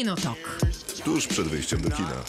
Kinotok. 0.00 0.58
Tuż 1.04 1.26
przed 1.26 1.48
wyjściem 1.48 1.80
do 1.80 1.90
kina. 1.90 2.24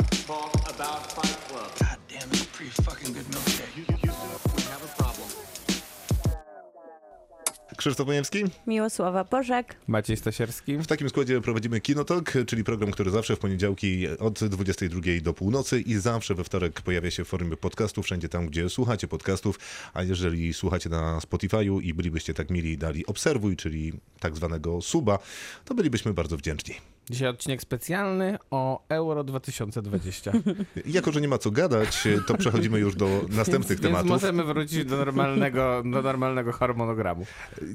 Krzysztof 7.78 8.08
Majewski. 8.08 8.44
Miłosława 8.68 9.24
Bożek. 9.24 9.76
Maciej 9.88 10.18
Stasierski. 10.18 10.78
W 10.78 10.88
takim 10.88 11.10
składzie 11.10 11.42
prowadzimy 11.42 11.82
Kinotok, 11.82 12.34
czyli 12.48 12.64
program, 12.64 12.92
który 12.92 13.12
zawsze 13.12 13.36
w 13.36 13.40
poniedziałki 13.40 14.08
od 14.20 14.44
22 14.44 15.02
do 15.22 15.34
północy 15.34 15.82
i 15.82 15.96
zawsze 15.96 16.36
we 16.36 16.44
wtorek 16.44 16.82
pojawia 16.82 17.12
się 17.12 17.26
w 17.26 17.28
formie 17.28 17.58
podcastu, 17.58 18.04
wszędzie 18.04 18.30
tam, 18.30 18.48
gdzie 18.48 18.70
słuchacie 18.70 19.08
podcastów, 19.08 19.60
a 19.94 20.04
jeżeli 20.04 20.54
słuchacie 20.54 20.90
na 20.90 21.20
Spotify'u 21.20 21.82
i 21.84 21.94
bylibyście 21.94 22.34
tak 22.34 22.50
mili 22.50 22.72
i 22.72 22.78
dali 22.78 23.06
obserwuj, 23.06 23.56
czyli 23.58 23.94
tak 24.20 24.36
zwanego 24.36 24.82
suba, 24.82 25.20
to 25.66 25.74
bylibyśmy 25.74 26.14
bardzo 26.14 26.38
wdzięczni. 26.38 26.76
Dzisiaj 27.10 27.28
odcinek 27.30 27.62
specjalny 27.62 28.38
o 28.52 28.86
Euro 28.90 29.24
2020. 29.24 30.32
Jako, 30.86 31.12
że 31.12 31.22
nie 31.22 31.28
ma 31.28 31.38
co 31.38 31.52
gadać, 31.52 32.08
to 32.28 32.38
przechodzimy 32.38 32.80
już 32.80 32.96
do 32.96 33.22
następnych 33.30 33.80
więc, 33.80 33.82
tematów. 33.82 34.10
Więc 34.10 34.22
możemy 34.22 34.44
wrócić 34.44 34.86
do 34.86 34.98
normalnego, 34.98 35.84
do 35.86 36.02
normalnego 36.02 36.52
harmonogramu. 36.52 37.26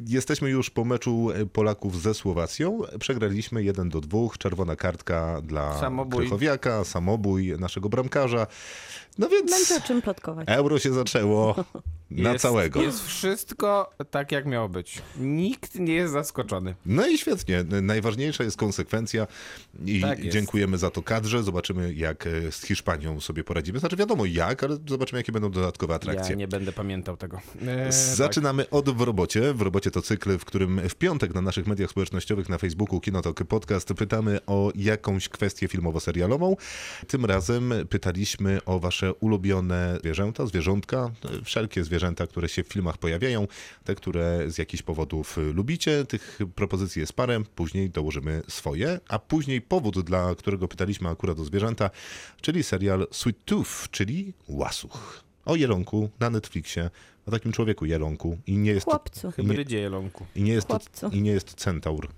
Jesteśmy 0.06 0.50
już 0.50 0.70
po 0.70 0.84
meczu 0.84 1.28
Polaków 1.52 2.02
ze 2.02 2.14
Słowacją. 2.14 2.82
Przegraliśmy 3.00 3.62
1 3.62 3.88
do 3.88 4.00
2. 4.00 4.18
Czerwona 4.38 4.76
kartka 4.76 5.40
dla 5.42 5.80
Samobój. 5.80 6.20
Krychowiaka, 6.20 6.84
samobój 6.84 7.54
naszego 7.58 7.88
bramkarza. 7.88 8.46
No 9.18 9.28
więc 9.28 9.50
Będzie 9.50 9.76
o 9.76 9.80
czym 9.80 10.02
plotkować. 10.02 10.48
euro 10.48 10.78
się 10.78 10.92
zaczęło 10.92 11.64
na 12.10 12.32
jest, 12.32 12.42
całego. 12.42 12.82
Jest 12.82 13.06
wszystko 13.06 13.90
tak, 14.10 14.32
jak 14.32 14.46
miało 14.46 14.68
być. 14.68 15.02
Nikt 15.20 15.74
nie 15.78 15.94
jest 15.94 16.12
zaskoczony. 16.12 16.74
No 16.86 17.06
i 17.06 17.18
świetnie. 17.18 17.64
Najważniejsza 17.82 18.44
jest 18.44 18.56
konsekwencja 18.56 19.26
i 19.86 20.00
Tak 20.00 20.18
jest. 20.18 20.32
dziękujemy 20.32 20.78
za 20.78 20.90
to 20.90 21.02
kadrze. 21.02 21.42
Zobaczymy, 21.42 21.94
jak 21.94 22.26
e, 22.26 22.52
z 22.52 22.62
Hiszpanią 22.62 23.20
sobie 23.20 23.44
poradzimy. 23.44 23.78
Znaczy 23.78 23.96
wiadomo 23.96 24.24
jak, 24.26 24.64
ale 24.64 24.78
zobaczymy, 24.88 25.20
jakie 25.20 25.32
będą 25.32 25.50
dodatkowe 25.50 25.94
atrakcje. 25.94 26.30
Ja 26.30 26.36
nie 26.36 26.48
będę 26.48 26.72
pamiętał 26.72 27.16
tego. 27.16 27.40
E, 27.62 27.84
tak. 27.84 27.92
Zaczynamy 27.92 28.70
od 28.70 28.90
w 28.90 29.00
robocie. 29.00 29.54
W 29.54 29.62
robocie 29.62 29.90
to 29.90 30.02
cykl, 30.02 30.38
w 30.38 30.44
którym 30.44 30.80
w 30.88 30.94
piątek 30.94 31.34
na 31.34 31.40
naszych 31.40 31.66
mediach 31.66 31.90
społecznościowych, 31.90 32.48
na 32.48 32.58
Facebooku, 32.58 33.00
Kinotok 33.00 33.44
Podcast 33.44 33.88
pytamy 33.88 34.38
o 34.46 34.72
jakąś 34.74 35.28
kwestię 35.28 35.68
filmowo-serialową. 35.68 36.56
Tym 37.06 37.24
razem 37.24 37.74
pytaliśmy 37.90 38.58
o 38.64 38.78
wasze 38.80 39.05
ulubione 39.12 39.96
zwierzęta, 40.00 40.46
zwierzątka, 40.46 41.10
wszelkie 41.44 41.84
zwierzęta, 41.84 42.26
które 42.26 42.48
się 42.48 42.64
w 42.64 42.68
filmach 42.68 42.98
pojawiają, 42.98 43.46
te, 43.84 43.94
które 43.94 44.50
z 44.50 44.58
jakichś 44.58 44.82
powodów 44.82 45.36
lubicie. 45.54 46.04
Tych 46.04 46.38
propozycji 46.54 47.00
jest 47.00 47.12
parę, 47.12 47.42
później 47.54 47.90
dołożymy 47.90 48.42
swoje, 48.48 49.00
a 49.08 49.18
później 49.18 49.60
powód, 49.62 50.00
dla 50.00 50.34
którego 50.34 50.68
pytaliśmy 50.68 51.08
akurat 51.08 51.38
o 51.38 51.44
zwierzęta, 51.44 51.90
czyli 52.40 52.62
serial 52.62 53.06
Sweet 53.10 53.44
Tooth, 53.44 53.88
czyli 53.90 54.32
łasuch. 54.48 55.24
O 55.44 55.56
jelonku 55.56 56.10
na 56.20 56.30
Netflixie, 56.30 56.90
o 57.26 57.30
takim 57.30 57.52
człowieku 57.52 57.84
jelonku 57.86 58.38
i 58.46 58.56
nie 58.58 58.70
jest 58.70 58.86
to, 58.86 58.90
Chłopcu. 58.92 59.26
i 59.38 59.42
nie, 59.42 59.48
Hybrydzie 59.48 59.78
jelonku. 59.78 60.26
i 60.36 60.42
nie 60.42 60.52
jest 60.52 60.66
to, 60.66 60.74
Chłopcu. 60.74 61.08
i 61.08 61.22
nie 61.22 61.30
jest 61.30 61.54
centaur. 61.54 62.08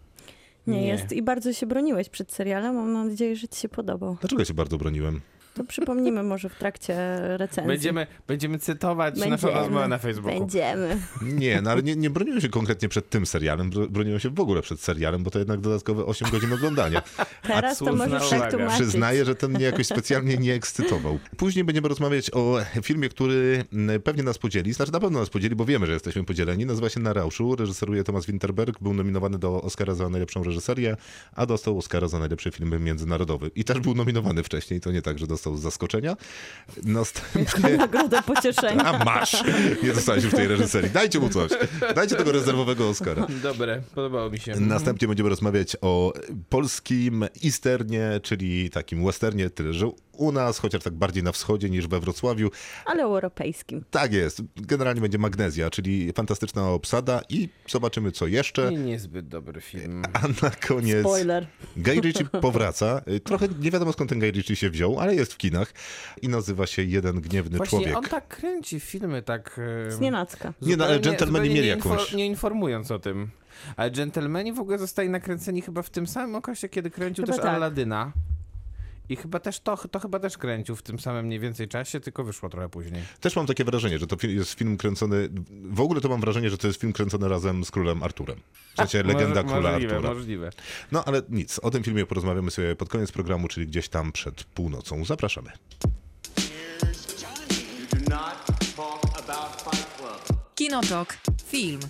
Nie, 0.67 0.81
Nie. 0.81 0.87
jest 0.89 1.13
i 1.13 1.23
bardzo 1.23 1.53
się 1.53 1.67
broniłeś 1.67 2.09
przed 2.09 2.33
serialem. 2.33 2.75
Mam 2.75 3.09
nadzieję, 3.09 3.37
że 3.37 3.49
ci 3.49 3.61
się 3.61 3.69
podobał. 3.69 4.17
Dlaczego 4.21 4.45
się 4.45 4.55
bardzo 4.55 4.79
broniłem? 4.79 5.21
To 5.59 5.65
przypomnimy 5.65 6.23
może 6.23 6.49
w 6.49 6.55
trakcie 6.55 6.97
recenzji. 7.37 7.69
Będziemy, 7.69 8.07
będziemy 8.27 8.59
cytować 8.59 9.17
naszą 9.17 9.31
Będziemy. 9.31 9.53
rozmowę 9.53 9.89
na 9.89 9.99
Facebooku. 9.99 10.39
Będziemy. 10.39 10.99
Nie, 11.23 11.61
no 11.63 11.71
ale 11.71 11.83
nie, 11.83 11.97
nie 11.97 12.11
broniłem 12.11 12.41
się 12.41 12.49
konkretnie 12.49 12.89
przed 12.89 13.11
tym 13.11 13.27
serialem, 13.27 13.71
bro- 13.71 13.89
broniłem 13.89 14.21
się 14.21 14.31
w 14.31 14.41
ogóle 14.41 14.63
przed 14.63 14.81
serialem, 14.81 15.23
bo 15.23 15.31
to 15.31 15.39
jednak 15.39 15.61
dodatkowe 15.61 16.05
8 16.07 16.31
godzin 16.31 16.53
oglądania. 16.53 17.03
Teraz 17.43 17.79
to 17.79 17.97
możesz 17.97 18.31
tak 18.31 18.51
tłumaczyć. 18.51 18.81
Przyznaję, 18.81 19.25
że 19.25 19.35
ten 19.35 19.51
mnie 19.51 19.65
jakoś 19.65 19.87
specjalnie 19.87 20.37
nie 20.37 20.55
ekscytował. 20.55 21.19
Później 21.37 21.65
będziemy 21.65 21.89
rozmawiać 21.89 22.31
o 22.35 22.59
filmie, 22.83 23.09
który 23.09 23.65
mm, 23.73 24.03
pewnie 24.03 24.23
nas 24.23 24.39
podzieli, 24.39 24.73
znaczy 24.73 24.93
na 24.93 25.01
pewno 25.01 25.19
nas 25.21 25.31
podzieli, 25.31 25.57
bo 25.57 25.65
wiemy, 25.65 25.87
że 25.87 25.93
jesteśmy 25.93 26.25
podzieleni. 26.25 26.67
Nazywa 26.67 26.89
się 26.89 27.01
Na 27.01 27.13
Rauszu, 27.13 27.57
reżyseruje 27.57 28.05
Thomas 28.05 28.27
Winterberg, 28.27 28.79
był 28.81 28.95
nominowany 28.95 29.39
do 29.39 29.63
Oscara 29.63 29.95
za 29.95 30.09
najlepszą 30.09 30.43
reżyserię, 30.45 30.97
a 31.33 31.47
dostał 31.47 31.79
Oscara 31.79 32.09
za 32.09 32.19
najlepszy 32.19 32.51
film 32.51 32.85
międzynarodowy. 32.85 33.51
I 33.55 33.65
też 33.65 33.81
był 33.81 33.95
nominowany 33.95 34.43
wcześniej, 34.43 34.81
to 34.81 34.93
nie 34.93 35.03
tak, 35.03 35.19
że 35.19 35.27
dostał 35.27 35.48
z 35.57 35.61
zaskoczenia. 35.61 36.17
Następnie... 36.85 37.77
Nagroda 37.87 38.23
pocieszenia. 38.23 38.85
A 38.85 39.05
masz! 39.05 39.45
Nie 39.83 39.93
dostałeś 39.93 40.25
już 40.25 40.35
tej 40.35 40.49
reżyserii. 40.49 40.91
Dajcie 40.91 41.21
mu 41.21 41.29
coś. 41.29 41.51
Dajcie 41.95 42.17
tego 42.17 42.33
rezerwowego 42.33 42.89
Oscara. 42.89 43.27
Dobre, 43.43 43.83
podobało 43.95 44.31
mi 44.31 44.39
się. 44.39 44.61
Następnie 44.61 45.09
będziemy 45.09 45.29
rozmawiać 45.29 45.77
o 45.81 46.13
polskim 46.49 47.25
easternie, 47.45 48.21
czyli 48.23 48.71
takim 48.71 49.05
westernie, 49.05 49.51
tyle 49.51 49.73
że 49.73 49.91
u 50.19 50.33
nas, 50.33 50.59
chociaż 50.59 50.83
tak 50.83 50.95
bardziej 50.95 51.23
na 51.23 51.33
wschodzie 51.33 51.71
niż 51.71 51.87
we 51.89 52.01
Wrocławiu. 52.01 52.51
Ale 52.87 53.03
europejskim. 53.03 53.85
Tak 53.91 54.13
jest. 54.13 54.43
Generalnie 54.57 55.01
będzie 55.01 55.19
Magnezja, 55.19 55.71
czyli 55.71 56.13
fantastyczna 56.13 56.71
obsada 56.71 57.23
i 57.29 57.49
zobaczymy 57.69 58.13
co 58.13 58.27
jeszcze. 58.27 58.73
I 58.73 58.77
niezbyt 58.77 59.29
dobry 59.29 59.61
film. 59.61 60.03
A 60.13 60.21
na 60.45 60.51
koniec 60.69 61.01
Spoiler. 61.01 61.47
Guy 61.77 62.01
Ritchie 62.01 62.25
powraca. 62.43 63.03
Trochę 63.25 63.49
nie 63.61 63.71
wiadomo 63.71 63.93
skąd 63.93 64.11
ten 64.11 64.19
Guy 64.19 64.31
Ritchie 64.31 64.57
się 64.57 64.71
wziął, 64.71 65.01
ale 65.01 65.15
jest 65.15 65.33
w 65.35 65.37
kinach 65.37 65.73
i 66.23 66.29
nazywa 66.29 66.67
się 66.67 66.83
Jeden 66.83 67.21
Gniewny 67.21 67.57
Właśnie 67.57 67.79
Człowiek. 67.79 67.97
on 67.97 68.05
tak 68.05 68.29
kręci 68.29 68.81
filmy, 68.81 69.23
tak... 69.23 69.61
Z 69.89 70.01
nienacka. 70.01 70.53
Nie, 70.63 70.77
no, 70.77 70.85
ale 70.85 71.01
dżentelmeni 71.01 71.49
mieli 71.49 71.61
nie 71.61 71.67
jakąś- 71.67 72.13
Nie 72.15 72.27
informując 72.27 72.91
o 72.91 72.99
tym. 72.99 73.31
Ale 73.77 73.91
dżentelmeni 73.91 74.53
w 74.53 74.61
ogóle 74.61 74.79
zostali 74.79 75.09
nakręceni 75.09 75.63
chyba 75.63 75.83
w 75.83 75.91
tym 75.91 76.07
samym 76.07 76.35
okresie, 76.37 76.69
kiedy 76.69 76.91
kręcił 76.91 77.25
Chyba 77.25 77.37
też 77.37 77.45
tak. 77.47 77.55
Aladyna. 77.55 78.13
I 79.09 79.17
chyba 79.17 79.41
też 79.41 79.61
to, 79.61 79.77
to 79.77 79.99
chyba 80.01 80.19
też 80.19 80.39
kręcił 80.39 80.77
w 80.77 80.83
tym 80.83 80.99
samym 80.99 81.27
mniej 81.27 81.41
więcej 81.41 81.69
czasie, 81.69 82.01
tylko 82.01 82.25
wyszło 82.25 82.49
trochę 82.49 82.69
później. 82.69 83.03
Też 83.21 83.37
mam 83.37 83.47
takie 83.47 83.65
wrażenie, 83.65 83.99
że 83.99 84.07
to 84.07 84.17
jest 84.27 84.53
film 84.53 84.77
kręcony. 84.77 85.29
W 85.71 85.81
ogóle 85.81 86.01
to 86.01 86.09
mam 86.09 86.21
wrażenie, 86.21 86.51
że 86.51 86.59
to 86.59 86.67
jest 86.67 86.81
film 86.81 86.93
kręcony 86.93 87.29
razem 87.29 87.65
z 87.65 87.71
królem 87.71 88.03
Arturem. 88.03 88.41
W 88.73 88.77
sensie 88.77 89.03
legenda 89.03 89.43
Może- 89.43 89.55
króla 89.55 89.73
możliwe, 89.73 89.95
Artura. 89.95 90.15
Możliwe. 90.15 90.51
No 90.93 91.05
ale 91.05 91.23
nic, 91.29 91.59
o 91.59 91.71
tym 91.71 91.83
filmie 91.83 92.07
porozmawiamy 92.07 92.51
sobie 92.51 92.77
pod 92.77 92.89
koniec 92.89 93.13
programu, 93.13 93.49
czyli 93.49 93.67
gdzieś 93.67 93.89
tam 93.89 94.13
przed 94.13 94.45
północą. 94.45 95.05
Zapraszamy. 95.05 95.51
Kinotok. 100.55 101.17
Film. 101.47 101.81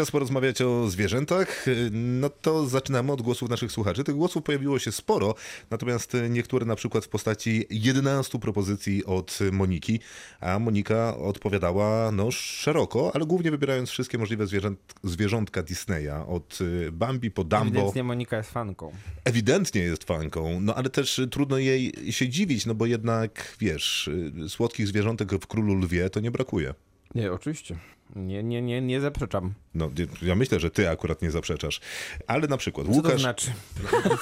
Czas 0.00 0.10
porozmawiać 0.10 0.62
o 0.62 0.88
zwierzętach. 0.88 1.66
No 1.90 2.30
to 2.30 2.66
zaczynamy 2.66 3.12
od 3.12 3.22
głosów 3.22 3.50
naszych 3.50 3.72
słuchaczy. 3.72 4.04
Tych 4.04 4.14
głosów 4.14 4.42
pojawiło 4.42 4.78
się 4.78 4.92
sporo, 4.92 5.34
natomiast 5.70 6.16
niektóre 6.30 6.66
na 6.66 6.76
przykład 6.76 7.04
w 7.04 7.08
postaci 7.08 7.66
11 7.70 8.38
propozycji 8.38 9.04
od 9.04 9.38
Moniki, 9.52 10.00
a 10.40 10.58
Monika 10.58 11.16
odpowiadała 11.16 12.12
no 12.12 12.30
szeroko, 12.30 13.10
ale 13.14 13.26
głównie 13.26 13.50
wybierając 13.50 13.90
wszystkie 13.90 14.18
możliwe 14.18 14.46
zwierzęt, 14.46 14.78
zwierzątka 15.04 15.62
Disneya, 15.62 16.26
od 16.28 16.60
y, 16.60 16.92
Bambi 16.92 17.30
po 17.30 17.44
Dumbo. 17.44 17.66
Ewidentnie 17.66 18.04
Monika 18.04 18.36
jest 18.36 18.50
fanką. 18.50 18.92
Ewidentnie 19.24 19.80
jest 19.80 20.04
fanką, 20.04 20.60
no 20.60 20.74
ale 20.74 20.90
też 20.90 21.20
trudno 21.30 21.58
jej 21.58 21.92
się 22.10 22.28
dziwić, 22.28 22.66
no 22.66 22.74
bo 22.74 22.86
jednak, 22.86 23.56
wiesz, 23.58 24.08
y, 24.08 24.48
słodkich 24.48 24.86
zwierzątek 24.86 25.32
w 25.32 25.46
Królu 25.46 25.74
Lwie 25.74 26.10
to 26.10 26.20
nie 26.20 26.30
brakuje. 26.30 26.74
Nie, 27.14 27.32
oczywiście. 27.32 27.76
Nie, 28.16 28.42
nie, 28.42 28.62
nie, 28.62 28.80
nie 28.80 29.00
zaprzeczam. 29.00 29.54
No, 29.74 29.90
ja 30.22 30.34
myślę, 30.34 30.60
że 30.60 30.70
ty 30.70 30.88
akurat 30.90 31.22
nie 31.22 31.30
zaprzeczasz. 31.30 31.80
Ale 32.26 32.48
na 32.48 32.56
przykład 32.56 32.86
Co 32.86 32.92
to 32.92 32.96
Łukasz, 32.98 33.20
znaczy? 33.20 33.52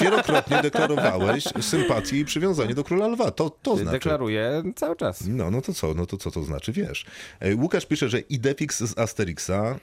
wielokrotnie 0.01 0.63
deklarowałeś 0.63 1.45
sympatię 1.61 2.19
i 2.21 2.25
przywiązanie 2.25 2.75
do 2.75 2.85
Króla 2.85 3.07
Lwa. 3.09 3.31
To, 3.31 3.51
to 3.51 3.77
znaczy. 3.77 3.91
Deklaruję 3.91 4.63
cały 4.77 4.97
czas. 4.97 5.25
No, 5.27 5.51
no 5.51 5.63
to 5.63 5.75
co? 5.75 5.95
No 5.95 6.07
to 6.07 6.17
co 6.17 6.31
to 6.31 6.43
znaczy, 6.45 6.73
wiesz? 6.73 7.05
E, 7.41 7.55
Łukasz 7.55 7.87
pisze, 7.87 8.09
że 8.09 8.19
Idefix 8.21 8.79
z 8.85 8.99
Asterixa, 8.99 9.51
e, 9.51 9.77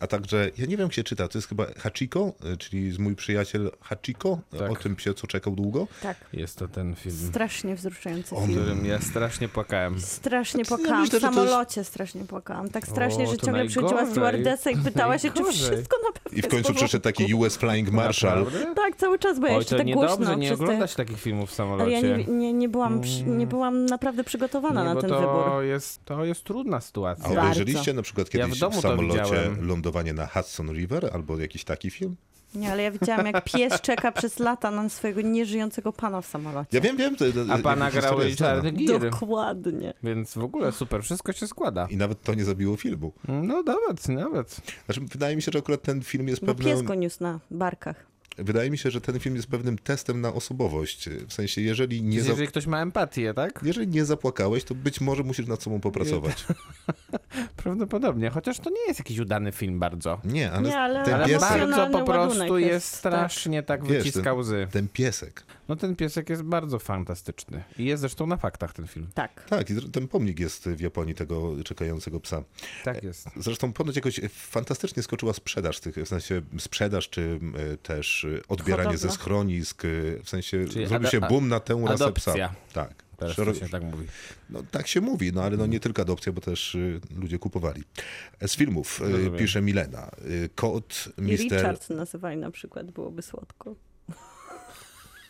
a 0.00 0.06
także, 0.06 0.50
ja 0.58 0.66
nie 0.66 0.76
wiem 0.76 0.86
jak 0.86 0.92
się 0.92 1.04
czyta, 1.04 1.28
to 1.28 1.38
jest 1.38 1.48
chyba 1.48 1.66
Hachiko, 1.78 2.32
e, 2.52 2.56
czyli 2.56 2.92
z 2.92 2.98
mój 2.98 3.16
przyjaciel 3.16 3.70
Hachiko, 3.80 4.38
Tak. 4.58 4.70
o 4.70 4.76
tym 4.76 4.96
psie, 4.96 5.14
co 5.14 5.26
czekał 5.26 5.54
długo. 5.56 5.86
Tak. 6.02 6.16
Jest 6.32 6.58
to 6.58 6.68
ten 6.68 6.94
film, 6.94 7.16
Strasznie 7.28 7.74
wzruszający 7.76 8.34
w 8.34 8.38
film. 8.38 8.50
którym 8.60 8.86
ja 8.86 9.00
strasznie 9.00 9.48
płakałem. 9.48 10.00
Strasznie 10.00 10.60
Ja 10.60 10.66
płakałam. 10.66 11.00
myślę, 11.00 11.18
w 11.18 11.22
to 11.22 11.26
jest- 11.28 11.36
samolocie 11.40 11.84
strasznie 11.84 12.24
płakałam. 12.24 12.68
Tak 12.68 12.86
strasznie, 12.86 13.24
O, 13.24 13.30
że 13.30 13.36
to 13.36 13.49
ciągle 13.52 13.68
przychodziła 13.68 14.06
stewardessa 14.06 14.70
i 14.76 14.76
pytała 14.76 15.18
się, 15.18 15.30
czy 15.30 15.44
wszystko 15.44 15.96
na 16.06 16.12
pewno 16.20 16.38
I 16.38 16.42
w 16.42 16.48
końcu 16.48 16.74
przyszedł 16.74 17.02
taki. 17.02 17.34
US 17.34 17.56
Flying 17.56 17.90
Marshal. 17.90 18.46
Tak, 18.76 18.96
cały 18.96 19.18
czas, 19.18 19.40
bo 19.40 19.46
ja 19.46 19.56
jeszcze 19.56 19.76
tak 19.76 19.90
głośno 19.90 20.34
nie 20.34 20.46
przez 20.46 20.58
te... 20.58 20.64
oglądać 20.64 20.94
takich 20.94 21.20
filmów 21.20 21.50
w 21.50 21.54
samolocie. 21.54 21.98
Ale 21.98 22.08
ja 22.08 22.16
nie, 22.16 22.24
nie, 22.24 22.52
nie, 22.52 22.68
byłam, 22.68 23.00
przy- 23.00 23.24
nie 23.24 23.46
byłam 23.46 23.86
naprawdę 23.86 24.24
przygotowana 24.24 24.84
Nie, 24.84 24.94
na 24.94 25.00
ten 25.00 25.10
to 25.10 25.20
wybór. 25.20 25.62
Jest, 25.62 26.04
to 26.04 26.24
jest 26.24 26.44
trudna 26.44 26.76
A 26.76 26.80
sytuacja. 26.80 27.24
Bardzo. 27.24 27.40
obejrzeliście 27.40 27.92
na 27.92 28.02
przykład 28.02 28.34
Ja 28.34 28.46
w 28.46 28.50
kiedyś 28.50 28.78
w, 28.78 28.80
samolocie 28.80 29.50
lądowanie 29.60 30.12
na 30.12 30.26
Hudson 30.26 30.72
River 30.72 31.10
albo 31.12 31.38
jakiś 31.38 31.64
taki 31.64 31.90
film? 31.90 32.16
Nie, 32.54 32.72
ale 32.72 32.82
ja 32.82 32.90
widziałam, 32.90 33.26
jak 33.26 33.44
pies 33.44 33.80
czeka 33.80 34.12
przez 34.12 34.38
lata 34.38 34.70
na 34.70 34.88
swojego 34.88 35.20
nieżyjącego 35.20 35.92
pana 35.92 36.20
w 36.20 36.26
samolocie. 36.26 36.68
Ja 36.72 36.80
wiem, 36.80 36.96
wiem. 36.96 37.16
To, 37.16 37.24
to, 37.32 37.52
A 37.52 37.58
pana 37.58 37.86
historia 37.90 38.10
grał 38.10 38.20
jest 38.26 38.38
znana. 38.38 38.60
Richard 38.62 38.76
Gere, 38.86 39.10
Dokładnie. 39.10 39.94
więc 40.02 40.34
w 40.34 40.44
ogóle 40.44 40.72
super, 40.72 41.02
wszystko 41.02 41.32
się 41.32 41.46
składa. 41.46 41.86
I 41.90 41.96
nawet 41.96 42.22
to 42.22 42.34
nie 42.34 42.44
zabiło 42.44 42.76
filmu. 42.76 43.12
No 43.28 43.62
nawet, 43.62 44.08
nawet. 44.08 44.60
Znaczy, 44.86 45.00
wydaje 45.00 45.36
mi 45.36 45.42
się, 45.42 45.52
że 45.52 45.58
akurat 45.58 45.82
ten 45.82 46.02
film 46.02 46.28
jest 46.28 46.40
Bo 46.44 46.54
pewną... 46.54 46.70
pies 46.70 46.82
go 46.82 46.94
niósł 46.94 47.22
na 47.22 47.40
barkach. 47.50 48.06
wydaje 48.38 48.70
mi 48.70 48.78
się, 48.78 48.90
że 48.90 49.00
ten 49.00 49.18
film 49.20 49.36
jest 49.36 49.48
pewnym 49.48 49.78
testem 49.78 50.20
na 50.20 50.32
osobowość. 50.34 51.08
W 51.28 51.32
sensie, 51.32 51.60
jeżeli 51.60 52.02
nie, 52.02 52.22
za... 52.22 52.28
Jeżeli 52.28 52.48
ktoś 52.48 52.66
ma 52.66 52.82
empatię, 52.82 53.34
tak? 53.34 53.60
jeżeli 53.64 53.88
nie 53.88 54.04
zapłakałeś, 54.04 54.64
to 54.64 54.74
być 54.74 55.00
może 55.00 55.22
musisz 55.22 55.46
nad 55.46 55.62
sobą 55.62 55.80
popracować. 55.80 56.46
Prawdopodobnie, 57.70 58.30
chociaż 58.30 58.58
to 58.58 58.70
nie 58.70 58.86
jest 58.88 59.00
jakiś 59.00 59.18
udany 59.18 59.52
film 59.52 59.78
bardzo. 59.78 60.20
Nie, 60.24 60.52
ale, 60.52 60.68
Nie, 60.68 60.78
ale- 60.78 61.04
ten 61.04 61.14
Ale 61.14 61.26
piesek, 61.26 61.40
bardzo 61.40 61.86
po 61.86 62.04
prostu 62.04 62.58
jest, 62.58 62.72
jest, 62.72 62.94
strasznie 62.94 63.62
tak, 63.62 63.84
Wiesz, 63.84 64.04
wyciska 64.04 64.32
łzy. 64.34 64.68
ten 64.70 64.88
piesek. 64.88 65.42
No 65.68 65.76
ten 65.76 65.96
piesek 65.96 66.30
jest 66.30 66.42
bardzo 66.42 66.78
fantastyczny. 66.78 67.64
I 67.78 67.84
jest 67.84 68.00
zresztą 68.00 68.26
na 68.26 68.36
faktach 68.36 68.72
ten 68.72 68.86
film. 68.86 69.06
Tak. 69.14 69.44
Tak, 69.48 69.70
i 69.70 69.90
ten 69.90 70.08
pomnik 70.08 70.40
jest 70.40 70.68
w 70.68 70.80
Japonii 70.80 71.14
tego 71.14 71.64
czekającego 71.64 72.20
psa. 72.20 72.42
Tak 72.84 73.02
jest. 73.02 73.28
Zresztą 73.36 73.72
ponoć 73.72 73.96
jakoś 73.96 74.20
fantastycznie 74.30 75.02
skoczyła 75.02 75.32
sprzedaż 75.32 75.80
tych, 75.80 75.96
w 75.96 76.08
sensie 76.08 76.42
sprzedaż, 76.58 77.08
czy 77.10 77.40
e, 77.72 77.76
też 77.76 78.24
e, 78.24 78.40
odbieranie 78.48 78.98
ze 78.98 79.08
Hodowla. 79.08 79.22
schronisk, 79.24 79.84
e, 79.84 79.88
w 80.22 80.28
sensie 80.28 80.64
Czyli 80.68 80.86
zrobił 80.86 81.08
się 81.08 81.20
boom 81.20 81.48
na 81.48 81.60
tę 81.60 81.74
rasę 81.74 82.12
psa. 82.12 82.30
adopcja. 82.30 82.54
Tak. 82.72 82.94
Teraz 83.20 83.36
Szero- 83.36 83.54
się 83.54 83.68
tak 83.68 83.82
mówi. 83.82 84.06
No, 84.50 84.62
tak 84.70 84.86
się 84.88 85.00
mówi, 85.00 85.32
no 85.32 85.42
ale 85.42 85.56
no 85.56 85.66
nie 85.66 85.80
tylko 85.80 86.02
adopcja, 86.02 86.32
bo 86.32 86.40
też 86.40 86.74
y, 86.74 87.00
ludzie 87.16 87.38
kupowali. 87.38 87.82
Z 88.46 88.56
filmów 88.56 89.00
y, 89.34 89.38
pisze 89.38 89.62
Milena. 89.62 90.10
Y, 90.30 90.48
Kot, 90.54 91.08
I 91.18 91.22
Mister... 91.22 91.58
Richard 91.58 91.90
nazywali 91.90 92.36
na 92.36 92.50
przykład, 92.50 92.90
byłoby 92.90 93.22
słodko. 93.22 93.74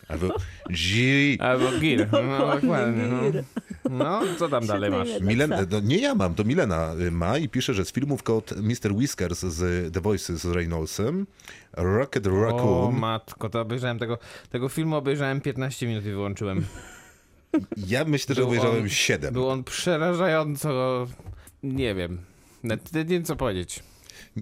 Albo 0.07 0.27
G. 0.69 1.37
Albo 1.39 1.71
Gil. 1.79 2.07
No 2.11 2.55
dokładnie. 2.55 3.03
No, 3.03 3.41
no 3.89 4.21
co 4.39 4.49
tam 4.49 4.65
dalej 4.67 4.91
masz? 4.91 5.09
Psa. 5.09 5.65
no 5.71 5.79
nie 5.79 5.97
ja 5.97 6.15
mam, 6.15 6.35
to 6.35 6.43
Milena 6.43 6.93
y, 6.99 7.11
ma 7.11 7.37
i 7.37 7.49
pisze, 7.49 7.73
że 7.73 7.85
z 7.85 7.91
filmów 7.91 8.23
kot 8.23 8.51
Mr. 8.57 8.91
Whiskers 8.93 9.39
z 9.39 9.93
The 9.93 10.01
Voice 10.01 10.37
z 10.37 10.45
Reynoldsem, 10.45 11.27
Rocket 11.73 12.27
O 12.27 12.41
Raccoon. 12.43 12.95
matko, 12.99 13.49
to 13.49 13.61
obejrzałem 13.61 13.99
tego, 13.99 14.17
tego 14.49 14.69
filmu, 14.69 14.95
obejrzałem 14.95 15.41
15 15.41 15.87
minut 15.87 16.05
i 16.05 16.09
wyłączyłem. 16.09 16.65
Ja 17.87 18.05
myślę, 18.05 18.35
że 18.35 18.41
Był 18.41 18.47
obejrzałem 18.49 18.83
on- 18.83 18.89
7. 18.89 19.33
Był 19.33 19.49
on 19.49 19.63
przerażająco, 19.63 21.07
nie 21.63 21.95
wiem, 21.95 22.17
nawet 22.63 22.93
nie 22.93 23.05
wiem 23.05 23.23
co 23.23 23.35
powiedzieć. 23.35 23.83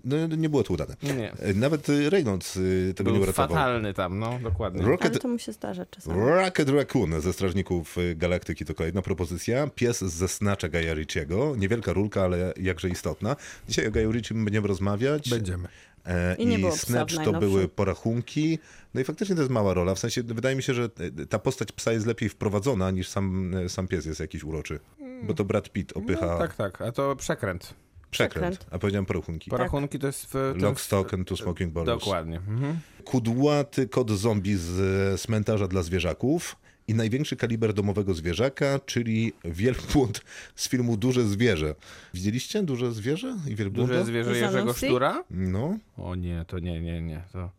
No, 0.05 0.27
nie 0.27 0.49
było 0.49 0.63
to 0.63 0.73
udane. 0.73 0.95
Nie. 1.03 1.33
Nawet 1.55 1.89
y, 1.89 2.09
Reynolds 2.09 2.57
y, 2.57 2.93
tego 2.95 3.09
nie 3.11 3.13
Był 3.15 3.23
uratował. 3.23 3.49
fatalny 3.57 3.93
tam, 3.93 4.19
no 4.19 4.39
dokładnie. 4.43 4.81
Ale 4.81 4.91
Rocket 4.91 5.21
to 5.21 5.27
mu 5.27 5.39
się 5.39 5.51
zdarza 5.53 5.85
czasami. 5.85 6.19
Rocket 6.19 6.69
Raccoon 6.69 7.21
ze 7.21 7.33
Strażników 7.33 7.97
y, 7.97 8.15
Galaktyki 8.15 8.65
to 8.65 8.73
kolejna 8.75 9.01
propozycja. 9.01 9.67
Pies 9.75 9.99
ze 10.01 10.27
Snatcha 10.27 10.67
Gaja 10.69 10.93
Ritchiego. 10.93 11.55
Niewielka 11.57 11.93
rulka, 11.93 12.23
ale 12.23 12.53
jakże 12.61 12.89
istotna. 12.89 13.35
Dzisiaj 13.69 13.87
o 13.87 13.91
Gaju 13.91 14.11
Ritchie 14.11 14.35
będziemy 14.43 14.67
rozmawiać. 14.67 15.29
Będziemy. 15.29 15.67
E, 16.05 16.35
I 16.35 16.45
nie 16.45 16.59
było 16.59 16.71
psa 16.71 16.79
w 16.85 16.89
Snatch 16.89 17.25
to 17.25 17.33
były 17.39 17.67
porachunki. 17.67 18.59
No 18.93 19.01
i 19.01 19.03
faktycznie 19.03 19.35
to 19.35 19.41
jest 19.41 19.51
mała 19.51 19.73
rola. 19.73 19.95
W 19.95 19.99
sensie 19.99 20.23
wydaje 20.23 20.55
mi 20.55 20.63
się, 20.63 20.73
że 20.73 20.83
e, 21.21 21.25
ta 21.25 21.39
postać 21.39 21.71
psa 21.71 21.91
jest 21.91 22.05
lepiej 22.05 22.29
wprowadzona 22.29 22.91
niż 22.91 23.07
sam, 23.07 23.53
e, 23.55 23.69
sam 23.69 23.87
pies 23.87 24.05
jest 24.05 24.19
jakiś 24.19 24.43
uroczy. 24.43 24.79
Bo 25.23 25.33
to 25.33 25.45
Brad 25.45 25.69
Pitt 25.69 25.97
opycha 25.97 26.25
No, 26.25 26.37
tak, 26.37 26.55
tak, 26.55 26.81
a 26.81 26.91
to 26.91 27.15
przekręt. 27.15 27.73
przekręt, 28.11 28.55
przekręt. 28.55 28.73
a 28.73 28.79
powiedziałem 28.79 29.05
porachunki. 29.05 29.49
Porachunki 29.49 29.99
to 29.99 30.07
jest 30.07 30.25
w... 30.25 30.31
to 30.31 30.53
Lock, 30.53 30.61
jest- 30.63 30.79
Stock 30.81 31.13
and 31.13 31.27
Two 31.27 31.37
Smoking 31.37 31.73
Barrels. 31.73 31.99
Dokładnie. 31.99 32.37
Mhm. 32.37 32.79
Kudłaty 33.05 33.87
kot 33.87 34.11
zombie 34.11 34.55
z 34.57 35.21
cmentarza 35.21 35.67
dla 35.67 35.83
zwierzaków 35.83 36.55
i 36.89 36.93
największy 36.95 37.35
kaliber 37.35 37.73
domowego 37.73 38.13
zwierzaka, 38.13 38.79
czyli 38.85 39.33
wielbłąd 39.45 40.21
z 40.55 40.69
filmu 40.69 40.97
Duże 40.97 41.23
Zwierzę. 41.23 41.75
Widzieliście 42.13 42.63
Duże 42.63 42.91
Zwierzę 42.91 43.35
i 43.47 43.55
wielbłąda? 43.55 43.93
Duże 43.93 44.05
zwierzę 44.05 44.33
Z 44.35 44.37
Jerzego? 44.37 44.73
Sztura? 44.73 45.23
No, 45.31 45.77
O 45.97 46.15
nie, 46.15 46.45
to 46.47 46.59
nie, 46.59 46.81
nie, 46.81 47.01
nie. 47.01 47.21
To, 47.33 47.49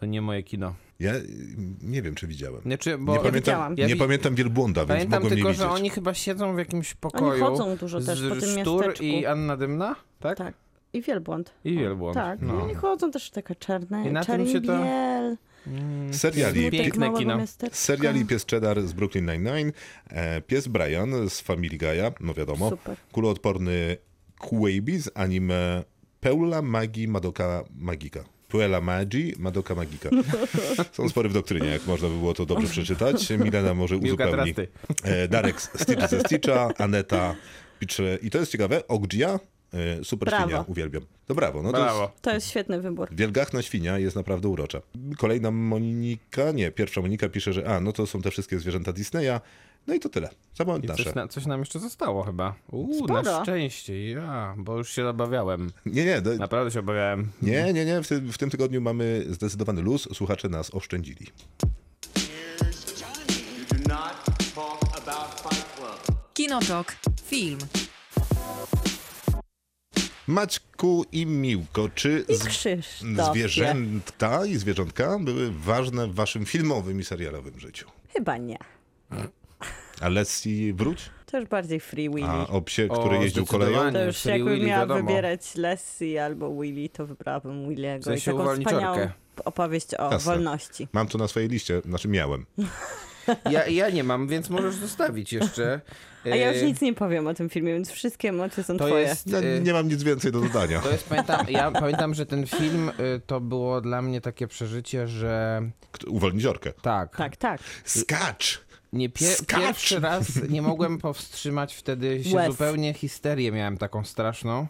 to 0.00 0.06
nie 0.06 0.22
moje 0.22 0.42
kino. 0.42 0.74
ja 1.00 1.14
y, 1.14 1.26
nie 1.82 2.02
wiem, 2.02 2.14
czy 2.14 2.26
widziałem. 2.26 2.60
Nie, 2.64 2.78
czy, 2.78 2.98
bo 2.98 3.12
nie 3.12 3.18
pamiętam, 3.18 3.40
widziałam. 3.40 3.74
Ja 3.76 3.86
nie 3.86 3.96
pamiętam 3.96 4.34
wielbłąda, 4.34 4.80
więc 4.80 4.88
Pamiętam 4.88 5.22
mogłem 5.22 5.34
tylko, 5.36 5.48
nie 5.48 5.54
że 5.54 5.64
widzieć. 5.64 5.76
oni 5.80 5.90
chyba 5.90 6.14
siedzą 6.14 6.54
w 6.54 6.58
jakimś 6.58 6.94
pokoju. 6.94 7.44
chodzą 7.44 7.76
dużo 7.76 8.00
też 8.00 8.18
z 8.18 8.28
po 8.28 8.36
tym 8.36 8.60
Sztur 8.60 8.80
miasteczku. 8.80 9.04
i 9.04 9.26
Anna 9.26 9.56
Dymna, 9.56 9.96
tak? 10.20 10.38
Tak. 10.38 10.54
I 10.92 11.02
wielbłąd. 11.02 11.52
I 11.64 11.74
wielbłąd. 11.78 12.14
Tak. 12.14 12.42
No. 12.42 12.62
Oni 12.62 12.74
chodzą 12.74 13.10
też 13.10 13.30
taka 13.30 13.54
czarna, 13.54 14.04
I 14.04 14.12
na 14.12 14.24
tym 14.24 14.46
się 14.48 14.60
to-. 14.60 15.36
Seriali. 16.10 16.70
Piękne 16.70 17.12
kino. 17.18 17.38
Seriali 17.72 18.24
Pies 18.24 18.46
Cheddar 18.46 18.82
z 18.82 18.92
Brooklyn 18.92 19.26
Nine-Nine, 19.26 19.72
e, 20.10 20.40
Pies 20.40 20.68
Brian 20.68 21.28
z 21.28 21.40
Family 21.40 21.78
Guy'a, 21.78 22.12
no 22.20 22.34
wiadomo, 22.34 22.70
Super. 22.70 22.96
kuloodporny 23.12 23.96
Kuwabi 24.38 24.98
z 24.98 25.10
anime 25.14 25.84
Peula 26.20 26.62
Magi 26.62 27.08
Madoka 27.08 27.64
Magika. 27.78 28.24
Puella 28.48 28.80
Magi 28.80 29.32
Madoka 29.38 29.74
Magika. 29.74 30.10
Są 30.92 31.08
spory 31.08 31.28
w 31.28 31.32
doktrynie, 31.32 31.68
jak 31.68 31.86
można 31.86 32.08
by 32.08 32.14
było 32.14 32.34
to 32.34 32.46
dobrze 32.46 32.68
przeczytać. 32.68 33.30
Milena 33.30 33.74
może 33.74 33.96
uzupełni. 33.96 34.54
E, 35.02 35.28
Darek 35.28 35.60
Stitch 35.60 36.08
ze 36.08 36.20
Stitcha, 36.20 36.68
Aneta 36.78 37.34
pisze, 37.78 38.18
i 38.22 38.30
to 38.30 38.38
jest 38.38 38.52
ciekawe, 38.52 38.88
Ogdzia, 38.88 39.28
e, 39.34 39.38
super 40.02 40.28
Brawo. 40.28 40.44
świnia, 40.46 40.64
uwielbiam. 40.68 41.02
No 41.28 41.34
brawo, 41.34 41.62
no 41.62 41.72
to 41.72 41.78
jest, 41.78 41.88
Brawo. 41.96 42.12
To 42.22 42.34
jest 42.34 42.48
świetny 42.50 42.80
wybór. 42.80 43.08
Wielgachna 43.12 43.62
świnia 43.62 43.98
jest 43.98 44.16
naprawdę 44.16 44.48
urocza. 44.48 44.80
Kolejna 45.18 45.50
Monika, 45.50 46.52
nie, 46.52 46.70
pierwsza 46.70 47.00
Monika 47.00 47.28
pisze, 47.28 47.52
że 47.52 47.68
a, 47.68 47.80
no 47.80 47.92
to 47.92 48.06
są 48.06 48.22
te 48.22 48.30
wszystkie 48.30 48.58
zwierzęta 48.58 48.92
Disneya. 48.92 49.40
No 49.86 49.94
i 49.94 50.00
to 50.00 50.08
tyle. 50.08 50.28
Zabawne 50.54 50.84
I 50.84 50.88
nasze. 50.88 51.04
coś, 51.04 51.14
na, 51.14 51.28
coś 51.28 51.46
nam 51.46 51.60
jeszcze 51.60 51.78
zostało 51.78 52.22
chyba. 52.22 52.54
Uuu, 52.70 53.04
Sporo. 53.04 53.22
na 53.22 53.42
szczęście, 53.42 54.10
ja, 54.10 54.54
bo 54.58 54.76
już 54.78 54.90
się 54.92 55.08
obawiałem. 55.08 55.70
Nie, 55.86 56.04
nie, 56.04 56.20
do, 56.20 56.34
Naprawdę 56.34 56.70
się 56.70 56.80
obawiałem. 56.80 57.30
nie, 57.42 57.72
nie, 57.72 57.84
nie. 57.84 58.02
W, 58.02 58.08
tym- 58.08 58.32
w 58.32 58.38
tym 58.38 58.50
tygodniu 58.50 58.80
mamy 58.80 59.24
zdecydowany 59.28 59.82
luz. 59.82 60.08
Słuchacze 60.12 60.48
nas 60.48 60.74
oszczędzili. 60.74 61.26
Kinotok. 66.34 66.96
Film. 67.26 67.58
Maćku 70.26 71.04
i 71.12 71.26
Miłko, 71.26 71.88
czy 71.94 72.24
I 72.28 72.34
zwierzęta 73.32 74.46
i 74.46 74.56
zwierzątka 74.56 75.18
były 75.20 75.52
ważne 75.52 76.06
w 76.06 76.14
waszym 76.14 76.46
filmowym 76.46 77.00
i 77.00 77.04
serialowym 77.04 77.60
życiu? 77.60 77.86
Chyba 78.12 78.36
nie. 78.36 78.58
A 80.00 80.08
Leslie 80.08 80.74
wróć? 80.74 81.10
To 81.26 81.38
już 81.40 81.48
bardziej 81.48 81.80
Free 81.80 82.08
Willy. 82.10 82.24
A 82.28 82.46
o 82.46 82.62
psie, 82.62 82.88
O, 82.88 82.98
który 83.00 83.16
jeździł 83.18 83.46
koleją? 83.46 83.70
zdecydowanie. 83.72 83.98
To 83.98 84.04
już 84.04 84.16
Free 84.18 84.32
jakbym 84.32 84.54
Willy, 84.54 84.66
miała 84.66 84.80
wiadomo. 84.80 85.00
wybierać 85.08 85.54
Leslie 85.54 86.24
albo 86.24 86.60
Willy, 86.60 86.88
to 86.88 87.06
wybrałabym 87.06 87.68
Williego. 87.68 88.02
W 88.02 88.04
sensie 88.04 88.32
I 88.32 88.36
taką 88.36 88.56
wspaniałą 88.56 89.08
opowieść 89.44 89.94
o 89.94 90.10
Jasne. 90.12 90.32
wolności. 90.34 90.88
Mam 90.92 91.08
to 91.08 91.18
na 91.18 91.28
swojej 91.28 91.48
liście, 91.48 91.80
znaczy 91.84 92.08
miałem. 92.08 92.46
Ja, 93.50 93.66
ja 93.66 93.90
nie 93.90 94.04
mam, 94.04 94.28
więc 94.28 94.50
możesz 94.50 94.74
zostawić 94.74 95.32
jeszcze. 95.32 95.80
A 96.24 96.28
ja 96.28 96.52
już 96.52 96.62
E, 96.62 96.66
nic 96.66 96.80
nie 96.80 96.94
powiem 96.94 97.26
o 97.26 97.34
tym 97.34 97.48
filmie, 97.50 97.72
więc 97.72 97.90
wszystkie 97.90 98.28
emocje 98.28 98.64
są 98.64 98.76
To 98.76 98.86
twoje. 98.86 99.02
jest, 99.02 99.26
Ja 99.26 99.38
e, 99.38 99.60
nie 99.60 99.72
mam 99.72 99.88
nic 99.88 100.02
więcej 100.02 100.32
do 100.32 100.40
dodania. 100.40 100.80
to 100.80 100.90
jest, 100.90 101.08
pamiętam, 101.08 101.46
ja 101.48 101.70
pamiętam, 101.70 102.14
że 102.14 102.26
ten 102.26 102.46
film 102.46 102.88
y, 102.88 103.20
to 103.26 103.40
było 103.40 103.80
dla 103.80 104.02
mnie 104.02 104.20
takie 104.20 104.46
przeżycie, 104.46 105.08
że 105.08 105.62
Kto- 105.92 106.10
Uwolniziorkę. 106.10 106.72
tak, 106.82 107.16
Tak, 107.16 107.36
tak. 107.36 107.60
Skacz! 107.84 108.60
Nie 108.92 109.08
pie 109.08 109.26
Skacz! 109.26 109.60
pierwszy 109.60 110.00
raz 110.00 110.48
nie 110.48 110.62
mogłem 110.62 110.98
powstrzymać 110.98 111.74
wtedy 111.74 112.24
się 112.24 112.36
Łez. 112.36 112.50
zupełnie 112.52 112.94
histerię 112.94 113.52
miałem 113.52 113.78
taką 113.78 114.04
straszną. 114.04 114.66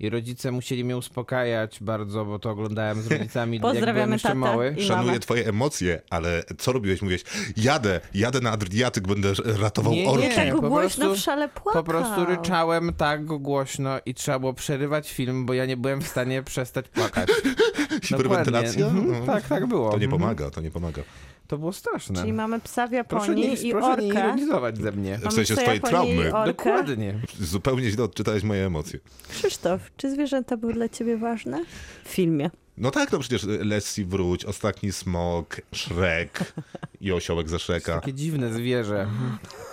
I 0.00 0.10
rodzice 0.10 0.52
musieli 0.52 0.84
mnie 0.84 0.96
uspokajać 0.96 1.78
bardzo, 1.80 2.24
bo 2.24 2.38
to 2.38 2.50
oglądałem 2.50 3.02
z 3.02 3.06
rodzicami, 3.12 3.60
jak 3.74 3.92
byłem 3.94 4.12
jeszcze 4.12 4.28
tatę 4.28 4.38
mały. 4.40 4.74
i 4.78 4.82
Szanuję 4.86 5.06
mamę. 5.06 5.20
twoje 5.20 5.46
emocje, 5.48 6.02
ale 6.10 6.42
co 6.58 6.72
robiłeś? 6.72 7.02
Mówiłeś, 7.02 7.24
jadę, 7.56 8.00
jadę 8.14 8.40
na 8.40 8.50
Adriatyk, 8.50 9.06
będę 9.08 9.32
ratował 9.44 9.92
Nie, 9.92 10.08
orki. 10.10 10.28
nie. 10.28 10.34
Tak 10.34 10.50
po 10.54 10.60
głośno 10.68 11.04
prostu- 11.04 11.20
w 11.22 11.24
szale 11.24 11.48
płakał. 11.48 11.84
Po 11.84 11.90
prostu 11.90 12.24
ryczałem 12.24 12.92
tak 12.94 13.24
głośno 13.24 13.90
i 14.06 14.14
trzeba 14.14 14.38
było 14.38 14.54
przerywać 14.54 15.12
film, 15.12 15.46
bo 15.46 15.54
ja 15.54 15.66
nie 15.66 15.76
byłem 15.76 16.00
w 16.02 16.08
stanie 16.08 16.42
przestać 16.42 16.88
płakać. 16.88 17.28
Hiperwentylacja? 18.02 18.86
No. 18.92 19.26
Tak, 19.26 19.48
tak 19.48 19.66
było. 19.66 19.90
To 19.90 19.98
nie 19.98 20.04
Mhm. 20.04 20.20
pomaga, 20.22 20.50
to 20.50 20.60
nie 20.60 20.70
pomaga. 20.70 21.02
To 21.48 21.58
było 21.58 21.72
straszne. 21.72 22.20
Czyli 22.20 22.32
mamy 22.32 22.60
psa 22.60 22.86
w 22.86 22.90
Proszę 23.08 23.34
nie, 23.34 23.42
Japonii 23.42 23.68
i 23.68 23.72
proszę 23.72 23.86
nie 23.88 23.92
orkę. 24.08 24.20
ironizować 24.20 24.78
ze 24.78 24.92
mnie. 24.92 25.18
W 25.18 25.22
Mamy 25.22 25.34
sensie 25.36 25.54
psa 25.54 25.62
swojej 25.62 25.80
Japonii 25.84 26.14
i 26.14 26.18
traumy. 26.20 26.46
Dokładnie. 26.46 27.14
Zupełnie 27.40 27.90
źle 27.90 28.04
odczytałeś 28.04 28.42
moje 28.42 28.66
emocje. 28.66 28.98
Krzysztof, 29.28 29.80
czy 29.96 30.10
zwierzęta 30.10 30.56
były 30.56 30.72
dla 30.72 30.88
ciebie 30.88 31.16
ważne? 31.16 31.64
W 32.04 32.08
filmie. 32.08 32.50
No 32.78 32.90
tak, 32.90 33.12
no 33.12 33.18
przecież 33.18 33.42
Leslie 33.44 34.04
Wróć, 34.06 34.44
Ostatni 34.44 34.92
Smok, 34.92 35.56
Shrek 35.74 36.52
i 37.00 37.12
osiołek 37.12 37.48
ze 37.48 37.58
Shreka. 37.58 38.00
Takie 38.00 38.12
dziwne 38.14 38.52
zwierzę. 38.52 39.06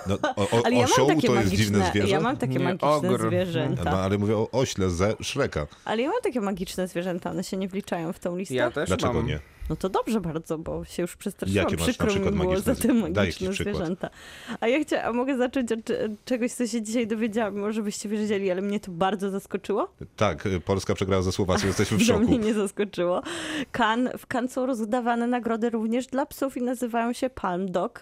No, 0.07 0.17
o, 0.35 0.49
o, 0.49 0.61
Ale 0.65 0.75
ja 0.75 0.83
osioł 0.85 1.07
mam 1.07 1.15
takie 1.15 1.27
to 1.27 1.33
jest 1.33 1.45
magiczne, 1.45 1.65
dziwne 1.65 1.89
zwierzę. 1.91 2.07
ja 2.07 2.19
mam 2.19 2.37
takie 2.37 2.53
Nie, 2.53 2.59
magiczne 2.59 2.87
ogr. 2.89 3.27
zwierzęta. 3.27 3.83
No 3.83 3.91
ale 3.91 4.17
mówię 4.17 4.37
o 4.37 4.51
ośle 4.51 4.89
ze 4.89 5.15
Shreka. 5.23 5.67
Ale 5.85 6.01
ja 6.01 6.09
mam 6.09 6.21
takie 6.23 6.41
magiczne 6.41 6.87
zwierzęta, 6.87 7.31
one 7.31 7.43
się 7.43 7.57
nie 7.57 7.67
wliczają 7.67 8.13
w 8.13 8.19
tą 8.19 8.37
listę. 8.37 8.55
Ja 8.55 8.71
też 8.71 8.87
Dlaczego 8.87 9.13
mam. 9.13 9.27
nie? 9.27 9.39
No 9.69 9.75
to 9.75 9.89
dobrze 9.89 10.21
bardzo, 10.21 10.57
bo 10.57 10.85
się 10.85 11.01
już 11.01 11.15
przestraszyłam. 11.15 11.63
Jakie 11.63 11.75
masz 11.75 11.79
na 11.87 11.87
Przykro 11.93 12.07
przykład 12.07 12.35
było 12.35 12.49
magiczne 12.49 12.75
za 12.75 12.81
te 12.81 12.93
magiczne 12.93 13.53
zwierzęta. 13.53 14.09
A 14.59 14.67
ja 14.67 14.83
chciałam, 14.83 15.05
a 15.07 15.13
mogę 15.13 15.37
zacząć 15.37 15.71
od 15.71 15.85
cze- 15.85 16.09
czegoś, 16.25 16.51
co 16.51 16.67
się 16.67 16.81
dzisiaj 16.81 17.07
dowiedziałam. 17.07 17.59
Może 17.59 17.81
byście 17.83 18.09
wiedzieli, 18.09 18.51
ale 18.51 18.61
mnie 18.61 18.79
to 18.79 18.91
bardzo 18.91 19.29
zaskoczyło. 19.29 19.93
Tak, 20.15 20.43
Polska 20.65 20.95
przegrała 20.95 21.21
ze 21.23 21.31
Słowacją, 21.31 21.67
jesteśmy 21.67 21.97
w 21.97 21.99
To 21.99 22.05
szoku. 22.05 22.19
mnie 22.19 22.37
nie 22.37 22.53
zaskoczyło. 22.53 22.92
Zaskoczyło. 22.93 23.21
Kan, 23.71 24.09
w 24.17 24.27
Cannes 24.27 24.51
są 24.51 24.65
rozdawane 24.65 25.27
nagrody 25.27 25.69
również 25.69 26.07
dla 26.07 26.25
psów 26.25 26.57
i 26.57 26.61
nazywają 26.61 27.13
się 27.13 27.29
Palm 27.29 27.71
Dog. 27.71 28.01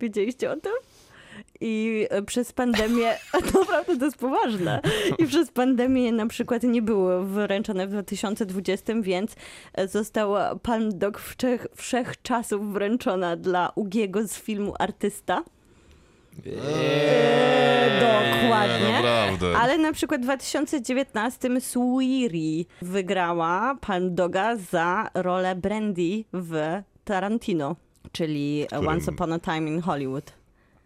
Wiedzieliście 0.00 0.50
o 0.50 0.56
tym? 0.56 0.72
I 1.60 2.06
e, 2.10 2.22
przez 2.22 2.52
pandemię, 2.52 3.16
naprawdę 3.58 3.98
to 3.98 4.04
jest 4.04 4.16
poważne, 4.16 4.80
i 5.18 5.26
przez 5.26 5.50
pandemię 5.50 6.12
na 6.12 6.26
przykład 6.26 6.62
nie 6.62 6.82
były 6.82 7.26
wręczone 7.26 7.86
w 7.86 7.90
2020, 7.90 8.92
więc 9.00 9.36
e, 9.74 9.88
została 9.88 10.56
Palm 10.56 10.98
Dog 10.98 11.20
wszech, 11.20 11.66
wszechczasów 11.74 12.72
wręczona 12.72 13.36
dla 13.36 13.72
Ugiego 13.74 14.28
z 14.28 14.38
filmu 14.38 14.74
Artysta. 14.78 15.42
Eee, 16.46 18.00
dokładnie. 18.00 18.92
Naprawdę. 18.92 19.58
Ale 19.58 19.78
na 19.78 19.92
przykład 19.92 20.20
w 20.20 20.24
2019 20.24 21.60
Suiri 21.60 22.66
wygrała 22.82 23.76
Palm 23.80 24.14
Doga 24.14 24.56
za 24.56 25.10
rolę 25.14 25.54
Brandy 25.54 26.24
w 26.32 26.82
Tarantino, 27.04 27.76
czyli 28.12 28.64
którym? 28.66 28.88
Once 28.88 29.10
Upon 29.12 29.32
a 29.32 29.38
Time 29.38 29.70
in 29.70 29.80
Hollywood. 29.80 30.41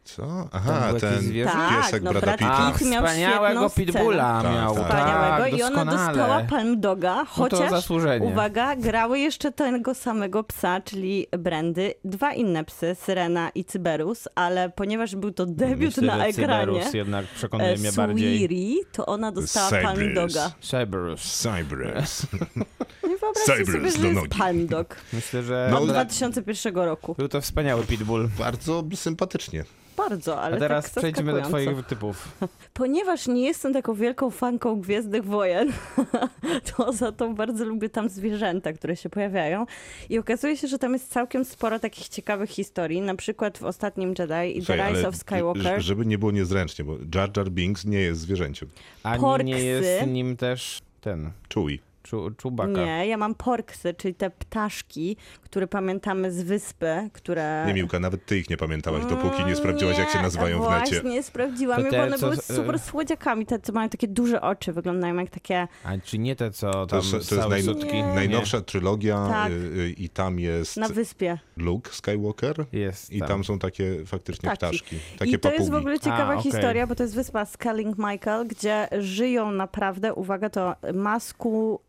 Co? 0.07 0.49
Aha, 0.53 0.87
jakiś 0.87 1.01
ten 1.01 1.21
zwierzę? 1.21 1.51
Tak, 1.51 1.83
piesek 1.85 2.03
no 2.03 2.11
Brada 2.11 2.27
Brad 2.27 2.39
Pitta. 2.39 2.73
Pitt 2.79 2.91
miał 2.91 3.05
wspaniałego 3.05 3.71
pitbulla 3.71 4.41
scenę. 4.41 4.55
miał. 4.55 4.75
Tak, 4.75 4.89
tak. 4.89 4.99
Wspaniałego 4.99 5.45
Tak, 5.45 5.53
i 5.59 5.63
ona 5.63 5.85
doskonale. 5.85 6.07
dostała 6.09 6.41
Palm 6.41 6.81
Doga, 6.81 7.15
No 7.17 7.25
chociaż 7.29 7.71
zasłużenie. 7.71 8.27
uwaga, 8.27 8.77
grały 8.77 9.19
jeszcze 9.19 9.53
tego 9.53 9.95
samego 9.95 10.45
psa, 10.45 10.81
czyli 10.81 11.27
Brandy, 11.39 11.95
dwa 12.05 12.33
inne 12.33 12.65
psy, 12.65 12.97
Syrena 13.01 13.51
i 13.55 13.65
Cyberus, 13.65 14.29
ale 14.35 14.71
ponieważ 14.71 15.17
był 15.17 15.33
to 15.33 15.47
debiut 15.47 15.97
Myślę, 15.97 16.17
na 16.17 16.27
ekranie 16.27 16.67
Cyberus 16.67 16.95
jednak 16.95 17.27
przekonuje 17.27 17.71
e, 17.71 17.77
mnie 17.77 17.93
bardziej. 17.93 18.39
Suiri, 18.39 18.77
to 18.93 19.07
ona 19.07 19.33
dostała 19.33 19.71
Palm 19.71 19.97
Cyberus. 19.99 20.33
Doga. 20.35 20.51
Cyberus. 20.61 21.23
Cyberus. 21.23 22.27
No 22.57 22.67
i 23.15 23.19
wyobraźcie 23.19 23.53
Cyberus 23.53 23.67
sobie, 23.73 23.91
że 23.91 24.07
jest 24.09 24.15
nogi. 24.21 24.29
Palm 24.39 24.67
Dog. 24.67 24.97
Myślę, 25.13 25.43
że 25.43 25.69
No, 25.71 25.79
Od 25.79 25.85
dla- 25.85 25.95
2001 25.95 26.77
roku. 26.77 27.15
był 27.19 27.29
to 27.29 27.41
wspaniały 27.41 27.83
pitbull. 27.85 28.29
Bardzo 28.39 28.85
sympatycznie. 28.95 29.65
Bardzo, 29.97 30.41
ale 30.41 30.57
A 30.57 30.61
teraz 30.61 30.85
tak 30.85 31.03
przejdźmy 31.03 31.33
do 31.33 31.43
twoich 31.43 31.87
typów. 31.87 32.29
Ponieważ 32.75 33.27
nie 33.27 33.45
jestem 33.45 33.73
taką 33.73 33.95
wielką 33.95 34.31
fanką 34.31 34.81
Gwiezdnych 34.81 35.25
Wojen, 35.25 35.73
to 36.77 36.93
za 36.93 37.13
to 37.13 37.31
bardzo 37.31 37.65
lubię 37.65 37.89
tam 37.89 38.09
zwierzęta, 38.09 38.73
które 38.73 38.97
się 38.97 39.09
pojawiają. 39.09 39.67
I 40.11 40.19
okazuje 40.19 40.57
się, 40.57 40.69
że 40.69 40.79
tam 40.79 40.93
jest 40.93 41.13
całkiem 41.13 41.45
sporo 41.45 41.79
takich 41.79 42.09
ciekawych 42.09 42.51
historii. 42.51 43.01
Na 43.01 43.15
przykład 43.15 43.59
w 43.59 43.65
ostatnim 43.65 44.15
Jedi 44.19 44.59
i 44.59 44.63
The 44.63 44.73
Rise 44.73 44.85
ale 44.85 45.09
of 45.09 45.17
Skywalker. 45.17 45.83
Żeby 45.83 46.07
nie 46.07 46.19
było 46.19 46.33
niezręcznie, 46.33 46.85
bo 46.85 46.97
Jar 47.15 47.37
Jar 47.37 47.51
Binks 47.51 47.85
nie 47.85 48.01
jest 48.01 48.21
zwierzęciem. 48.21 48.69
Ani 49.03 49.21
Porksy. 49.21 49.45
nie 49.45 49.65
jest 49.65 50.07
nim 50.07 50.37
też 50.37 50.83
ten, 51.01 51.31
Chewie. 51.55 51.79
Czu, 52.07 52.31
czubaka. 52.37 52.71
Nie, 52.85 53.07
ja 53.07 53.17
mam 53.17 53.35
porksy, 53.35 53.95
czyli 53.95 54.15
te 54.15 54.31
ptaszki, 54.31 55.17
które 55.43 55.67
pamiętamy 55.67 56.33
z 56.33 56.43
wyspy, 56.43 57.11
które... 57.13 57.65
Nie, 57.67 57.75
Miłka, 57.75 58.01
nawet 58.01 58.27
ty 58.27 58.39
ich 58.39 58.51
nie 58.51 58.57
pamiętałaś, 58.57 59.05
dopóki 59.05 59.45
nie 59.45 59.57
sprawdziłaś, 59.57 59.99
jak 59.99 60.11
się 60.11 60.23
nazywają 60.23 60.63
w 60.63 60.71
necie. 60.71 61.01
Właśnie, 61.01 61.23
sprawdziłam, 61.23 61.79
To 61.79 61.85
bo 61.85 61.91
te, 61.91 62.03
one 62.03 62.19
co 62.19 62.27
były 62.27 62.37
super 62.37 62.79
słodziakami, 62.79 63.47
te, 63.47 63.59
co 63.59 63.73
mają 63.73 63.89
takie 63.89 64.09
duże 64.09 64.41
oczy, 64.41 64.73
wyglądają 64.73 65.17
jak 65.17 65.31
takie... 65.31 65.69
A 65.85 65.99
czy 65.99 66.19
nie 66.19 66.37
te, 66.37 66.51
co 66.51 66.71
To 66.71 66.87
tam 66.87 66.99
jest, 66.99 67.29
to 67.29 67.35
jest 67.35 67.49
naj? 67.49 67.65
Nie. 67.93 68.07
najnowsza 68.07 68.61
trylogia 68.61 69.29
Tak. 69.31 69.53
y, 69.53 69.55
y, 69.55 69.91
i 69.91 70.09
tam 70.09 70.39
jest 70.39 70.77
Na 70.77 70.89
wyspie. 70.89 71.39
Luke 71.57 71.91
Skywalker 71.93 72.65
Jest 72.73 73.13
i 73.13 73.21
tam 73.21 73.45
są 73.45 73.59
takie 73.59 74.05
faktycznie 74.07 74.51
Ptaki. 74.51 74.59
ptaszki. 74.79 74.97
Takie 75.19 75.31
I 75.31 75.35
to 75.35 75.39
papugi. 75.39 75.59
jest 75.61 75.71
w 75.73 75.75
ogóle 75.75 76.01
ciekawa 76.01 76.35
A, 76.35 76.43
historia, 76.43 76.87
bo 76.87 76.95
to 76.95 77.03
jest 77.03 77.15
wyspa 77.15 77.45
Skelling 77.45 77.99
Michael, 77.99 78.47
gdzie 78.49 78.89
żyją 78.99 79.51
naprawdę, 79.53 80.15
uwaga, 80.15 80.51
to 80.51 80.75
masku, 80.95 81.81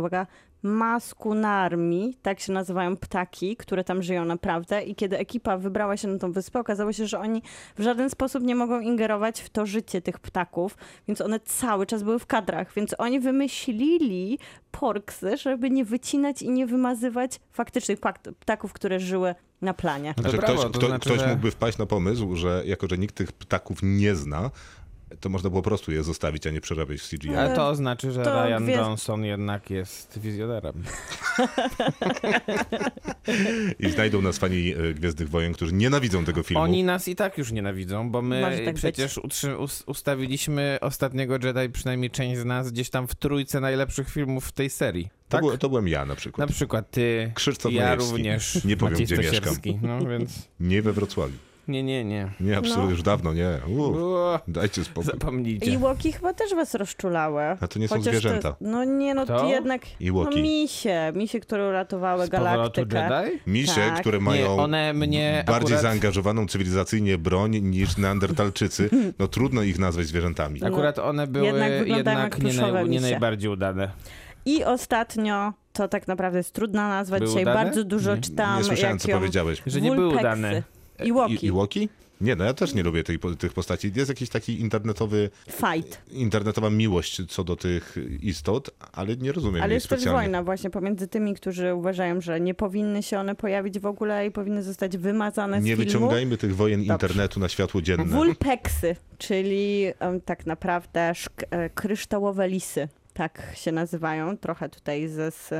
uwaga, 0.00 0.26
maskunarmi, 0.62 2.16
tak 2.22 2.40
się 2.40 2.52
nazywają 2.52 2.96
ptaki, 2.96 3.56
które 3.56 3.84
tam 3.84 4.02
żyją 4.02 4.24
naprawdę. 4.24 4.82
I 4.82 4.94
kiedy 4.94 5.18
ekipa 5.18 5.56
wybrała 5.56 5.96
się 5.96 6.08
na 6.08 6.18
tą 6.18 6.32
wyspę, 6.32 6.60
okazało 6.60 6.92
się, 6.92 7.06
że 7.06 7.18
oni 7.18 7.42
w 7.76 7.82
żaden 7.82 8.10
sposób 8.10 8.42
nie 8.42 8.54
mogą 8.54 8.80
ingerować 8.80 9.40
w 9.40 9.50
to 9.50 9.66
życie 9.66 10.02
tych 10.02 10.18
ptaków, 10.18 10.76
więc 11.08 11.20
one 11.20 11.40
cały 11.40 11.86
czas 11.86 12.02
były 12.02 12.18
w 12.18 12.26
kadrach, 12.26 12.72
więc 12.76 12.94
oni 12.98 13.20
wymyślili 13.20 14.38
porksy, 14.70 15.36
żeby 15.36 15.70
nie 15.70 15.84
wycinać 15.84 16.42
i 16.42 16.50
nie 16.50 16.66
wymazywać 16.66 17.40
faktycznych 17.52 17.98
ptaków, 18.40 18.72
które 18.72 19.00
żyły 19.00 19.34
na 19.62 19.74
planie. 19.74 20.14
Brawo, 20.16 20.38
ktoś, 20.38 20.56
to 20.60 20.70
kto, 20.70 20.86
znaczy, 20.86 21.10
ktoś 21.10 21.28
mógłby 21.28 21.50
wpaść 21.50 21.78
na 21.78 21.86
pomysł, 21.86 22.36
że 22.36 22.62
jako, 22.66 22.86
że 22.90 22.98
nikt 22.98 23.14
tych 23.14 23.32
ptaków 23.32 23.78
nie 23.82 24.14
zna, 24.14 24.50
to 25.20 25.28
można 25.28 25.50
było 25.50 25.62
po 25.62 25.68
prostu 25.68 25.92
je 25.92 26.02
zostawić, 26.02 26.46
a 26.46 26.50
nie 26.50 26.60
przerabiać 26.60 27.00
w 27.00 27.08
CGI. 27.08 27.34
Ale 27.34 27.56
to 27.56 27.74
znaczy, 27.74 28.12
że 28.12 28.22
to 28.22 28.44
Ryan 28.46 28.68
Johnson 28.70 29.24
jednak 29.24 29.70
jest 29.70 30.18
wizjonerem. 30.18 30.82
I 33.78 33.90
znajdą 33.90 34.22
nas 34.22 34.38
fani 34.38 34.74
e, 34.74 34.94
Gwiezdnych 34.94 35.28
Wojen, 35.30 35.52
którzy 35.52 35.72
nienawidzą 35.74 36.24
tego 36.24 36.42
filmu. 36.42 36.62
Oni 36.62 36.84
nas 36.84 37.08
i 37.08 37.16
tak 37.16 37.38
już 37.38 37.52
nienawidzą, 37.52 38.10
bo 38.10 38.22
my 38.22 38.62
tak 38.64 38.74
przecież 38.74 39.20
ustawiliśmy 39.86 40.78
ostatniego 40.80 41.34
Jedi, 41.42 41.72
przynajmniej 41.72 42.10
część 42.10 42.40
z 42.40 42.44
nas, 42.44 42.70
gdzieś 42.72 42.90
tam 42.90 43.06
w 43.08 43.14
trójce 43.14 43.60
najlepszych 43.60 44.10
filmów 44.10 44.44
w 44.46 44.52
tej 44.52 44.70
serii. 44.70 45.04
to, 45.04 45.10
Tak? 45.28 45.40
byłem, 45.40 45.58
to 45.58 45.68
byłem 45.68 45.88
ja 45.88 46.00
na 46.00 46.06
Na 46.06 46.16
przykład. 46.16 46.50
przykład 46.50 46.90
ty, 46.90 47.32
Krzysztof 47.34 47.72
ja 47.72 47.82
Majewski. 47.86 48.12
również, 48.12 48.64
Nie 48.64 48.76
powiem, 48.76 48.92
Maciej 48.92 49.06
gdzie 49.06 49.16
mieszkam. 49.16 49.54
No 49.82 50.06
więc 50.06 50.48
Nie 50.60 50.82
we 50.82 50.92
Wrocławiu. 50.92 51.36
Nie, 51.70 51.82
nie, 51.82 52.04
nie. 52.04 52.28
Nie, 52.40 52.56
absolutnie, 52.58 52.84
No. 52.84 52.90
już 52.90 53.02
dawno 53.02 53.32
nie. 53.34 53.48
Uf, 53.78 53.96
dajcie 54.48 54.84
spokój. 54.84 55.04
zapomnijcie. 55.12 55.70
I 55.72 55.76
łoki 55.78 56.12
chyba 56.12 56.34
też 56.34 56.54
was 56.54 56.74
rozczulały. 56.74 57.42
A 57.60 57.68
to 57.68 57.78
nie 57.78 57.88
są 57.88 57.96
Chociaż 57.96 58.12
zwierzęta. 58.12 58.50
To, 58.52 58.56
no 58.60 58.84
nie, 58.84 59.14
no 59.14 59.26
To? 59.26 59.46
jednak. 59.48 59.82
I 60.00 60.06
No 60.06 60.14
łoki. 60.18 60.42
misie, 60.42 61.12
misie, 61.14 61.40
które 61.40 61.68
uratowały 61.68 62.26
Z 62.26 62.28
galaktykę. 62.28 63.08
Jedi? 63.24 63.40
Misie, 63.46 63.74
Tak. 63.74 64.00
które 64.00 64.18
Nie, 64.18 64.24
mają 64.24 64.56
one 64.58 64.92
mnie 64.92 65.44
bardziej 65.46 65.76
akurat, 65.76 65.82
zaangażowaną 65.82 66.46
cywilizacyjnie 66.46 67.18
broń 67.18 67.60
niż 67.60 67.96
neandertalczycy, 67.96 68.90
no 69.18 69.28
trudno 69.28 69.62
ich 69.62 69.78
nazwać 69.78 70.06
zwierzętami. 70.06 70.64
akurat 70.64 70.98
one 70.98 71.26
były 71.26 71.46
Jednak 71.46 71.70
jednak, 71.88 72.38
nie, 72.42 72.52
naj, 72.52 72.88
nie 72.88 73.00
najbardziej 73.00 73.50
udane. 73.50 73.90
I 74.46 74.64
ostatnio, 74.64 75.52
to 75.72 75.88
tak 75.88 76.08
naprawdę 76.08 76.38
jest 76.38 76.52
trudno 76.54 76.88
nazwać, 76.88 77.20
Były 77.20 77.30
dzisiaj 77.30 77.42
udane? 77.42 77.64
bardzo 77.64 77.84
dużo 77.84 78.14
Nie. 78.16 78.20
czytałam. 78.22 78.58
Nie 78.58 78.64
słyszałem, 78.64 78.96
jak 78.96 79.02
co 79.02 79.08
powiedziałeś. 79.18 79.62
Że 79.66 79.80
nie 79.80 79.90
były 79.90 80.08
udane. 80.08 80.62
I 81.04 81.12
łoki. 81.12 81.34
I, 81.34 81.46
I 81.46 81.50
łoki? 81.52 81.88
Nie, 82.20 82.36
no 82.36 82.44
ja 82.44 82.54
też 82.54 82.74
nie 82.74 82.82
lubię 82.82 83.02
tej, 83.04 83.18
tych 83.38 83.52
postaci. 83.52 83.92
Jest 83.94 84.08
jakiś 84.08 84.28
taki 84.28 84.60
internetowy, 84.60 85.30
Fight. 85.50 86.00
internetowa 86.10 86.70
miłość 86.70 87.22
co 87.28 87.44
do 87.44 87.56
tych 87.56 87.96
istot, 88.22 88.70
ale 88.92 89.16
nie 89.16 89.32
rozumiem 89.32 89.62
Ale 89.62 89.74
jest 89.74 89.88
też 89.88 90.04
wojna 90.04 90.42
właśnie 90.42 90.70
pomiędzy 90.70 91.08
tymi, 91.08 91.34
którzy 91.34 91.74
uważają, 91.74 92.20
że 92.20 92.40
nie 92.40 92.54
powinny 92.54 93.02
się 93.02 93.18
one 93.18 93.34
pojawić 93.34 93.78
w 93.78 93.86
ogóle 93.86 94.26
i 94.26 94.30
powinny 94.30 94.62
zostać 94.62 94.96
wymazane 94.96 95.62
z 95.62 95.64
Nie 95.64 95.76
filmu. 95.76 95.84
wyciągajmy 95.84 96.36
tych 96.36 96.56
wojen 96.56 96.80
Dobrze. 96.80 96.92
internetu 96.92 97.40
na 97.40 97.48
światło 97.48 97.82
dzienne. 97.82 98.04
Vulpeksy, 98.04 98.96
czyli 99.18 99.84
em, 99.98 100.20
tak 100.20 100.46
naprawdę 100.46 101.12
szk- 101.14 101.44
e, 101.50 101.70
kryształowe 101.70 102.48
lisy, 102.48 102.88
tak 103.12 103.42
się 103.54 103.72
nazywają, 103.72 104.36
trochę 104.36 104.68
tutaj 104.68 105.08
ze, 105.08 105.30
z, 105.30 105.50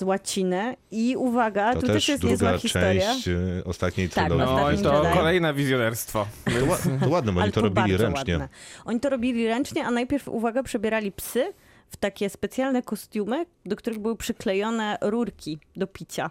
z 0.00 0.02
łaciny. 0.02 0.76
I 0.90 1.16
uwaga, 1.16 1.74
to 1.74 1.80
tu 1.80 1.86
też 1.86 1.94
też 1.96 2.08
jest 2.08 2.22
niezła 2.24 2.48
druga 2.48 2.62
historia. 2.62 3.12
część 3.12 3.28
e, 3.28 3.34
ostatniej 3.64 4.08
Tak, 4.08 4.28
trylogii. 4.28 4.54
No 4.54 4.72
i 4.72 4.78
to 4.78 5.02
Jedi. 5.04 5.16
kolejne 5.18 5.54
wizjonerstwo. 5.54 6.26
To, 6.44 7.04
to 7.04 7.10
ładne, 7.10 7.32
bo 7.32 7.40
oni 7.40 7.52
to 7.52 7.60
robili 7.60 7.90
bardzo 7.90 8.04
ręcznie. 8.04 8.34
Ładne. 8.34 8.48
Oni 8.84 9.00
to 9.00 9.10
robili 9.10 9.46
ręcznie, 9.46 9.84
a 9.84 9.90
najpierw, 9.90 10.28
uwaga, 10.28 10.62
przebierali 10.62 11.12
psy 11.12 11.52
w 11.90 11.96
takie 11.96 12.30
specjalne 12.30 12.82
kostiumy, 12.82 13.46
do 13.66 13.76
których 13.76 13.98
były 13.98 14.16
przyklejone 14.16 14.98
rurki 15.00 15.58
do 15.76 15.86
picia. 15.86 16.30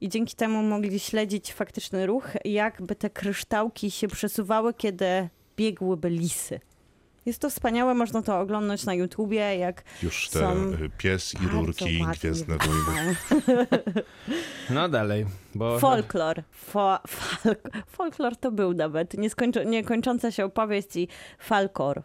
I 0.00 0.08
dzięki 0.08 0.36
temu 0.36 0.62
mogli 0.62 1.00
śledzić 1.00 1.52
faktyczny 1.52 2.06
ruch, 2.06 2.28
jakby 2.44 2.94
te 2.94 3.10
kryształki 3.10 3.90
się 3.90 4.08
przesuwały, 4.08 4.74
kiedy 4.74 5.28
biegłyby 5.56 6.10
lisy. 6.10 6.60
Jest 7.26 7.40
to 7.40 7.50
wspaniałe, 7.50 7.94
można 7.94 8.22
to 8.22 8.38
oglądać 8.38 8.86
na 8.86 8.94
YouTubie, 8.94 9.56
jak 9.56 9.82
Już 10.02 10.28
te 10.28 10.38
Są 10.38 10.52
e, 10.52 10.88
pies 10.98 11.34
i 11.34 11.36
bardzo 11.36 11.52
rurki 11.52 11.84
ładnie 11.84 12.14
Gwiezdne 12.20 12.56
Wojny. 12.58 12.74
wykonane. 12.74 13.14
No 14.70 14.88
dalej, 14.88 15.26
bo... 15.54 15.78
Folklor. 15.78 16.42
Fo, 16.52 16.98
folklor 17.96 18.36
to 18.36 18.52
był 18.52 18.74
nawet 18.74 19.14
nieskończo, 19.14 19.62
niekończąca 19.62 20.30
się 20.30 20.44
opowieść 20.44 20.96
i 20.96 21.08
falkor, 21.38 22.02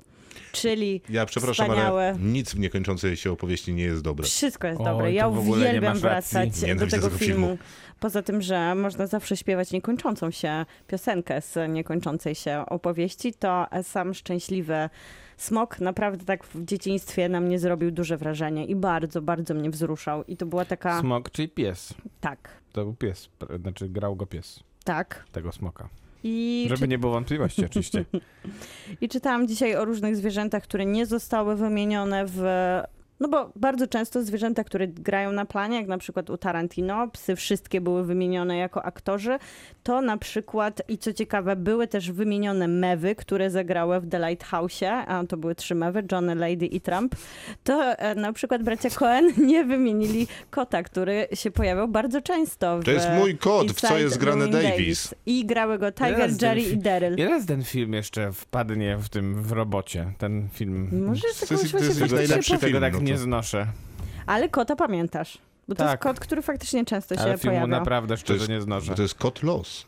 czyli 0.52 1.02
Ja 1.10 1.26
przepraszam, 1.26 1.66
wspaniałe... 1.66 2.10
ale 2.10 2.20
nic 2.20 2.54
w 2.56 2.60
niekończącej 2.60 3.18
się 3.18 3.32
opowieści 3.32 3.74
nie 3.74 3.84
jest 3.84 4.02
dobre. 4.04 4.26
Wszystko 4.26 4.68
jest 4.68 4.80
Oj, 4.80 4.86
dobre. 4.86 5.06
to 5.06 5.12
Ja 5.12 5.30
w 5.30 5.40
ogóle 5.40 5.60
nie 5.64 5.70
uwielbiam 5.70 5.94
masz 5.94 6.04
racji. 6.04 6.32
wracać 6.34 6.60
do 6.62 6.68
Nienawidzę 6.68 6.98
tego 6.98 7.08
tego 7.08 7.18
filmu. 7.20 7.48
filmu. 7.48 7.58
Poza 8.00 8.22
tym, 8.22 8.42
że 8.42 8.76
można 8.76 9.08
zawsze 9.08 9.38
śpiewać 9.38 9.72
niekończącą 9.72 10.32
się 10.32 10.66
piosenkę 10.88 11.42
z 11.42 11.70
niekończącej 11.74 12.36
się 12.36 12.64
opowieści, 12.68 13.34
to 13.34 13.66
sam 13.84 14.14
szczęśliwy 14.14 14.90
smok 15.38 15.80
naprawdę 15.80 16.26
tak 16.26 16.44
w 16.46 16.66
dzieciństwie 16.66 17.30
na 17.30 17.40
mnie 17.42 17.60
zrobił 17.60 17.92
duże 17.92 18.18
wrażenie 18.18 18.66
i 18.66 18.76
bardzo, 18.76 19.22
bardzo 19.22 19.54
mnie 19.54 19.70
wzruszał. 19.70 20.24
I 20.24 20.38
to 20.38 20.46
była 20.46 20.66
taka... 20.66 21.00
Smok, 21.00 21.32
czyli 21.32 21.50
pies. 21.50 21.94
Tak, 22.22 22.50
To 22.72 22.84
był 22.84 22.94
pies, 22.94 23.30
pr- 23.40 23.62
znaczy 23.62 23.90
grał 23.90 24.16
go 24.16 24.26
pies, 24.26 24.60
tak. 24.84 25.26
tego 25.32 25.52
smoka. 25.52 25.90
I, 26.24 26.66
Żeby 26.70 26.88
nie 26.88 26.98
było 26.98 27.14
wątpliwości 27.14 27.66
oczywiście. 27.66 28.06
I 29.02 29.10
czytałam 29.10 29.48
dzisiaj 29.48 29.76
o 29.76 29.86
różnych 29.86 30.16
zwierzętach, 30.16 30.64
które 30.64 30.86
nie 30.86 31.06
zostały 31.06 31.56
wymienione 31.56 32.26
w 32.28 32.44
No 33.20 33.28
bo 33.28 33.52
bardzo 33.56 33.88
często 33.88 34.24
zwierzęta, 34.24 34.64
które 34.64 34.88
grają 34.88 35.32
na 35.32 35.46
planie, 35.46 35.78
jak 35.78 35.88
na 35.88 35.98
przykład 35.98 36.30
u 36.30 36.38
Tarantino, 36.38 37.08
psy 37.08 37.36
wszystkie 37.36 37.82
były 37.82 38.04
wymienione 38.04 38.58
jako 38.58 38.86
aktorzy, 38.86 39.40
to 39.84 40.02
na 40.02 40.18
przykład, 40.18 40.82
i 40.88 40.98
co 40.98 41.14
ciekawe, 41.14 41.56
były 41.56 41.88
też 41.88 42.12
wymienione 42.12 42.68
mewy, 42.68 43.16
które 43.16 43.50
zagrały 43.50 44.00
w 44.00 44.10
The 44.10 44.20
Lighthouse'ie, 44.20 45.04
a 45.08 45.24
to 45.24 45.38
były 45.38 45.56
trzy 45.56 45.76
mewy, 45.76 46.04
Johnny, 46.12 46.36
Lady 46.36 46.66
i 46.66 46.82
Trump, 46.82 47.16
to 47.64 47.98
e, 47.98 48.16
na 48.16 48.34
przykład 48.34 48.64
bracia 48.64 48.90
Cohen 48.90 49.32
nie 49.52 49.64
wymienili 49.64 50.28
kota, 50.50 50.84
który 50.84 51.28
się 51.34 51.52
pojawiał 51.52 51.88
bardzo 51.88 52.22
często 52.22 52.80
w 52.80 52.86
To 52.86 52.92
jest 52.92 53.08
mój 53.18 53.38
kot, 53.38 53.72
w 53.72 53.82
co 53.82 53.98
jest 53.98 54.18
grane 54.18 54.46
Llewellyn 54.46 54.72
Davis. 54.72 55.16
I 55.26 55.46
grały 55.46 55.80
go 55.80 55.92
Tiger, 55.92 56.30
Ile 56.30 56.38
Jerry 56.42 56.62
i 56.62 56.78
Daryl. 56.78 57.14
Ile 57.14 57.30
razy 57.30 57.48
ten 57.48 57.64
film 57.64 57.94
jeszcze 57.94 58.32
wpadnie 58.32 58.98
w 58.98 59.10
tym 59.10 59.44
w 59.44 59.52
robocie? 59.52 60.14
Ten 60.18 60.50
film. 60.54 61.06
Może 61.08 61.28
jest- 61.28 61.52
jakąś 61.52 61.72
właśnie 61.72 62.16
najlepszy 62.16 62.58
film. 62.58 62.80
Tak 62.82 62.94
no 63.02 63.09
nie 63.12 63.18
znoszę. 63.18 63.68
Ale 64.26 64.50
kota 64.50 64.76
pamiętasz. 64.76 65.38
Bo 65.68 65.76
to 65.76 65.84
Tak. 65.84 65.92
jest 65.92 66.04
kot, 66.04 66.20
który 66.20 66.42
faktycznie 66.42 66.86
często 66.86 67.16
się 67.16 67.22
Ale 67.22 67.38
filmu 67.38 67.56
pojawia. 67.58 67.80
naprawdę 67.80 68.18
szczerze 68.18 68.40
jest, 68.40 68.50
nie 68.50 68.62
znoszę. 68.62 68.96
to 68.96 69.02
jest 69.02 69.16
kot 69.16 69.44
los. 69.44 69.86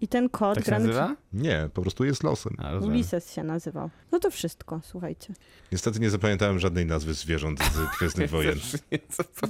I 0.00 0.08
ten 0.08 0.28
kot 0.28 0.54
Tak 0.54 0.64
się 0.64 0.68
grany 0.70 0.86
nazywa? 0.86 1.16
Nie, 1.32 1.68
po 1.74 1.82
prostu 1.82 2.04
jest 2.04 2.22
losem. 2.22 2.56
A. 2.58 2.76
Ulises 2.76 3.32
się 3.34 3.42
nazywał. 3.44 3.90
No 4.12 4.18
to 4.18 4.30
wszystko, 4.30 4.80
słuchajcie. 4.84 5.34
Niestety 5.72 6.00
nie 6.00 6.10
zapamiętałem 6.10 6.58
żadnej 6.58 6.86
nazwy 6.86 7.14
zwierząt 7.14 7.60
z 7.64 7.78
Gwiezdnych 7.98 8.30
Wojen. 8.30 8.58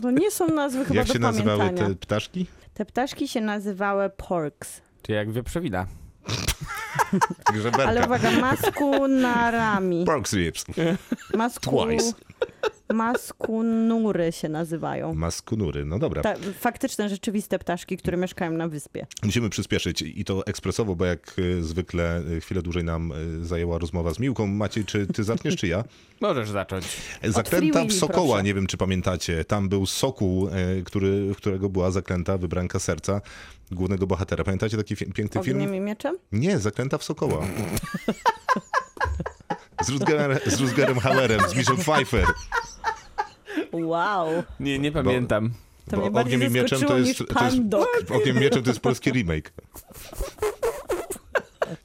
No 0.02 0.10
nie 0.10 0.30
są 0.30 0.48
nazwy 0.48 0.84
chyba 0.84 0.94
Jak 0.98 1.06
do 1.06 1.12
się 1.12 1.18
nazywały 1.18 1.70
te 1.70 1.94
ptaszki? 1.94 2.46
Te 2.74 2.84
ptaszki 2.84 3.28
się 3.28 3.40
nazywały 3.40 4.10
porks. 4.10 4.80
Czy 5.02 5.12
jak 5.12 5.32
wieprzowina. 5.32 5.86
Ale 7.86 8.06
uwaga, 8.06 8.30
maskunarami. 8.30 10.04
Pork 10.04 10.32
ribs. 10.32 10.64
Masku... 11.36 11.84
Twice. 11.86 12.12
Maskunury 12.92 14.32
się 14.32 14.48
nazywają. 14.48 15.14
Maskunury. 15.14 15.84
No 15.84 15.98
dobra. 15.98 16.22
Ta, 16.22 16.34
faktyczne, 16.58 17.08
rzeczywiste 17.08 17.58
ptaszki, 17.58 17.96
które 17.96 18.16
mieszkają 18.16 18.50
na 18.52 18.68
wyspie. 18.68 19.06
Musimy 19.22 19.50
przyspieszyć 19.50 20.02
i 20.02 20.24
to 20.24 20.46
ekspresowo, 20.46 20.96
bo 20.96 21.04
jak 21.04 21.38
y, 21.38 21.62
zwykle 21.64 22.22
y, 22.30 22.40
chwilę 22.40 22.62
dłużej 22.62 22.84
nam 22.84 23.12
y, 23.12 23.46
zajęła 23.46 23.78
rozmowa 23.78 24.14
z 24.14 24.18
Miłką. 24.18 24.46
Maciej, 24.46 24.84
czy 24.84 25.06
ty 25.06 25.24
zaczniesz, 25.24 25.56
czy 25.56 25.66
ja? 25.66 25.84
Możesz 26.20 26.50
zacząć. 26.50 26.84
Zaklęta 27.24 27.84
w 27.84 27.92
Sokoła, 27.92 28.28
proszę. 28.28 28.42
nie 28.42 28.54
wiem 28.54 28.66
czy 28.66 28.76
pamiętacie. 28.76 29.44
Tam 29.44 29.68
był 29.68 29.86
Sokół, 29.86 30.48
który, 30.84 31.34
w 31.34 31.36
którego 31.36 31.68
była 31.68 31.90
zaklęta 31.90 32.38
wybranka 32.38 32.78
serca 32.78 33.20
głównego 33.70 34.06
bohatera. 34.06 34.44
Pamiętacie 34.44 34.76
taki 34.76 34.94
fi- 34.96 35.12
piękny 35.12 35.42
film? 35.42 35.56
Ogniem 35.56 35.74
i 35.74 35.80
mieczem? 35.80 36.16
Nie, 36.32 36.58
Zaklęta 36.58 36.98
w 36.98 37.04
Sokoła. 37.04 37.46
Z 39.82 39.88
Rutgerem, 39.88 40.38
z 40.46 40.60
Rutgerem 40.60 40.98
Hauerem, 40.98 41.40
z 41.48 41.54
Michelle 41.54 41.78
Pfeiffer. 41.78 42.24
Wow. 43.72 44.26
Nie, 44.60 44.78
nie 44.78 44.92
pamiętam. 44.92 45.50
To 45.90 45.96
Bo 45.96 46.10
mnie 46.10 46.20
Ogniem 46.20 46.42
i 46.42 46.50
mieczem 46.50 46.80
to 46.80 46.98
jest, 46.98 47.18
to 47.38 47.44
jest, 47.44 47.62
Dok. 47.62 47.88
Ogniem 48.10 48.36
i 48.36 48.40
mieczem 48.40 48.62
to 48.62 48.70
jest 48.70 48.80
polski 48.80 49.10
remake. 49.12 49.52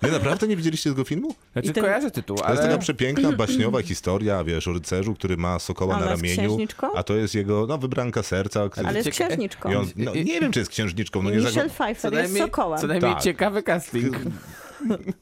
Nie, 0.03 0.12
naprawdę 0.12 0.47
nie 0.47 0.55
widzieliście 0.57 0.89
tego 0.89 1.03
filmu? 1.03 1.36
Znaczy 1.53 1.74
ten- 1.74 1.83
kojarzę 1.83 2.12
tytuł, 2.12 2.38
To 2.38 2.43
jest 2.50 2.59
ale... 2.62 2.69
taka 2.69 2.81
przepiękna, 2.81 3.31
baśniowa 3.31 3.81
historia, 3.81 4.43
wiesz, 4.43 4.67
o 4.67 4.74
rycerzu, 4.74 5.13
który 5.15 5.38
ma 5.38 5.59
sokoła 5.59 5.95
A 5.95 6.00
na 6.00 6.05
ramieniu, 6.05 6.57
a 6.95 7.03
to 7.03 7.15
jest 7.15 7.36
jego, 7.36 7.65
no, 7.69 7.77
wybranka 7.77 8.24
serca. 8.24 8.69
który- 8.69 8.88
Ale 8.88 8.97
jest 9.00 9.09
Cieka- 9.09 9.27
księżniczką. 9.27 9.69
On, 9.79 9.88
no, 9.95 10.13
nie 10.15 10.41
wiem, 10.41 10.51
czy 10.51 10.59
jest 10.59 10.71
księżniczką, 10.71 11.24
no 11.24 11.29
nie 11.29 11.36
Michelle 11.38 11.53
zago- 11.55 11.69
Co 11.69 11.75
Pfeiffer 11.75 12.13
jest 12.13 12.24
najmniej, 12.24 12.43
sokołem. 12.43 12.79
co 12.81 12.88
najmniej 12.88 13.13
Tak. 13.13 13.24
ciekawy 13.24 13.63
casting. 13.63 14.17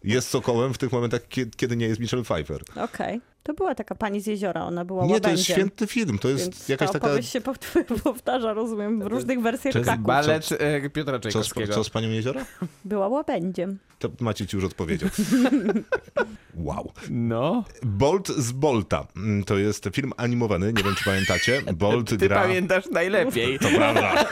jest 0.03 0.27
sokołem 0.29 0.73
w 0.73 0.77
tych 0.77 0.91
momentach, 0.91 1.21
kie- 1.27 1.45
kiedy 1.57 1.75
nie 1.77 1.87
jest 1.87 1.99
Michelle 1.99 2.23
Pfeiffer. 2.23 2.61
Okej. 2.75 3.21
To 3.45 3.53
była 3.53 3.75
taka 3.75 3.95
pani 3.95 4.21
z 4.21 4.27
jeziora, 4.27 4.63
ona 4.65 4.85
była 4.85 5.05
Nie, 5.05 5.09
to 5.09 5.13
jest 5.15 5.25
łabędziem. 5.25 5.55
święty 5.55 5.87
film, 5.87 6.19
to 6.19 6.29
jest 6.29 6.43
Więc 6.43 6.69
jakaś 6.69 6.91
ta 6.91 6.99
taka... 6.99 7.21
się 7.21 7.41
pow- 7.41 7.57
powtarza, 8.03 8.53
rozumiem, 8.53 9.01
w 9.01 9.05
różnych 9.05 9.41
wersjach 9.41 9.73
To 9.73 9.79
jest 9.79 9.89
kaku. 9.91 10.03
Balet 10.03 10.49
e, 10.59 10.89
Piotra 10.89 11.19
Co 11.19 11.29
z, 11.29 11.33
Czajkowskiego. 11.33 11.73
co 11.73 11.83
z 11.83 11.89
panią 11.89 12.09
Jeziora? 12.09 12.45
Była 12.85 13.07
łabędziem. 13.07 13.77
To 13.99 14.09
Maciej 14.19 14.47
ci 14.47 14.55
już 14.57 14.65
odpowiedział. 14.65 15.09
Wow. 16.55 16.91
No, 17.09 17.63
Bolt 17.83 18.27
z 18.27 18.51
Bolta. 18.51 19.07
Mm, 19.15 19.43
To 19.43 19.57
jest 19.57 19.89
film 19.93 20.11
animowany, 20.17 20.73
nie 20.73 20.83
wiem 20.83 20.95
czy 20.95 21.03
pamiętacie. 21.05 21.61
Bolt 21.73 22.09
ty 22.09 22.17
gra... 22.17 22.41
pamiętasz 22.41 22.85
najlepiej. 22.91 23.59
To 23.59 23.69
prawda. 23.69 24.25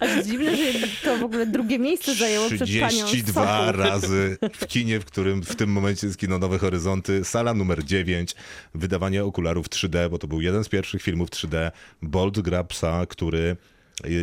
Aż 0.00 0.24
dziwne, 0.26 0.56
że 0.56 0.88
to 1.04 1.16
w 1.18 1.22
ogóle 1.22 1.46
drugie 1.46 1.78
miejsce 1.78 2.14
zajęło 2.14 2.46
przed 2.46 2.58
panią 2.80 3.04
32 3.06 3.66
Soku. 3.66 3.78
razy 3.78 4.38
w 4.52 4.66
kinie, 4.66 5.00
w 5.00 5.04
którym 5.04 5.42
w 5.42 5.56
tym 5.56 5.72
momencie 5.72 6.06
jest 6.06 6.18
kino 6.18 6.38
Nowe 6.38 6.58
Horyzonty, 6.58 7.24
sala 7.24 7.54
numer 7.54 7.84
9, 7.84 8.34
wydawanie 8.74 9.24
okularów 9.24 9.68
3D, 9.68 10.10
bo 10.10 10.18
to 10.18 10.26
był 10.26 10.40
jeden 10.40 10.64
z 10.64 10.68
pierwszych 10.68 11.02
filmów 11.02 11.30
3D. 11.30 11.70
Bolt 12.02 12.40
gra 12.40 12.64
psa, 12.64 13.06
który 13.06 13.56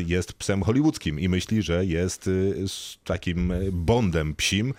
jest 0.05 0.33
psem 0.33 0.63
hollywoodzkim 0.63 1.19
i 1.19 1.29
myśli, 1.29 1.61
że 1.61 1.85
jest 1.85 2.27
y, 2.27 2.53
z 2.67 2.97
takim 3.03 3.53
bondem 3.71 4.35
psim. 4.35 4.73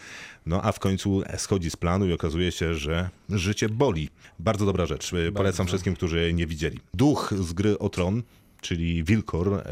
No 0.46 0.62
a 0.62 0.72
w 0.72 0.78
końcu 0.78 1.22
schodzi 1.36 1.70
z 1.70 1.76
planu 1.76 2.06
i 2.06 2.12
okazuje 2.12 2.52
się, 2.52 2.74
że 2.74 3.10
życie 3.30 3.68
boli. 3.68 4.08
Bardzo 4.38 4.66
dobra 4.66 4.86
rzecz. 4.86 5.12
Y, 5.12 5.32
Polecam 5.32 5.66
wszystkim, 5.66 5.94
którzy 5.94 6.32
nie 6.34 6.46
widzieli. 6.46 6.80
Duch 6.94 7.34
z 7.40 7.52
gry 7.52 7.78
o 7.78 7.88
tron, 7.88 8.22
czyli 8.60 9.04
Wilkor 9.04 9.48
y, 9.54 9.62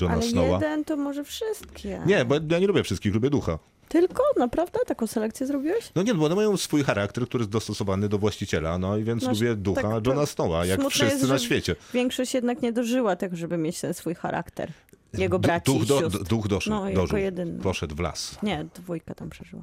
Johna 0.00 0.14
Ale 0.14 0.22
Snowa. 0.22 0.54
jeden 0.54 0.84
to 0.84 0.96
może 0.96 1.24
wszystkie. 1.24 2.00
Nie, 2.06 2.24
bo 2.24 2.34
ja 2.50 2.58
nie 2.58 2.66
lubię 2.66 2.82
wszystkich, 2.82 3.14
lubię 3.14 3.30
ducha. 3.30 3.58
Tylko? 3.92 4.22
Naprawdę? 4.36 4.78
Taką 4.86 5.06
selekcję 5.06 5.46
zrobiłeś? 5.46 5.90
No 5.94 6.02
nie, 6.02 6.14
bo 6.14 6.26
one 6.26 6.34
mają 6.34 6.56
swój 6.56 6.82
charakter, 6.82 7.24
który 7.26 7.42
jest 7.42 7.50
dostosowany 7.50 8.08
do 8.08 8.18
właściciela, 8.18 8.78
no 8.78 8.96
i 8.96 9.04
więc 9.04 9.22
No, 9.22 9.30
lubię 9.30 9.54
ducha 9.56 9.82
tak 9.82 10.06
Johna 10.06 10.26
Snowa, 10.26 10.66
jak 10.66 10.88
wszyscy 10.88 11.14
jest, 11.16 11.28
na 11.28 11.38
świecie. 11.38 11.76
Większość 11.94 12.34
jednak 12.34 12.62
nie 12.62 12.72
dożyła 12.72 13.16
tego, 13.16 13.36
żeby 13.36 13.56
mieć 13.58 13.80
ten 13.80 13.94
swój 13.94 14.14
charakter. 14.14 14.72
Jego 15.18 15.38
braci 15.38 15.72
duch, 15.78 15.86
do, 15.86 16.08
duch 16.10 16.48
doszedł, 16.48 16.76
No, 16.76 16.92
dożył, 16.94 17.18
jedyny. 17.18 17.62
poszedł 17.62 17.94
w 17.96 18.00
las. 18.00 18.38
Nie, 18.42 18.66
dwójka 18.74 19.14
tam 19.14 19.30
przeżyła. 19.30 19.62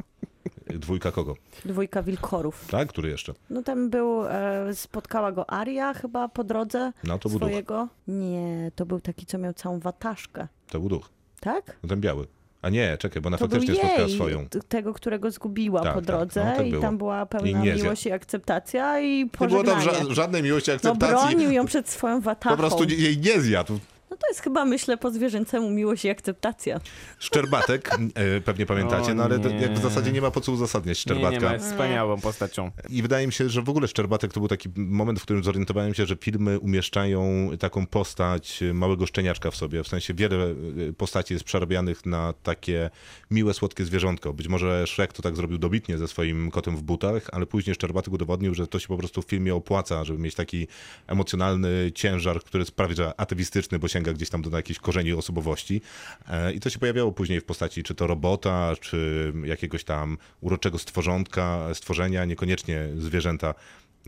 Dwójka 0.67 1.11
kogo? 1.11 1.35
Dwójka 1.65 2.03
wilkorów. 2.03 2.67
Tak? 2.71 2.87
Który 2.89 3.09
jeszcze? 3.09 3.33
No 3.49 3.63
tam 3.63 3.89
był, 3.89 4.25
e, 4.25 4.75
spotkała 4.75 5.31
go 5.31 5.49
Aria 5.49 5.93
chyba 5.93 6.27
po 6.29 6.43
drodze 6.43 6.93
No 7.03 7.19
to 7.19 7.29
był 7.29 7.39
duch. 7.39 7.49
swojego. 7.49 7.87
Nie, 8.07 8.71
to 8.75 8.85
był 8.85 8.99
taki, 8.99 9.25
co 9.25 9.37
miał 9.37 9.53
całą 9.53 9.79
wataszkę. 9.79 10.47
To 10.67 10.79
był 10.79 10.89
duch. 10.89 11.09
Tak? 11.39 11.77
No 11.83 11.89
ten 11.89 12.01
biały. 12.01 12.27
A 12.61 12.69
nie, 12.69 12.97
czekaj, 12.97 13.21
bo 13.21 13.27
ona 13.27 13.37
To 13.37 13.47
był 13.47 13.59
faktycznie 13.59 13.83
spotkała 13.83 14.07
jej, 14.07 14.15
swoją. 14.17 14.47
t- 14.49 14.59
tego, 14.67 14.93
którego 14.93 15.31
zgubiła 15.31 15.81
Tak, 15.81 15.93
po 15.93 15.99
tak, 15.99 16.05
drodze 16.07 16.45
no, 16.45 16.55
tak 16.57 16.67
i 16.67 16.73
tam 16.81 16.97
była 16.97 17.25
pełna 17.25 17.47
I 17.49 17.55
miłość 17.75 18.05
i 18.05 18.11
akceptacja 18.11 18.99
i 18.99 19.17
Nie 19.17 19.25
było 19.25 19.49
pożegnanie. 19.63 19.85
tam 19.85 19.95
ża- 20.07 20.13
żadnej 20.13 20.43
miłości, 20.43 20.69
no 20.71 20.75
akceptacji. 20.75 21.15
bronił 21.35 21.51
ją 21.51 21.65
przed 21.65 21.89
swoją 21.89 22.21
watachą. 22.21 22.55
po 22.55 22.61
prostu 22.61 22.83
jej 22.83 23.17
nie 23.17 23.41
zjadł. 23.41 23.79
No 24.11 24.17
to 24.17 24.27
jest 24.27 24.39
chyba, 24.41 24.65
myślę, 24.65 24.97
po 24.97 25.11
zwierzęcemu 25.11 25.69
miłość 25.69 26.05
i 26.05 26.09
akceptacja. 26.09 26.79
Szczerbatek, 27.19 27.89
e, 28.15 28.41
pewnie 28.41 28.65
pamiętacie, 28.65 29.11
O 29.11 29.15
no 29.15 29.23
ale 29.23 29.39
nie. 29.39 29.55
jak 29.61 29.73
w 29.73 29.81
zasadzie 29.81 30.11
nie 30.11 30.21
ma 30.21 30.31
po 30.31 30.41
co 30.41 30.51
uzasadniać 30.51 31.05
Nie, 31.05 31.13
nie 31.15 31.19
Szczerbatka. 31.21 31.47
ma, 31.47 31.53
jest 31.53 31.65
wspaniałą 31.65 32.19
postacią. 32.21 32.71
I 32.89 33.01
wydaje 33.01 33.27
mi 33.27 33.33
się, 33.33 33.49
że 33.49 33.61
w 33.61 33.69
ogóle 33.69 33.87
Szczerbatek 33.87 34.33
to 34.33 34.39
był 34.39 34.49
taki 34.49 34.69
moment, 34.75 35.19
w 35.19 35.23
którym 35.23 35.43
zorientowałem 35.43 35.93
się, 35.93 36.05
że 36.05 36.15
filmy 36.15 36.59
umieszczają 36.59 37.49
taką 37.59 37.87
postać 37.87 38.63
małego 38.73 39.05
szczeniaczka 39.05 39.51
w 39.51 39.55
sobie. 39.55 39.83
W 39.83 39.87
sensie 39.87 40.13
wiele 40.13 40.45
y, 40.77 40.93
postaci 40.97 41.33
jest 41.33 41.45
przerabianych 41.45 42.05
na 42.05 42.33
takie 42.43 42.89
miłe, 43.31 43.53
słodkie 43.53 43.85
zwierzątko. 43.85 44.33
Być 44.33 44.47
może 44.47 44.87
Shrek 44.87 45.13
to 45.13 45.21
tak 45.21 45.35
zrobił 45.35 45.57
dobitnie 45.57 45.97
ze 45.97 46.07
swoim 46.07 46.51
kotem 46.51 46.77
w 46.77 46.83
butach, 46.83 47.23
ale 47.31 47.45
później 47.45 47.75
Szczerbatek 47.75 48.13
udowodnił, 48.13 48.53
że 48.53 48.67
to 48.67 48.79
się 48.79 48.87
po 48.87 48.97
prostu 48.97 49.21
w 49.21 49.25
filmie 49.25 49.55
opłaca, 49.55 50.03
żeby 50.03 50.19
mieć 50.19 50.35
taki 50.35 50.67
emocjonalny 51.07 51.91
ciężar, 51.95 52.43
który 52.43 52.61
jest 52.61 52.71
prawie 52.71 52.95
że 52.95 53.19
atewistyczny, 53.19 53.79
bo 53.79 53.87
sięga 53.99 54.13
gdzieś 54.13 54.29
tam 54.29 54.41
do 54.41 54.57
jakichś 54.57 54.79
korzeni 54.79 55.13
osobowości. 55.13 55.81
E, 56.29 56.53
I 56.53 56.59
to 56.59 56.69
się 56.69 56.79
pojawiało 56.79 57.11
później 57.11 57.41
w 57.41 57.45
postaci 57.45 57.83
czy 57.83 57.95
to 57.95 58.07
robota, 58.07 58.73
czy 58.81 59.33
jakiegoś 59.45 59.83
tam 59.83 60.17
uroczego 60.41 60.77
stworzonka, 60.77 61.67
stworzenia, 61.73 62.25
niekoniecznie 62.25 62.87
zwierzęta 62.97 63.53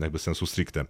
jakby 0.06 0.18
sensu 0.18 0.46
stricte. 0.46 0.84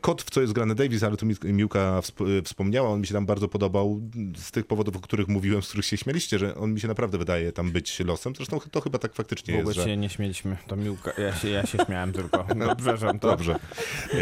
Kot, 0.00 0.22
w 0.22 0.30
co 0.30 0.40
jest 0.40 0.52
grany 0.52 0.74
Davis, 0.74 1.02
ale 1.02 1.16
tu 1.16 1.26
Mi- 1.26 1.34
Miłka 1.44 2.00
wsp- 2.00 2.42
wspomniała, 2.44 2.88
on 2.88 3.00
mi 3.00 3.06
się 3.06 3.14
tam 3.14 3.26
bardzo 3.26 3.48
podobał 3.48 4.00
z 4.36 4.50
tych 4.50 4.66
powodów, 4.66 4.96
o 4.96 5.00
których 5.00 5.28
mówiłem, 5.28 5.62
z 5.62 5.68
których 5.68 5.86
się 5.86 5.96
śmieliście, 5.96 6.38
że 6.38 6.54
on 6.54 6.74
mi 6.74 6.80
się 6.80 6.88
naprawdę 6.88 7.18
wydaje 7.18 7.52
tam 7.52 7.70
być 7.70 8.00
losem. 8.00 8.34
Zresztą 8.36 8.60
to 8.70 8.80
chyba 8.80 8.98
tak 8.98 9.14
faktycznie 9.14 9.54
W 9.54 9.58
ogóle 9.58 9.74
jest, 9.74 9.84
że... 9.86 9.90
się 9.90 9.96
nie 9.96 10.08
śmieliśmy. 10.08 10.56
To 10.66 10.76
Miłka, 10.76 11.12
ja 11.18 11.34
się, 11.36 11.48
ja 11.48 11.66
się 11.66 11.78
śmiałem 11.86 12.12
tylko. 12.12 12.46
No, 12.56 12.76
przepraszam, 12.76 13.18
to 13.18 13.28
Dobrze. 13.28 13.52
E, 14.12 14.18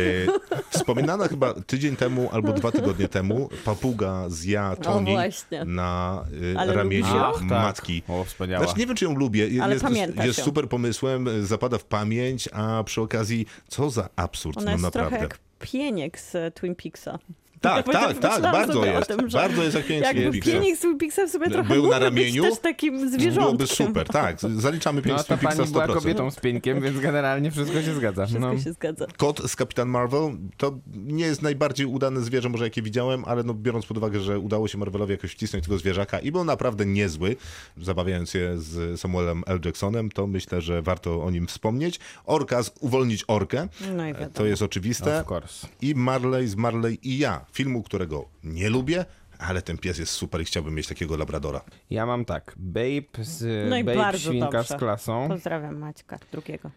Wspominana 0.70 1.28
chyba 1.28 1.54
tydzień 1.54 1.96
temu 1.96 2.28
albo 2.32 2.52
dwa 2.52 2.72
tygodnie 2.72 3.08
temu 3.08 3.48
papuga 3.64 4.24
zja 4.28 4.76
Toni 4.76 5.12
właśnie. 5.12 5.64
na 5.64 6.24
Ale 6.56 6.74
ramieniu? 6.74 7.06
Ach, 7.18 7.38
tak. 7.38 7.48
matki. 7.48 8.02
O, 8.08 8.24
wspaniała. 8.24 8.64
Znaczy 8.64 8.80
nie 8.80 8.86
wiem, 8.86 8.96
czy 8.96 9.04
ją 9.04 9.14
lubię. 9.14 9.48
Ale 9.62 9.74
jest 9.74 9.84
jest 10.24 10.38
ją. 10.38 10.44
super 10.44 10.68
pomysłem, 10.68 11.28
zapada 11.46 11.78
w 11.78 11.84
pamięć, 11.84 12.48
a 12.52 12.84
przy 12.84 13.00
okazji, 13.00 13.46
co 13.68 13.90
za 13.90 14.08
absurd, 14.16 14.35
Ona 14.44 14.64
no 14.64 14.70
jest 14.70 14.82
naprawdę. 14.82 15.10
trochę 15.10 15.24
jak 15.24 15.38
pieniek 15.58 16.20
z 16.20 16.54
Twin 16.54 16.74
Peaksa. 16.74 17.18
Tak, 17.60 17.86
Ja 17.86 17.92
tak, 17.92 18.18
tak, 18.18 18.42
bardzo 18.42 18.84
jest. 18.84 19.08
tym, 19.08 19.28
bardzo 19.32 19.62
jest 19.62 19.76
jak 19.76 19.86
pięć 19.86 20.02
Jakby 20.04 20.30
Pixel. 20.30 20.52
Phoenix 20.52 20.80
Twin 20.80 20.98
Pixel 20.98 21.28
sobie 21.28 21.50
trochę 21.50 21.74
Był 21.74 21.86
na 21.90 21.98
ramieniu, 21.98 22.42
być 22.42 22.50
też 22.52 22.60
takim 22.60 23.08
zwierzątkiem. 23.10 23.34
Byłoby 23.44 23.66
super, 23.66 24.06
tak. 24.08 24.36
Zaliczamy 24.40 25.02
pięć 25.02 25.16
No 25.16 25.24
Twin 25.24 25.36
ta 25.36 25.42
Peaksa 25.42 25.58
pani 25.62 25.72
była 25.72 25.86
100%. 25.86 25.94
kobietą 25.94 26.30
z 26.30 26.40
pieńkiem, 26.40 26.80
więc 26.80 27.00
generalnie 27.00 27.50
wszystko 27.50 27.82
się 27.82 27.94
zgadza. 27.94 28.26
Wszystko 28.26 28.52
No. 28.54 28.58
się 28.60 28.72
zgadza. 28.72 29.06
Kot 29.16 29.42
z 29.50 29.56
Kapitan 29.56 29.88
Marvel 29.88 30.30
to 30.56 30.78
nie 30.94 31.24
jest 31.24 31.42
najbardziej 31.42 31.86
udane 31.86 32.20
zwierzę, 32.20 32.48
może 32.48 32.64
jakie 32.64 32.82
widziałem, 32.82 33.24
ale 33.24 33.42
no, 33.42 33.54
biorąc 33.54 33.86
pod 33.86 33.96
uwagę, 33.98 34.20
że 34.20 34.38
udało 34.38 34.68
się 34.68 34.78
Marvelowi 34.78 35.12
jakoś 35.12 35.32
wcisnąć 35.32 35.64
tego 35.64 35.78
zwierzaka 35.78 36.18
i 36.18 36.32
był 36.32 36.44
naprawdę 36.44 36.86
niezły, 36.86 37.36
zabawiając 37.76 38.30
się 38.30 38.54
z 38.58 39.00
Samuelem 39.00 39.42
L. 39.46 39.60
Jacksonem, 39.64 40.10
to 40.10 40.26
myślę, 40.26 40.60
że 40.60 40.82
warto 40.82 41.22
o 41.24 41.30
nim 41.30 41.46
wspomnieć. 41.46 42.00
Orka 42.26 42.62
z 42.62 42.70
Uwolnić 42.80 43.24
Orkę, 43.28 43.68
No 43.96 44.04
i 44.04 44.12
wiadomo. 44.12 44.30
to 44.34 44.46
jest 44.46 44.62
oczywiste. 44.62 45.20
Of 45.20 45.30
course. 45.30 45.68
I 45.82 45.94
Marley 45.94 46.48
z 46.48 46.54
Marley 46.56 46.98
i 47.02 47.18
ja, 47.18 47.44
filmu, 47.56 47.82
którego 47.82 48.28
nie 48.44 48.70
lubię, 48.70 49.04
ale 49.38 49.62
ten 49.62 49.78
pies 49.78 49.98
jest 49.98 50.12
super 50.12 50.40
i 50.40 50.44
chciałbym 50.44 50.74
mieć 50.74 50.86
takiego 50.88 51.16
labradora. 51.16 51.60
Ja 51.90 52.06
mam 52.06 52.24
tak, 52.24 52.54
Babe 52.56 53.24
z 53.24 53.70
No 53.70 53.76
i 53.78 53.84
Babe 53.84 53.98
bardzo 53.98 54.18
Świnka 54.30 54.50
dobrze. 54.50 54.74
z 54.74 54.78
klasą. 54.78 55.28
Pozdrawiam 55.28 55.78
Maćka, 55.78 56.18
drugiego. 56.32 56.70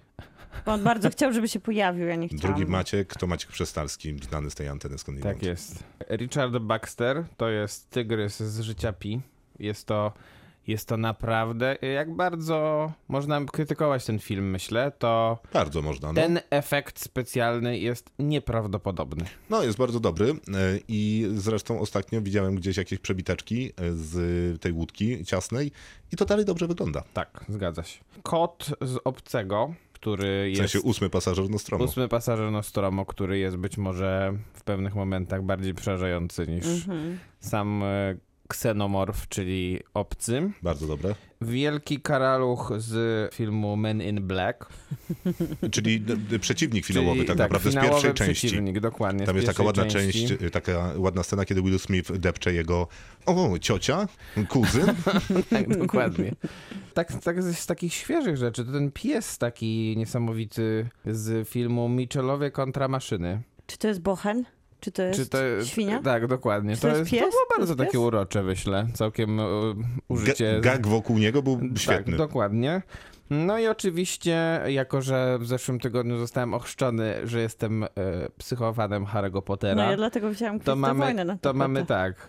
Bo 0.65 0.71
on 0.73 0.83
bardzo 0.83 1.09
chciał, 1.09 1.33
żeby 1.33 1.47
się 1.47 1.59
pojawił, 1.59 2.07
ja 2.07 2.15
nie 2.15 2.27
chciałam. 2.27 2.55
Drugi 2.55 2.71
Maciek 2.71 3.15
to 3.15 3.27
Maciek 3.27 3.51
Przestalski, 3.51 4.19
znany 4.29 4.49
z 4.49 4.55
tej 4.55 4.67
anteny 4.67 4.97
skądinąd. 4.97 5.35
Tak 5.35 5.43
jest. 5.43 5.83
Richard 6.09 6.57
Baxter 6.57 7.25
to 7.37 7.49
jest 7.49 7.89
tygrys 7.89 8.39
z 8.39 8.59
życia 8.61 8.93
Pi. 8.93 9.21
Jest 9.59 9.85
to, 9.87 10.13
jest 10.69 10.87
to 10.87 10.97
naprawdę, 10.97 11.77
jak 11.81 12.15
bardzo 12.15 12.91
można 13.07 13.45
krytykować 13.45 14.05
ten 14.05 14.19
film, 14.19 14.49
myślę, 14.49 14.91
to 14.99 15.39
Bardzo 15.53 15.81
można. 15.81 16.07
No. 16.07 16.13
ten 16.13 16.39
efekt 16.49 16.99
specjalny 16.99 17.79
jest 17.79 18.09
nieprawdopodobny. 18.19 19.25
no, 19.49 19.63
jest 19.63 19.77
bardzo 19.77 19.99
dobry 19.99 20.29
e, 20.31 20.33
i 20.87 21.27
zresztą 21.35 21.79
ostatnio 21.79 22.21
widziałem 22.21 22.55
gdzieś 22.55 22.77
jakieś 22.77 22.99
przebiteczki 22.99 23.69
e, 23.69 23.71
z 23.91 24.61
tej 24.61 24.71
łódki 24.71 25.25
ciasnej 25.25 25.71
i 26.11 26.15
to 26.17 26.25
dalej 26.25 26.45
dobrze 26.45 26.67
wygląda. 26.67 27.03
Tak, 27.13 27.45
zgadza 27.49 27.83
się. 27.83 27.99
Kot 28.23 28.69
z 28.81 28.97
obcego, 29.03 29.73
który 29.93 30.43
W 30.45 30.57
jest... 30.57 30.71
sensie 30.71 30.81
ósmy 30.87 31.09
pasażer 31.09 31.49
Nostromo. 31.49 31.83
Ósmy 31.85 32.07
pasażer 32.07 32.51
Nostromo, 32.51 33.05
który 33.05 33.37
jest 33.39 33.57
być 33.57 33.77
może 33.77 34.33
w 34.53 34.63
pewnych 34.63 34.95
momentach 34.95 35.43
bardziej 35.43 35.73
przerażający 35.73 36.47
niż 36.47 36.65
Mhm. 36.65 37.19
sam 37.39 37.83
e, 37.83 38.15
ksenomorf, 38.49 39.27
czyli 39.27 39.79
obcy. 39.93 40.51
Bardzo 40.63 40.87
dobre. 40.87 41.15
Wielki 41.41 42.01
karaluch 42.01 42.71
z 42.77 43.33
filmu 43.35 43.75
Men 43.75 44.01
in 44.01 44.27
Black. 44.27 44.69
Czyli 45.71 46.01
d- 46.01 46.39
przeciwnik 46.39 46.85
finałowy 46.85 47.15
czyli, 47.15 47.27
tak, 47.27 47.37
naprawdę 47.37 47.71
z 47.71 47.75
pierwszej 47.75 48.13
części. 48.13 48.47
przeciwnik, 48.47 48.79
dokładnie. 48.79 49.25
Tam 49.25 49.35
jest 49.35 49.47
taka 49.47 49.63
ładna 49.63 49.85
część, 49.85 50.19
części. 50.27 50.45
e, 50.45 50.49
taka 50.49 50.93
ładna 50.97 51.23
scena, 51.23 51.45
kiedy 51.45 51.61
Will 51.61 51.79
Smith 51.79 52.11
depcze 52.11 52.53
jego 52.53 52.87
o, 53.25 53.59
ciocia, 53.59 54.07
kuzyn. 54.49 54.85
Tak, 55.49 55.77
dokładnie. 55.77 56.31
Tak, 56.93 57.13
tak 57.23 57.43
z, 57.43 57.57
z 57.57 57.65
takich 57.65 57.93
świeżych 57.93 58.37
rzeczy, 58.37 58.65
to 58.65 58.71
ten 58.71 58.91
pies 58.91 59.37
taki 59.37 59.95
niesamowity 59.97 60.89
z 61.05 61.49
filmu 61.49 61.89
Mitchellowie 61.89 62.51
kontra 62.51 62.87
maszyny. 62.87 63.41
Czy 63.67 63.77
to 63.77 63.87
jest 63.87 64.01
bochen? 64.01 64.45
Czy 64.79 64.91
to 64.91 65.03
jest 65.03 65.19
Czy 65.19 65.25
to 65.29 65.37
świnia? 65.65 66.01
Tak, 66.01 66.27
dokładnie. 66.27 66.75
Czy 66.75 66.81
to, 66.81 66.87
to 66.87 66.97
jest 66.97 66.99
jest, 66.99 67.11
pies? 67.11 67.21
to 67.21 67.29
było 67.31 67.41
To 67.49 67.55
bardzo 67.57 67.71
jest 67.71 67.77
takie 67.79 67.91
pies? 67.91 68.01
urocze, 68.01 68.43
myślę. 68.43 68.87
Całkiem 68.93 69.39
e, 69.39 69.43
użycie. 70.07 70.57
Ga- 70.57 70.61
Gag 70.61 70.87
wokół 70.87 71.17
niego 71.17 71.41
był 71.41 71.59
Tak, 71.59 71.79
świetny. 71.79 72.17
dokładnie. 72.17 72.81
No 73.29 73.59
i 73.59 73.67
oczywiście, 73.67 74.61
jako 74.67 75.01
że 75.01 75.37
w 75.41 75.47
zeszłym 75.47 75.79
tygodniu 75.79 76.17
zostałem 76.17 76.53
ochrzczony, 76.53 77.13
że 77.23 77.41
jestem 77.41 77.83
e, 77.83 77.87
psychofanem 78.37 79.05
Harry'ego 79.05 79.41
Pottera, 79.41 79.75
No 79.75 79.91
ja 79.91 79.97
dlatego 79.97 80.29
wziąłem 80.29 80.59
to 80.59 80.65
to 80.65 80.75
mamy, 80.75 81.05
wojnę 81.05 81.25
na 81.25 81.37
to 81.37 81.53
mamy 81.53 81.85
tak. 81.85 82.27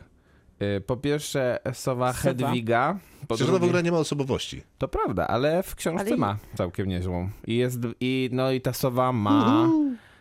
E, 0.59 0.81
Po 0.81 0.97
pierwsze 0.97 1.59
sowa 1.65 1.75
Sowa. 1.75 2.13
Hedwiga. 2.13 2.99
Po 3.29 3.35
Przecież 3.35 3.49
ona 3.51 3.59
w 3.59 3.65
ogóle 3.65 3.83
nie 3.83 3.93
ma 3.93 3.99
osobowości. 3.99 4.63
to 4.79 4.89
prawda, 4.89 5.27
ale 5.29 5.63
w 5.63 5.75
książce 5.75 6.07
Ale 6.07 6.17
ma 6.17 6.37
całkiem 6.55 6.89
niezłą. 6.89 7.31
I 7.47 7.57
jest, 7.57 7.79
i, 8.01 8.29
no 8.33 8.51
i 8.53 8.61
ta 8.61 8.73
sowa 8.73 9.13
ma, 9.13 9.69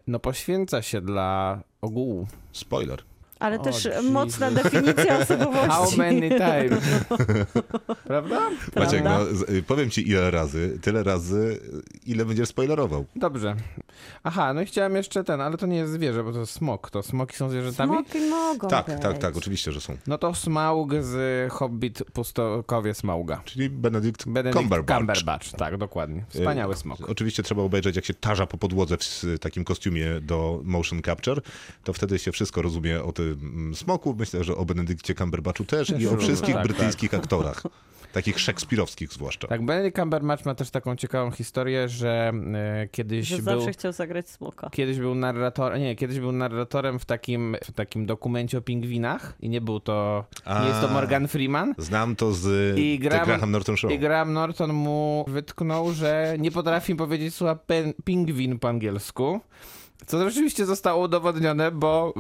no 0.10 0.20
poświęca 0.20 0.82
się 0.82 1.02
dla 1.02 1.62
ogółu. 1.82 2.28
Spoiler. 2.52 3.04
Ale 3.40 3.60
O, 3.60 3.64
też 3.64 3.86
Jesus. 3.86 4.06
mocna 4.12 4.52
definicja 4.52 5.18
osobowości. 5.20 5.70
How 5.70 5.86
many 5.98 6.30
times? 6.30 6.84
Prawda? 8.08 8.40
Maciek, 8.76 9.04
Prawda? 9.04 9.20
no, 9.50 9.54
y, 9.56 9.64
powiem 9.64 9.90
ci 9.90 10.10
ile 10.10 10.32
razy, 10.32 10.80
tyle 10.82 11.04
razy, 11.04 11.60
y, 11.96 12.00
ile 12.06 12.26
będziesz 12.26 12.50
spoilerował. 12.50 13.06
Dobrze. 13.16 13.56
Aha, 14.24 14.54
no 14.54 14.62
i 14.62 14.66
chciałem 14.66 14.96
jeszcze 14.96 15.24
ten, 15.24 15.42
ale 15.42 15.58
to 15.58 15.66
nie 15.68 15.78
jest 15.78 15.94
zwierzę, 15.94 16.24
bo 16.24 16.34
to 16.34 16.40
jest 16.40 16.52
smok. 16.52 16.90
To 16.90 17.04
smoki 17.04 17.36
są 17.36 17.50
zwierzętami? 17.50 17.92
Smoki 17.94 18.20
mogą 18.30 18.68
Tak, 18.68 18.86
być. 18.86 19.02
tak, 19.02 19.18
tak, 19.18 19.38
oczywiście, 19.38 19.72
że 19.72 19.82
są. 19.82 19.98
No 20.08 20.18
to 20.18 20.36
Smaug 20.36 20.92
z 21.02 21.52
Hobbit 21.52 22.04
Pustokowie 22.14 22.94
Smauga. 22.94 23.42
Czyli 23.46 23.70
Benedict, 23.70 24.26
Benedict 24.28 24.62
Cumberbatch. 24.62 24.98
Cumberbatch. 25.00 25.52
Tak, 25.52 25.78
dokładnie. 25.78 26.26
Wspaniały 26.30 26.74
Y, 26.74 26.78
smok. 26.78 27.00
Oczywiście 27.10 27.44
trzeba 27.44 27.64
obejrzeć, 27.64 27.96
jak 27.96 28.06
się 28.06 28.14
tarza 28.14 28.48
po 28.48 28.58
podłodze 28.58 28.98
w 28.98 29.40
takim 29.42 29.64
kostiumie 29.64 30.22
do 30.22 30.62
motion 30.64 31.02
capture, 31.02 31.42
to 31.84 31.94
wtedy 31.94 32.20
się 32.20 32.32
wszystko 32.32 32.62
rozumie 32.62 33.04
o 33.04 33.12
tym 33.12 33.29
smoku. 33.74 34.16
Myślę, 34.20 34.44
że 34.44 34.56
o 34.56 34.66
Benedykcie 34.66 35.16
Cumberbatchu 35.16 35.66
też 35.66 35.90
i 36.00 36.08
o 36.08 36.12
Tak, 36.12 36.20
wszystkich 36.20 36.56
tak. 36.56 36.64
brytyjskich 36.64 37.14
aktorach. 37.14 37.64
Takich 38.14 38.40
szekspirowskich 38.40 39.14
zwłaszcza. 39.14 39.48
Tak, 39.48 39.66
Benedict 39.66 39.96
Cumberbatch 39.98 40.46
ma 40.46 40.56
też 40.56 40.70
taką 40.70 40.96
ciekawą 40.96 41.32
historię, 41.32 41.90
że 41.90 42.32
e, 42.54 42.88
kiedyś 42.92 43.28
Że 43.28 43.36
był... 43.36 43.44
zawsze 43.46 43.72
chciał 43.72 43.92
zagrać 43.94 44.30
smoka. 44.30 44.70
Kiedyś 44.70 44.98
był 44.98 45.16
narratorem, 45.16 45.82
nie, 45.82 45.96
kiedyś 45.96 46.20
był 46.20 46.32
narratorem 46.32 47.00
w 47.00 47.06
takim, 47.06 47.56
w 47.64 47.72
takim 47.72 48.06
dokumencie 48.06 48.58
o 48.58 48.62
pingwinach 48.62 49.36
i 49.40 49.50
nie 49.50 49.62
był 49.62 49.80
to, 49.80 50.26
nie 50.62 50.68
jest 50.68 50.82
to 50.82 50.90
A. 50.90 50.94
Morgan 50.94 51.28
Freeman. 51.28 51.76
Znam 51.78 52.16
to 52.16 52.34
z 52.34 52.78
I 52.78 53.00
The 53.00 53.10
Graham- 53.10 53.26
Graham 53.26 53.52
Norton 53.52 53.78
Show. 53.78 53.92
I 53.92 54.00
Graham 54.00 54.34
Norton 54.34 54.74
mu 54.74 55.26
wytknął, 55.28 55.92
że 55.94 56.36
nie 56.40 56.52
potrafi 56.52 56.96
powiedzieć 56.96 57.36
słowa 57.36 57.56
pen, 57.56 57.94
pingwin 58.04 58.60
po 58.60 58.70
angielsku. 58.70 59.40
Co 60.06 60.30
rzeczywiście 60.30 60.66
zostało 60.66 61.04
udowodnione, 61.06 61.72
bo 61.72 62.14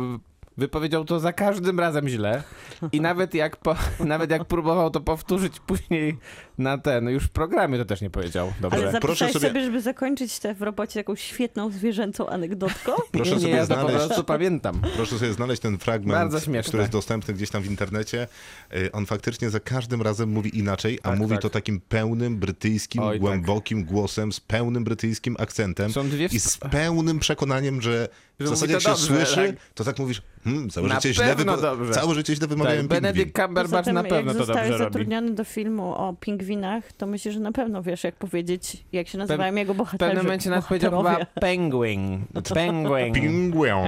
wypowiedział 0.60 1.06
to 1.06 1.19
za 1.19 1.34
każdym 1.34 1.80
razem 1.80 2.08
źle. 2.08 2.43
I 2.91 3.02
nawet 3.02 3.34
jak, 3.34 3.58
po, 3.58 3.76
nawet 4.06 4.32
jak 4.32 4.45
próbował 4.45 4.89
to 4.89 5.00
powtórzyć 5.02 5.60
później 5.60 6.17
na 6.58 6.78
ten, 6.78 7.10
już 7.10 7.24
w 7.24 7.30
programie 7.30 7.78
to 7.78 7.86
też 7.86 8.02
nie 8.02 8.10
powiedział. 8.10 8.54
Dobrze. 8.62 8.89
Ale 8.89 9.00
proszę 9.00 9.28
sobie- 9.30 9.48
sobie... 9.48 9.63
żeby 9.63 9.82
zakończyć 9.82 10.39
te 10.39 10.56
w 10.56 10.62
robocie 10.62 11.00
jakąś 11.00 11.22
świetną 11.22 11.72
zwierzęcą 11.72 12.30
anegdotką? 12.30 12.91
Proszę 13.12 13.30
nie, 13.32 13.36
nie, 13.36 13.41
sobie 13.41 13.56
ja 13.56 13.67
to 13.67 13.76
po 13.76 13.82
znaleźć 13.82 14.06
prostu 14.06 14.24
pamiętam. 14.24 14.82
Proszę 14.95 15.19
sobie 15.19 15.34
znaleźć 15.34 15.62
ten 15.62 15.78
fragment, 15.78 16.34
który 16.67 16.80
jest 16.80 16.91
dostępny 16.91 17.34
gdzieś 17.34 17.50
tam 17.50 17.62
w 17.62 17.65
internecie. 17.65 18.28
Y, 18.76 18.91
On 18.91 19.06
faktycznie 19.06 19.50
za 19.50 19.60
każdym 19.60 20.02
razem 20.02 20.30
mówi 20.30 20.58
inaczej, 20.58 21.00
a 21.04 21.10
Tak, 21.10 21.19
mówi 21.19 21.32
tak. 21.34 21.41
to 21.41 21.50
takim 21.50 21.82
pełnym 21.82 22.38
brytyjskim, 22.38 23.02
Oj, 23.04 23.12
tak. 23.12 23.22
głębokim 23.22 23.86
głosem, 23.86 24.32
z 24.32 24.39
pełnym 24.39 24.84
brytyjskim 24.84 25.36
akcentem 25.39 25.91
Są 25.91 26.10
dwie 26.10 26.26
i 26.26 26.39
z 26.39 26.58
pełnym 26.58 27.19
przekonaniem, 27.19 27.82
że 27.82 28.10
w 28.39 28.47
zasadzie 28.47 28.73
jak 28.73 28.82
się 28.82 28.89
dobrze, 28.89 29.06
słyszy, 29.06 29.36
tak. 29.54 29.73
to 29.73 29.84
tak 29.84 29.99
mówisz, 29.99 30.21
hmm, 30.43 30.69
całe, 30.69 30.88
Na 30.88 30.95
życie 30.95 31.13
źle 31.13 31.36
pewno 31.36 31.54
wypo- 31.58 31.62
dobrze. 31.62 31.91
całe 31.93 32.15
życie 32.15 32.36
źle 32.36 32.47
wymawiałem 32.47 32.88
Tak. 32.88 33.02
Benedict 33.02 33.36
Cumberbatch 33.36 33.88
na 33.93 34.04
pewno 34.04 34.17
jak 34.17 34.25
to 34.38 34.45
zostałeś 34.45 34.69
dobrze 34.69 34.84
robi. 34.84 34.93
zatrudniony 34.93 35.32
do 35.32 35.43
filmu 35.43 35.93
o 35.95 36.13
pingwinach, 36.19 36.93
to 36.93 37.08
myślę, 37.08 37.32
że 37.32 37.39
na 37.39 37.52
pewno 37.52 37.84
wiesz, 37.84 38.04
jak 38.04 38.15
powiedzieć, 38.15 38.84
jak 38.91 39.08
się 39.08 39.17
nazywają 39.17 39.56
jego 39.56 39.73
W 39.73 39.78
bohaterzy. 39.78 39.97
pewnym 40.10 40.23
momencie 40.25 40.49
nawet 40.49 40.65
powiedział 40.65 40.91
chyba 40.91 41.04
bohaterowie. 41.04 41.32
penguin. 41.41 42.25
Penguin. 42.54 43.13
Pingwion. 43.13 43.88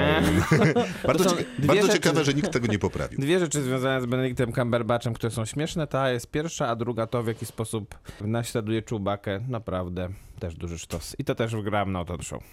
bardzo 1.08 1.26
cie- 1.36 1.46
bardzo 1.60 1.82
rzeczy- 1.82 1.94
ciekawe, 1.94 2.24
że 2.24 2.34
nikt 2.34 2.52
tego 2.52 2.68
nie 2.68 2.80
poprawił. 2.80 3.20
Dwie 3.20 3.40
rzeczy 3.40 3.62
związane 3.62 4.02
z 4.02 4.06
Benedictem 4.06 4.54
Cumberbatchem, 4.54 5.14
które 5.14 5.32
są 5.32 5.46
śmieszne. 5.46 5.88
Ta 5.88 6.12
jest 6.12 6.32
pierwsza, 6.32 6.68
a 6.68 6.76
druga 6.76 7.08
to 7.08 7.24
w 7.24 7.28
jaki 7.28 7.46
sposób 7.46 7.96
naśladuje 8.22 8.82
Czubakę. 8.82 9.40
Naprawdę 9.48 10.10
też 10.40 10.56
duży 10.56 10.80
sztos. 10.80 11.16
I 11.20 11.24
to 11.24 11.36
też 11.36 11.56
wgram 11.56 11.92
na 11.92 12.06
to 12.06 12.22
show. 12.24 12.44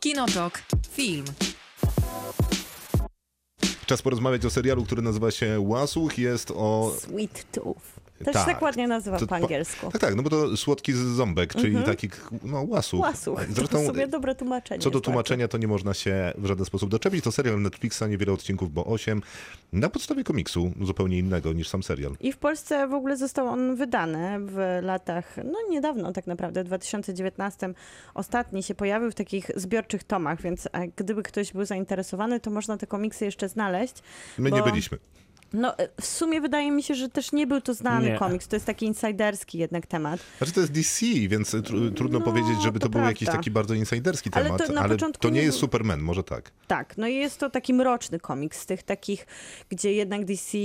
Kinotok. 0.00 0.62
Film. 0.90 1.24
Czas 3.86 4.02
porozmawiać 4.02 4.44
o 4.44 4.50
serialu, 4.50 4.84
który 4.84 5.02
nazywa 5.02 5.30
się 5.30 5.60
Łasuch. 5.60 6.18
Jest 6.18 6.50
o 6.50 6.92
Sweet 7.00 7.52
Tooth. 7.52 8.03
Też 8.18 8.34
Tak. 8.34 8.46
tak 8.46 8.62
ładnie 8.62 8.88
nazywa 8.88 9.18
To 9.18 9.26
po 9.26 9.36
angielsku. 9.36 9.90
Tak, 9.92 10.00
tak, 10.00 10.14
no 10.14 10.22
bo 10.22 10.30
to 10.30 10.56
słodki 10.56 10.92
z 10.92 10.96
ząbek, 10.98 11.54
czyli 11.54 11.82
taki 11.82 12.10
no, 12.44 12.62
łasuch. 12.68 13.00
Łasuch. 13.00 13.40
Zresztą 13.50 13.78
to 13.78 13.86
sobie 13.86 14.06
dobre 14.06 14.34
tłumaczenie. 14.34 14.80
co 14.80 14.90
do 14.90 15.00
tłumaczenia, 15.00 15.48
to 15.48 15.58
nie 15.58 15.68
można 15.68 15.94
się 15.94 16.32
w 16.38 16.46
żaden 16.46 16.64
sposób 16.64 16.90
doczepić. 16.90 17.24
To 17.24 17.32
serial 17.32 17.62
Netflixa, 17.62 18.02
niewiele 18.08 18.32
odcinków, 18.32 18.72
bo 18.72 18.84
8, 18.86 19.22
na 19.72 19.88
podstawie 19.88 20.24
komiksu, 20.24 20.72
zupełnie 20.80 21.18
innego 21.18 21.52
niż 21.52 21.68
sam 21.68 21.82
serial. 21.82 22.16
I 22.20 22.32
w 22.32 22.36
Polsce 22.36 22.88
w 22.88 22.94
ogóle 22.94 23.16
został 23.16 23.46
on 23.46 23.76
wydany 23.76 24.38
w 24.40 24.78
latach, 24.82 25.36
no 25.44 25.54
niedawno 25.70 26.12
tak 26.12 26.26
naprawdę, 26.26 26.64
w 26.64 26.66
2019. 26.66 27.74
Ostatni 28.14 28.62
się 28.62 28.74
pojawił 28.74 29.10
w 29.10 29.14
takich 29.14 29.50
zbiorczych 29.56 30.04
tomach, 30.04 30.42
więc 30.42 30.68
e, 30.72 30.88
gdyby 30.96 31.22
ktoś 31.22 31.52
był 31.52 31.64
zainteresowany, 31.64 32.40
to 32.40 32.50
można 32.50 32.76
te 32.76 32.86
komiksy 32.86 33.24
jeszcze 33.24 33.48
znaleźć. 33.48 33.94
My 34.38 34.50
nie 34.50 34.58
Bo- 34.58 34.64
byliśmy. 34.64 34.98
No, 35.54 35.78
e, 35.78 35.88
w 36.00 36.06
sumie 36.06 36.40
wydaje 36.40 36.70
mi 36.70 36.82
się, 36.82 36.94
że 36.94 37.08
też 37.08 37.32
nie 37.32 37.46
był 37.46 37.60
to 37.60 37.74
znany 37.74 38.10
Nie. 38.10 38.18
komiks. 38.18 38.48
To 38.48 38.56
jest 38.56 38.66
taki 38.66 38.86
insiderski 38.86 39.58
jednak 39.58 39.86
temat. 39.86 40.20
Znaczy 40.38 40.52
to 40.52 40.60
jest 40.60 40.72
DC, 40.72 41.06
więc 41.28 41.50
tru, 41.64 41.90
trudno 41.90 42.18
No, 42.18 42.24
powiedzieć, 42.24 42.62
żeby 42.62 42.78
to, 42.78 42.86
to 42.86 42.90
był 42.90 43.00
jakiś 43.00 43.26
prawda. 43.26 43.38
taki 43.38 43.50
bardzo 43.50 43.74
insiderski 43.74 44.30
Ale 44.32 44.44
temat, 44.44 44.66
to 44.66 44.72
na 44.72 44.80
ale 44.80 44.94
początku 44.94 45.22
to 45.22 45.28
nie 45.28 45.34
nie 45.40 45.46
jest 45.46 45.58
Superman, 45.58 46.00
może 46.00 46.22
tak. 46.24 46.50
Tak, 46.66 46.96
no 46.98 47.06
i 47.06 47.14
jest 47.14 47.38
to 47.40 47.50
taki 47.50 47.74
mroczny 47.74 48.20
komiks 48.20 48.60
z 48.60 48.66
tych 48.66 48.82
takich, 48.82 49.26
gdzie 49.68 49.92
jednak 49.92 50.24
DC, 50.24 50.58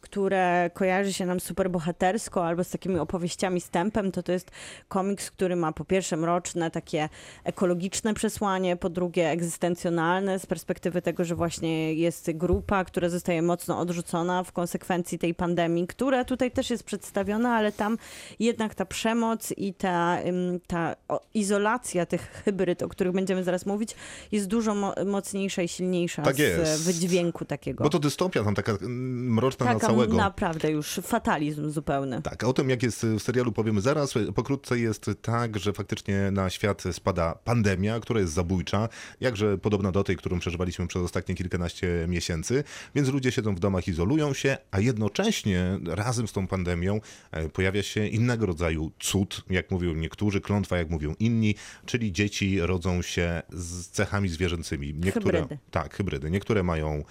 które 0.00 0.70
kojarzy 0.74 1.12
się 1.12 1.26
nam 1.26 1.40
super 1.40 1.70
bohatersko 1.70 2.46
albo 2.46 2.64
z 2.64 2.70
takimi 2.70 2.98
opowieściami 2.98 3.60
z 3.60 3.70
tempem, 3.70 4.12
to 4.12 4.22
to 4.22 4.32
jest 4.32 4.50
komiks, 4.88 5.30
który 5.30 5.56
ma 5.56 5.72
po 5.72 5.84
pierwsze 5.84 6.16
mroczne, 6.16 6.70
takie 6.70 7.08
ekologiczne 7.44 8.14
przesłanie, 8.14 8.76
po 8.76 8.90
drugie 8.90 9.30
egzystencjonalne 9.30 10.38
z 10.38 10.46
perspektywy 10.46 11.02
tego, 11.02 11.24
że 11.24 11.34
właśnie 11.34 11.94
jest 11.94 12.30
grupa, 12.32 12.84
która 12.84 13.08
zostaje 13.08 13.42
mocno 13.42 13.78
odrzucona 13.78 14.27
w 14.44 14.52
konsekwencji 14.52 15.18
tej 15.18 15.34
pandemii, 15.34 15.86
która 15.86 16.24
tutaj 16.24 16.50
też 16.50 16.70
jest 16.70 16.82
przedstawiona, 16.84 17.54
ale 17.56 17.72
tam 17.72 17.98
jednak 18.38 18.74
ta 18.74 18.84
przemoc 18.86 19.52
i 19.56 19.74
ta, 19.74 20.18
ta 20.66 20.94
izolacja 21.34 22.06
tych 22.06 22.42
hybryd, 22.44 22.82
o 22.82 22.88
których 22.88 23.12
będziemy 23.12 23.44
zaraz 23.44 23.66
mówić, 23.66 23.94
jest 24.32 24.46
dużo 24.46 24.74
mo- 24.74 24.94
mocniejsza 25.06 25.62
i 25.62 25.68
silniejsza 25.68 26.22
Tak 26.22 26.36
z 26.36 26.38
jest. 26.38 26.84
wydźwięku 26.84 27.44
takiego. 27.44 27.84
Bo 27.84 27.90
to 27.90 27.98
dystopia 27.98 28.44
tam 28.44 28.54
taka 28.54 28.72
mm, 28.72 29.32
mroczna 29.34 29.66
na 29.66 29.74
Taka 29.74 29.86
całego. 29.86 30.16
naprawdę 30.16 30.70
już 30.70 31.00
fatalizm 31.02 31.70
zupełny. 31.70 32.22
Tak, 32.22 32.44
o 32.44 32.52
tym 32.52 32.70
jak 32.70 32.82
jest 32.82 33.06
w 33.06 33.20
serialu 33.22 33.52
powiemy 33.52 33.80
zaraz. 33.80 34.14
Pokrótce 34.34 34.78
jest 34.78 35.10
tak, 35.22 35.58
że 35.58 35.72
faktycznie 35.72 36.30
na 36.30 36.50
świat 36.50 36.82
spada 36.92 37.38
pandemia, 37.44 38.00
która 38.00 38.20
jest 38.20 38.32
zabójcza, 38.32 38.88
jakże 39.20 39.58
podobna 39.58 39.92
do 39.92 40.04
tej, 40.04 40.16
którą 40.16 40.38
przeżywaliśmy 40.38 40.86
przez 40.86 41.02
ostatnie 41.02 41.34
kilkanaście 41.34 42.04
miesięcy, 42.08 42.64
więc 42.94 43.08
ludzie 43.08 43.32
siedzą 43.32 43.54
w 43.54 43.60
domach, 43.60 43.88
izolują 43.88 44.17
się, 44.34 44.56
a 44.70 44.80
jednocześnie 44.80 45.78
razem 45.86 46.28
z 46.28 46.32
tą 46.32 46.46
pandemią 46.46 47.00
e, 47.30 47.48
pojawia 47.48 47.82
się 47.82 48.06
innego 48.06 48.46
rodzaju 48.46 48.92
cud, 49.00 49.42
jak 49.50 49.70
mówią 49.70 49.94
niektórzy, 49.94 50.40
klątwa, 50.40 50.78
jak 50.78 50.90
mówią 50.90 51.14
inni, 51.18 51.54
czyli 51.86 52.12
dzieci 52.12 52.60
rodzą 52.60 53.02
się 53.02 53.42
z 53.50 53.88
cechami 53.88 54.28
zwierzęcymi. 54.28 54.94
Niektóre, 54.94 55.40
Hybrydy. 55.40 55.58
Tak, 55.70 55.94
hybrydy. 55.94 56.30
Niektóre 56.30 56.62
mają 56.62 57.04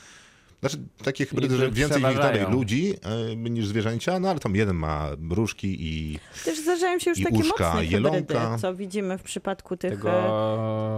znaczy 0.60 0.78
takie 1.04 1.26
hybrydy, 1.26 1.58
że 1.58 1.72
więcej 1.72 2.02
ich 2.02 2.18
dalej 2.18 2.46
ludzi 2.52 2.94
e, 3.32 3.36
niż 3.36 3.68
zwierzęcia, 3.68 4.20
no 4.20 4.30
ale 4.30 4.40
tam 4.40 4.56
jeden 4.56 4.76
ma 4.76 5.10
różki 5.30 5.78
i 5.80 6.20
Też 6.46 6.60
zdarzają 6.60 7.00
się 7.00 7.10
już 7.10 7.24
takie 7.24 7.36
uszka 7.36 7.74
mocne 7.74 7.88
hybrydy, 7.88 7.94
jelonka. 7.94 8.58
co 8.58 8.76
widzimy 8.76 9.18
w 9.18 9.24
przypadku 9.24 9.78
tych... 9.78 9.92
Tego 9.92 10.10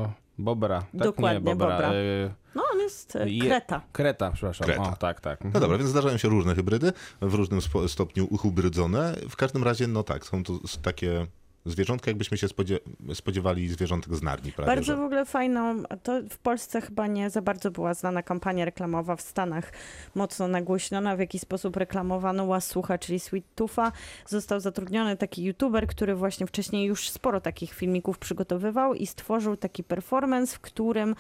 e, 0.06 0.29
Bobra. 0.40 0.80
Tak? 0.82 0.90
Dokładnie, 0.94 1.40
nie, 1.40 1.56
Bobra. 1.56 1.70
Bobra. 1.76 1.94
y, 1.94 2.32
No 2.56 2.64
on 2.74 2.80
jest 2.80 3.18
je- 3.26 3.42
kreta. 3.42 3.82
Kreta, 3.92 4.32
przepraszam. 4.32 4.66
Kreta. 4.66 4.82
O, 4.94 4.96
tak, 4.96 5.22
tak. 5.22 5.44
No 5.54 5.60
dobra, 5.60 5.78
więc 5.78 5.90
zdarzają 5.90 6.18
się 6.18 6.28
różne 6.28 6.56
hybrydy, 6.56 6.94
w 7.22 7.34
różnym 7.34 7.60
stopniu 7.88 8.28
uhybridzone. 8.30 9.16
W 9.30 9.36
każdym 9.36 9.64
razie, 9.64 9.88
no 9.88 10.04
tak, 10.04 10.26
są 10.26 10.44
to 10.44 10.54
takie 10.82 11.28
zwierzątka, 11.66 12.12
jakbyśmy 12.12 12.38
się 12.38 12.48
spodzie- 12.48 12.80
spodziewali 13.14 13.68
zwierzątek 13.70 14.16
z 14.16 14.22
Narni 14.22 14.52
prawie. 14.52 14.68
Bardzo 14.68 14.84
że. 14.94 14.98
w 14.98 15.02
ogóle 15.02 15.26
fajną, 15.26 15.84
to 16.04 16.22
w 16.30 16.38
Polsce 16.38 16.82
chyba 16.82 17.08
nie 17.08 17.30
za 17.30 17.42
bardzo 17.42 17.72
była 17.72 17.94
znana 17.94 18.24
kampania 18.24 18.66
reklamowa, 18.66 19.16
w 19.16 19.22
Stanach 19.22 19.72
mocno 20.16 20.48
nagłośniona, 20.48 21.16
w 21.16 21.20
jaki 21.20 21.40
sposób 21.40 21.76
reklamowano 21.78 22.44
Łasucha, 22.46 22.98
czyli 22.98 23.20
Sweet 23.20 23.46
Tufa. 23.56 23.92
Został 24.28 24.60
zatrudniony 24.60 25.18
taki 25.18 25.44
youtuber, 25.44 25.88
który 25.88 26.16
właśnie 26.16 26.48
wcześniej 26.48 26.86
już 26.88 27.10
sporo 27.10 27.42
takich 27.42 27.74
filmików 27.74 28.18
przygotowywał 28.18 28.94
i 28.94 29.08
stworzył 29.08 29.58
taki 29.58 29.84
performance, 29.84 30.56
w 30.56 30.60
którym 30.60 31.16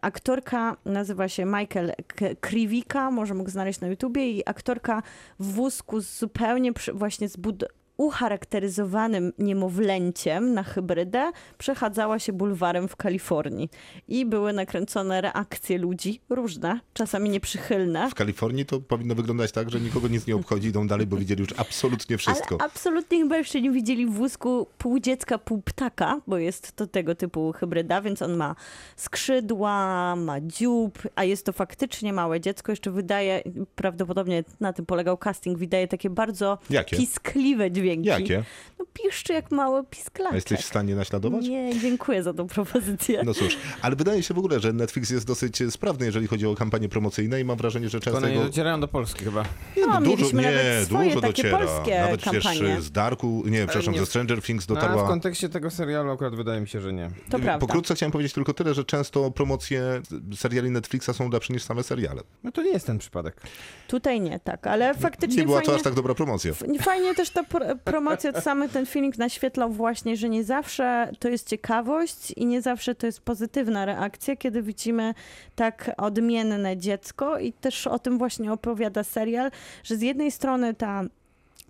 aktorka 0.00 0.76
nazywa 0.84 1.28
się 1.28 1.44
Michael 1.44 1.92
K- 2.06 2.26
Kriwika, 2.40 3.10
może 3.10 3.34
mógł 3.34 3.50
znaleźć 3.50 3.80
na 3.80 3.88
YouTubie 3.88 4.30
i 4.30 4.48
aktorka 4.48 5.02
w 5.40 5.52
wózku 5.52 6.00
zupełnie 6.00 6.72
przy- 6.72 6.92
właśnie 6.92 7.28
zbud 7.28 7.64
ucharakteryzowanym 7.96 9.32
niemowlęciem 9.38 10.54
na 10.54 10.62
hybrydę 10.62 11.32
przechadzała 11.58 12.18
się 12.18 12.32
bulwarem 12.32 12.88
w 12.88 12.96
Kalifornii. 12.96 13.70
I 14.08 14.26
były 14.26 14.52
nakręcone 14.52 15.20
reakcje 15.20 15.78
ludzi, 15.78 16.20
różne, 16.28 16.80
czasami 16.94 17.30
nieprzychylne. 17.30 18.10
W 18.10 18.14
Kalifornii 18.14 18.66
to 18.66 18.80
powinno 18.80 19.14
wyglądać 19.14 19.52
tak, 19.52 19.70
że 19.70 19.80
nikogo 19.80 20.08
nic 20.08 20.26
nie 20.26 20.36
obchodzi, 20.36 20.68
idą 20.68 20.86
dalej, 20.86 21.06
bo 21.06 21.16
widzieli 21.16 21.40
już 21.40 21.52
absolutnie 21.56 22.18
wszystko. 22.18 22.56
Ale 22.60 22.64
absolutnie 22.64 23.18
chyba 23.18 23.36
jeszcze 23.36 23.60
nie 23.60 23.70
widzieli 23.70 24.06
w 24.06 24.12
wózku 24.12 24.66
pół 24.78 24.98
dziecka, 24.98 25.38
pół 25.38 25.62
ptaka, 25.62 26.20
bo 26.26 26.38
jest 26.38 26.72
to 26.72 26.86
tego 26.86 27.14
typu 27.14 27.52
hybryda, 27.52 28.00
więc 28.00 28.22
on 28.22 28.36
ma 28.36 28.54
skrzydła, 28.96 30.16
ma 30.16 30.40
dziób, 30.40 30.98
a 31.14 31.24
jest 31.24 31.46
to 31.46 31.52
faktycznie 31.52 32.12
małe 32.12 32.40
dziecko. 32.40 32.72
Jeszcze 32.72 32.90
wydaje, 32.90 33.42
prawdopodobnie 33.74 34.44
na 34.60 34.72
tym 34.72 34.86
polegał 34.86 35.16
casting, 35.18 35.58
wydaje 35.58 35.88
takie 35.88 36.10
bardzo 36.10 36.58
Jakie? 36.70 36.96
piskliwe 36.96 37.70
dźwięki. 37.70 37.85
Jakie? 37.94 38.44
No 38.78 38.84
piszczy 38.92 39.32
jak 39.32 39.50
mały 39.50 39.78
A 39.80 39.82
pisklaczek. 39.82 40.34
jesteś 40.34 40.60
w 40.60 40.64
stanie 40.64 40.94
naśladować? 40.94 41.48
Nie, 41.48 41.80
dziękuję 41.80 42.22
za 42.22 42.34
tą 42.34 42.46
propozycję. 42.46 43.22
No 43.24 43.34
cóż, 43.34 43.56
ale 43.82 43.96
wydaje 43.96 44.22
się 44.22 44.34
w 44.34 44.38
ogóle, 44.38 44.60
że 44.60 44.72
Netflix 44.72 45.10
jest 45.10 45.26
dosyć 45.26 45.58
sprawny, 45.70 46.06
jeżeli 46.06 46.26
chodzi 46.26 46.46
o 46.46 46.54
kampanie 46.54 46.88
promocyjne 46.88 47.40
i 47.40 47.44
mam 47.44 47.56
wrażenie, 47.56 47.88
że 47.88 48.00
często 48.00 48.18
one 48.18 48.30
nie 48.32 48.38
docierają 48.40 48.80
do 48.80 48.88
Polski 48.88 49.24
chyba. 49.24 49.42
Nie, 49.76 49.86
No, 49.86 50.00
mieliśmy 50.00 50.42
nie, 50.42 50.48
nawet 50.50 50.86
swoje 50.86 51.08
dużo 51.08 51.20
dociera. 51.20 51.58
Nawet 52.00 52.20
przecież 52.20 52.44
kampanie. 52.44 52.80
z 52.80 52.90
Darku, 52.92 53.42
nie, 53.46 53.66
przepraszam, 53.66 53.94
nie- 53.94 54.00
ze 54.00 54.06
Stranger 54.06 54.42
Things 54.42 54.68
No, 54.68 54.76
ale 54.76 54.84
w 54.86 54.88
dotarła... 54.90 55.08
kontekście 55.08 55.48
tego 55.48 55.70
serialu 55.70 56.10
akurat 56.10 56.34
wydaje 56.34 56.60
mi 56.60 56.68
się, 56.68 56.80
że 56.80 56.92
nie. 56.92 57.10
To 57.30 57.38
prawda. 57.38 57.58
Pokrótce 57.58 57.94
chciałem 57.94 58.12
powiedzieć 58.12 58.32
tylko 58.32 58.54
tyle, 58.54 58.74
że 58.74 58.84
często 58.84 59.30
promocje 59.30 60.02
seriali 60.36 60.70
Netflixa 60.70 61.10
są 61.14 61.30
lepsze 61.30 61.52
niż 61.52 61.62
same 61.62 61.82
seriale. 61.82 62.22
No 62.44 62.52
to 62.52 62.62
nie 62.62 62.70
jest 62.70 62.86
ten 62.86 62.98
przypadek. 62.98 63.36
Tutaj 63.88 64.20
nie, 64.20 64.40
tak, 64.40 64.66
ale 64.66 64.94
faktycznie 64.94 65.36
Nie 65.36 65.44
była 65.44 65.58
fajnie... 65.58 65.70
to 65.70 65.76
aż 65.76 65.82
tak 65.82 65.94
dobra 65.94 66.14
promocja. 66.14 66.52
Fajnie 66.80 67.14
też 67.14 67.30
ta 67.30 67.44
pr- 67.76 67.90
promocja, 67.90 68.40
samy 68.40 68.68
ten 68.68 68.86
filmik 68.86 69.18
naświetlał 69.18 69.70
właśnie, 69.70 70.16
że 70.16 70.28
nie 70.28 70.44
zawsze 70.44 71.12
to 71.18 71.28
jest 71.28 71.48
ciekawość 71.48 72.30
i 72.30 72.46
nie 72.46 72.62
zawsze 72.62 72.94
to 72.94 73.06
jest 73.06 73.20
pozytywna 73.20 73.84
reakcja, 73.84 74.36
kiedy 74.36 74.62
widzimy 74.62 75.14
tak 75.54 75.90
odmienne 75.96 76.76
dziecko 76.76 77.38
i 77.38 77.52
też 77.52 77.86
o 77.86 77.98
tym 77.98 78.18
właśnie 78.18 78.52
opowiada 78.52 79.04
serial, 79.04 79.50
że 79.82 79.96
z 79.96 80.02
jednej 80.02 80.30
strony 80.30 80.74
ta 80.74 81.04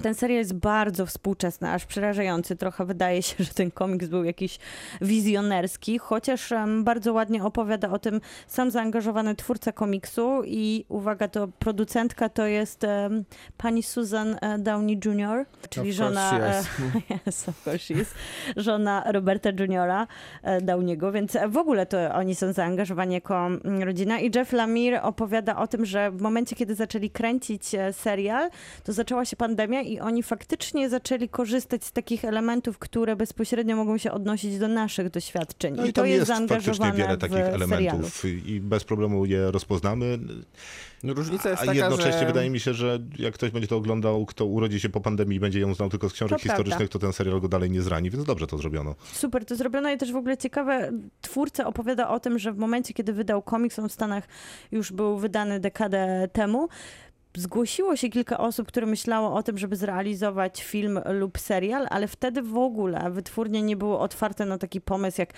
ten 0.02 0.14
serial 0.14 0.38
jest 0.38 0.54
bardzo 0.54 1.06
współczesny, 1.06 1.70
aż 1.70 1.86
przerażający. 1.86 2.56
Trochę 2.56 2.84
wydaje 2.84 3.22
się, 3.22 3.44
że 3.44 3.54
ten 3.54 3.70
komiks 3.70 4.06
był 4.06 4.24
jakiś 4.24 4.58
wizjonerski, 5.00 5.98
chociaż 5.98 6.52
bardzo 6.82 7.12
ładnie 7.12 7.44
opowiada 7.44 7.90
o 7.90 7.98
tym 7.98 8.20
sam 8.46 8.70
zaangażowany 8.70 9.34
twórca 9.34 9.72
komiksu 9.72 10.42
i 10.44 10.84
uwaga, 10.88 11.28
to 11.28 11.48
producentka 11.48 12.28
to 12.28 12.46
jest 12.46 12.84
em, 12.84 13.24
pani 13.56 13.82
Susan 13.82 14.36
e, 14.40 14.58
Downey 14.58 15.00
Jr., 15.04 15.46
czyli 15.70 15.90
Of 15.90 15.96
żona... 15.96 16.30
she 16.30 16.44
e, 16.44 17.18
yes, 17.26 17.48
of 17.48 17.66
course 17.66 17.78
she 17.78 17.94
is. 17.94 18.14
Żona 18.56 19.04
Roberta 19.12 19.50
Juniora 19.60 20.06
e, 20.42 20.60
Downiego, 20.60 21.12
więc 21.12 21.36
w 21.48 21.56
ogóle 21.56 21.86
to 21.86 22.14
oni 22.14 22.34
są 22.34 22.52
zaangażowani 22.52 23.14
jako 23.14 23.48
rodzina. 23.80 24.20
I 24.20 24.30
Jeff 24.34 24.52
Lemire 24.52 25.02
opowiada 25.02 25.56
o 25.56 25.66
tym, 25.66 25.84
że 25.84 26.10
w 26.10 26.20
momencie, 26.20 26.56
kiedy 26.56 26.74
zaczęli 26.74 27.10
kręcić 27.10 27.64
serial, 27.92 28.50
to 28.84 28.92
zaczęła 28.92 29.24
się 29.24 29.36
pandemia 29.36 29.85
i 29.86 30.00
oni 30.00 30.22
faktycznie 30.22 30.88
zaczęli 30.88 31.28
korzystać 31.28 31.84
z 31.84 31.92
takich 31.92 32.24
elementów, 32.24 32.78
które 32.78 33.16
bezpośrednio 33.16 33.76
mogą 33.76 33.98
się 33.98 34.12
odnosić 34.12 34.58
do 34.58 34.68
naszych 34.68 35.10
doświadczeń. 35.10 35.74
No 35.76 35.86
I, 35.86 35.88
i 35.88 35.92
to 35.92 36.04
jest 36.04 36.18
jest 36.18 36.30
faktycznie 36.30 36.48
zaangażowane 36.48 36.98
wiele 36.98 37.16
w 37.16 37.20
takich 37.20 37.36
serialu. 37.36 37.54
elementów 37.54 38.24
i 38.24 38.60
bez 38.60 38.84
problemu 38.84 39.26
je 39.26 39.50
rozpoznamy. 39.50 40.18
No, 41.02 41.14
różnica 41.14 41.50
jest 41.50 41.62
A 41.62 41.66
taka, 41.66 41.78
jednocześnie 41.78 42.20
że... 42.20 42.26
wydaje 42.26 42.50
mi 42.50 42.60
się, 42.60 42.74
że 42.74 42.98
jak 43.18 43.34
ktoś 43.34 43.50
będzie 43.50 43.68
to 43.68 43.76
oglądał, 43.76 44.26
kto 44.26 44.46
urodzi 44.46 44.80
się 44.80 44.88
po 44.88 45.00
pandemii 45.00 45.36
i 45.36 45.40
będzie 45.40 45.60
ją 45.60 45.74
znał 45.74 45.88
tylko 45.88 46.08
z 46.08 46.12
książek 46.12 46.38
To 46.38 46.42
prawda. 46.44 46.62
historycznych, 46.62 46.88
to 46.88 46.98
ten 46.98 47.12
serial 47.12 47.40
go 47.40 47.48
dalej 47.48 47.70
nie 47.70 47.82
zrani, 47.82 48.10
więc 48.10 48.24
dobrze 48.24 48.46
to 48.46 48.58
zrobiono. 48.58 48.94
Super 49.12 49.44
to 49.44 49.56
zrobiono 49.56 49.90
i 49.90 49.98
też 49.98 50.12
w 50.12 50.16
ogóle 50.16 50.36
ciekawe, 50.36 50.92
twórca 51.20 51.66
opowiada 51.66 52.08
o 52.08 52.20
tym, 52.20 52.38
że 52.38 52.52
w 52.52 52.58
momencie, 52.58 52.94
kiedy 52.94 53.12
wydał 53.12 53.42
komiks, 53.42 53.78
on 53.78 53.88
w 53.88 53.92
Stanach 53.92 54.28
już 54.72 54.92
był 54.92 55.18
wydany 55.18 55.60
dekadę 55.60 56.28
temu, 56.32 56.68
zgłosiło 57.36 57.96
się 57.96 58.08
kilka 58.08 58.38
osób, 58.38 58.68
które 58.68 58.86
myślało 58.86 59.34
o 59.34 59.42
tym, 59.42 59.58
żeby 59.58 59.76
zrealizować 59.76 60.62
film 60.64 61.00
lub 61.10 61.38
serial, 61.38 61.86
ale 61.90 62.08
wtedy 62.08 62.42
w 62.42 62.56
ogóle 62.56 63.10
wytwórnie 63.10 63.62
nie 63.62 63.76
było 63.76 64.00
otwarte 64.00 64.46
na 64.46 64.58
taki 64.58 64.80
pomysł 64.80 65.20
jak 65.20 65.32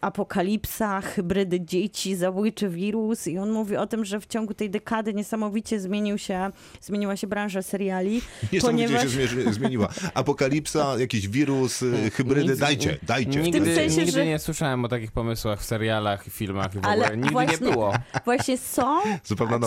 apokalipsa, 0.00 1.00
hybrydy 1.00 1.60
dzieci, 1.60 2.16
zabójczy 2.16 2.68
wirus 2.68 3.26
i 3.26 3.38
on 3.38 3.50
mówi 3.50 3.76
o 3.76 3.86
tym, 3.86 4.04
że 4.04 4.20
w 4.20 4.26
ciągu 4.26 4.54
tej 4.54 4.70
dekady 4.70 5.14
niesamowicie 5.14 5.80
zmienił 5.80 6.18
się, 6.18 6.50
zmieniła 6.80 7.16
się 7.16 7.26
branża 7.26 7.62
seriali, 7.62 8.14
Niesamowicie 8.52 8.88
ponieważ... 8.88 9.12
się 9.44 9.52
zmieniła. 9.52 9.88
Apokalipsa, 10.14 10.98
jakiś 10.98 11.28
wirus, 11.28 11.80
hybrydy, 12.16 12.50
Nic- 12.52 12.60
dajcie, 12.60 12.98
dajcie. 13.02 13.40
Nigdy, 13.42 13.60
W 13.60 13.64
tym 13.64 13.74
sensie, 13.74 13.96
nigdy 13.96 14.12
że- 14.12 14.26
nie 14.26 14.38
słyszałem 14.38 14.84
o 14.84 14.88
takich 14.88 15.12
pomysłach 15.12 15.60
w 15.60 15.64
serialach 15.64 16.26
i 16.26 16.30
filmach 16.30 16.74
i 16.74 16.78
w 16.80 16.84
Ale 16.84 17.02
ogóle. 17.04 17.16
Nigdy 17.16 17.30
właśnie- 17.32 17.66
nie 17.66 17.72
było. 17.72 17.92
Właśnie 18.24 18.58
są, 18.58 18.98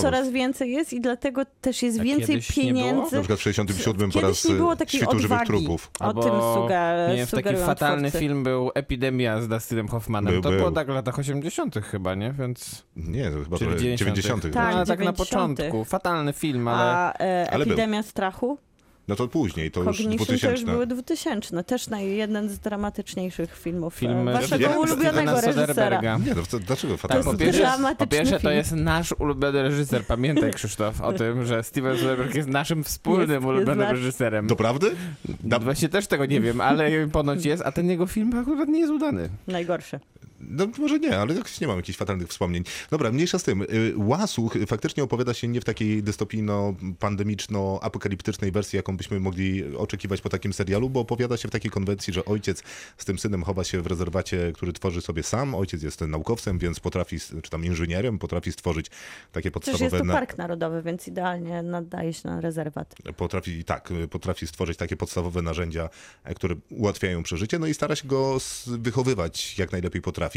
coraz 0.01 0.29
więcej 0.29 0.71
jest 0.71 0.93
i 0.93 1.01
dlatego 1.01 1.41
też 1.61 1.83
jest 1.83 1.99
A 1.99 2.03
więcej 2.03 2.41
pieniędzy. 2.55 3.15
Na 3.15 3.21
przykład 3.21 3.39
w 3.39 3.41
67 3.41 4.11
po 4.11 4.21
raz 4.21 4.45
nie 4.45 4.55
było 4.55 4.75
takiej 4.75 4.99
świtu 4.99 5.19
żywych 5.19 5.41
odwagi. 5.41 5.47
trupów. 5.47 5.91
O 5.99 6.13
tym 6.13 6.31
suge- 6.31 7.15
nie 7.15 7.25
w 7.25 7.31
taki 7.31 7.55
fatalny 7.55 8.09
twórcy. 8.09 8.19
film 8.19 8.43
był 8.43 8.71
Epidemia 8.75 9.41
z 9.41 9.47
Dustinem 9.47 9.87
Hoffmanem. 9.87 10.18
Lettermanem. 10.21 10.33
Był, 10.33 10.41
to 10.41 10.49
był. 10.49 10.59
było 10.59 10.71
tak 10.71 10.87
w 10.87 10.89
latach 10.89 11.19
80. 11.19 11.75
chyba, 11.85 12.15
nie? 12.15 12.31
Więc... 12.31 12.85
Nie, 12.95 13.31
to 13.31 13.43
chyba 13.43 13.57
Czy 13.57 13.65
w 13.65 13.79
że 13.79 13.95
90. 13.95 14.43
Tak, 14.43 14.53
no, 14.53 14.61
ale 14.61 14.85
tak 14.85 14.99
na 14.99 15.11
90. 15.11 15.17
początku. 15.17 15.85
Fatalny 15.85 16.33
film, 16.33 16.67
ale... 16.67 16.81
A 16.81 17.13
e, 17.19 17.49
Ale 17.51 17.65
był. 17.65 17.73
Epidemia 17.73 18.03
strachu? 18.03 18.57
No 19.09 19.15
to 19.15 19.27
później, 19.27 19.71
to 19.71 19.83
już 19.83 19.97
Cognition 19.97 20.17
to 20.17 20.25
2000. 20.25 20.51
już 20.51 20.63
były 20.63 20.87
2000. 20.87 21.63
Też 21.63 21.87
naj, 21.87 22.15
jeden 22.17 22.49
z 22.49 22.59
dramatyczniejszych 22.59 23.57
filmów 23.59 23.93
Film 23.95 24.27
e, 24.27 24.33
waszego 24.33 24.63
Ja- 24.69 24.77
ulubionego 24.77 25.37
Stevena 25.37 25.61
reżysera. 25.63 26.01
Nie, 26.01 26.35
no 26.35 26.41
to 26.51 26.59
dlaczego 26.59 26.97
Tak, 26.97 27.23
po 27.23 27.33
pierwsze, 27.33 27.71
po 27.97 28.07
pierwsze 28.07 28.39
to 28.39 28.51
jest 28.51 28.71
nasz 28.71 29.11
ulubiony 29.19 29.61
reżyser. 29.63 30.05
Pamiętaj, 30.05 30.53
Krzysztof, 30.53 31.01
o 31.01 31.13
tym, 31.13 31.45
że 31.45 31.63
Steven 31.63 31.97
Soderbergh 31.97 32.35
jest 32.35 32.49
naszym 32.49 32.83
wspólnym 32.83 33.31
Jest- 33.31 33.45
ulubionym 33.45 33.79
jest 33.79 33.91
reżyserem. 33.91 34.47
Doprawdy? 34.47 34.91
Da- 35.43 35.59
Właśnie 35.59 35.89
też 35.89 36.07
tego 36.07 36.25
nie 36.25 36.41
wiem, 36.41 36.61
ale 36.61 37.07
ponoć 37.07 37.45
jest, 37.45 37.63
a 37.65 37.71
ten 37.71 37.89
jego 37.89 38.05
film 38.07 38.37
akurat 38.39 38.69
nie 38.69 38.79
jest 38.79 38.91
udany. 38.91 39.29
Najgorszy. 39.47 39.99
No 40.41 40.67
może 40.77 40.99
nie, 40.99 41.17
ale 41.17 41.35
jakoś 41.35 41.61
nie 41.61 41.67
mam 41.67 41.77
jakichś 41.77 41.97
fatalnych 41.97 42.27
wspomnień. 42.27 42.63
Dobra, 42.91 43.11
mniejsza 43.11 43.39
z 43.39 43.43
tym. 43.43 43.61
Y, 43.61 43.93
Łasuch 43.97 44.57
faktycznie 44.67 45.03
opowiada 45.03 45.33
się 45.33 45.47
nie 45.47 45.61
w 45.61 45.65
takiej 45.65 46.03
dystopijno-pandemiczno-apokaliptycznej 46.03 48.51
wersji, 48.51 48.77
jaką 48.77 48.97
byśmy 48.97 49.19
mogli 49.19 49.75
oczekiwać 49.75 50.21
po 50.21 50.29
takim 50.29 50.53
serialu, 50.53 50.89
bo 50.89 50.99
opowiada 50.99 51.37
się 51.37 51.47
w 51.47 51.51
takiej 51.51 51.71
konwencji, 51.71 52.13
że 52.13 52.25
ojciec 52.25 52.63
z 52.97 53.05
tym 53.05 53.19
synem 53.19 53.43
chowa 53.43 53.63
się 53.63 53.81
w 53.81 53.87
rezerwacie, 53.87 54.51
który 54.53 54.73
tworzy 54.73 55.01
sobie 55.01 55.23
sam. 55.23 55.55
Ojciec 55.55 55.83
jest 55.83 56.01
naukowcem, 56.01 56.59
więc 56.59 56.79
potrafi, 56.79 57.19
czy 57.19 57.49
tam 57.49 57.65
inżynierem, 57.65 58.19
potrafi 58.19 58.51
stworzyć 58.51 58.87
takie 59.31 59.51
Przecież 59.51 59.67
jest 59.67 59.81
podstawowe... 59.81 60.07
to 60.07 60.13
park 60.13 60.37
narodowy, 60.37 60.81
więc 60.81 61.07
idealnie 61.07 61.63
nadaje 61.63 62.13
się 62.13 62.29
na 62.29 62.41
rezerwat. 62.41 62.95
potrafi, 63.17 63.63
tak, 63.63 63.89
potrafi 64.09 64.47
stworzyć 64.47 64.77
takie 64.77 64.97
podstawowe 64.97 65.41
narzędzia, 65.41 65.89
które 66.35 66.55
ułatwiają 66.69 67.23
przeżycie, 67.23 67.59
no 67.59 67.67
i 67.67 67.73
stara 67.73 67.95
się 67.95 68.07
go 68.07 68.37
wychowywać 68.67 69.57
jak 69.57 69.71
najlepiej 69.71 70.01
potrafi. 70.01 70.28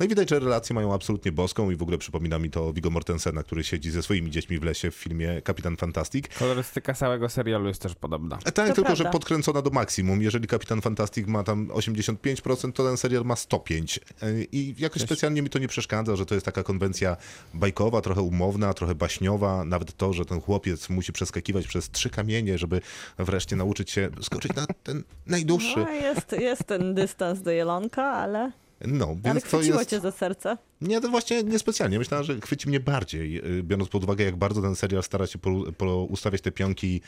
No 0.00 0.06
i 0.06 0.08
widać, 0.08 0.30
że 0.30 0.38
relacje 0.38 0.74
mają 0.74 0.94
absolutnie 0.94 1.32
boską 1.32 1.70
i 1.70 1.76
w 1.76 1.82
ogóle 1.82 1.98
przypomina 1.98 2.38
mi 2.38 2.50
to 2.50 2.72
Viggo 2.72 2.90
Mortensena, 2.90 3.42
który 3.42 3.64
siedzi 3.64 3.90
ze 3.90 4.02
swoimi 4.02 4.30
dziećmi 4.30 4.58
w 4.58 4.62
lesie 4.62 4.90
w 4.90 4.94
filmie 4.94 5.42
Kapitan 5.42 5.76
Fantastic. 5.76 6.28
Kolorystyka 6.38 6.94
całego 6.94 7.28
serialu 7.28 7.68
jest 7.68 7.82
też 7.82 7.94
podobna. 7.94 8.38
E, 8.44 8.52
Tak, 8.52 8.68
To 8.68 8.74
tylko 8.74 8.90
że 8.96 9.04
prawda. 9.04 9.10
podkręcona 9.10 9.62
do 9.62 9.70
maksimum. 9.70 10.22
Jeżeli 10.22 10.46
Kapitan 10.46 10.80
Fantastic 10.80 11.26
ma 11.26 11.42
tam 11.44 11.68
85%, 11.68 12.72
to 12.72 12.84
ten 12.84 12.96
serial 12.96 13.24
ma 13.24 13.34
105%. 13.34 13.98
E, 14.22 14.42
I 14.52 14.74
jakoś 14.78 15.02
specjalnie 15.02 15.42
mi 15.42 15.50
to 15.50 15.58
nie 15.58 15.68
przeszkadza, 15.68 16.16
że 16.16 16.26
to 16.26 16.34
jest 16.34 16.44
taka 16.46 16.62
konwencja 16.62 17.16
bajkowa, 17.54 18.00
trochę 18.00 18.20
umowna, 18.22 18.74
trochę 18.74 18.94
baśniowa. 18.94 19.64
Nawet 19.64 19.96
to, 19.96 20.12
że 20.12 20.24
ten 20.24 20.40
chłopiec 20.40 20.88
musi 20.88 21.12
przeskakiwać 21.12 21.66
przez 21.66 21.90
trzy 21.90 22.10
kamienie, 22.10 22.58
żeby 22.58 22.80
wreszcie 23.18 23.56
nauczyć 23.56 23.90
się 23.90 24.10
skoczyć 24.22 24.54
na 24.54 24.66
ten 24.82 25.02
najdłuższy. 25.26 25.76
No, 25.80 25.90
jest, 25.90 26.32
jest 26.32 26.64
ten 26.64 26.94
dystans 26.94 27.40
do 27.42 27.50
Jelonka, 27.50 28.04
ale, 28.04 28.52
No, 28.86 29.06
ale 29.06 29.34
więc 29.34 29.42
to 29.42 29.58
chwyciło 29.58 29.78
jest... 29.78 29.90
cię 29.90 30.00
za 30.00 30.10
serce. 30.10 30.56
Nie, 30.80 31.00
to 31.00 31.08
właśnie 31.08 31.42
niespecjalnie. 31.42 31.98
Myślałem, 31.98 32.24
że 32.24 32.40
chwyci 32.40 32.68
mnie 32.68 32.80
bardziej, 32.80 33.58
y, 33.58 33.62
biorąc 33.62 33.88
pod 33.88 34.04
uwagę, 34.04 34.24
jak 34.24 34.36
bardzo 34.36 34.62
ten 34.62 34.76
serial 34.76 35.02
stara 35.02 35.26
się 35.26 35.38
po, 35.38 35.50
po 35.78 36.04
ustawiać 36.04 36.40
te 36.40 36.52
pionki 36.52 37.00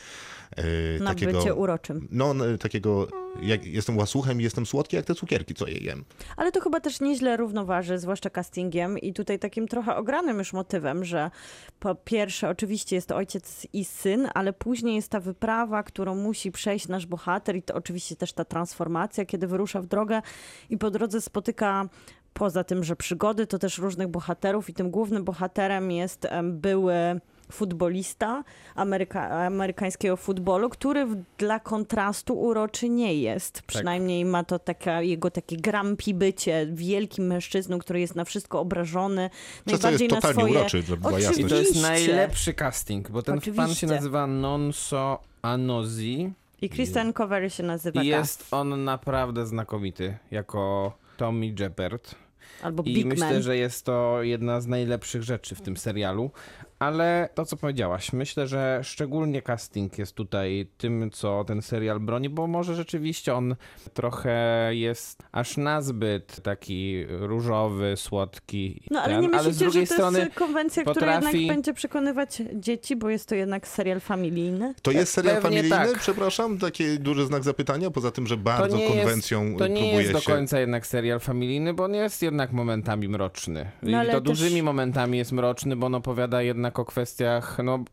y, 0.59 0.63
Na 0.99 1.05
takiego... 1.05 1.39
bycie 1.39 1.53
uroczym. 1.53 2.07
No, 2.11 2.33
takiego, 2.59 3.07
jak 3.41 3.65
jestem 3.65 3.97
łasuchem 3.97 4.41
i 4.41 4.43
jestem 4.43 4.65
słodki 4.65 4.95
jak 4.95 5.05
te 5.05 5.15
cukierki, 5.15 5.53
co 5.53 5.67
je 5.67 5.77
jem. 5.77 6.03
Ale 6.37 6.51
to 6.51 6.61
chyba 6.61 6.79
też 6.79 7.01
nieźle 7.01 7.37
równoważy, 7.37 7.99
zwłaszcza 7.99 8.29
castingiem 8.29 8.99
i 8.99 9.13
tutaj 9.13 9.39
takim 9.39 9.67
trochę 9.67 9.95
ogranym 9.95 10.37
już 10.37 10.53
motywem, 10.53 11.05
że 11.05 11.31
po 11.79 11.95
pierwsze 11.95 12.49
oczywiście 12.49 12.95
jest 12.95 13.07
to 13.07 13.15
ojciec 13.15 13.67
i 13.73 13.85
syn, 13.85 14.27
ale 14.33 14.53
później 14.53 14.95
jest 14.95 15.09
ta 15.09 15.19
wyprawa, 15.19 15.83
którą 15.83 16.15
musi 16.15 16.51
przejść 16.51 16.87
nasz 16.87 17.05
bohater 17.05 17.55
i 17.55 17.63
to 17.63 17.73
oczywiście 17.73 18.15
też 18.15 18.33
ta 18.33 18.45
transformacja, 18.45 19.25
kiedy 19.25 19.47
wyrusza 19.47 19.81
w 19.81 19.85
drogę 19.85 20.21
i 20.69 20.77
po 20.77 20.91
drodze 20.91 21.21
spotyka 21.21 21.89
poza 22.33 22.63
tym, 22.63 22.83
że 22.83 22.95
przygody, 22.95 23.47
to 23.47 23.59
też 23.59 23.77
różnych 23.77 24.07
bohaterów 24.07 24.69
i 24.69 24.73
tym 24.73 24.91
głównym 24.91 25.23
bohaterem 25.23 25.91
jest 25.91 26.27
były 26.43 27.21
futbolista 27.51 28.43
Ameryka, 28.75 29.45
amerykańskiego 29.45 30.17
futbolu, 30.17 30.69
który 30.69 31.05
w, 31.05 31.15
dla 31.37 31.59
kontrastu 31.59 32.39
uroczy 32.39 32.89
nie 32.89 33.15
jest. 33.15 33.61
Przynajmniej 33.61 34.25
ma 34.25 34.43
to 34.43 34.59
taka, 34.59 35.01
jego 35.01 35.31
takie 35.31 35.57
grampi 35.57 36.13
bycie, 36.13 36.67
wielkim 36.73 37.27
mężczyzną, 37.27 37.79
który 37.79 37.99
jest 37.99 38.15
na 38.15 38.25
wszystko 38.25 38.59
obrażony. 38.59 39.29
Przez 39.29 39.63
co 39.65 39.71
jest 39.71 39.83
najbardziej 39.83 40.07
na 40.07 40.15
totalnie 40.15 40.41
swoje... 40.41 40.59
uroczy, 40.59 40.81
żeby 40.81 40.97
była 40.97 41.13
Oczywiście. 41.13 41.41
I 41.41 41.43
jasność. 41.43 41.53
to 41.53 41.59
jest 41.59 41.85
Oczywiście. 41.85 42.13
najlepszy 42.13 42.53
casting, 42.53 43.11
bo 43.11 43.21
ten 43.21 43.35
pan 43.35 43.43
się 43.43 43.51
Oczywiście. 43.51 43.87
nazywa 43.87 44.27
Nonso 44.27 45.19
Anozi 45.41 46.33
I 46.61 46.69
Kristen 46.69 47.13
Covery 47.13 47.49
się 47.49 47.63
nazywa 47.63 48.03
i 48.03 48.11
tak. 48.11 48.19
jest 48.19 48.47
on 48.51 48.83
naprawdę 48.83 49.45
znakomity 49.45 50.17
jako 50.31 50.91
Tommy 51.17 51.53
Jeppert. 51.59 52.15
Albo 52.61 52.83
I 52.83 52.93
Big 52.93 53.05
myślę, 53.05 53.33
Man. 53.33 53.41
że 53.41 53.57
jest 53.57 53.85
to 53.85 54.23
jedna 54.23 54.61
z 54.61 54.67
najlepszych 54.67 55.23
rzeczy 55.23 55.55
w 55.55 55.61
tym 55.61 55.77
serialu. 55.77 56.31
Ale 56.81 57.29
to, 57.35 57.45
co 57.45 57.57
powiedziałaś, 57.57 58.13
myślę, 58.13 58.47
że 58.47 58.79
szczególnie 58.83 59.41
casting 59.41 59.97
jest 59.97 60.15
tutaj 60.15 60.67
tym, 60.77 61.09
co 61.11 61.43
ten 61.43 61.61
serial 61.61 61.99
broni, 61.99 62.29
bo 62.29 62.47
może 62.47 62.75
rzeczywiście 62.75 63.35
on 63.35 63.55
trochę 63.93 64.69
jest 64.75 65.23
aż 65.31 65.57
nazbyt 65.57 66.41
taki 66.41 67.05
różowy, 67.09 67.93
słodki. 67.97 68.83
No 68.91 69.01
ale 69.01 69.13
ten, 69.13 69.21
nie 69.21 69.29
myślicie, 69.29 69.53
z 69.53 69.57
drugiej 69.57 69.85
że 69.85 69.87
to 69.87 69.93
strony 69.93 70.19
jest 70.19 70.33
konwencja, 70.33 70.83
która 70.83 71.19
potrafi- 71.19 71.35
jednak 71.37 71.55
będzie 71.55 71.73
przekonywać 71.73 72.41
dzieci, 72.53 72.95
bo 72.95 73.09
jest 73.09 73.29
to 73.29 73.35
jednak 73.35 73.67
serial 73.67 73.99
familijny? 73.99 74.73
To 74.81 74.91
jest 74.91 75.13
serial 75.13 75.41
Pewnie 75.41 75.63
familijny, 75.63 75.91
tak. 75.91 75.99
przepraszam, 75.99 76.57
taki 76.59 76.99
duży 76.99 77.25
znak 77.25 77.43
zapytania, 77.43 77.91
poza 77.91 78.11
tym, 78.11 78.27
że 78.27 78.37
bardzo 78.37 78.77
nie 78.77 78.87
konwencją 78.87 79.45
jest, 79.45 79.57
to 79.59 79.67
nie 79.67 79.73
próbuje 79.81 80.01
jest 80.01 80.13
do 80.13 80.19
się... 80.19 80.31
końca 80.31 80.59
jednak 80.59 80.87
serial 80.87 81.19
familijny, 81.19 81.73
bo 81.73 81.83
on 81.83 81.93
jest 81.93 82.21
jednak 82.21 82.51
momentami 82.51 83.09
mroczny. 83.09 83.71
No, 83.81 83.89
I 83.91 83.95
ale 83.95 84.11
to 84.11 84.21
też- 84.21 84.29
dużymi 84.29 84.63
momentami 84.63 85.17
jest 85.17 85.31
mroczny, 85.31 85.75
bo 85.75 85.85
on 85.85 85.95
opowiada 85.95 86.41
jednak 86.41 86.70
o 86.79 86.85
kwestiach, 86.85 87.57
no, 87.63 87.83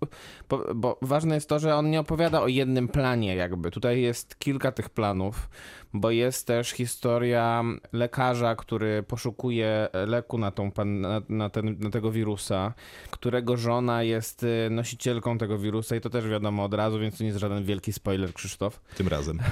bo, 0.48 0.74
bo 0.74 0.98
ważne 1.02 1.34
jest 1.34 1.48
to, 1.48 1.58
że 1.58 1.76
on 1.76 1.90
nie 1.90 2.00
opowiada 2.00 2.40
o 2.42 2.48
jednym 2.48 2.88
planie 2.88 3.34
jakby. 3.34 3.70
Tutaj 3.70 4.00
jest 4.00 4.38
kilka 4.38 4.72
tych 4.72 4.90
planów, 4.90 5.48
bo 5.94 6.10
jest 6.10 6.46
też 6.46 6.70
historia 6.70 7.64
lekarza, 7.92 8.56
który 8.56 9.02
poszukuje 9.02 9.88
leku 10.06 10.38
na, 10.38 10.50
tą 10.50 10.70
pan, 10.70 11.00
na, 11.00 11.22
na, 11.28 11.50
ten, 11.50 11.76
na 11.80 11.90
tego 11.90 12.10
wirusa, 12.10 12.74
którego 13.10 13.56
żona 13.56 14.02
jest 14.02 14.42
y, 14.42 14.68
nosicielką 14.70 15.38
tego 15.38 15.58
wirusa 15.58 15.96
i 15.96 16.00
to 16.00 16.10
też 16.10 16.28
wiadomo 16.28 16.64
od 16.64 16.74
razu, 16.74 16.98
więc 16.98 17.18
to 17.18 17.24
nie 17.24 17.28
jest 17.28 17.40
żaden 17.40 17.64
wielki 17.64 17.92
spoiler, 17.92 18.32
Krzysztof. 18.32 18.80
Tym 18.96 19.08
razem. 19.08 19.38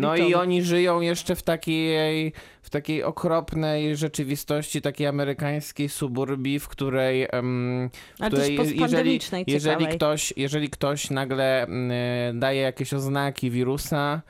No 0.00 0.16
i 0.16 0.34
oni 0.34 0.62
żyją 0.62 1.00
jeszcze 1.00 1.36
w 1.36 1.42
takiej, 1.42 2.32
w 2.62 2.70
takiej 2.70 3.02
okropnej 3.02 3.96
rzeczywistości, 3.96 4.82
takiej 4.82 5.06
amerykańskiej 5.06 5.88
suburbii, 5.88 6.58
w 6.58 6.68
której, 6.68 7.26
em, 7.30 7.90
w 8.20 8.26
której 8.26 8.58
jeżeli, 8.80 9.20
jeżeli, 9.46 9.86
ktoś, 9.86 10.34
jeżeli 10.36 10.70
ktoś 10.70 11.10
nagle 11.10 11.62
mm, 11.62 12.40
daje 12.40 12.60
jakieś 12.60 12.94
oznaki 12.94 13.50
wirusa, 13.50 14.22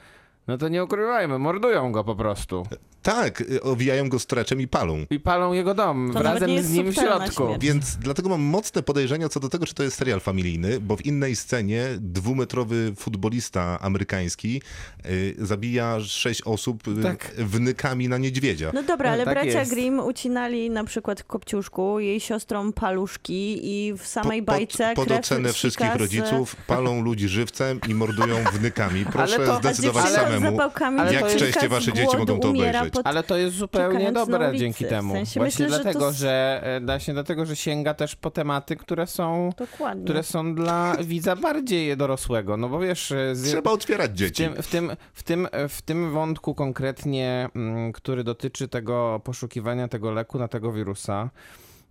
no 0.53 0.59
to 0.59 0.69
nie 0.69 0.85
ukrywajmy, 0.85 1.39
mordują 1.39 1.93
go 1.93 2.05
po 2.05 2.15
prostu. 2.15 2.67
Tak, 3.03 3.41
y, 3.41 3.63
owijają 3.63 4.09
go 4.09 4.19
streczem 4.19 4.61
i 4.61 4.69
palą. 4.69 5.05
I 5.11 5.21
palą 5.21 5.53
jego 5.53 5.75
dom 5.75 6.11
To 6.15 6.23
razem 6.23 6.63
z 6.63 6.71
nim 6.71 6.91
w 6.91 6.95
środku. 6.95 7.47
śmierć. 7.47 7.63
Więc 7.63 7.97
dlatego 7.97 8.29
mam 8.29 8.41
mocne 8.41 8.83
podejrzenia 8.83 9.29
co 9.29 9.41
do 9.41 9.49
tego, 9.49 9.67
czy 9.67 9.75
to 9.75 9.83
jest 9.83 9.97
serial 9.97 10.21
familijny, 10.21 10.81
bo 10.81 10.97
w 10.97 11.07
innej 11.07 11.37
scenie 11.37 11.87
dwumetrowy 12.01 12.93
futbolista 12.97 13.79
amerykański 13.81 14.63
y, 15.07 15.35
zabija 15.39 16.01
sześć 16.01 16.43
osób 16.43 16.89
y, 16.89 17.03
Tak. 17.03 17.33
wnykami 17.39 18.09
na 18.09 18.19
niedźwiedzia. 18.19 18.71
No 18.75 18.83
dobra, 18.83 19.09
No, 19.09 19.15
ale 19.15 19.25
tak 19.25 19.35
bracia 19.35 19.59
jest. 19.61 19.71
Grimm 19.73 20.01
ucinali 20.01 20.71
na 20.71 20.85
przykład 20.85 21.21
w 21.21 21.25
Kopciuszku 21.25 22.01
jej 22.01 22.21
siostrą 22.21 22.73
paluszki 22.73 23.59
i 23.63 23.93
w 23.99 24.07
samej 24.07 24.43
bajce 24.43 24.93
pod, 24.97 25.09
pod 25.09 25.19
ocenę 25.19 25.53
wszystkich 25.53 25.93
z- 25.95 25.97
rodziców 25.97 26.57
palą 26.57 27.03
ludzi 27.03 27.29
żywcem 27.29 27.81
i 27.89 27.95
mordują 27.95 28.37
wnykami. 28.53 29.05
Proszę 29.13 29.37
to- 29.47 29.55
a 29.57 29.59
zdecydować 29.59 30.09
samemu, 30.11 30.59
Ale 30.99 31.15
jak 31.15 31.33
to 31.33 31.39
częściej 31.39 31.69
wasze 31.69 31.93
dzieci 31.93 32.17
mogą 32.17 32.41
to 32.41 32.49
obejrzeć. 32.49 32.92
Pod- 32.93 33.07
Ale 33.07 33.23
to 33.23 33.37
jest 33.37 33.57
zupełnie 33.57 34.13
dobre 34.13 34.49
ulicy. 34.49 34.65
dzięki 34.65 34.85
W 34.85 34.89
temu. 34.89 35.15
sensie 35.15 35.41
Właśnie 35.41 35.65
myślę, 35.65 35.79
że 35.79 35.85
to 35.85 35.91
dlatego, 35.93 36.13
że, 36.13 36.61
e, 36.65 36.81
właśnie 36.81 37.15
dlatego, 37.15 37.47
że 37.47 37.57
sięga 37.57 37.95
też 37.95 38.17
po 38.17 38.31
tematy, 38.31 38.77
które 38.77 39.07
są 39.07 39.51
Dokładnie. 39.57 40.05
które 40.05 40.23
są 40.23 40.55
dla 40.55 40.97
widza 41.05 41.37
bardziej 41.37 41.97
dorosłego. 41.97 42.57
No 42.57 42.69
bo 42.69 42.79
wiesz, 42.79 43.13
z, 43.33 43.43
Trzeba 43.51 43.71
otwierać 43.71 44.11
w, 44.11 44.15
dzieci. 44.15 44.43
tym, 44.45 44.63
w, 44.63 44.67
tym, 44.71 44.91
w, 45.13 45.23
tym, 45.23 45.49
w 45.69 45.83
tym 45.83 46.11
wątku 46.13 46.55
konkretnie, 46.55 47.49
mm, 47.57 47.93
który 47.93 48.25
dotyczy 48.25 48.69
tego 48.69 49.21
poszukiwania 49.25 49.89
tego 49.89 50.11
leku 50.13 50.39
na 50.39 50.49
tego 50.49 50.73
wirusa, 50.73 51.31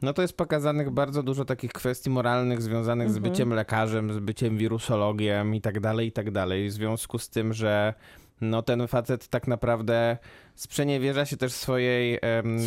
no 0.01 0.13
to 0.13 0.21
jest 0.21 0.37
pokazanych 0.37 0.89
bardzo 0.89 1.23
dużo 1.23 1.45
takich 1.45 1.71
kwestii 1.73 2.09
moralnych 2.09 2.61
związanych 2.61 3.09
z 3.09 3.15
Mhm. 3.17 3.31
byciem 3.33 3.53
lekarzem, 3.53 4.13
z 4.13 4.19
byciem 4.19 4.57
wirusologiem 4.57 5.55
i 5.55 5.61
tak 5.61 5.79
dalej, 5.79 6.07
i 6.07 6.11
tak 6.11 6.31
dalej. 6.31 6.69
W 6.69 6.71
związku 6.71 7.17
z 7.19 7.29
tym, 7.29 7.53
że 7.53 7.93
no 8.41 8.61
ten 8.61 8.87
facet 8.87 9.27
tak 9.27 9.47
naprawdę 9.47 10.17
sprzeniewierza 10.55 11.25
się 11.25 11.37
też 11.37 11.53
swojej 11.53 12.19
em, 12.21 12.57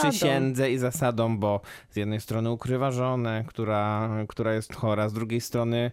przysiędze 0.00 0.70
i 0.70 0.78
zasadom, 0.78 1.38
bo 1.38 1.60
z 1.90 1.96
jednej 1.96 2.20
strony 2.20 2.50
ukrywa 2.50 2.90
żonę, 2.90 3.44
która, 3.46 4.10
która 4.28 4.54
jest 4.54 4.74
chora, 4.74 5.08
z 5.08 5.12
drugiej 5.12 5.40
strony 5.40 5.90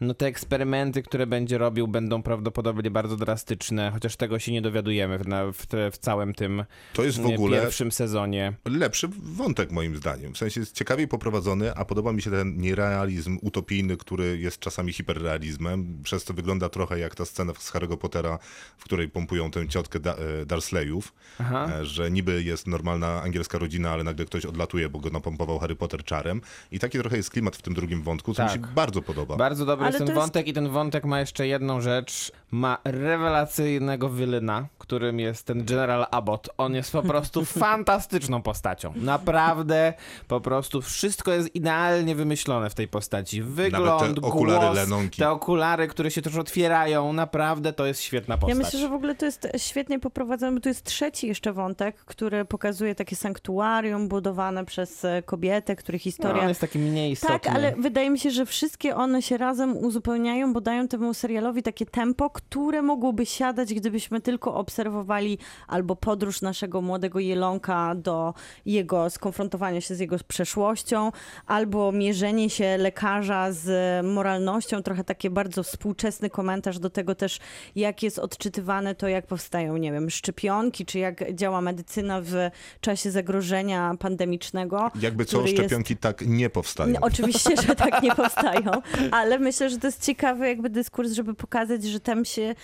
no 0.00 0.14
te 0.14 0.26
eksperymenty, 0.26 1.02
które 1.02 1.26
będzie 1.26 1.58
robił, 1.58 1.88
będą 1.88 2.22
prawdopodobnie 2.22 2.90
bardzo 2.90 3.16
drastyczne, 3.16 3.90
chociaż 3.94 4.16
tego 4.16 4.38
się 4.38 4.52
nie 4.52 4.62
dowiadujemy 4.62 5.18
w, 5.18 5.28
na, 5.28 5.52
w, 5.52 5.66
w 5.92 5.98
całym 5.98 6.34
tym 6.34 6.64
To 6.92 7.04
jest 7.04 7.20
w 7.20 7.26
ogóle 7.26 7.60
pierwszym 7.60 7.92
sezonie. 7.92 8.52
lepszy 8.64 9.08
wątek 9.22 9.70
moim 9.72 9.96
zdaniem. 9.96 10.34
W 10.34 10.38
sensie 10.38 10.60
jest 10.60 10.74
ciekawiej 10.74 11.08
poprowadzony, 11.08 11.74
a 11.74 11.84
podoba 11.84 12.12
mi 12.12 12.22
się 12.22 12.30
ten 12.30 12.56
nierealizm 12.58 13.38
utopijny, 13.42 13.96
który 13.96 14.38
jest 14.38 14.58
czasami 14.60 14.92
hiperrealizmem. 14.92 16.02
Przez 16.02 16.24
to 16.24 16.34
wygląda 16.34 16.68
trochę 16.68 16.98
jak 16.98 17.14
ta 17.14 17.24
scena 17.24 17.52
z 17.58 17.72
Harry'ego 17.72 17.96
Pottera, 17.96 18.38
w 18.78 18.84
której 18.84 19.08
pompują 19.08 19.50
tę 19.50 19.68
ciotkę 19.68 20.00
da- 20.00 20.14
e, 20.42 20.46
Dursleyów, 20.46 21.12
Aha. 21.38 21.68
e, 21.80 21.84
że 21.84 22.10
niby 22.10 22.42
jest 22.42 22.66
normalna 22.66 23.22
angielska 23.22 23.58
rodzina, 23.58 23.90
ale 23.90 24.04
nagle 24.04 24.24
ktoś 24.24 24.44
odlatuje, 24.46 24.88
bo 24.88 24.98
go 24.98 25.10
napompował 25.10 25.58
Harry 25.58 25.76
Potter 25.76 26.04
czarem. 26.04 26.40
I 26.70 26.78
taki 26.78 26.98
trochę 26.98 27.16
jest 27.16 27.30
klimat 27.30 27.56
w 27.56 27.62
tym 27.62 27.74
drugim 27.74 28.02
wątku, 28.02 28.34
co 28.34 28.42
mi 28.42 28.48
Tak. 28.48 28.60
się 28.60 28.66
bardzo 28.74 29.02
podoba. 29.02 29.36
Bardzo 29.36 29.66
dobry 29.66 29.85
jest 29.86 29.98
ten 29.98 30.06
jest- 30.06 30.20
wątek 30.20 30.48
i 30.48 30.52
ten 30.52 30.68
wątek 30.68 31.04
ma 31.04 31.20
jeszcze 31.20 31.46
jedną 31.46 31.80
rzecz. 31.80 32.32
Ma 32.50 32.78
rewelacyjnego 32.84 34.08
wylyna, 34.08 34.66
którym 34.78 35.20
jest 35.20 35.46
ten 35.46 35.64
General 35.64 36.06
Abbott. 36.10 36.48
On 36.58 36.74
jest 36.74 36.92
po 36.92 37.02
prostu 37.02 37.44
fantastyczną 37.60 38.42
postacią. 38.42 38.92
Naprawdę, 38.96 39.94
po 40.28 40.40
prostu 40.40 40.82
wszystko 40.82 41.32
jest 41.32 41.54
idealnie 41.54 42.14
wymyślone 42.14 42.70
w 42.70 42.74
tej 42.74 42.88
postaci. 42.88 43.42
Wygląd, 43.42 44.20
te 44.20 44.26
okulary 44.26 44.66
głos, 44.66 44.76
Lenonki. 44.76 45.18
te 45.18 45.30
okulary, 45.30 45.88
które 45.88 46.10
się 46.10 46.22
też 46.22 46.36
otwierają. 46.36 47.12
Naprawdę 47.12 47.72
to 47.72 47.86
jest 47.86 48.00
świetna 48.00 48.38
postać. 48.38 48.58
Ja 48.58 48.64
myślę, 48.64 48.80
że 48.80 48.88
w 48.88 48.92
ogóle 48.92 49.14
to 49.14 49.26
jest 49.26 49.48
świetnie 49.56 49.98
poprowadzone, 49.98 50.52
bo 50.52 50.60
tu 50.60 50.68
jest 50.68 50.84
trzeci 50.84 51.26
jeszcze 51.26 51.52
wątek, 51.52 51.96
który 51.96 52.44
pokazuje 52.44 52.94
takie 52.94 53.16
sanktuarium 53.16 54.08
budowane 54.08 54.64
przez 54.64 55.04
e, 55.04 55.22
kobietę, 55.22 55.76
której 55.76 55.98
no, 55.98 56.02
historia... 56.02 56.42
on 56.42 56.48
jest 56.48 56.60
taki 56.60 56.78
mniej 56.78 57.12
istotny. 57.12 57.38
tak, 57.38 57.56
ale 57.56 57.74
wydaje 57.76 58.10
mi 58.10 58.18
się, 58.18 58.30
że 58.30 58.46
wszystkie 58.46 58.96
one 58.96 59.22
się 59.22 59.36
razem 59.36 59.75
uzupełniają, 59.78 60.52
bo 60.52 60.60
dają 60.60 60.88
temu 60.88 61.14
serialowi 61.14 61.62
takie 61.62 61.86
tempo, 61.86 62.30
które 62.30 62.82
mogłoby 62.82 63.26
siadać, 63.26 63.74
gdybyśmy 63.74 64.20
tylko 64.20 64.54
obserwowali 64.54 65.38
albo 65.68 65.96
podróż 65.96 66.42
naszego 66.42 66.82
młodego 66.82 67.20
jelonka 67.20 67.94
do 67.94 68.34
jego 68.66 69.10
skonfrontowania 69.10 69.80
się 69.80 69.94
z 69.94 70.00
jego 70.00 70.16
przeszłością, 70.28 71.12
albo 71.46 71.92
mierzenie 71.92 72.50
się 72.50 72.76
lekarza 72.76 73.52
z 73.52 73.66
moralnością, 74.06 74.82
trochę 74.82 75.04
takie 75.04 75.30
bardzo 75.30 75.62
współczesny 75.62 76.30
komentarz 76.30 76.78
do 76.78 76.90
tego 76.90 77.14
też, 77.14 77.38
jak 77.76 78.02
jest 78.02 78.18
odczytywane 78.18 78.94
to, 78.94 79.08
jak 79.08 79.26
powstają, 79.26 79.76
nie 79.76 79.92
wiem, 79.92 80.10
szczepionki, 80.10 80.86
czy 80.86 80.98
jak 80.98 81.34
działa 81.34 81.60
medycyna 81.60 82.20
w 82.20 82.34
czasie 82.80 83.10
zagrożenia 83.10 83.94
pandemicznego. 83.98 84.90
Jakby 85.00 85.24
co, 85.24 85.46
szczepionki 85.46 85.96
tak 85.96 86.26
nie 86.26 86.50
powstają. 86.50 86.92
no, 86.92 86.98
oczywiście, 87.00 87.56
że 87.66 87.76
tak 87.76 88.02
nie 88.02 88.14
powstają, 88.14 88.70
ale 89.10 89.38
myślę, 89.38 89.65
że 89.68 89.78
to 89.78 89.86
jest 89.86 90.04
ciekawy 90.04 90.48
jakby 90.48 90.70
dyskurs, 90.70 91.12
żeby 91.12 91.34
pokazać, 91.34 91.84
że 91.84 92.00
tam 92.00 92.24
się 92.24 92.54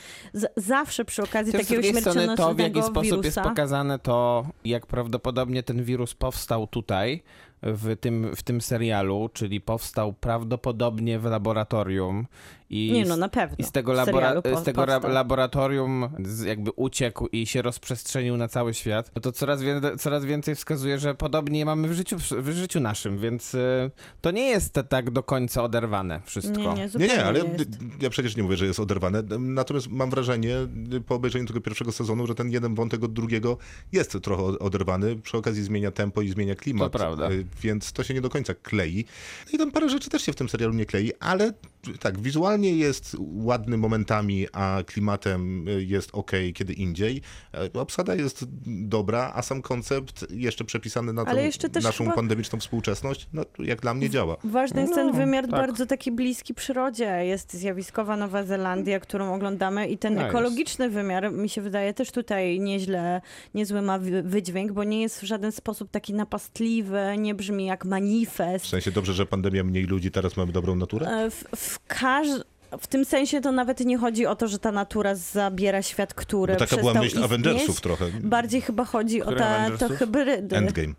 zawsze 0.57 1.05
przy 1.05 1.23
okazji 1.23 1.53
Też 1.53 1.63
takiego 1.63 2.01
strony 2.01 2.37
to, 2.37 2.55
w 2.55 2.59
jaki 2.59 2.73
śmiercionośnego 2.73 2.83
sposób 2.83 3.25
jest 3.25 3.37
wirusa... 3.37 3.43
pokazane 3.43 3.99
to, 3.99 4.47
jak 4.65 4.87
prawdopodobnie 4.87 5.63
ten 5.63 5.85
wirus 5.85 6.15
powstał 6.15 6.67
tutaj, 6.67 7.23
w 7.63 7.97
tym, 8.01 8.37
w 8.37 8.43
tym 8.43 8.61
serialu, 8.61 9.31
czyli 9.33 9.61
powstał 9.61 10.13
prawdopodobnie 10.13 11.19
w 11.19 11.25
laboratorium 11.25 12.27
i 12.73 12.93
Nie 12.93 13.07
z- 13.07 13.09
no, 13.09 13.17
na 13.17 13.29
pewno. 13.29 13.57
i 13.59 13.63
z 13.65 13.73
tego, 13.73 13.93
labora- 13.93 14.43
po- 14.43 14.61
z 14.61 14.63
tego 14.63 14.87
laboratorium 15.09 16.09
z- 16.25 16.43
jakby 16.45 16.71
uciekł 16.77 17.27
i 17.33 17.47
się 17.47 17.63
rozprzestrzenił 17.63 18.37
na 18.37 18.49
cały 18.49 18.75
świat, 18.75 19.11
no 19.17 19.23
to 19.23 19.33
coraz, 19.33 19.63
wie- 19.63 19.81
coraz 19.99 20.25
więcej 20.25 20.55
wskazuje, 20.55 20.99
że 20.99 21.15
podobnie 21.15 21.65
mamy 21.65 21.89
w 21.89 21.93
życiu, 21.93 22.17
w 22.39 22.51
życiu 22.53 22.81
naszym, 22.81 23.19
więc 23.19 23.55
y, 23.55 23.91
to 24.21 24.31
nie 24.31 24.47
jest 24.49 24.79
tak 24.89 25.11
do 25.11 25.23
końca 25.23 25.63
oderwane 25.63 26.21
wszystko. 26.25 26.59
Nie, 26.61 26.67
nie, 26.67 26.89
Nie, 26.99 27.07
nie, 27.07 27.25
ale 27.25 27.39
jest. 27.39 27.55
ja 28.01 28.11
przecież 28.11 28.37
nie 28.37 28.43
mówię, 28.43 28.57
że 28.57 28.67
jest 28.67 28.81
oderwane. 28.81 29.23
Natomiast 29.39 29.89
mam 29.91 30.11
wrażenie 30.11 30.57
po 31.07 31.15
obejrzeniu 31.15 31.47
tego 31.47 31.61
pierwszego 31.61 31.93
sezonu, 31.93 32.27
że 32.27 32.35
ten 32.35 32.51
jeden 32.51 32.75
wątek 32.75 33.05
od 33.05 33.13
drugiego 33.13 33.57
jest 33.93 34.19
trochę 34.23 34.43
oderwany. 34.59 35.17
Przy 35.17 35.37
okazji 35.37 35.63
zmienia 35.63 35.91
tempo 35.91 36.23
i 36.23 36.29
zmienia 36.29 36.55
klimat. 36.55 36.93
To 36.93 36.99
prawda. 36.99 37.31
Y, 37.31 37.45
Więc 37.63 37.93
to 37.93 38.03
się 38.05 38.15
nie 38.15 38.21
do 38.21 38.31
końca 38.31 38.55
klei. 38.55 39.05
No 39.47 39.53
I 39.55 39.59
tam 39.59 39.71
parę 39.73 39.89
rzeczy 39.89 40.11
też 40.11 40.23
się 40.23 40.33
w 40.33 40.37
tym 40.37 40.49
serialu 40.49 40.75
nie 40.75 40.87
klei, 40.87 41.13
ale 41.21 41.53
tak, 42.01 42.21
wizualnie 42.21 42.62
jest 42.71 43.17
ładny 43.21 43.77
momentami, 43.77 44.47
a 44.53 44.79
klimatem 44.87 45.69
y, 45.69 45.85
jest 45.85 46.11
ok 46.13 46.31
kiedy 46.55 46.73
indziej. 46.73 47.23
E, 47.55 47.81
Obsada 47.81 48.15
jest 48.15 48.45
dobra, 48.67 49.33
a 49.35 49.43
sam 49.43 49.63
koncept 49.63 50.27
jeszcze 50.31 50.65
przepisany 50.65 51.13
na 51.13 51.25
tą 51.25 51.33
naszą 51.83 52.05
chyba- 52.05 52.17
pandemiczną 52.17 52.59
współczesność, 52.61 53.29
no 53.33 53.43
jak 53.59 53.81
dla 53.81 53.95
mnie 53.95 54.11
działa. 54.11 54.37
Ważny 54.45 54.81
jest 54.81 54.95
ten 54.95 55.07
No, 55.07 55.13
wymiar 55.13 55.45
tak. 55.45 55.51
bardzo 55.51 55.87
taki 55.87 56.13
bliski 56.13 56.55
przyrodzie. 56.55 57.05
Jest 57.27 57.53
zjawiskowa 57.53 58.17
Nowa 58.17 58.45
Zelandia, 58.45 59.01
którą 59.01 59.35
oglądamy 59.35 59.89
i 59.89 59.99
ten 59.99 60.15
No 60.15 60.21
jest. 60.21 60.31
ekologiczny 60.31 60.91
wymiar 60.91 61.33
mi 61.33 61.49
się 61.49 61.61
wydaje 61.61 61.95
też 61.95 62.11
tutaj 62.11 62.61
nieźle, 62.61 63.21
niezły 63.55 63.83
ma 63.83 63.99
wy- 63.99 64.23
wydźwięk, 64.23 64.73
bo 64.73 64.85
nie 64.85 65.03
jest 65.03 65.21
w 65.21 65.25
żaden 65.25 65.53
sposób 65.53 65.91
taki 65.91 66.15
napastliwy, 66.15 67.01
nie 67.19 67.35
brzmi 67.35 67.67
jak 67.67 67.85
W 67.85 67.89
manifest. 67.89 68.67
sensie 68.67 68.91
dobrze, 68.91 69.13
że 69.13 69.27
pandemia 69.27 69.65
mniej 69.65 69.85
ludzi, 69.85 70.11
teraz 70.11 70.37
mamy 70.37 70.53
dobrą 70.53 70.77
naturę? 70.77 71.07
E, 71.07 71.31
W, 71.31 71.45
w, 71.57 71.79
każ- 71.87 72.45
w 72.81 72.87
tym 72.87 73.05
sensie 73.05 73.41
to 73.41 73.53
nawet 73.53 73.81
nie 73.81 73.99
chodzi 73.99 74.27
o 74.27 74.37
to, 74.37 74.49
że 74.49 74.59
ta 74.59 74.73
natura 74.73 75.15
zabiera 75.15 75.83
świat, 75.83 76.15
który 76.15 76.53
Bo 76.53 76.59
taka 76.59 76.77
była 76.77 76.95
myśl 76.95 77.07
istnieć. 77.07 77.25
Avengersów 77.25 77.81
trochę. 77.81 78.07
Bardziej 78.21 78.61
chyba 78.61 78.85
chodzi 78.85 79.23
o 79.23 79.33
te, 79.33 79.71
to 79.79 79.89
hybrydy. 79.89 80.57
Endgame. 80.57 80.95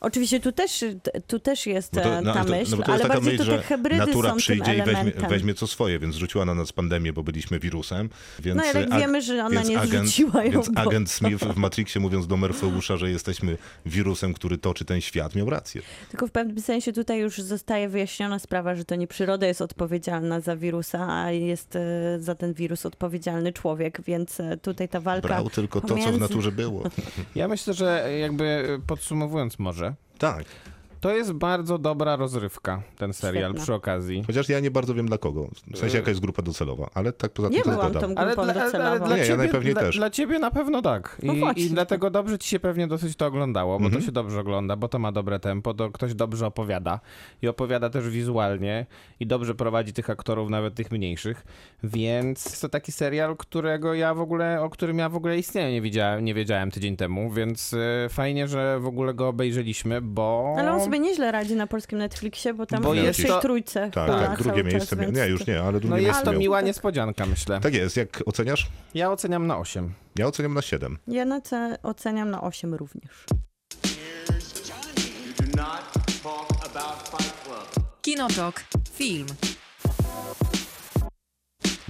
Oczywiście 0.00 0.40
tu 0.40 0.52
też, 0.52 0.84
tu 1.26 1.38
też 1.40 1.66
jest 1.66 1.90
to, 1.92 2.02
e, 2.18 2.20
no, 2.22 2.34
ta 2.34 2.44
to, 2.44 2.50
myśl, 2.50 2.76
no 2.76 2.82
to 2.82 2.92
ale 2.92 3.08
bardziej 3.08 3.32
myśl, 3.32 3.44
to 3.44 3.50
te 3.50 3.56
że 3.56 3.62
hybrydy 3.62 4.06
natura 4.06 4.30
są 4.30 4.36
przyjdzie 4.36 4.64
tym 4.64 4.78
i 4.78 4.82
weźmie, 4.82 5.12
weźmie 5.28 5.54
co 5.54 5.66
swoje, 5.66 5.98
więc 5.98 6.16
rzuciła 6.16 6.44
na 6.44 6.54
nas 6.54 6.72
pandemię, 6.72 7.12
bo 7.12 7.22
byliśmy 7.22 7.58
wirusem. 7.58 8.08
Więc 8.38 8.56
No 8.56 8.62
ale 8.62 8.86
ag- 8.88 8.98
wiemy, 9.00 9.22
że 9.22 9.44
ona 9.44 9.62
nie 9.62 9.80
agent, 9.80 10.08
zrzuciła 10.08 10.44
ją, 10.44 10.50
Więc 10.52 10.68
bo- 10.70 10.80
agent 10.80 11.10
Smith 11.10 11.44
w 11.44 11.56
Matrixie 11.56 12.00
mówiąc 12.00 12.26
do 12.26 12.36
Morfeusza, 12.36 12.96
że 12.96 13.10
jesteśmy 13.10 13.56
wirusem, 13.86 14.34
który 14.34 14.58
toczy 14.58 14.84
ten 14.84 15.00
świat, 15.00 15.34
miał 15.34 15.50
rację. 15.50 15.82
Tylko 16.10 16.26
w 16.26 16.30
pewnym 16.30 16.60
sensie 16.60 16.92
tutaj 16.92 17.20
już 17.20 17.38
zostaje 17.38 17.88
wyjaśniona 17.88 18.38
sprawa, 18.38 18.74
że 18.74 18.84
to 18.84 18.94
nie 18.94 19.06
przyroda 19.06 19.46
jest 19.46 19.60
odpowiedzialna 19.60 20.40
za 20.40 20.56
wirusa, 20.56 21.06
a 21.24 21.30
jest 21.30 21.76
e, 21.76 21.80
za 22.20 22.34
ten 22.34 22.52
wirus 22.54 22.86
odpowiedzialny 22.86 23.52
człowiek, 23.52 24.00
więc 24.06 24.40
e, 24.40 24.56
tutaj 24.56 24.88
ta 24.88 25.00
walka 25.00 25.28
Brał 25.28 25.50
tylko 25.50 25.80
to, 25.80 25.88
co 25.88 25.94
w 25.94 25.98
pomiędzy- 25.98 26.20
naturze 26.20 26.52
było. 26.52 26.82
Ja 27.34 27.48
myślę, 27.48 27.74
że 27.74 28.10
jakby 28.20 28.78
podsumowując 28.86 29.58
może, 29.58 29.89
Tak. 30.18 30.44
To 31.00 31.14
jest 31.14 31.32
bardzo 31.32 31.78
dobra 31.78 32.16
rozrywka, 32.16 32.82
ten 32.98 33.12
serial 33.12 33.50
Świetna. 33.50 33.62
przy 33.62 33.74
okazji. 33.74 34.24
Chociaż 34.26 34.48
ja 34.48 34.60
nie 34.60 34.70
bardzo 34.70 34.94
wiem 34.94 35.06
dla 35.06 35.18
kogo. 35.18 35.48
W 35.74 35.78
sensie 35.78 35.96
jaka 35.96 36.10
jest 36.10 36.20
grupa 36.20 36.42
docelowa, 36.42 36.90
ale 36.94 37.12
tak 37.12 37.32
poza 37.32 37.48
tym 37.48 37.56
Nie 37.56 37.62
to 37.62 37.70
byłam 37.70 37.90
zgoda. 37.90 38.06
tą 38.06 38.14
Ale 38.14 38.26
grupą 38.34 38.42
dla, 38.44 38.52
ale, 38.52 38.62
ale 38.62 38.72
docelową. 38.72 39.06
dla, 39.06 39.14
Nie, 39.16 39.20
ja 39.20 39.26
ciebie, 39.26 39.36
najpewniej 39.38 39.72
dla, 39.74 39.82
też. 39.82 39.96
dla 39.96 40.10
ciebie 40.10 40.38
na 40.38 40.50
pewno 40.50 40.82
tak. 40.82 41.16
No 41.22 41.32
I, 41.32 41.38
właśnie. 41.40 41.62
I 41.62 41.70
dlatego 41.70 42.10
dobrze 42.10 42.38
ci 42.38 42.48
się 42.48 42.60
pewnie 42.60 42.86
dosyć 42.86 43.16
to 43.16 43.26
oglądało, 43.26 43.78
bo 43.78 43.84
Mhm. 43.84 44.02
to 44.02 44.06
się 44.06 44.12
dobrze 44.12 44.40
ogląda, 44.40 44.76
bo 44.76 44.88
to 44.88 44.98
ma 44.98 45.12
dobre 45.12 45.38
tempo, 45.40 45.74
to 45.74 45.90
ktoś 45.90 46.14
dobrze 46.14 46.46
opowiada 46.46 47.00
i 47.42 47.48
opowiada 47.48 47.90
też 47.90 48.08
wizualnie 48.08 48.86
i 49.20 49.26
dobrze 49.26 49.54
prowadzi 49.54 49.92
tych 49.92 50.10
aktorów, 50.10 50.50
nawet 50.50 50.74
tych 50.74 50.90
mniejszych, 50.90 51.44
więc 51.84 52.44
jest 52.44 52.62
to 52.62 52.68
taki 52.68 52.92
serial, 52.92 53.36
którego 53.36 53.94
ja 53.94 54.14
w 54.14 54.20
ogóle, 54.20 54.62
o 54.62 54.70
którym 54.70 54.98
ja 54.98 55.08
w 55.08 55.16
ogóle 55.16 55.38
istnienia 55.38 55.70
nie 55.70 55.82
wiedziałem, 55.82 56.24
nie 56.24 56.34
wiedziałem 56.34 56.70
tydzień 56.70 56.96
temu, 56.96 57.30
więc 57.30 57.72
y, 57.72 57.78
fajnie, 58.10 58.48
że 58.48 58.78
w 58.80 58.86
ogóle 58.86 59.14
go 59.14 59.28
obejrzeliśmy, 59.28 60.00
bo... 60.00 60.54
Ale 60.58 60.72
on 60.72 60.80
sobie 60.90 61.00
nieźle 61.00 61.32
radzi 61.32 61.54
na 61.56 61.66
polskim 61.66 61.98
Netflixie, 61.98 62.54
bo 62.54 62.66
tam 62.66 62.82
Bo 62.82 62.90
w 62.92 62.96
jest 62.96 63.26
to- 63.26 63.40
trójce 63.40 63.90
Tak, 63.90 64.06
tak, 64.08 64.42
drugie 64.42 64.64
miejsce 64.64 64.96
czas, 64.96 65.12
Nie, 65.12 65.26
już 65.26 65.46
nie, 65.46 65.60
ale 65.60 65.72
drugie 65.72 65.88
No 65.88 65.96
miejsce 65.96 66.12
jest 66.12 66.24
to 66.24 66.32
miła 66.32 66.58
Tak. 66.58 66.66
niespodzianka, 66.66 67.26
myślę. 67.26 67.60
Tak 67.60 67.74
jest, 67.74 67.96
jak 67.96 68.22
oceniasz? 68.26 68.66
Ja 68.94 69.10
oceniam 69.12 69.46
na 69.46 69.58
8. 69.58 69.92
Ja 70.18 70.26
oceniam 70.26 70.54
na 70.54 70.62
7. 70.62 70.98
Ja 71.08 71.24
na 71.24 71.40
ce- 71.40 71.76
oceniam 71.82 72.30
na 72.30 72.42
8 72.42 72.74
również. 72.74 73.24
Kinotok. 78.02 78.60
Film. 78.92 79.26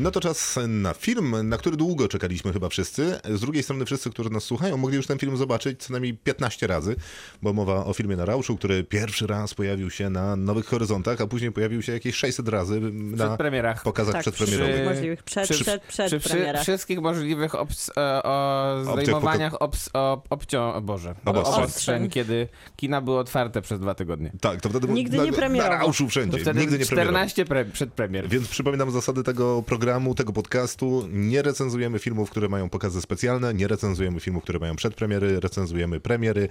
No 0.01 0.11
to 0.11 0.21
czas 0.21 0.59
na 0.69 0.95
film, 0.95 1.35
na 1.49 1.57
który 1.59 1.77
długo 1.77 2.09
czekaliśmy 2.09 2.53
chyba 2.53 2.69
wszyscy. 2.69 3.21
Z 3.35 3.41
drugiej 3.41 3.63
strony 3.63 3.85
wszyscy, 3.85 4.11
którzy 4.11 4.31
nas 4.31 4.45
słuchają, 4.45 4.77
mogli 4.77 4.97
już 4.97 5.07
ten 5.07 5.19
film 5.19 5.37
zobaczyć 5.37 5.83
co 5.83 5.93
najmniej 5.93 6.15
15 6.15 6.67
razy, 6.67 6.97
bo 7.43 7.53
mowa 7.53 7.85
o 7.85 7.93
filmie 7.93 8.17
na 8.17 8.25
Rauszu, 8.25 8.57
który 8.57 8.85
pierwszy 8.85 9.27
raz 9.27 9.55
pojawił 9.55 9.91
się 9.91 10.11
na 10.11 10.37
Nowych 10.37 10.67
Horyzontach, 10.67 11.21
a 11.21 11.27
później 11.27 11.53
pojawił 11.53 11.83
się 11.83 11.93
jakieś 11.93 12.15
600 12.15 12.49
razy 12.49 12.81
na 12.93 13.37
premierach. 13.37 13.83
pokazach 13.83 14.13
Tak, 14.13 14.23
przedpremierowych. 14.23 14.75
przy- 14.75 14.85
możliwych 14.85 15.23
przed, 15.23 15.45
przy- 15.51 15.65
przed, 15.65 15.83
przed 15.83 16.07
Przy 16.23 16.31
premierach. 16.31 16.63
wszystkich 16.63 17.01
możliwych 17.01 17.53
obs- 17.53 17.91
e, 17.97 18.23
o 18.23 18.85
zdejmowaniach 18.93 19.53
obs- 19.53 19.91
o, 19.95 20.23
obcią- 20.31 20.75
o 20.75 20.81
Boże, 20.81 21.15
Obostrzeń. 21.25 21.63
obostrzeń, 21.65 22.11
kiedy 22.11 22.49
kina 22.77 23.01
były 23.01 23.19
otwarte 23.19 23.63
przez 23.63 23.81
dwa 23.81 23.95
tygodnie. 23.95 24.33
Tak, 24.41 24.61
to 24.61 24.69
wtedy 24.69 24.89
Nigdy 24.89 25.17
na, 25.17 25.25
nie 25.25 25.31
na 25.31 25.37
premierowo. 25.37 25.71
Rauszu 25.75 26.05
To 26.05 26.11
wszędzie, 26.11 26.39
wtedy 26.39 26.61
nigdy 26.61 26.79
nie 26.79 26.87
premierowo. 26.87 27.11
14 27.11 27.45
pre- 27.45 27.65
przed 27.73 27.93
premier. 27.93 28.29
Więc 28.29 28.49
przypominam 28.49 28.91
zasady 28.91 29.23
tego 29.23 29.63
programu. 29.63 29.90
Programu, 29.91 30.15
tego 30.15 30.33
podcastu. 30.33 31.09
Nie 31.13 31.43
recenzujemy 31.43 31.99
filmów, 31.99 32.31
które 32.31 32.49
mają 32.49 32.69
pokazy 32.69 33.01
specjalne, 33.01 33.55
nie 33.55 33.69
recenzujemy 33.69 34.21
filmów, 34.21 34.43
które 34.43 34.59
mają 34.59 34.77
przedpremiery, 34.77 35.41
recenzujemy 35.41 36.01
premiery. 36.01 36.49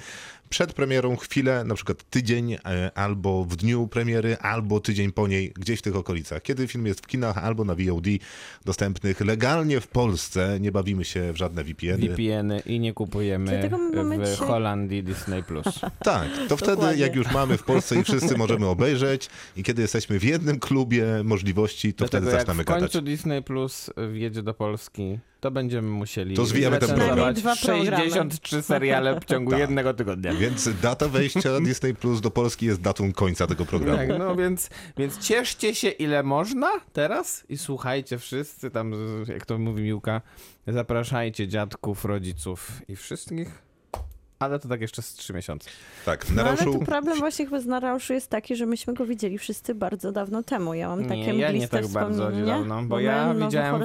Przed 0.49 0.73
premierą 0.73 1.15
chwilę, 1.15 1.63
na 1.63 1.75
przykład 1.75 2.03
tydzień 2.09 2.53
e, 2.53 2.91
albo 2.95 3.45
w 3.45 3.55
dniu 3.55 3.87
premiery, 3.87 4.37
albo 4.37 4.79
tydzień 4.79 5.11
po 5.11 5.27
niej, 5.27 5.53
gdzieś 5.55 5.79
w 5.79 5.81
tych 5.81 5.95
okolicach. 5.95 6.41
Kiedy 6.41 6.67
film 6.67 6.85
jest 6.85 6.99
w 6.99 7.07
kinach 7.07 7.37
albo 7.37 7.65
na 7.65 7.75
VOD 7.75 8.05
dostępnych 8.65 9.21
legalnie 9.21 9.81
w 9.81 9.87
Polsce, 9.87 10.57
nie 10.59 10.71
bawimy 10.71 11.05
się 11.05 11.33
w 11.33 11.37
żadne 11.37 11.63
VPN-y. 11.63 12.09
VPN-y 12.09 12.59
i 12.65 12.79
nie 12.79 12.93
kupujemy 12.93 13.69
w 14.35 14.39
Holandii 14.39 15.03
Disney+. 15.03 15.43
Plus. 15.43 15.65
Tak, 16.03 16.27
to 16.49 16.57
wtedy 16.57 16.71
Dokładnie. 16.71 17.01
jak 17.01 17.15
już 17.15 17.31
mamy 17.31 17.57
w 17.57 17.63
Polsce 17.63 17.99
i 17.99 18.03
wszyscy 18.03 18.37
możemy 18.37 18.65
obejrzeć 18.67 19.29
i 19.57 19.63
kiedy 19.63 19.81
jesteśmy 19.81 20.19
w 20.19 20.23
jednym 20.23 20.59
klubie 20.59 21.05
możliwości, 21.23 21.93
to 21.93 21.97
Dlatego 21.97 22.25
wtedy 22.25 22.37
zaczynamy 22.37 22.63
w 22.63 22.65
końcu 22.65 23.01
gadać. 23.01 23.18
Disney 23.19 23.43
Plus 23.43 23.89
wjedzie 24.11 24.43
do 24.43 24.53
Polski, 24.53 25.19
to 25.39 25.51
będziemy 25.51 25.89
musieli 25.89 26.35
To 26.35 26.45
zwijamy 26.45 26.79
ten 26.79 26.87
program. 26.89 27.09
Przynajmniej 27.09 27.33
dwa 27.33 27.55
programy. 27.55 28.09
63 28.09 28.61
seriale 28.61 29.19
w 29.19 29.25
ciągu 29.25 29.51
Tak. 29.51 29.59
jednego 29.59 29.93
tygodnia. 29.93 30.33
Więc 30.33 30.69
data 30.81 31.07
wejścia 31.07 31.59
Disney 31.59 31.95
Plus 31.95 32.21
do 32.21 32.31
Polski 32.31 32.65
jest 32.65 32.81
datą 32.81 33.13
końca 33.13 33.47
tego 33.47 33.65
programu. 33.65 33.97
Tak, 33.97 34.19
no 34.19 34.35
więc, 34.35 34.69
więc 34.97 35.17
cieszcie 35.17 35.75
się 35.75 35.89
ile 35.89 36.23
można 36.23 36.71
teraz 36.93 37.43
i 37.49 37.57
słuchajcie 37.57 38.17
wszyscy 38.17 38.71
tam, 38.71 38.93
jak 39.27 39.45
to 39.45 39.57
mówi 39.57 39.83
Miłka, 39.83 40.21
zapraszajcie 40.67 41.47
dziadków, 41.47 42.05
rodziców 42.05 42.71
i 42.87 42.95
wszystkich. 42.95 43.68
Ale 44.39 44.59
to 44.59 44.67
tak 44.67 44.81
jeszcze 44.81 45.01
z 45.01 45.13
trzy 45.13 45.33
miesiące. 45.33 45.69
Tak, 46.05 46.29
na 46.29 46.43
No 46.43 46.49
ale 46.49 46.57
rauszu 46.65 46.79
problem 46.79 47.19
właśnie 47.19 47.45
chyba 47.45 47.59
z 47.59 47.65
Narauszu 47.65 48.13
jest 48.13 48.29
taki, 48.29 48.55
że 48.55 48.65
myśmy 48.65 48.93
go 48.93 49.05
widzieli 49.05 49.37
wszyscy 49.37 49.75
bardzo 49.75 50.11
dawno 50.11 50.43
temu. 50.43 50.73
Ja 50.73 50.89
mam 50.89 51.05
takie 51.05 51.33
Nie, 51.33 51.39
ja 51.39 51.51
nie 51.51 51.67
tak 51.67 51.87
bardzo 51.87 52.31
dawno, 52.31 52.83
bo 52.83 52.95
my 52.95 53.03
ja 53.03 53.33
widziałem 53.33 53.81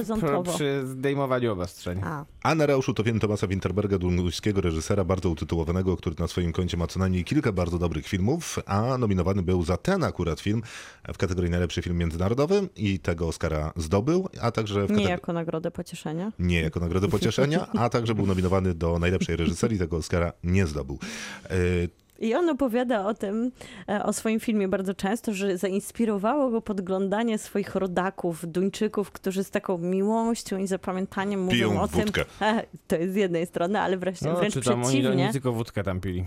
przy 0.55 0.86
zdejmowaniu 0.86 1.52
obostrzeń. 1.52 2.00
A, 2.05 2.24
A 2.42 2.55
na 2.55 2.66
rauszu 2.66 2.94
to 2.94 3.02
film 3.02 3.20
Tomasa 3.20 3.46
Winterberga, 3.46 3.98
dunguskiego 3.98 4.61
reżysera, 4.61 5.05
bardzo 5.05 5.30
utytułowanego, 5.30 5.96
który 5.96 6.16
na 6.18 6.28
swoim 6.28 6.52
koncie 6.52 6.76
ma 6.76 6.86
co 6.86 6.98
najmniej 6.98 7.24
kilka 7.24 7.52
bardzo 7.52 7.78
dobrych 7.78 8.07
filmów, 8.07 8.59
a 8.66 8.98
nominowany 8.98 9.42
był 9.42 9.64
za 9.64 9.76
ten 9.76 10.05
akurat 10.05 10.40
film 10.40 10.62
w 11.14 11.18
kategorii 11.18 11.50
najlepszy 11.50 11.82
film 11.82 11.98
międzynarodowy 11.98 12.68
i 12.76 12.98
tego 12.98 13.28
Oscara 13.28 13.72
zdobył, 13.76 14.28
a 14.40 14.50
także 14.50 14.86
w 14.86 14.90
nie 14.90 15.05
jako 15.05 15.32
nagrodę 15.32 15.70
pocieszenia. 15.70 16.32
nie 16.38 16.62
jako 16.62 16.80
nagrodę 16.80 17.09
pocieszenia, 17.09 17.66
a 17.78 17.88
także 17.88 18.14
był 18.14 18.26
nominowany 18.26 18.74
do 18.74 18.98
najlepszej 18.98 19.36
reżyserii, 19.36 19.78
tego 19.78 19.96
Oscara 19.96 20.32
nie 20.45 20.66
zdobył. 20.66 20.99
E, 21.51 21.55
I 22.18 22.34
on 22.34 22.49
opowiada 22.49 23.07
o 23.07 23.14
tym, 23.14 23.51
e, 23.88 24.03
o 24.03 24.12
swoim 24.12 24.40
filmie 24.40 24.68
bardzo 24.68 24.95
często, 24.95 25.32
że 25.34 25.59
zainspirowało 25.59 26.51
go 26.51 26.62
podglądanie 26.62 27.38
swoich 27.38 27.74
rodaków, 27.74 28.47
Duńczyków, 28.47 29.11
którzy 29.11 29.45
z 29.45 29.51
taką 29.51 29.78
miłością 29.78 30.59
i 30.59 30.66
zapamiętaniem 30.66 31.49
Piją 31.49 31.66
mówią 31.68 31.82
o 31.82 31.86
wódkę. 31.86 32.24
tym. 32.24 32.49
E, 32.49 32.62
to 32.88 32.97
jest 32.97 33.12
z 33.12 33.16
jednej 33.16 33.47
strony, 33.47 33.80
ale 33.80 33.97
wreszcie, 33.97 34.26
No, 34.28 34.36
wręcz 34.36 34.55
czy 34.55 34.61
tam 34.61 34.74
oni, 34.74 34.82
przeciwnie. 34.82 35.24
oni 35.24 35.32
tylko 35.32 35.53
wódkę 35.53 35.82
tam 35.82 36.01
pili. 36.01 36.24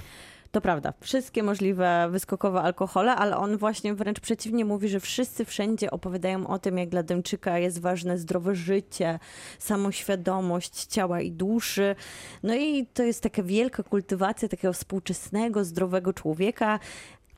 To 0.52 0.62
prawda, 0.62 0.93
wszystkie 1.02 1.43
możliwe 1.43 2.08
wyskokowe 2.12 2.62
alkohole, 2.62 3.16
ale 3.16 3.38
on 3.38 3.58
właśnie 3.58 3.93
wręcz 3.93 4.20
przeciwnie 4.20 4.66
mówi, 4.66 4.89
że 4.89 5.00
wszyscy 5.00 5.45
wszędzie 5.45 5.91
opowiadają 5.91 6.48
o 6.48 6.60
tym, 6.60 6.78
jak 6.78 6.89
dla 6.89 7.04
Duńczyka 7.04 7.60
jest 7.60 7.82
ważne 7.82 8.18
zdrowe 8.18 8.56
życie, 8.56 9.20
samoświadomość 9.60 10.86
ciała 10.86 11.22
i 11.22 11.32
duszy. 11.32 11.95
No 12.43 12.56
i 12.56 12.86
to 12.93 13.04
jest 13.04 13.24
taka 13.24 13.43
wielka 13.43 13.84
kultywacja 13.84 14.48
takiego 14.48 14.74
współczesnego, 14.74 15.64
zdrowego 15.64 16.14
człowieka. 16.14 16.80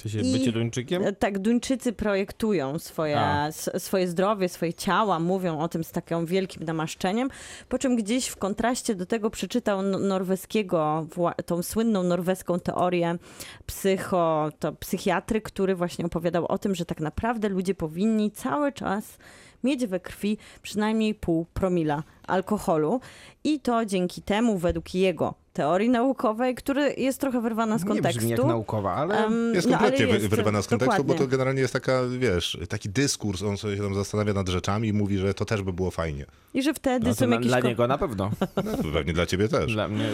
Czy 0.02 0.10
się 0.10 0.20
I- 0.20 0.32
bycie 0.34 0.52
Duńczykiem? 0.52 1.04
E, 1.04 1.14
Tak, 1.14 1.40
Duńczycy 1.40 1.94
projektują 1.94 2.80
swoje, 2.80 3.20
s- 3.48 3.70
swoje 3.78 4.08
zdrowie, 4.08 4.50
swoje 4.50 4.74
ciała, 4.74 5.20
mówią 5.20 5.60
o 5.60 5.68
tym 5.68 5.84
z 5.84 5.92
takim 5.92 6.26
wielkim 6.26 6.64
namaszczeniem, 6.64 7.30
po 7.70 7.78
czym 7.78 7.96
gdzieś 7.96 8.28
w 8.28 8.36
kontraście 8.38 8.96
do 8.96 9.06
tego 9.06 9.30
przeczytał 9.30 9.82
norweskiego, 9.82 11.08
tą 11.46 11.64
słynną 11.64 12.04
norweską 12.04 12.60
teorię 12.60 13.18
psycho, 13.66 14.50
to 14.60 14.72
psychiatry, 14.74 15.42
który 15.42 15.76
właśnie 15.76 16.06
opowiadał 16.06 16.46
o 16.46 16.58
tym, 16.58 16.76
że 16.76 16.86
tak 16.86 17.00
naprawdę 17.00 17.50
ludzie 17.50 17.76
powinni 17.76 18.32
cały 18.32 18.72
czas 18.72 19.18
mieć 19.64 19.86
we 19.88 20.00
krwi 20.00 20.38
przynajmniej 20.62 21.16
pół 21.16 21.46
promila 21.54 22.04
alkoholu 22.28 23.00
i 23.44 23.60
to 23.60 23.86
dzięki 23.86 24.22
temu, 24.22 24.58
według 24.58 24.94
jego 24.96 25.34
teorii 25.54 25.90
naukowej, 25.90 26.56
który 26.56 26.94
jest 26.98 27.20
trochę 27.22 27.42
wyrwana 27.42 27.78
z 27.78 27.82
Nie 27.84 27.88
kontekstu. 27.88 28.18
brzmi 28.20 28.32
jak 28.32 28.44
naukowa, 28.46 28.94
ale... 28.96 29.26
em, 29.26 29.56
Jest 29.56 29.68
no, 29.70 29.78
ale 29.78 29.88
kompletnie 29.90 30.14
jest, 30.16 30.28
wyrwana 30.28 30.62
z 30.62 30.68
kontekstu, 30.68 30.98
bo 31.04 31.04
to 31.04 31.14
dokładnie. 31.14 31.32
generalnie 31.32 31.62
jest 31.62 31.74
taka, 31.74 32.02
wiesz, 32.20 32.58
taki 32.70 32.90
dyskurs, 32.90 33.42
on 33.44 33.58
sobie 33.58 33.78
się 33.78 33.84
tam 33.84 33.96
zastanawia 33.96 34.34
nad 34.34 34.50
rzeczami 34.50 34.88
i 34.88 34.94
mówi, 34.94 35.18
że 35.18 35.34
to 35.34 35.46
też 35.46 35.62
by 35.62 35.74
było 35.74 35.92
fajnie. 35.92 36.26
I 36.54 36.64
że 36.64 36.74
wtedy 36.74 37.08
No 37.08 37.16
są 37.16 37.28
na, 37.28 37.36
jakieś... 37.36 37.48
dla 37.48 37.60
niego 37.60 37.88
na 37.88 37.98
pewno. 37.98 38.32
No, 38.56 38.92
pewnie 38.94 39.14
dla 39.14 39.26
ciebie 39.26 39.48
też. 39.50 39.74
Dla 39.74 39.88
mnie 39.88 40.06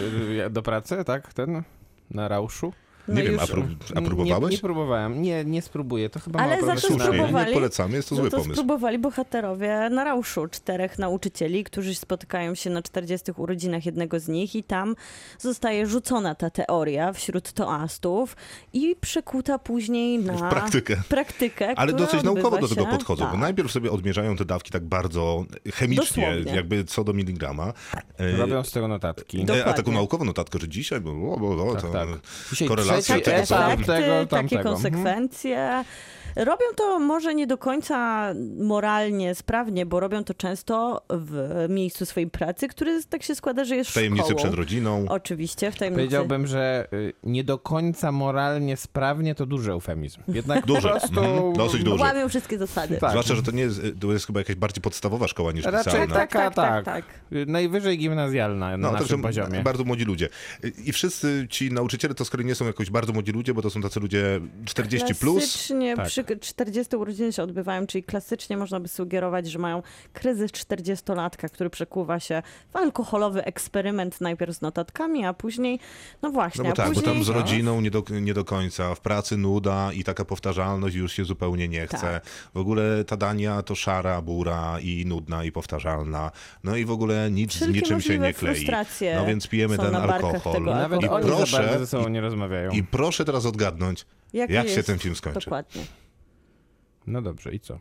y, 0.46 0.50
do 0.50 0.62
pracy, 0.62 0.96
tak? 1.04 1.34
Ten? 1.34 1.62
Na 2.10 2.28
rauszu? 2.28 2.72
No 3.08 3.14
Nie 3.14 3.22
wiem, 3.22 3.32
już- 3.32 3.42
a, 3.42 3.46
prób, 3.46 3.66
a 3.96 4.00
Nie, 4.00 4.06
próbowałeś? 4.06 4.52
nie 4.52 4.58
próbowałem. 4.58 5.22
Nie, 5.22 5.44
nie 5.44 5.62
spróbuję. 5.62 6.10
To 6.10 6.20
chyba 6.20 6.40
Ale 6.40 6.60
za 6.62 6.74
to. 6.74 6.80
Słusznie, 6.80 6.96
nie 6.96 7.04
spróbowali. 7.04 7.54
polecamy, 7.54 7.96
jest 7.96 8.08
to 8.08 8.14
No 8.14 8.20
zły 8.20 8.30
to 8.30 8.36
pomysł. 8.36 8.52
spróbowali 8.54 8.98
bohaterowie 8.98 9.88
na 9.90 10.04
rauszu 10.04 10.48
czterech 10.48 10.98
nauczycieli, 10.98 11.64
którzy 11.64 11.94
spotykają 11.94 12.54
się 12.54 12.70
na 12.70 12.82
40 12.82 13.32
urodzinach 13.36 13.86
jednego 13.86 14.20
z 14.20 14.28
nich 14.28 14.54
i 14.54 14.62
tam 14.64 14.96
zostaje 15.38 15.86
rzucona 15.86 16.34
ta 16.34 16.50
teoria 16.50 17.12
wśród 17.12 17.52
toastów 17.52 18.36
i 18.72 18.96
przekuta 19.00 19.58
później 19.58 20.18
na 20.18 20.50
praktykę. 20.50 20.96
praktykę, 21.08 21.74
Ale 21.78 21.92
dosyć 21.92 22.22
naukowo 22.22 22.58
do 22.58 22.68
tego 22.68 22.80
się- 22.84 22.90
podchodzą, 22.90 23.24
bo 23.24 23.30
tak. 23.30 23.40
najpierw 23.40 23.72
sobie 23.72 23.90
odmierzają 23.90 24.36
te 24.36 24.44
dawki 24.44 24.70
tak 24.70 24.84
bardzo 24.84 25.44
chemicznie, 25.74 26.04
Dosłownie. 26.26 26.52
jakby 26.56 26.84
co 26.84 27.04
do 27.04 27.12
miligrama. 27.12 27.72
Robią 28.38 28.64
z 28.64 28.70
tego 28.72 28.88
notatki. 28.88 29.38
e, 29.38 29.42
A 29.42 29.44
Dokładnie. 29.46 29.74
taką 29.74 29.92
naukową 29.92 30.24
notatkę, 30.24 30.58
że 30.58 30.68
dzisiaj, 30.68 31.00
bo, 31.00 31.14
bo, 31.14 31.36
bo, 31.36 31.56
bo 31.56 31.72
Tak, 31.72 31.82
to, 31.82 31.88
tak. 31.92 32.08
Dzisiaj 32.50 32.68
tego, 33.02 33.36
Efekty, 33.36 34.26
takie 34.30 34.58
konsekwencje. 34.58 35.84
Robią 36.36 36.64
to 36.76 36.98
może 36.98 37.34
nie 37.34 37.46
do 37.46 37.58
końca 37.58 38.26
moralnie 38.58 39.34
sprawnie, 39.34 39.86
bo 39.86 40.00
robią 40.00 40.24
to 40.24 40.34
często 40.34 41.02
w 41.10 41.66
miejscu 41.68 42.06
swojej 42.06 42.30
pracy, 42.30 42.68
który 42.68 43.02
tak 43.04 43.22
się 43.22 43.34
składa, 43.34 43.64
że 43.64 43.76
jest 43.76 43.90
w 43.90 43.94
tajemnicy 43.94 44.24
szkołą. 44.26 44.38
przed 44.42 44.54
rodziną. 44.54 45.04
Oczywiście, 45.08 45.70
w 45.70 45.76
tajemnicy. 45.76 46.00
Powiedziałbym, 46.02 46.46
że 46.46 46.88
y, 46.92 47.12
nie 47.22 47.44
do 47.44 47.58
końca 47.58 48.12
moralnie 48.12 48.76
sprawnie 48.76 49.34
to 49.34 49.46
duży 49.46 49.72
eufemizm. 49.72 50.20
Jednak 50.28 50.66
Duży, 50.66 50.82
po 50.82 50.88
prostu... 50.88 51.20
mhm, 51.20 51.52
dosyć 51.52 51.84
duży. 51.84 52.02
Łamią 52.02 52.28
wszystkie 52.28 52.58
zasady. 52.58 52.96
Tak. 52.96 53.10
Zwłaszcza, 53.10 53.34
że 53.34 53.42
to 53.42 53.50
nie 53.50 53.62
jest, 53.62 53.80
to 54.00 54.12
jest 54.12 54.26
chyba 54.26 54.40
jakaś 54.40 54.56
bardziej 54.56 54.82
podstawowa 54.82 55.28
szkoła 55.28 55.52
niż 55.52 55.64
Raczej 55.64 55.78
licealna. 55.92 56.14
taka, 56.14 56.50
tak, 56.50 56.84
tak, 56.84 57.04
Y, 57.32 57.46
Najwyżej 57.46 57.98
gimnazjalna 57.98 58.70
na 58.70 58.76
No, 58.76 58.92
naszym 58.92 58.98
także 59.22 59.42
poziomie. 59.42 59.62
bardzo 59.62 59.84
młodzi 59.84 60.04
ludzie. 60.04 60.28
I 60.84 60.92
wszyscy 60.92 61.46
ci 61.50 61.72
nauczyciele 61.72 62.14
to 62.14 62.24
kolei 62.24 62.46
nie 62.46 62.54
są 62.54 62.66
jakoś 62.66 62.90
bardzo 62.90 63.12
młodzi 63.12 63.32
ludzie, 63.32 63.54
bo 63.54 63.62
to 63.62 63.70
są 63.70 63.80
tacy 63.82 64.00
ludzie 64.00 64.40
40 64.64 65.14
plus. 65.14 65.36
Klasycznie 65.38 65.96
Tak. 65.96 66.06
przy 66.06 66.24
40 66.40 66.96
urodziny 66.96 67.32
się 67.32 67.42
odbywają, 67.42 67.86
czyli 67.86 68.04
klasycznie 68.04 68.56
można 68.56 68.80
by 68.80 68.88
sugerować, 68.88 69.50
że 69.50 69.58
mają 69.58 69.82
kryzys 70.12 70.50
40-latka, 70.52 71.48
który 71.48 71.70
przekuwa 71.70 72.20
się 72.20 72.42
w 72.72 72.76
alkoholowy 72.76 73.44
eksperyment 73.44 74.20
najpierw 74.20 74.56
z 74.56 74.60
notatkami, 74.60 75.24
a 75.24 75.34
później, 75.34 75.80
no 76.22 76.30
właśnie, 76.30 76.64
No 76.64 76.68
bo 76.68 76.72
a 76.72 76.76
tak, 76.76 76.86
bo 76.88 76.94
później... 76.94 77.14
tam 77.14 77.24
z 77.24 77.28
rodziną 77.28 77.80
nie 77.80 77.90
do, 77.90 78.02
nie 78.10 78.34
do 78.34 78.44
końca, 78.44 78.94
w 78.94 79.00
pracy 79.00 79.36
nuda 79.36 79.92
i 79.92 80.04
taka 80.04 80.24
powtarzalność 80.24 80.96
już 80.96 81.12
się 81.12 81.24
zupełnie 81.24 81.68
nie 81.68 81.86
chce. 81.86 81.98
Tak. 81.98 82.26
W 82.54 82.58
ogóle 82.58 83.04
ta 83.04 83.16
dania 83.16 83.62
to 83.62 83.74
szara, 83.74 84.22
bura 84.22 84.80
i 84.80 85.06
nudna 85.06 85.44
i 85.44 85.52
powtarzalna. 85.52 86.30
No 86.64 86.76
i 86.76 86.84
w 86.84 86.90
ogóle 86.90 87.30
nic 87.30 87.52
z 87.52 87.56
Wszelkie 87.56 87.72
niczym 87.72 88.00
się 88.00 88.18
nie 88.18 88.34
klei. 88.34 88.66
No 89.16 89.26
więc 89.26 89.46
pijemy 89.46 89.78
ten 89.78 89.94
alkohol. 89.94 90.64
Nawet 90.64 91.02
I 91.02 91.08
oni 91.08 91.24
za 91.24 91.30
bardzo 91.30 91.36
proszę, 91.36 91.78
ze 91.78 91.86
sobą 91.86 92.08
nie 92.08 92.20
rozmawiają. 92.20 92.70
i 92.70 92.82
proszę 92.82 93.24
teraz 93.24 93.46
odgadnąć, 93.46 94.06
Jaki 94.32 94.52
jak 94.52 94.68
się 94.68 94.82
ten 94.82 94.98
film 94.98 95.16
skończy. 95.16 95.40
Dokładnie. 95.40 95.82
No 97.06 97.22
dobrze, 97.22 97.54
i 97.54 97.60
co? 97.60 97.78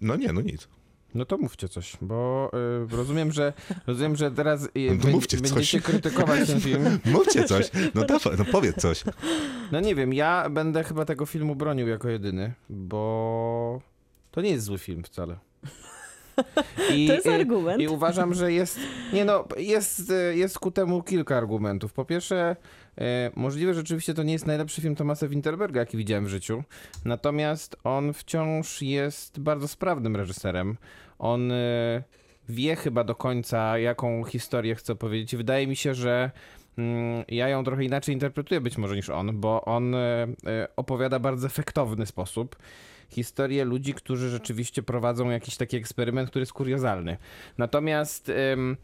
No 0.00 0.16
nie, 0.16 0.32
no 0.32 0.40
nic. 0.40 0.68
No 1.14 1.24
to 1.24 1.38
mówcie 1.38 1.68
coś, 1.68 1.96
bo 2.00 2.50
y, 2.92 2.96
rozumiem, 2.96 3.32
że 3.32 3.52
rozumiem, 3.86 4.16
że 4.16 4.30
teraz 4.30 4.64
y, 4.64 4.70
No 5.04 5.20
coś. 5.20 5.40
będziecie 5.40 5.80
krytykować 5.80 6.46
ten 6.46 6.60
film. 6.60 6.98
Mówcie 7.04 7.44
coś. 7.44 7.70
No 7.94 8.04
dawaj, 8.04 8.34
no 8.38 8.44
powiedz 8.44 8.76
coś. 8.76 9.04
No 9.72 9.80
nie 9.80 9.94
wiem, 9.94 10.14
ja 10.14 10.50
będę 10.50 10.84
chyba 10.84 11.04
tego 11.04 11.26
filmu 11.26 11.56
bronił 11.56 11.88
jako 11.88 12.08
jedyny, 12.08 12.52
bo 12.70 13.80
to 14.30 14.40
nie 14.40 14.50
jest 14.50 14.64
zły 14.64 14.78
film 14.78 15.02
wcale. 15.04 15.38
I, 16.94 17.06
To 17.06 17.14
jest 17.14 17.26
argument. 17.26 17.82
I 17.82 17.88
uważam, 17.88 18.34
że 18.34 18.52
jest. 18.52 18.78
Nie 19.12 19.24
no, 19.24 19.44
jest, 19.56 20.12
jest 20.34 20.58
ku 20.58 20.70
temu 20.70 21.02
kilka 21.02 21.36
argumentów. 21.36 21.92
Po 21.92 22.04
pierwsze, 22.04 22.56
y, 22.98 23.02
możliwe, 23.36 23.74
że 23.74 23.80
rzeczywiście 23.80 24.14
to 24.14 24.22
nie 24.22 24.32
jest 24.32 24.46
najlepszy 24.46 24.80
film 24.80 24.96
Tomasa 24.96 25.28
Winterberga, 25.28 25.80
jaki 25.80 25.96
widziałem 25.96 26.24
w 26.24 26.28
życiu. 26.28 26.62
Natomiast 27.04 27.76
on 27.84 28.12
wciąż 28.12 28.82
jest 28.82 29.40
bardzo 29.40 29.68
sprawnym 29.68 30.16
reżyserem. 30.16 30.76
On 31.18 31.52
y, 31.52 32.02
wie 32.48 32.76
chyba 32.76 33.04
do 33.04 33.14
końca, 33.14 33.78
jaką 33.78 34.24
historię 34.24 34.74
chce 34.74 34.92
opowiedzieć. 34.92 35.32
I 35.32 35.36
wydaje 35.36 35.66
mi 35.66 35.76
się, 35.76 35.94
że 35.94 36.30
mm, 36.78 37.24
ja 37.28 37.48
ją 37.48 37.64
trochę 37.64 37.84
inaczej 37.84 38.14
interpretuję 38.14 38.60
być 38.60 38.78
może 38.78 38.96
niż 38.96 39.10
on, 39.10 39.40
bo 39.40 39.64
on 39.64 39.94
e, 39.94 39.98
e, 40.46 40.68
opowiada 40.76 41.18
bardzo 41.18 41.46
efektowny 41.46 42.06
sposób 42.06 42.56
historię 43.08 43.64
ludzi, 43.64 43.94
którzy 43.94 44.30
rzeczywiście 44.30 44.82
prowadzą 44.82 45.30
jakiś 45.30 45.56
taki 45.56 45.76
eksperyment, 45.76 46.30
który 46.30 46.42
jest 46.42 46.52
kuriozalny. 46.52 47.16
Natomiast 47.58 48.28
em, 48.28 48.76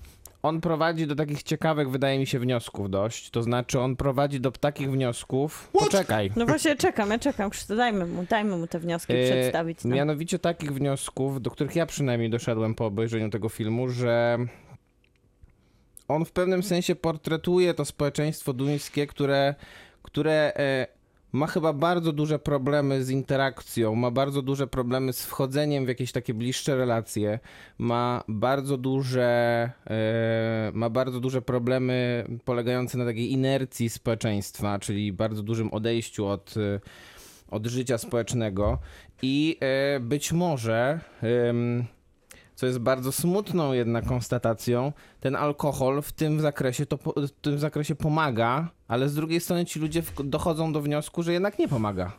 on 0.42 0.60
prowadzi 0.60 1.06
do 1.06 1.14
takich 1.14 1.42
ciekawych, 1.42 1.90
wydaje 1.90 2.18
mi 2.18 2.26
się, 2.26 2.38
wniosków 2.38 2.90
dość. 2.90 3.30
To 3.30 3.42
znaczy, 3.42 3.80
on 3.80 3.96
prowadzi 3.96 4.40
do 4.40 4.52
takich 4.52 4.90
wniosków. 4.90 5.70
Poczekaj. 5.72 6.30
No 6.36 6.46
właśnie 6.46 6.76
czekam, 6.76 7.10
ja 7.10 7.18
czekam, 7.18 7.50
Krzysztof, 7.50 7.76
dajmy 7.76 8.06
mu, 8.06 8.24
dajmy 8.30 8.56
mu 8.56 8.66
te 8.66 8.78
wnioski 8.78 9.12
E, 9.12 9.30
przedstawić. 9.30 9.84
Nam. 9.84 9.94
Mianowicie 9.94 10.38
takich 10.38 10.72
wniosków, 10.72 11.42
do 11.42 11.50
których 11.50 11.76
ja 11.76 11.86
przynajmniej 11.86 12.30
doszedłem 12.30 12.74
po 12.74 12.86
obejrzeniu 12.86 13.30
tego 13.30 13.48
filmu, 13.48 13.88
że 13.88 14.38
on 16.08 16.24
w 16.24 16.32
pewnym 16.32 16.62
sensie 16.62 16.94
portretuje 16.94 17.74
to 17.74 17.84
społeczeństwo 17.84 18.52
duńskie, 18.52 19.06
które, 19.06 19.54
które 20.02 20.52
e, 20.56 20.86
ma 21.34 21.46
chyba 21.46 21.72
bardzo 21.72 22.12
duże 22.12 22.38
problemy 22.38 23.04
z 23.04 23.10
interakcją, 23.10 23.94
ma 23.94 24.10
bardzo 24.10 24.42
duże 24.42 24.66
problemy 24.66 25.12
z 25.12 25.24
wchodzeniem 25.24 25.84
w 25.84 25.88
jakieś 25.88 26.12
takie 26.12 26.34
bliższe 26.34 26.76
relacje, 26.76 27.38
ma 27.78 28.24
bardzo 28.28 28.76
duże, 28.76 29.70
e, 29.90 30.70
ma 30.74 30.90
bardzo 30.90 31.20
duże 31.20 31.42
problemy 31.42 32.26
polegające 32.44 32.98
na 32.98 33.04
takiej 33.04 33.32
inercji 33.32 33.88
społeczeństwa, 33.88 34.78
czyli 34.78 35.12
bardzo 35.12 35.42
dużym 35.42 35.72
odejściu 35.72 36.26
od, 36.26 36.54
e, 36.56 36.80
od 37.50 37.66
życia 37.66 37.98
społecznego. 37.98 38.78
I 39.22 39.58
e, 39.60 40.00
być 40.00 40.32
może 40.32 41.00
co 42.54 42.66
jest 42.66 42.78
bardzo 42.78 43.12
smutną 43.12 43.72
jednak 43.72 44.06
konstatacją, 44.06 44.92
ten 45.20 45.36
alkohol 45.36 46.02
w 46.02 46.12
tym 46.12 46.40
zakresie, 46.40 46.86
to, 46.86 46.98
w 47.16 47.30
tym 47.30 47.58
zakresie 47.58 47.94
pomaga, 47.94 48.70
ale 48.88 49.08
z 49.08 49.14
drugiej 49.14 49.40
strony 49.40 49.66
ci 49.66 49.80
ludzie 49.80 50.02
dochodzą 50.24 50.72
do 50.72 50.80
wniosku, 50.80 51.22
że 51.22 51.32
jednak 51.32 51.58
nie 51.58 51.68
pomaga. 51.68 52.12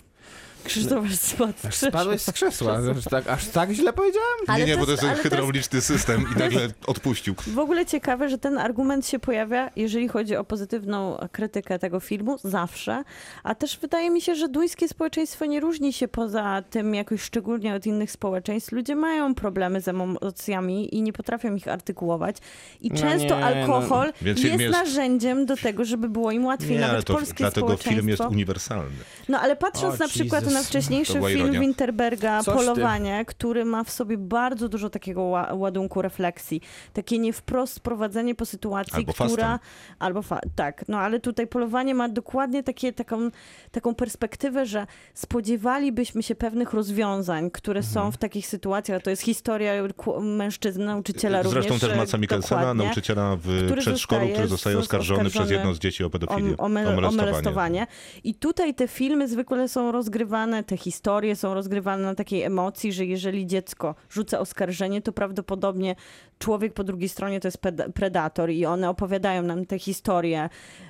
Krzysztof 0.66 1.06
aż 1.06 1.16
spadł 1.16 1.54
z 1.54 1.68
krzesła. 1.68 1.90
spadłeś 1.90 2.22
z 2.22 2.32
krzesła, 2.32 2.78
aż 2.98 3.04
tak, 3.04 3.28
aż 3.28 3.48
tak 3.48 3.72
źle 3.72 3.94
powiedziałem? 3.94 4.26
Ale 4.48 4.60
nie, 4.60 4.66
nie, 4.66 4.78
bo 4.78 4.86
to 4.86 4.92
jest- 4.92 5.04
jest 5.04 5.14
to 5.14 5.22
jest- 5.22 5.24
hydrauliczny 5.36 5.82
system 5.82 6.26
i 6.36 6.40
nagle 6.40 6.68
odpuścił. 6.88 7.36
W 7.48 7.60
ogóle 7.60 7.86
ciekawe, 7.86 8.30
że 8.30 8.38
ten 8.38 8.58
argument 8.58 9.08
się 9.08 9.20
pojawia, 9.20 9.70
jeżeli 9.76 10.08
chodzi 10.08 10.36
o 10.36 10.44
pozytywną 10.44 11.18
krytykę 11.32 11.80
tego 11.80 12.00
filmu, 12.00 12.38
zawsze. 12.44 13.04
A 13.44 13.56
też 13.56 13.78
wydaje 13.80 14.10
mi 14.10 14.22
się, 14.22 14.36
że 14.36 14.48
duńskie 14.50 14.88
społeczeństwo 14.88 15.46
nie 15.46 15.60
różni 15.60 15.94
się 15.94 16.08
poza 16.08 16.64
tym 16.70 16.96
jakoś 16.96 17.22
szczególnie 17.22 17.76
od 17.76 17.86
innych 17.86 18.12
społeczeństw. 18.12 18.72
Ludzie 18.72 18.96
mają 18.96 19.36
problemy 19.36 19.82
z 19.82 19.88
emocjami 19.88 20.96
i 20.96 21.02
nie 21.02 21.14
potrafią 21.14 21.56
ich 21.56 21.68
artykułować. 21.68 22.38
I 22.82 22.90
No 22.90 22.98
często 23.00 23.36
nie, 23.36 23.42
no. 23.42 23.46
alkohol 23.48 24.14
Więc 24.22 24.44
jest, 24.44 24.60
jest- 24.60 24.74
narzędziem 24.74 25.46
do 25.46 25.58
tego, 25.58 25.86
żeby 25.86 26.10
było 26.10 26.32
im 26.32 26.46
łatwiej. 26.46 26.72
Nie, 26.72 26.80
Nawet 26.80 27.06
to 27.06 27.14
polskie 27.14 27.36
dlatego 27.38 27.68
film 27.68 27.78
jest 27.78 27.88
społeczeństwo. 27.98 28.28
uniwersalny. 28.28 28.96
No 29.30 29.40
ale 29.40 29.56
patrząc 29.56 29.96
O, 29.96 29.98
na 29.98 30.08
przykład 30.08 30.44
Jesus. 30.44 30.55
Na 30.60 30.64
wcześniejszy 30.64 31.14
film 31.14 31.24
ironia. 31.30 31.60
Winterberga, 31.60 32.44
Coś 32.44 32.54
ty. 32.60 32.66
Polowanie, 32.66 33.26
który 33.28 33.66
ma 33.66 33.84
w 33.84 33.92
sobie 33.92 34.18
bardzo 34.18 34.70
dużo 34.70 34.90
takiego 34.90 35.22
ła- 35.22 35.58
ładunku 35.58 36.02
refleksji. 36.02 36.62
Takie 36.94 37.20
nie 37.20 37.34
wprost 37.34 37.80
prowadzenie 37.80 38.36
po 38.36 38.46
sytuacji, 38.46 38.94
Albo 38.96 39.14
która... 39.14 39.28
fastem. 39.28 39.60
Albo 40.00 40.22
fa- 40.22 40.40
tak, 40.56 40.86
no 40.88 41.00
ale 41.00 41.20
tutaj 41.20 41.48
Polowanie 41.48 41.96
ma 41.96 42.10
dokładnie 42.10 42.64
takie, 42.64 42.94
taką, 42.94 43.30
taką 43.72 43.96
perspektywę, 43.96 44.66
że 44.66 44.88
spodziewalibyśmy 45.14 46.24
się 46.24 46.36
pewnych 46.36 46.74
rozwiązań, 46.74 47.52
które 47.52 47.80
Mhm. 47.80 47.94
są 47.94 48.12
w 48.12 48.18
takich 48.18 48.48
sytuacjach. 48.48 49.02
To 49.04 49.10
jest 49.10 49.22
historia 49.22 49.74
mężczyzny, 50.22 50.86
nauczyciela 50.86 51.42
również. 51.42 51.66
Zresztą 51.66 51.88
też 51.88 51.98
Matsa 51.98 52.18
e, 52.18 52.22
Mikkelsena, 52.22 52.74
nauczyciela 52.74 53.36
w 53.36 53.66
Który 53.66 53.82
przedszkolu, 53.82 54.22
zostaje 54.22 54.34
który 54.34 54.48
zostaje 54.48 54.78
oskarżony 54.78 55.30
przez 55.30 55.52
jedno 55.52 55.74
z 55.74 55.80
dzieci 55.80 56.04
o 56.04 56.10
pedofilię. 56.10 56.58
o, 56.58 56.64
o, 56.64 56.66
o 57.08 57.12
molestowanie. 57.12 57.88
I 58.24 58.36
tutaj 58.36 58.74
te 58.74 58.88
filmy 58.88 59.28
zwykle 59.28 59.68
są 59.70 59.92
rozgrywane, 59.92 60.45
te 60.66 60.78
historie 60.78 61.36
są 61.36 61.54
rozgrywane 61.54 62.04
na 62.04 62.16
takiej 62.16 62.44
emocji, 62.44 62.94
że 62.94 63.06
jeżeli 63.06 63.48
dziecko 63.48 63.96
rzuca 64.10 64.40
oskarżenie, 64.40 65.02
to 65.02 65.12
prawdopodobnie 65.12 65.96
człowiek 66.40 66.74
po 66.74 66.84
drugiej 66.84 67.10
stronie 67.10 67.40
to 67.40 67.48
jest 67.48 67.62
predator 67.94 68.50
i 68.50 68.66
one 68.66 68.90
opowiadają 68.90 69.42
nam 69.42 69.66
te 69.66 69.80
historie 69.80 70.50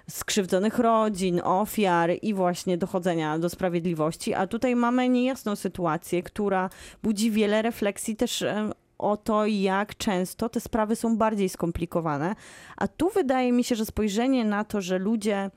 skrzywdzonych 0.09 0.79
rodzin, 0.79 1.41
ofiar 1.43 2.11
i 2.21 2.33
właśnie 2.33 2.77
dochodzenia 2.77 3.39
do 3.39 3.49
sprawiedliwości. 3.49 4.33
A 4.33 4.47
tutaj 4.47 4.75
mamy 4.75 5.09
niejasną 5.09 5.55
sytuację, 5.55 6.23
która 6.23 6.69
budzi 7.03 7.31
wiele 7.31 7.61
refleksji 7.61 8.15
też 8.15 8.43
o 8.97 9.17
to, 9.17 9.45
jak 9.45 9.97
często 9.97 10.49
te 10.49 10.59
sprawy 10.59 10.95
są 10.95 11.17
bardziej 11.17 11.49
skomplikowane. 11.49 12.35
A 12.77 12.87
tu 12.87 13.09
wydaje 13.09 13.51
mi 13.51 13.63
się, 13.63 13.75
że 13.75 13.85
spojrzenie 13.85 14.45
na 14.45 14.63
to, 14.63 14.81
że 14.81 14.97
ludzie 14.97 15.51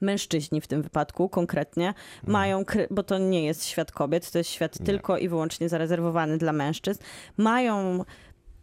mężczyźni 0.00 0.60
w 0.60 0.66
tym 0.66 0.82
wypadku 0.82 1.28
konkretnie 1.28 1.94
mają, 2.26 2.62
kry- 2.62 2.86
bo 2.90 3.02
to 3.02 3.18
nie 3.18 3.44
jest 3.44 3.66
świat 3.66 3.92
kobiet, 3.92 4.30
to 4.30 4.38
jest 4.38 4.50
świat 4.50 4.78
tylko 4.84 5.18
i 5.18 5.28
wyłącznie 5.28 5.68
zarezerwowany 5.68 6.38
dla 6.38 6.52
mężczyzn, 6.52 7.02
mają 7.36 8.04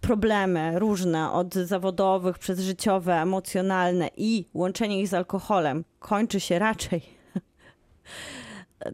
problemy 0.02 0.80
różne, 0.80 1.32
od 1.32 1.54
zawodowych 1.54 2.40
przez 2.40 2.60
życiowe, 2.60 3.14
emocjonalne 3.14 4.10
i 4.18 4.46
łączenie 4.54 5.02
ich 5.02 5.08
z 5.08 5.14
alkoholem 5.14 5.84
kończy 6.00 6.40
się 6.40 6.60
raczej. 6.60 7.02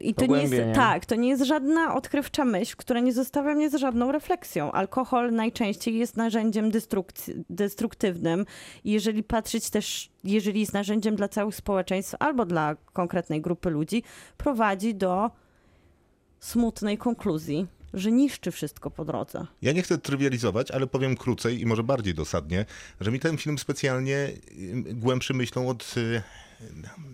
I 0.01 0.13
to 0.13 0.25
nie 0.25 0.41
jest, 0.41 0.75
tak, 0.75 1.05
to 1.05 1.15
nie 1.15 1.29
jest 1.29 1.43
żadna 1.43 1.95
odkrywcza 1.95 2.45
myśl, 2.45 2.75
która 2.77 2.99
nie 2.99 3.13
zostawia 3.13 3.55
mnie 3.55 3.69
z 3.69 3.75
żadną 3.75 4.11
refleksją. 4.11 4.71
Alkohol 4.71 5.31
najczęściej 5.31 5.97
jest 5.97 6.17
narzędziem 6.17 6.71
destruktywnym. 7.49 8.45
I 8.83 8.91
jeżeli 8.91 9.23
patrzeć 9.23 9.69
też, 9.69 10.09
jeżeli 10.23 10.59
jest 10.59 10.73
narzędziem 10.73 11.15
dla 11.15 11.27
całych 11.27 11.55
społeczeństw 11.55 12.15
albo 12.19 12.45
dla 12.45 12.75
konkretnej 12.93 13.41
grupy 13.41 13.69
ludzi, 13.69 14.03
prowadzi 14.37 14.95
do 14.95 15.31
smutnej 16.39 16.97
konkluzji, 16.97 17.67
że 17.93 18.11
niszczy 18.11 18.51
wszystko 18.51 18.91
po 18.91 19.05
drodze. 19.05 19.45
Ja 19.61 19.71
nie 19.71 19.81
chcę 19.81 19.97
trywializować, 19.97 20.71
ale 20.71 20.87
powiem 20.87 21.15
krócej 21.17 21.61
i 21.61 21.65
może 21.65 21.83
bardziej 21.83 22.13
dosadnie, 22.13 22.65
że 23.01 23.11
mi 23.11 23.19
ten 23.19 23.37
film 23.37 23.57
specjalnie 23.57 24.15
y, 24.15 24.93
głębszy 24.93 25.33
myślą 25.33 25.69
od 25.69 25.97
y, 25.97 26.21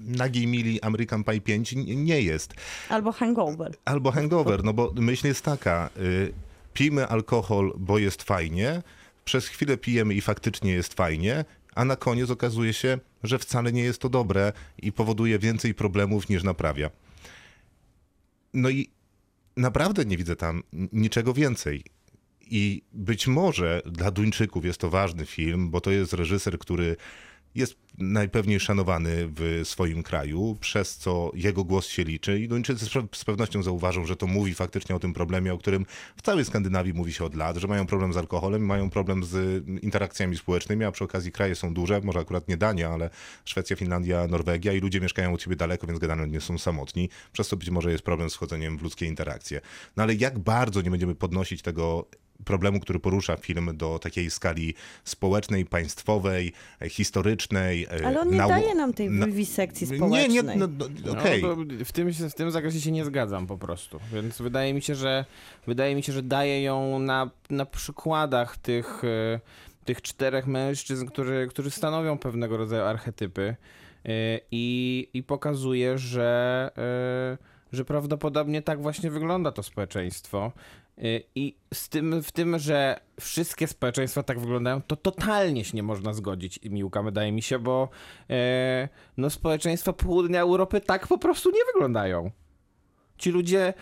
nagiej 0.05 0.47
mili 0.47 0.81
American 0.81 1.23
Pie 1.23 1.41
5 1.41 1.73
n- 1.73 2.03
nie 2.03 2.21
jest. 2.21 2.53
Albo 2.89 3.11
hangover. 3.11 3.75
Albo 3.85 4.11
hangover, 4.11 4.63
no 4.63 4.73
bo 4.73 4.93
myśl 4.95 5.27
jest 5.27 5.41
taka, 5.41 5.89
y, 5.97 6.33
pijmy 6.73 7.07
alkohol, 7.07 7.73
bo 7.77 7.99
jest 7.99 8.23
fajnie, 8.23 8.81
przez 9.25 9.47
chwilę 9.47 9.77
pijemy 9.77 10.13
i 10.13 10.21
faktycznie 10.21 10.71
jest 10.71 10.93
fajnie, 10.93 11.45
a 11.75 11.85
na 11.85 11.95
koniec 11.95 12.29
okazuje 12.29 12.73
się, 12.73 12.99
że 13.23 13.39
wcale 13.39 13.71
nie 13.73 13.83
jest 13.83 14.01
to 14.01 14.09
dobre 14.09 14.53
i 14.81 14.91
powoduje 14.91 15.39
więcej 15.39 15.73
problemów 15.73 16.29
niż 16.29 16.43
naprawia. 16.43 16.89
No 18.53 18.69
i 18.69 18.89
naprawdę 19.57 20.05
nie 20.05 20.17
widzę 20.17 20.35
tam 20.35 20.63
niczego 20.93 21.33
więcej. 21.33 21.83
I 22.41 22.81
być 22.93 23.27
może 23.27 23.81
dla 23.85 24.11
Duńczyków 24.11 24.65
jest 24.65 24.79
to 24.79 24.89
ważny 24.89 25.25
film, 25.25 25.69
bo 25.69 25.81
to 25.81 25.91
jest 25.91 26.13
reżyser, 26.13 26.59
który 26.59 26.95
jest 27.55 27.75
najpewniej 27.97 28.59
szanowany 28.59 29.11
w 29.35 29.61
swoim 29.63 30.03
kraju, 30.03 30.57
przez 30.59 30.97
co 30.97 31.31
jego 31.33 31.63
głos 31.63 31.87
się 31.87 32.03
liczy 32.03 32.39
i 32.39 32.47
Duńczycy 32.47 32.85
z 32.85 32.89
pe- 32.89 33.07
z 33.15 33.25
pewnością 33.25 33.63
zauważą, 33.63 34.05
że 34.05 34.15
to 34.15 34.27
mówi 34.27 34.53
faktycznie 34.53 34.95
o 34.95 34.99
tym 34.99 35.13
problemie, 35.13 35.53
o 35.53 35.57
którym 35.57 35.85
w 36.17 36.21
całej 36.21 36.45
Skandynawii 36.45 36.93
mówi 36.93 37.13
się 37.13 37.25
od 37.25 37.35
lat, 37.35 37.57
że 37.57 37.67
mają 37.67 37.85
problem 37.85 38.13
z 38.13 38.17
alkoholem, 38.17 38.65
mają 38.65 38.89
problem 38.89 39.23
z 39.23 39.65
interakcjami 39.83 40.37
społecznymi, 40.37 40.85
a 40.85 40.91
przy 40.91 41.03
okazji 41.03 41.31
kraje 41.31 41.55
są 41.55 41.73
duże, 41.73 42.01
może 42.01 42.19
akurat 42.19 42.47
nie 42.47 42.57
Dania, 42.57 42.89
ale 42.89 43.09
Szwecja, 43.45 43.75
Finlandia, 43.75 44.27
Norwegia 44.27 44.73
i 44.73 44.79
ludzie 44.79 45.01
mieszkają 45.01 45.33
od 45.33 45.41
siebie 45.41 45.55
daleko, 45.55 45.87
więc 45.87 45.99
generalnie 45.99 46.33
nie 46.33 46.41
są 46.41 46.57
samotni, 46.57 47.09
przez 47.31 47.47
co 47.47 47.57
być 47.57 47.69
może 47.69 47.91
jest 47.91 48.03
problem 48.03 48.29
z 48.29 48.35
wchodzeniem 48.35 48.77
w 48.77 48.81
ludzkie 48.81 49.05
interakcje. 49.05 49.61
No 49.97 50.03
ale 50.03 50.13
jak 50.13 50.39
bardzo 50.39 50.81
nie 50.81 50.91
będziemy 50.91 51.15
podnosić 51.15 51.61
tego 51.61 52.07
problemu, 52.45 52.79
który 52.79 52.99
porusza 52.99 53.37
film 53.37 53.69
do 53.77 53.99
takiej 53.99 54.29
skali 54.31 54.73
społecznej, 55.03 55.65
państwowej, 55.65 56.53
historycznej. 56.89 57.83
e, 58.01 58.05
Ale 58.07 58.19
on 58.21 58.29
nie 58.31 58.37
nau- 58.37 58.47
daje 58.47 58.75
nam 58.75 58.93
tej 58.93 59.09
na- 59.09 59.25
wiwisekcji 59.25 59.87
Nie, 59.91 59.97
społecznej. 59.97 60.29
nie, 60.29 60.43
no, 60.43 60.67
no, 61.05 61.11
okej. 61.11 61.41
No, 61.41 61.55
to 61.55 61.85
w, 61.85 61.91
tym, 61.91 62.13
w 62.13 62.33
tym 62.33 62.51
zakresie 62.51 62.81
się 62.81 62.91
nie 62.91 63.05
zgadzam 63.05 63.47
po 63.47 63.57
prostu. 63.57 63.99
Więc 64.13 64.41
wydaje 64.41 64.73
mi 64.73 64.81
się, 64.81 64.95
że 64.95 65.25
wydaje 65.67 65.95
mi 65.95 66.03
się, 66.03 66.13
że 66.13 66.23
daje 66.23 66.63
ją 66.63 66.99
na, 66.99 67.29
na 67.49 67.65
przykładach 67.65 68.57
tych, 68.57 69.03
e, 69.03 69.39
tych 69.85 70.01
czterech 70.01 70.47
mężczyzn, 70.47 71.05
którzy, 71.05 71.47
którzy 71.49 71.71
stanowią 71.71 72.17
pewnego 72.17 72.57
rodzaju 72.57 72.83
archetypy 72.83 73.55
e, 74.05 74.39
i, 74.51 75.07
i 75.13 75.23
pokazuje, 75.23 75.97
że, 75.97 76.71
że 77.71 77.85
prawdopodobnie 77.85 78.61
tak 78.61 78.81
właśnie 78.81 79.11
wygląda 79.11 79.51
to 79.51 79.63
społeczeństwo. 79.63 80.51
E, 80.97 81.01
I 81.35 81.57
z 81.73 81.89
tym, 81.89 82.23
w 82.23 82.31
tym, 82.31 82.59
że 82.59 82.99
wszystkie 83.19 83.67
społeczeństwa 83.67 84.23
tak 84.23 84.39
wyglądają, 84.39 84.81
to 84.81 84.95
totalnie 84.95 85.65
się 85.65 85.77
nie 85.77 85.83
można 85.83 86.13
zgodzić, 86.13 86.59
Miłka, 86.63 87.03
wydaje 87.03 87.31
mi 87.31 87.41
się, 87.41 87.59
bo 87.59 87.89
e, 88.29 88.89
no, 89.17 89.29
społeczeństwa 89.29 89.93
południa 89.93 90.41
Europy 90.41 90.81
tak 90.81 91.07
po 91.07 91.17
prostu 91.17 91.51
nie 91.51 91.65
wyglądają. 91.73 92.31
Ci 93.17 93.31
ludzie 93.31 93.69
y, 93.69 93.73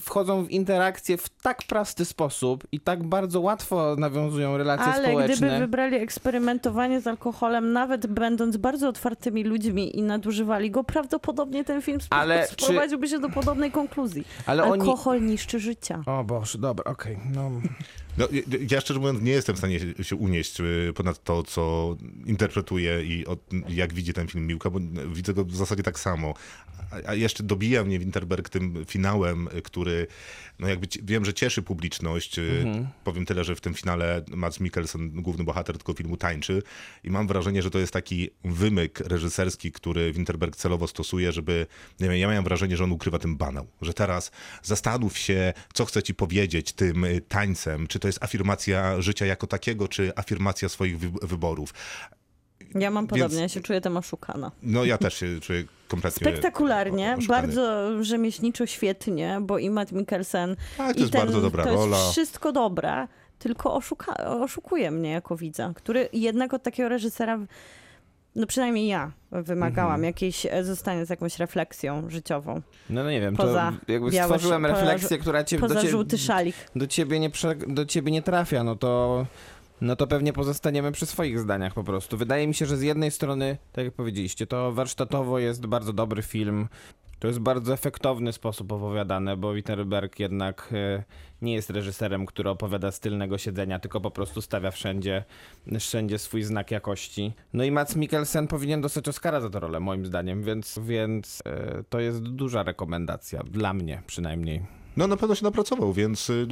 wchodzą 0.00 0.44
w 0.44 0.50
interakcje 0.50 1.16
w 1.16 1.28
tak 1.28 1.58
prosty 1.68 2.04
sposób 2.04 2.64
i 2.72 2.80
tak 2.80 3.02
bardzo 3.04 3.40
łatwo 3.40 3.96
nawiązują 3.98 4.56
relacje 4.56 4.86
Ale 4.92 5.08
społeczne. 5.08 5.36
gdyby 5.36 5.58
wybrali 5.58 5.96
eksperymentowanie 5.96 7.00
z 7.00 7.06
alkoholem, 7.06 7.72
nawet 7.72 8.06
będąc 8.06 8.56
bardzo 8.56 8.88
otwartymi 8.88 9.44
ludźmi 9.44 9.98
i 9.98 10.02
nadużywali 10.02 10.70
go, 10.70 10.84
prawdopodobnie 10.84 11.64
ten 11.64 11.82
film 11.82 11.98
Ale 12.10 12.48
czy- 12.56 12.64
sprowadziłby 12.64 13.08
się 13.08 13.18
do 13.18 13.28
podobnej 13.28 13.70
konkluzji. 13.70 14.24
Ale 14.46 14.64
oni... 14.64 14.80
Alkohol 14.80 15.22
niszczy 15.22 15.60
życia. 15.60 16.02
O 16.06 16.24
Boże, 16.24 16.58
dobra, 16.58 16.84
okej. 16.92 17.18
No. 17.34 17.50
No, 18.18 18.28
ja- 18.70 18.80
szczerze 18.80 19.00
mówiąc 19.00 19.22
nie 19.22 19.32
jestem 19.32 19.54
w 19.54 19.58
stanie 19.58 19.80
się- 20.02 20.16
unieść 20.16 20.60
y, 20.60 20.92
ponad 20.94 21.24
to, 21.24 21.42
co 21.42 21.96
interpretuje 22.26 23.04
i 23.04 23.26
od, 23.26 23.40
jak 23.68 23.92
widzi 23.94 24.12
ten 24.12 24.28
film 24.28 24.46
Miłka, 24.46 24.70
bo 24.70 24.80
widzę 25.14 25.34
go 25.34 25.44
w 25.44 25.56
zasadzie 25.56 25.82
tak 25.82 25.98
samo. 25.98 26.34
A, 26.90 27.08
a 27.10 27.14
jeszcze 27.14 27.42
dobija 27.42 27.84
mnie 27.84 27.98
Winterberg 27.98 28.48
tym 28.48 28.84
finałem, 28.88 29.48
y, 29.58 29.62
który, 29.62 30.06
no 30.58 30.68
jakby 30.68 30.86
wiem, 31.02 31.24
że 31.24 31.34
cieszy 31.34 31.62
publiczność. 31.62 32.38
y, 32.38 32.64
Powiem 33.04 33.26
tyle, 33.26 33.44
że 33.44 33.56
w 33.56 33.60
tym 33.60 33.74
finale 33.74 34.24
Mats 34.30 34.60
Mikkelsen, 34.60 35.10
główny 35.22 35.44
bohater 35.44 35.78
tego 35.78 35.92
filmu, 35.92 36.16
tańczy 36.16 36.62
i 37.04 37.10
mam 37.10 37.26
wrażenie, 37.26 37.62
że 37.62 37.70
to 37.70 37.78
jest 37.78 37.92
taki 37.92 38.30
wymyk 38.44 39.00
reżyserski, 39.00 39.72
który 39.72 40.12
Winterberg 40.12 40.56
celowo 40.56 40.86
stosuje, 40.88 41.32
żeby, 41.32 41.66
nie 42.00 42.08
wiem, 42.08 42.18
ja 42.18 42.28
miałem 42.28 42.44
wrażenie, 42.44 42.76
że 42.76 42.84
on 42.84 42.92
ukrywa 42.92 43.18
tym 43.18 43.36
banał, 43.36 43.66
że 43.82 43.94
teraz 43.94 44.30
zastanów 44.62 45.18
się, 45.18 45.52
co 45.74 45.84
chce 45.84 46.02
ci 46.02 46.14
powiedzieć 46.14 46.72
tym 46.72 47.06
tańcem, 47.28 47.86
czy 47.86 47.98
to 47.98 48.07
jest 48.08 48.22
afirmacja 48.24 49.00
życia 49.00 49.26
jako 49.26 49.46
takiego, 49.46 49.88
czy 49.88 50.12
afirmacja 50.16 50.68
swoich 50.68 50.98
wy- 50.98 51.26
wyborów. 51.26 51.74
Ja 52.74 52.90
mam 52.90 53.04
Więc- 53.06 53.10
podobnie, 53.10 53.40
ja 53.42 53.48
się 53.48 53.60
czuję 53.60 53.80
tam 53.80 53.96
oszukana. 53.96 54.50
No 54.62 54.84
ja 54.84 54.98
też 54.98 55.14
się 55.14 55.40
czuję 55.40 55.64
kompletnie 55.88 56.26
Spektakularnie, 56.26 57.14
oszukany. 57.18 57.42
bardzo 57.42 57.90
rzemieślniczo 58.04 58.66
świetnie, 58.66 59.38
bo 59.42 59.58
i 59.58 59.70
Matt 59.70 59.92
Mikkelsen 59.92 60.56
Tak, 60.76 60.92
to 60.92 60.98
i 60.98 61.00
jest 61.02 61.12
bardzo 61.12 61.40
dobra 61.40 61.64
to 61.64 61.70
rola. 61.74 61.98
jest 61.98 62.10
wszystko 62.12 62.52
dobre, 62.52 63.08
tylko 63.38 63.74
oszuka, 63.74 64.14
oszukuje 64.40 64.90
mnie 64.90 65.10
jako 65.10 65.36
widza, 65.36 65.72
który 65.76 66.08
jednak 66.12 66.54
od 66.54 66.62
takiego 66.62 66.88
reżysera, 66.88 67.38
no 68.38 68.46
przynajmniej 68.46 68.86
ja, 68.86 69.12
wymagałam 69.32 69.90
Mhm. 69.94 70.04
jakiejś, 70.04 70.46
e, 70.46 70.64
zostanie 70.64 71.06
z 71.06 71.10
jakąś 71.10 71.38
refleksją 71.38 72.10
życiową. 72.10 72.62
no, 72.90 73.04
no 73.04 73.10
nie 73.10 73.20
wiem, 73.20 73.36
Poza 73.36 73.72
to 73.86 73.92
jakby 73.92 74.10
białe 74.10 74.28
stworzyłem 74.28 74.62
szy- 74.62 74.68
poza 74.70 74.80
refleksję, 74.82 75.18
która 75.18 75.44
cię, 75.44 75.58
do, 75.58 75.68
Poza 75.68 75.82
cie, 75.82 75.88
żółty 75.88 76.18
szalik. 76.18 76.56
do, 76.76 76.86
ciebie 76.86 77.20
nie 77.20 77.30
prze, 77.30 77.54
do 77.54 77.86
ciebie 77.86 78.12
nie 78.12 78.22
trafia, 78.22 78.64
no 78.64 78.76
to... 78.76 79.26
No 79.80 79.96
to 79.96 80.06
pewnie 80.06 80.32
pozostaniemy 80.32 80.92
przy 80.92 81.06
swoich 81.06 81.38
zdaniach 81.38 81.74
po 81.74 81.84
prostu. 81.84 82.16
Wydaje 82.16 82.46
mi 82.46 82.54
się, 82.54 82.66
że 82.66 82.76
z 82.76 82.82
jednej 82.82 83.10
strony, 83.10 83.56
tak 83.72 83.84
jak 83.84 83.94
powiedzieliście, 83.94 84.46
to 84.46 84.72
warsztatowo 84.72 85.38
jest 85.38 85.66
bardzo 85.66 85.92
dobry 85.92 86.22
film. 86.22 86.68
To 87.18 87.26
jest 87.26 87.38
bardzo 87.38 87.72
efektowny 87.72 88.32
sposób 88.32 88.72
opowiadane, 88.72 89.36
bo 89.36 89.54
Wittenberg 89.54 90.20
jednak 90.20 90.68
e, 90.72 91.04
nie 91.42 91.54
jest 91.54 91.70
reżyserem, 91.70 92.26
który 92.26 92.50
opowiada 92.50 92.92
z 92.92 93.00
tylnego 93.00 93.38
siedzenia, 93.38 93.78
tylko 93.78 94.00
po 94.00 94.10
prostu 94.10 94.42
stawia 94.42 94.70
wszędzie, 94.70 95.24
wszędzie 95.80 96.18
swój 96.18 96.42
znak 96.42 96.70
jakości. 96.70 97.32
No 97.52 97.64
i 97.64 97.70
Mats 97.70 97.96
Mikkelsen 97.96 98.48
powinien 98.48 98.80
dostać 98.80 99.08
Oscara 99.08 99.40
za 99.40 99.50
tę 99.50 99.60
rolę, 99.60 99.80
moim 99.80 100.06
zdaniem, 100.06 100.42
więc, 100.42 100.78
więc 100.82 101.42
e, 101.46 101.84
to 101.88 102.00
jest 102.00 102.22
duża 102.22 102.62
rekomendacja, 102.62 103.42
dla 103.42 103.74
mnie 103.74 104.02
przynajmniej. 104.06 104.77
No 104.98 105.06
na 105.06 105.16
pewno 105.16 105.34
się 105.34 105.44
napracował, 105.44 105.92
więc, 105.92 106.30
y, 106.30 106.46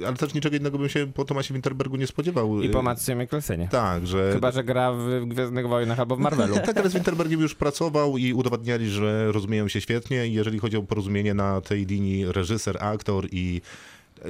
y, 0.00 0.06
ale 0.06 0.16
też 0.16 0.34
niczego 0.34 0.56
innego 0.56 0.78
bym 0.78 0.88
się 0.88 1.12
po 1.12 1.24
Tomasie 1.24 1.54
Winterbergu 1.54 1.96
nie 1.96 2.06
spodziewał. 2.06 2.62
I 2.62 2.66
Y, 2.66 2.70
po 2.70 2.82
Matsie 2.82 3.14
Mikkelsenie. 3.14 3.68
Tak, 3.70 4.06
że... 4.06 4.32
Chyba, 4.32 4.50
że 4.50 4.64
gra 4.64 4.92
w 4.92 5.26
Gwiezdnych 5.26 5.68
Wojnach 5.68 6.00
albo 6.00 6.16
w 6.16 6.18
Marvelu. 6.18 6.56
Tak, 6.66 6.76
ale 6.76 6.90
z 6.90 6.94
Winterbergiem 6.94 7.40
już 7.40 7.54
pracował 7.54 8.18
i 8.18 8.32
udowadniali, 8.32 8.90
że 8.90 9.32
rozumieją 9.32 9.68
się 9.68 9.80
świetnie. 9.80 10.26
I 10.26 10.32
jeżeli 10.32 10.58
chodzi 10.58 10.76
o 10.76 10.82
porozumienie 10.82 11.34
na 11.34 11.60
tej 11.60 11.86
linii 11.86 12.32
reżyser, 12.32 12.76
aktor 12.80 13.26
i 13.32 13.60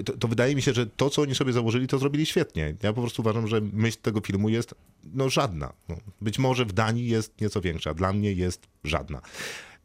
to, 0.04 0.12
to 0.18 0.28
wydaje 0.28 0.54
mi 0.54 0.62
się, 0.62 0.72
że 0.72 0.86
to, 0.86 1.10
co 1.10 1.22
oni 1.22 1.34
sobie 1.34 1.52
założyli, 1.52 1.86
to 1.86 1.98
zrobili 1.98 2.26
świetnie. 2.26 2.74
Ja 2.82 2.92
po 2.92 3.00
prostu 3.00 3.22
uważam, 3.22 3.46
że 3.46 3.60
myśl 3.72 3.98
tego 4.02 4.20
filmu 4.20 4.48
jest 4.48 4.74
no 5.14 5.28
żadna. 5.28 5.72
No, 5.88 5.96
być 6.20 6.38
może 6.38 6.64
w 6.64 6.72
Danii 6.72 7.08
jest 7.08 7.40
nieco 7.40 7.60
większa, 7.60 7.94
dla 7.94 8.12
mnie 8.12 8.32
jest 8.32 8.66
żadna. 8.84 9.20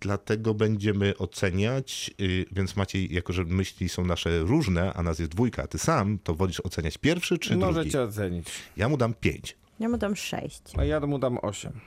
Dlatego 0.01 0.53
będziemy 0.53 1.17
oceniać, 1.17 2.11
yy, 2.17 2.45
więc 2.51 2.75
Maciej, 2.75 3.13
jako 3.13 3.33
że 3.33 3.43
myśli 3.43 3.89
są 3.89 4.05
nasze 4.05 4.39
różne, 4.39 4.93
a 4.93 5.03
nas 5.03 5.19
jest 5.19 5.31
dwójka, 5.31 5.63
a 5.63 5.67
ty 5.67 5.77
sam, 5.77 6.19
to 6.23 6.35
wolisz 6.35 6.59
oceniać 6.59 6.97
pierwszy 6.97 7.39
czy 7.39 7.49
drugi? 7.49 7.65
Możecie 7.65 8.01
ocenić. 8.01 8.47
Ja 8.77 8.89
mu 8.89 8.97
dam 8.97 9.13
pięć. 9.13 9.57
Ja 9.79 9.89
mu 9.89 9.97
dam 9.97 10.15
sześć. 10.15 10.61
A 10.77 10.83
ja 10.83 10.99
mu 10.99 11.19
dam 11.19 11.37
8. 11.41 11.71
You 11.71 11.77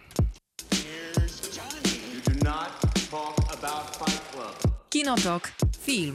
do 2.24 2.30
not 2.44 2.70
talk 3.10 3.38
about 3.52 3.96
Fight 3.96 4.32
Club. 4.32 4.72
Kinotok. 4.90 5.52
Film. 5.80 6.14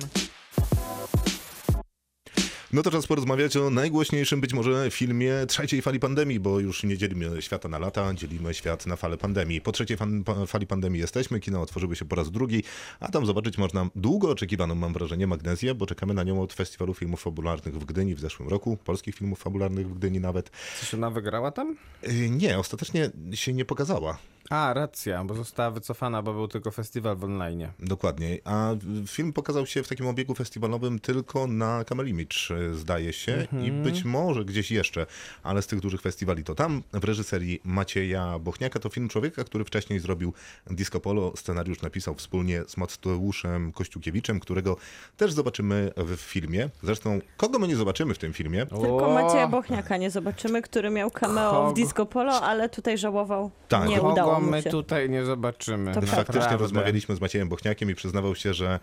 No 2.74 2.84
to 2.84 2.91
czas 2.91 3.07
porozmawiać 3.07 3.57
o 3.57 3.70
najgłośniejszym 3.70 4.41
być 4.41 4.53
może 4.53 4.91
filmie 4.91 5.34
trzeciej 5.47 5.82
fali 5.82 5.99
pandemii, 5.99 6.39
bo 6.39 6.59
już 6.59 6.84
nie 6.84 6.97
dzielimy 6.97 7.41
świata 7.41 7.70
na 7.70 7.80
lata, 7.80 8.13
dzielimy 8.13 8.53
świat 8.53 8.86
na 8.86 8.95
falę 8.95 9.17
pandemii. 9.17 9.61
Po 9.61 9.72
trzeciej 9.72 9.97
fan, 9.97 10.24
pa, 10.24 10.45
fali 10.45 10.67
pandemii 10.67 11.01
jesteśmy, 11.01 11.39
kino 11.39 11.61
otworzyły 11.61 11.95
się 11.95 12.05
po 12.05 12.15
raz 12.15 12.32
drugi, 12.32 12.63
a 12.99 13.07
tam 13.07 13.26
zobaczyć 13.26 13.57
można 13.57 13.89
długo 13.95 14.30
oczekiwaną, 14.30 14.76
mam 14.76 14.93
wrażenie, 14.93 15.28
Magnezję, 15.28 15.76
bo 15.76 15.86
czekamy 15.86 16.13
na 16.13 16.24
nią 16.24 16.41
od 16.41 16.53
Festiwalu 16.53 16.93
Filmów 16.93 17.22
Fabularnych 17.22 17.80
w 17.80 17.86
Gdyni 17.86 18.15
w 18.15 18.20
zeszłym 18.20 18.49
roku, 18.49 18.78
polskich 18.78 19.15
filmów 19.15 19.39
fabularnych 19.39 19.89
w 19.89 19.93
Gdyni 19.93 20.20
nawet. 20.20 20.51
Coś 20.80 20.93
ona 20.93 21.09
wygrała 21.09 21.51
tam? 21.51 21.76
Yy, 22.03 22.30
nie, 22.30 22.59
ostatecznie 22.59 23.09
się 23.34 23.53
nie 23.53 23.65
pokazała. 23.65 24.17
A, 24.49 24.73
racja, 24.73 25.23
bo 25.23 25.33
została 25.33 25.71
wycofana, 25.71 26.21
bo 26.21 26.33
był 26.33 26.47
tylko 26.47 26.71
festiwal 26.71 27.15
w 27.15 27.23
online. 27.23 27.67
Dokładnie. 27.79 28.37
A 28.45 28.71
film 29.07 29.33
pokazał 29.33 29.65
się 29.65 29.83
w 29.83 29.87
takim 29.87 30.07
obiegu 30.07 30.35
festiwalowym 30.35 30.99
tylko 30.99 31.47
na 31.47 31.83
Kamelimicz, 31.83 32.49
zdaje 32.73 33.13
się, 33.13 33.47
i 33.65 33.71
być 33.71 34.03
może 34.03 34.45
gdzieś 34.45 34.71
jeszcze, 34.71 35.05
ale 35.43 35.61
z 35.61 35.67
tych 35.67 35.79
dużych 35.79 36.01
festiwali 36.01 36.43
to 36.43 36.55
tam. 36.55 36.83
W 36.93 37.03
reżyserii 37.03 37.61
Macieja 37.63 38.39
Bochniaka 38.39 38.79
to 38.79 38.89
film 38.89 39.09
człowieka, 39.09 39.43
który 39.43 39.65
wcześniej 39.65 39.99
zrobił 39.99 40.33
Disco 40.69 40.99
Polo. 40.99 41.33
Scenariusz 41.35 41.81
napisał 41.81 42.15
wspólnie 42.15 42.63
z 42.67 42.77
Mateuszem 42.77 43.71
Kościukiewiczem, 43.71 44.39
którego 44.39 44.77
też 45.17 45.33
zobaczymy 45.33 45.91
w 45.97 46.15
filmie. 46.17 46.69
Zresztą, 46.83 47.19
kogo 47.37 47.59
my 47.59 47.67
nie 47.67 47.75
zobaczymy 47.75 48.13
w 48.13 48.17
tym 48.17 48.33
filmie? 48.33 48.65
Tylko! 48.65 49.09
Macieja 49.13 49.47
Bochniaka 49.47 49.97
nie 49.97 50.11
zobaczymy, 50.11 50.61
który 50.61 50.89
miał 50.89 51.11
cameo 51.11 51.51
Kogo? 51.51 51.71
w 51.71 51.73
Disco 51.73 52.05
Polo, 52.05 52.41
ale 52.41 52.69
tutaj 52.69 52.97
żałował. 52.97 53.51
Tak. 53.67 53.89
Nie 53.89 53.95
Kogo 53.95 54.11
udało 54.11 54.38
My 54.41 54.61
się. 54.61 54.69
tutaj 54.69 55.09
nie 55.09 55.25
zobaczymy. 55.25 55.93
To 55.93 56.01
Faktycznie 56.01 56.17
Naprawdę. 56.39 56.57
rozmawialiśmy 56.57 57.15
z 57.15 57.21
Maciejem 57.21 57.49
Bochniakiem 57.49 57.89
i 57.91 57.95
przyznawał 57.95 58.35
się, 58.35 58.53
że 58.53 58.79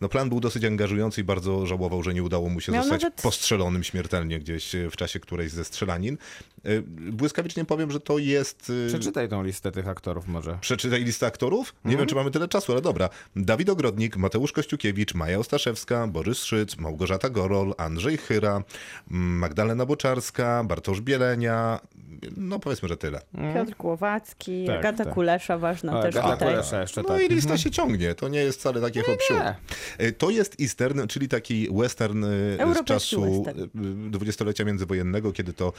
no 0.00 0.08
plan 0.08 0.28
był 0.28 0.40
dosyć 0.40 0.64
angażujący 0.64 1.20
i 1.20 1.24
bardzo 1.24 1.66
żałował, 1.66 2.02
że 2.02 2.14
nie 2.14 2.22
udało 2.22 2.48
mu 2.48 2.60
się 2.60 2.72
Miał 2.72 2.82
zostać 2.82 3.02
nawet- 3.02 3.22
postrzelonym 3.22 3.84
śmiertelnie 3.84 4.38
gdzieś 4.38 4.72
w 4.90 4.96
czasie 4.96 5.20
którejś 5.20 5.50
ze 5.52 5.64
strzelanin. 5.64 6.18
Y, 6.66 6.82
Błyskawicznie 7.12 7.64
powiem, 7.64 7.90
że 7.90 8.00
to 8.00 8.18
jest... 8.18 8.70
y, 8.70 8.86
Przeczytaj 8.88 9.28
tą 9.28 9.42
listę 9.42 9.72
tych 9.72 9.88
aktorów 9.88 10.28
może. 10.28 10.58
Przeczytaj 10.60 11.04
listę 11.04 11.26
aktorów? 11.26 11.74
Nie 11.84 11.88
Mhm. 11.88 11.98
wiem, 11.98 12.08
czy 12.08 12.14
mamy 12.14 12.30
tyle 12.30 12.48
czasu, 12.48 12.72
ale 12.72 12.80
dobra. 12.80 13.08
Dawid 13.36 13.68
Ogrodnik, 13.68 14.16
Mateusz 14.16 14.52
Kościukiewicz, 14.52 15.14
Maja 15.14 15.38
Ostaszewska, 15.38 16.06
Borys 16.06 16.38
Szyc, 16.44 16.76
Małgorzata 16.76 17.30
Gorol, 17.30 17.74
Andrzej 17.78 18.16
Chyra, 18.18 18.62
mm, 19.10 19.38
Magdalena 19.38 19.86
Boczarska, 19.86 20.64
Bartosz 20.64 21.00
Bielenia. 21.00 21.80
No 22.36 22.58
powiedzmy, 22.58 22.88
że 22.88 22.96
tyle. 22.96 23.20
Piotr 23.54 23.74
Głowacki, 23.78 24.66
Tak, 24.66 24.82
Agata 25.02 25.04
tak. 25.26 25.38
Kusza, 25.40 25.58
ważna 25.58 25.98
A, 25.98 26.02
też 26.02 26.16
Agata 26.16 26.32
tutaj. 26.36 26.48
Kulesza 26.54 26.80
jeszcze 26.80 27.02
No 27.02 27.08
tak. 27.08 27.22
i 27.22 27.28
lista 27.34 27.58
się 27.58 27.70
ciągnie, 27.70 28.14
to 28.14 28.28
nie 28.28 28.38
jest 28.40 28.58
wcale 28.58 28.80
takie 28.80 29.02
hop 29.02 29.18
nie. 29.30 29.54
Y, 30.06 30.12
To 30.12 30.30
jest 30.30 30.60
Eastern, 30.60 31.06
czyli 31.06 31.28
taki 31.28 31.68
western 31.72 32.24
z 32.24 32.60
Europejski 32.60 32.84
czasu 32.84 33.44
western. 33.44 33.62
y, 34.06 34.10
dwudziestolecia 34.10 34.64
międzywojennego, 34.64 35.32
kiedy 35.32 35.52
to 35.52 35.72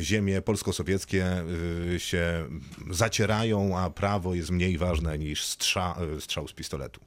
ziemie 0.00 0.42
polsko-sowieckie 0.42 1.26
się 1.98 2.44
zacierają, 2.90 3.78
a 3.78 3.90
prawo 3.90 4.34
jest 4.34 4.50
mniej 4.50 4.78
ważne 4.78 5.18
niż 5.18 5.44
strza, 5.44 5.96
strzał 6.20 6.48
z 6.48 6.52
pistoletu. 6.52 7.00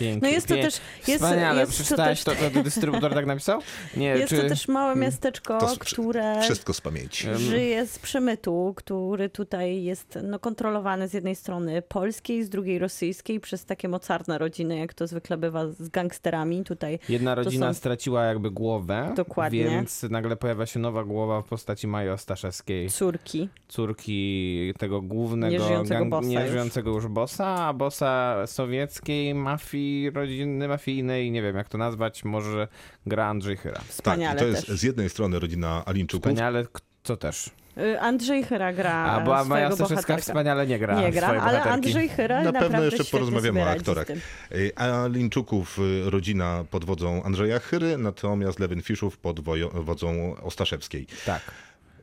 Pięknie, 0.00 0.18
No 0.22 0.28
jest 0.34 0.46
to 0.46 0.54
pięknie. 0.54 0.70
też- 0.70 0.80
jest- 1.08 1.24
Wspaniale, 1.24 1.60
jest 1.60 1.72
to 1.72 1.84
przeczytałeś 1.84 2.24
też- 2.24 2.38
to, 2.38 2.50
to, 2.50 2.62
dystrybutor 2.62 3.14
tak 3.14 3.26
napisał? 3.26 3.60
Nie, 3.96 4.06
Jest 4.06 4.28
czy... 4.28 4.42
to 4.42 4.48
też 4.48 4.68
małe 4.68 4.96
miasteczko, 4.96 5.58
To 5.60 5.74
które 5.80 6.42
Wszystko 6.42 6.72
z 6.74 6.80
pamięci. 6.80 7.26
żyje 7.36 7.86
z 7.86 7.98
przemytu, 7.98 8.72
który 8.76 9.28
tutaj 9.28 9.82
jest 9.82 10.18
no, 10.22 10.38
kontrolowany 10.38 11.08
z 11.08 11.12
jednej 11.12 11.36
strony 11.36 11.82
polskiej, 11.82 12.44
z 12.44 12.48
drugiej 12.48 12.78
rosyjskiej 12.78 13.40
przez 13.40 13.64
takie 13.64 13.88
mocarne 13.88 14.38
rodziny, 14.38 14.76
jak 14.78 14.94
to 14.94 15.06
zwykle 15.06 15.36
bywa 15.36 15.66
z 15.68 15.88
gangsterami. 15.88 16.64
Tutaj 16.64 16.98
Jedna 17.08 17.34
rodzina 17.34 17.66
są- 17.72 17.74
straciła 17.74 18.24
jakby 18.24 18.50
głowę, 18.50 19.12
Dokładnie. 19.16 19.64
więc 19.64 20.02
nagle 20.02 20.36
pojawia 20.36 20.66
się 20.66 20.80
nowa 20.80 21.04
głowa 21.04 21.42
w 21.42 21.44
postaci 21.44 21.86
Maji 21.86 22.08
Ostaszewskiej, 22.10 22.90
córki. 22.90 23.48
córki 23.68 24.74
tego 24.78 25.02
głównego, 25.02 25.52
Nieżyjącego 25.52 26.06
bossa 26.06 26.26
już. 26.32 26.40
nieżyjącego 26.42 26.90
już 26.90 27.06
bossa, 27.06 27.46
a 27.46 27.72
bossa 27.72 28.36
sowieckiej 28.46 29.34
mafii, 29.44 30.10
rodziny 30.10 30.68
mafijnej, 30.68 31.30
nie 31.30 31.42
wiem 31.42 31.56
jak 31.56 31.68
to 31.68 31.78
nazwać, 31.78 32.24
może 32.24 32.68
gra 33.06 33.26
Andrzej 33.26 33.56
Hyra. 33.56 33.74
Tak, 33.74 33.84
Wspaniale 33.84 34.36
i 34.36 34.38
to 34.38 34.46
jest 34.46 34.66
też. 34.66 34.78
z 34.80 34.82
jednej 34.82 35.10
strony 35.10 35.38
rodzina 35.38 35.82
Alinczuków, 35.86 36.32
Wspaniale, 36.32 36.66
Co 37.04 37.16
też. 37.16 37.50
Y, 37.78 38.00
Andrzej 38.00 38.44
Chyra 38.44 38.72
gra 38.72 38.94
A, 38.94 39.20
bo 39.20 39.44
Maja 39.44 39.72
Staszewska 39.72 40.16
wspaniale 40.16 40.66
nie 40.66 40.78
gra 40.78 41.00
Nie 41.00 41.12
gra, 41.12 41.28
ale 41.28 41.38
bohaterki. 41.38 41.68
Andrzej 41.68 42.08
Chyra 42.08 42.42
Na 42.42 42.52
pewno 42.52 42.82
jeszcze 42.84 43.04
porozmawiamy 43.04 43.62
o 43.62 43.70
aktorach. 43.70 44.06
Y, 44.52 44.72
A 44.76 45.06
Linczuków 45.06 45.78
y, 45.78 46.10
rodzina 46.10 46.64
pod 46.70 46.84
wodzą 46.84 47.22
Andrzeja 47.22 47.58
Chyry, 47.58 47.98
natomiast 47.98 48.60
Lewin 48.60 48.82
Fiszów 48.82 49.18
pod 49.18 49.40
wodzą 49.72 50.36
Ostaszewskiej. 50.42 51.06
Tak. 51.26 51.40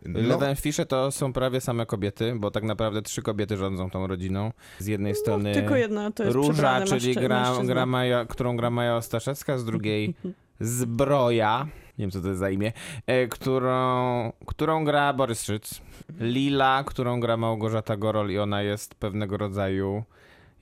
No, 0.05 0.19
Leven 0.19 0.55
Fisze 0.55 0.85
to 0.85 1.11
są 1.11 1.33
prawie 1.33 1.61
same 1.61 1.85
kobiety, 1.85 2.33
bo 2.35 2.51
tak 2.51 2.63
naprawdę 2.63 3.01
trzy 3.01 3.21
kobiety 3.21 3.57
rządzą 3.57 3.89
tą 3.89 4.07
rodziną. 4.07 4.51
Z 4.79 4.87
jednej 4.87 5.15
strony 5.15 5.49
No, 5.49 5.55
Tylko 5.55 5.75
jedna 5.75 6.11
to 6.11 6.23
jest 6.23 6.35
Róża, 6.35 6.85
czyli 6.85 7.15
gra, 7.15 7.53
gra 7.63 7.85
Maja, 7.85 8.25
którą 8.25 8.57
gra 8.57 8.69
Maja 8.69 8.95
Ostaszewska, 8.95 9.57
z 9.57 9.65
drugiej 9.65 10.15
Zbroja, 10.59 11.67
nie 11.97 12.03
wiem 12.03 12.11
co 12.11 12.21
to 12.21 12.27
jest 12.27 12.39
za 12.39 12.49
imię, 12.49 12.71
e, 13.07 13.27
którą, 13.27 14.31
którą 14.45 14.85
gra 14.85 15.13
Borys 15.13 15.43
Szyc. 15.43 15.81
Lila, 16.19 16.83
którą 16.85 17.19
gra 17.19 17.37
Małgorzata 17.37 17.97
Gorol 17.97 18.29
i 18.31 18.39
ona 18.39 18.61
jest 18.61 18.95
pewnego 18.95 19.37
rodzaju 19.37 20.03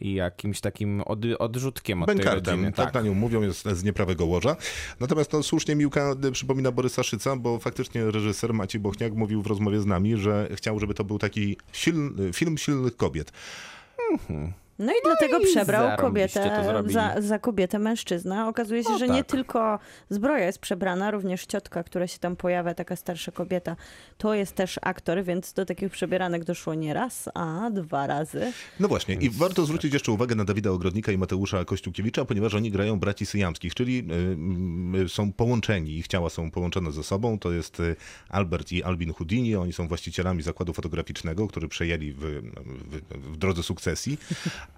jakimś 0.02 0.62
takim 0.62 1.02
od, 1.02 1.20
odrzutkiem 1.40 2.04
od 2.04 2.08
tej 2.08 2.16
Bękartem, 2.16 2.54
rodziny. 2.54 2.72
tak. 2.72 2.94
na 2.94 3.02
nią 3.02 3.14
mówią, 3.14 3.42
jest 3.42 3.68
z 3.68 3.84
nieprawego 3.84 4.26
łoża. 4.26 4.56
Natomiast 5.00 5.34
no, 5.34 5.44
słusznie 5.44 5.76
Miłka 5.76 6.16
przypomina 6.32 6.72
Borysa 6.72 7.04
Szyca, 7.04 7.36
bo 7.36 7.60
faktycznie 7.60 8.12
reżyser 8.12 8.54
Maciej 8.54 8.82
Bochniak 8.82 9.14
mówił 9.14 9.42
w 9.42 9.48
rozmowie 9.48 9.80
z 9.80 9.86
nami, 9.86 10.18
że 10.18 10.50
chciał, 10.56 10.80
żeby 10.80 10.94
to 10.94 11.04
był 11.04 11.20
taki 11.20 11.58
silny, 11.72 12.34
film 12.34 12.58
silnych 12.58 12.98
kobiet. 12.98 13.32
No 14.80 14.92
i 14.94 14.96
dlatego 15.04 15.40
i 15.40 15.46
przebrał 15.46 15.98
kobietę 15.98 16.64
za, 16.86 17.16
za 17.22 17.40
kobietę 17.40 17.80
mężczyzna. 17.80 18.48
Okazuje 18.48 18.84
się, 18.84 18.90
No 18.90 18.98
że 18.98 19.08
nie 19.08 19.24
tak. 19.24 19.28
tylko 19.28 19.80
zbroja 20.10 20.46
jest 20.46 20.60
przebrana, 20.60 21.12
również 21.12 21.46
ciotka, 21.46 21.84
która 21.84 22.08
się 22.08 22.20
tam 22.20 22.36
pojawia, 22.36 22.74
taka 22.74 22.96
starsza 22.96 23.32
kobieta, 23.32 23.76
to 24.18 24.34
jest 24.34 24.56
też 24.56 24.80
aktor, 24.82 25.24
więc 25.24 25.54
do 25.54 25.66
takich 25.66 25.92
przebieranek 25.92 26.44
doszło 26.44 26.74
nie 26.74 26.94
raz, 26.94 27.30
a 27.34 27.70
dwa 27.70 28.08
razy. 28.08 28.52
No 28.80 28.88
właśnie, 28.88 29.16
i 29.16 29.30
warto 29.30 29.66
zwrócić 29.66 29.94
jeszcze 29.94 30.12
uwagę 30.12 30.36
na 30.36 30.46
Dawida 30.46 30.72
Ogrodnika 30.72 31.12
i 31.12 31.18
Mateusza 31.18 31.66
Kościukiewicza, 31.66 32.26
ponieważ 32.26 32.54
oni 32.54 32.72
grają 32.72 33.00
braci 33.00 33.26
syjamskich, 33.26 33.76
czyli 33.76 34.08
y, 34.98 35.04
y, 35.06 35.10
są 35.10 35.34
połączeni, 35.34 35.98
ich 35.98 36.08
ciała 36.08 36.30
są 36.30 36.52
połączone 36.52 36.92
ze 36.92 37.04
sobą. 37.04 37.40
To 37.40 37.52
jest 37.52 37.80
y, 37.80 37.96
Albert 38.30 38.72
i 38.72 38.84
Albin 38.84 39.14
Houdini, 39.14 39.56
oni 39.56 39.74
są 39.74 39.88
właścicielami 39.88 40.44
zakładu 40.44 40.74
fotograficznego, 40.74 41.48
który 41.48 41.68
przejęli 41.68 42.14
w, 42.14 42.20
w, 42.20 43.32
w 43.34 43.38
drodze 43.38 43.64
sukcesji. 43.64 44.18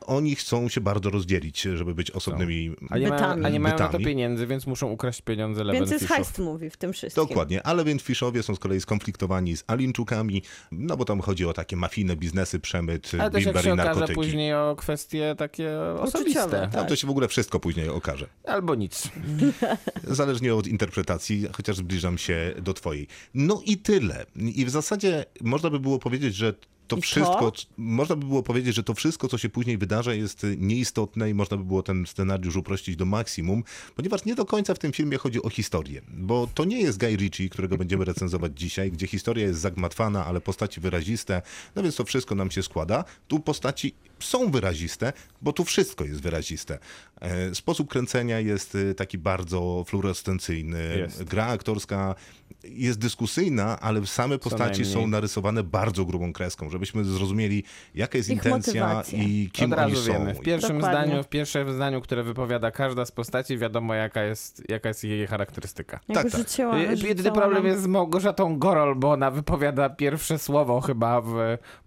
Oni 0.02 0.36
chcą 0.36 0.70
się 0.70 0.82
bardzo 0.82 1.10
rozdzielić, 1.10 1.62
żeby 1.62 1.96
być 1.96 2.12
osobnymi 2.12 2.76
A 2.90 2.98
nie, 2.98 3.10
mają, 3.10 3.22
Bytami. 3.22 3.46
a 3.46 3.50
nie 3.50 3.60
mają 3.60 3.74
na 3.76 3.80
to 3.80 3.86
Bytami. 3.88 4.06
pieniędzy, 4.06 4.48
więc 4.48 4.68
muszą 4.68 4.88
ukraść 4.92 5.22
pieniądze 5.22 5.64
Leven 5.64 5.80
Więc 5.82 5.92
jest 5.92 6.14
heist 6.14 6.40
movie 6.40 6.70
w 6.70 6.78
tym 6.78 6.94
wszystkim. 6.94 7.24
Dokładnie, 7.28 7.64
ale 7.64 7.84
więc 7.84 8.02
Fiszowie 8.02 8.44
są 8.44 8.56
z 8.56 8.60
kolei 8.60 8.82
skonfliktowani 8.82 9.58
z 9.58 9.64
Alinczukami, 9.68 10.42
no 10.72 10.98
bo 10.98 11.06
tam 11.06 11.22
chodzi 11.22 11.46
o 11.46 11.54
takie 11.54 11.76
mafijne 11.76 12.16
biznesy, 12.16 12.60
przemyt, 12.60 13.12
Ale 13.20 13.32
też 13.32 13.46
jak 13.46 13.56
bimber 13.56 13.64
się 13.64 13.70
i 13.70 13.74
okaże 13.74 13.86
narkotyki. 13.90 14.16
później 14.16 14.54
o 14.54 14.76
kwestie 14.78 15.36
takie 15.38 15.80
osobiste. 16.00 16.48
tak. 16.50 16.72
Tam 16.72 16.88
to 16.88 16.96
się 16.96 17.08
w 17.08 17.10
ogóle 17.10 17.28
wszystko 17.28 17.60
później 17.60 17.90
okaże. 17.90 18.28
Albo 18.44 18.76
nic. 18.76 19.10
Zależnie 20.04 20.56
od 20.56 20.68
interpretacji, 20.68 21.48
chociaż 21.54 21.76
zbliżam 21.76 22.18
się 22.18 22.54
do 22.62 22.74
twojej. 22.74 23.08
No 23.34 23.62
i 23.66 23.78
tyle. 23.78 24.26
I 24.36 24.66
w 24.66 24.70
zasadzie 24.70 25.26
można 25.42 25.70
by 25.70 25.80
było 25.80 26.00
powiedzieć, 26.00 26.36
że 26.36 26.54
to 26.92 26.98
I 26.98 27.02
wszystko, 27.02 27.52
co? 27.52 27.66
można 27.78 28.16
by 28.16 28.26
było 28.26 28.44
powiedzieć, 28.44 28.76
że 28.76 28.84
to 28.84 28.94
wszystko, 28.94 29.28
co 29.28 29.38
się 29.38 29.50
później 29.50 29.78
wydarza, 29.78 30.14
jest 30.14 30.48
nieistotne 30.58 31.30
i 31.30 31.34
można 31.34 31.58
by 31.58 31.64
było 31.64 31.84
ten 31.84 32.06
scenariusz 32.06 32.56
uprościć 32.56 32.96
do 32.96 33.06
maksimum, 33.06 33.64
ponieważ 33.96 34.26
nie 34.26 34.36
do 34.36 34.46
końca 34.46 34.74
w 34.74 34.80
tym 34.80 34.92
filmie 34.92 35.18
chodzi 35.18 35.42
o 35.42 35.50
historię, 35.50 36.02
bo 36.08 36.48
to 36.54 36.66
nie 36.66 36.82
jest 36.82 37.00
Guy 37.00 37.16
Ritchie, 37.16 37.50
którego 37.50 37.78
będziemy 37.78 38.06
recenzować 38.06 38.60
dzisiaj, 38.60 38.92
gdzie 38.92 39.08
historia 39.08 39.48
jest 39.48 39.60
zagmatwana, 39.60 40.26
ale 40.26 40.42
postaci 40.42 40.82
wyraziste, 40.82 41.42
no 41.76 41.84
więc 41.84 41.96
to 41.96 42.04
wszystko 42.04 42.36
nam 42.36 42.52
się 42.52 42.64
składa. 42.64 43.04
Tu 43.28 43.40
postaci 43.40 43.94
są 44.20 44.52
wyraziste, 44.52 45.14
bo 45.42 45.54
tu 45.54 45.64
wszystko 45.64 46.06
jest 46.06 46.22
wyraziste. 46.22 46.80
E, 47.22 47.56
Sposób 47.56 47.90
kręcenia 47.90 48.40
jest 48.40 48.76
e, 48.76 48.96
taki 48.96 49.18
bardzo 49.18 49.84
fluorescencyjny. 49.88 50.98
Jest. 50.98 51.24
Gra 51.24 51.46
aktorska 51.46 52.16
jest 52.64 53.00
dyskusyjna, 53.00 53.80
ale 53.80 54.06
same 54.08 54.38
postaci 54.38 54.86
są 54.86 55.08
narysowane 55.08 55.64
bardzo 55.64 56.06
grubą 56.06 56.34
kreską, 56.34 56.70
żebyśmy 56.70 57.04
zrozumieli, 57.06 57.64
jaka 57.96 58.18
jest 58.18 58.30
Ich 58.30 58.36
intencja 58.36 58.88
motywacje. 58.88 59.20
i 59.24 59.50
kim 59.54 59.74
Od 59.74 59.80
razu 59.80 59.96
oni 59.96 60.06
są. 60.06 60.14
wiemy. 60.14 60.34
W 60.34 60.40
pierwszym 60.40 60.80
Dokładnie. 60.80 61.08
zdaniu, 61.08 61.24
w 61.24 61.28
pierwszym 61.28 61.74
zdaniu, 61.74 62.02
które 62.02 62.24
wypowiada 62.24 62.72
każda 62.72 63.06
z 63.06 63.12
postaci, 63.12 63.58
wiadomo 63.58 63.94
jaka 63.94 64.24
jest, 64.24 64.64
jaka 64.70 64.90
jest 64.90 65.04
jej 65.04 65.28
charakterystyka. 65.28 66.00
Tak, 66.14 66.30
tak. 66.32 66.38
rzuciła, 66.42 66.78
Jedyny 66.80 67.16
rzucała 67.18 67.36
problem 67.36 67.64
nam- 67.64 67.72
jest 67.72 67.84
z 67.84 67.88
Małgorzatą 67.88 68.60
Gorol, 68.60 68.96
bo 68.96 69.12
ona 69.12 69.32
wypowiada 69.32 69.90
pierwsze 69.90 70.40
słowo 70.40 70.82
chyba 70.82 71.22
w, 71.22 71.34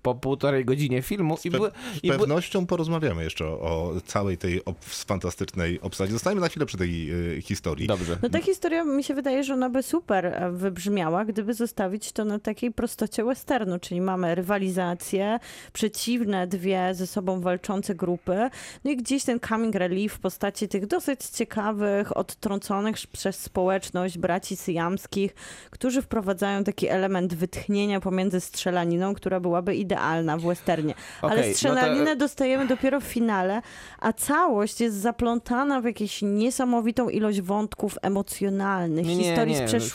po 0.02 0.14
półtorej 0.14 0.64
godzinie 0.64 1.02
filmu. 1.02 1.36
I, 1.44 1.50
Pe- 1.50 1.58
bu- 1.58 1.66
z 2.00 2.04
i 2.04 2.12
bu- 2.12 2.18
pewnością 2.18 2.66
porozmawiamy 2.66 3.24
jeszcze 3.24 3.46
o, 3.46 3.58
o 3.60 3.92
całej 4.06 4.38
tej 4.38 4.64
ob- 4.64 4.84
fantastycznej 4.84 5.80
obsadzie. 5.80 6.12
Zostańmy 6.12 6.40
na 6.40 6.48
chwilę 6.48 6.66
przy 6.66 6.76
tej 6.78 7.10
y, 7.38 7.42
historii. 7.42 7.86
Dobrze. 7.86 8.16
No 8.22 8.28
ta 8.30 8.40
historia 8.40 8.84
mi 8.84 9.04
się 9.04 9.14
wydaje, 9.14 9.44
że 9.44 9.54
ona 9.54 9.70
by 9.70 9.82
super 9.82 10.26
e, 10.26 10.52
wybrzmiała, 10.54 11.24
gdyby 11.24 11.54
zostawić 11.54 12.12
to 12.12 12.24
na 12.24 12.38
takiej 12.38 12.72
prostocie 12.72 13.24
westernu, 13.24 13.78
czyli 13.78 14.00
mamy 14.00 14.34
rywalizację, 14.34 15.38
przeciwne 15.72 16.46
dwie 16.46 16.94
ze 16.94 17.06
sobą 17.06 17.40
walczące 17.40 17.94
grupy, 17.94 18.50
no 18.84 18.90
i 18.90 18.96
gdzieś 18.96 19.24
ten 19.24 19.40
coming 19.40 19.74
relief 19.74 20.12
w 20.12 20.18
postaci 20.18 20.68
tych 20.68 20.86
dosyć 20.86 21.20
ciekawych, 21.20 22.16
odtrąconych 22.16 22.96
przez 23.12 23.36
społeczność 23.40 24.18
braci 24.18 24.56
syjamskich, 24.56 25.34
którzy 25.70 26.02
wprowadzają 26.02 26.64
taki 26.64 26.88
element 26.88 27.34
wytchnienia 27.34 28.00
pomiędzy 28.00 28.40
strzelaniną, 28.40 29.14
która 29.14 29.40
byłaby 29.40 29.74
idealna 29.74 30.38
w 30.38 30.42
westernie. 30.42 30.94
Okej, 31.22 31.30
Ale 31.30 31.40
no 31.40 31.46
to- 31.48 31.54
strzelaninę 31.54 32.16
dostajemy 32.16 32.66
dopiero 32.66 33.00
w 33.00 33.04
finale, 33.04 33.62
a 33.98 34.12
całość 34.12 34.80
jest 34.80 34.96
zaplątana 34.96 35.80
w 35.80 35.84
jakąś 35.84 36.22
niesamowitą 36.22 37.08
ilość 37.08 37.40
wątków 37.40 37.98
emocjonalnych, 38.02 39.06
Nie, 39.06 39.16
historii 39.16 39.52
nie, 39.54 39.58
z 39.58 39.62
w 39.62 39.70
sensie- 39.70 39.86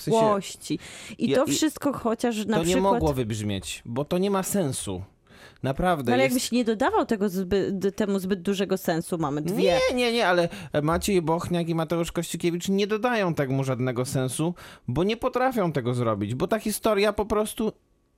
przeszłości. 0.50 0.80
I 1.18 1.30
Ja- 1.30 1.38
to 1.38 1.46
wszystko 1.46 1.94
chociaż 1.94 2.46
na 2.46 2.58
to 2.58 2.64
nie 2.64 2.74
przykład... 2.74 2.94
mogło 2.94 3.14
wybrzmieć, 3.14 3.82
bo 3.86 4.06
to 4.06 4.18
nie 4.18 4.32
ma 4.32 4.44
sensu. 4.44 5.04
Naprawdę. 5.64 6.10
No 6.12 6.14
ale 6.14 6.24
jest... 6.24 6.36
jakbyś 6.36 6.52
nie 6.52 6.66
dodawał 6.66 7.06
tego 7.06 7.30
zbyt, 7.30 7.96
temu 7.96 8.20
zbyt 8.20 8.42
dużego 8.42 8.78
sensu, 8.78 9.18
mamy 9.18 9.42
dwie. 9.42 9.80
Nie, 9.90 9.96
nie, 9.96 10.14
nie, 10.14 10.28
ale 10.28 10.50
Maciej 10.84 11.22
Bochniak 11.22 11.70
i 11.70 11.76
Mateusz 11.76 12.12
Kościukiewicz 12.12 12.70
nie 12.70 12.88
dodają 12.88 13.34
temu 13.34 13.64
żadnego 13.64 14.06
sensu, 14.06 14.54
bo 14.88 15.04
nie 15.04 15.18
potrafią 15.18 15.72
tego 15.72 15.94
zrobić, 15.94 16.36
bo 16.36 16.48
ta 16.48 16.60
historia 16.60 17.14
po 17.14 17.26
prostu 17.26 17.72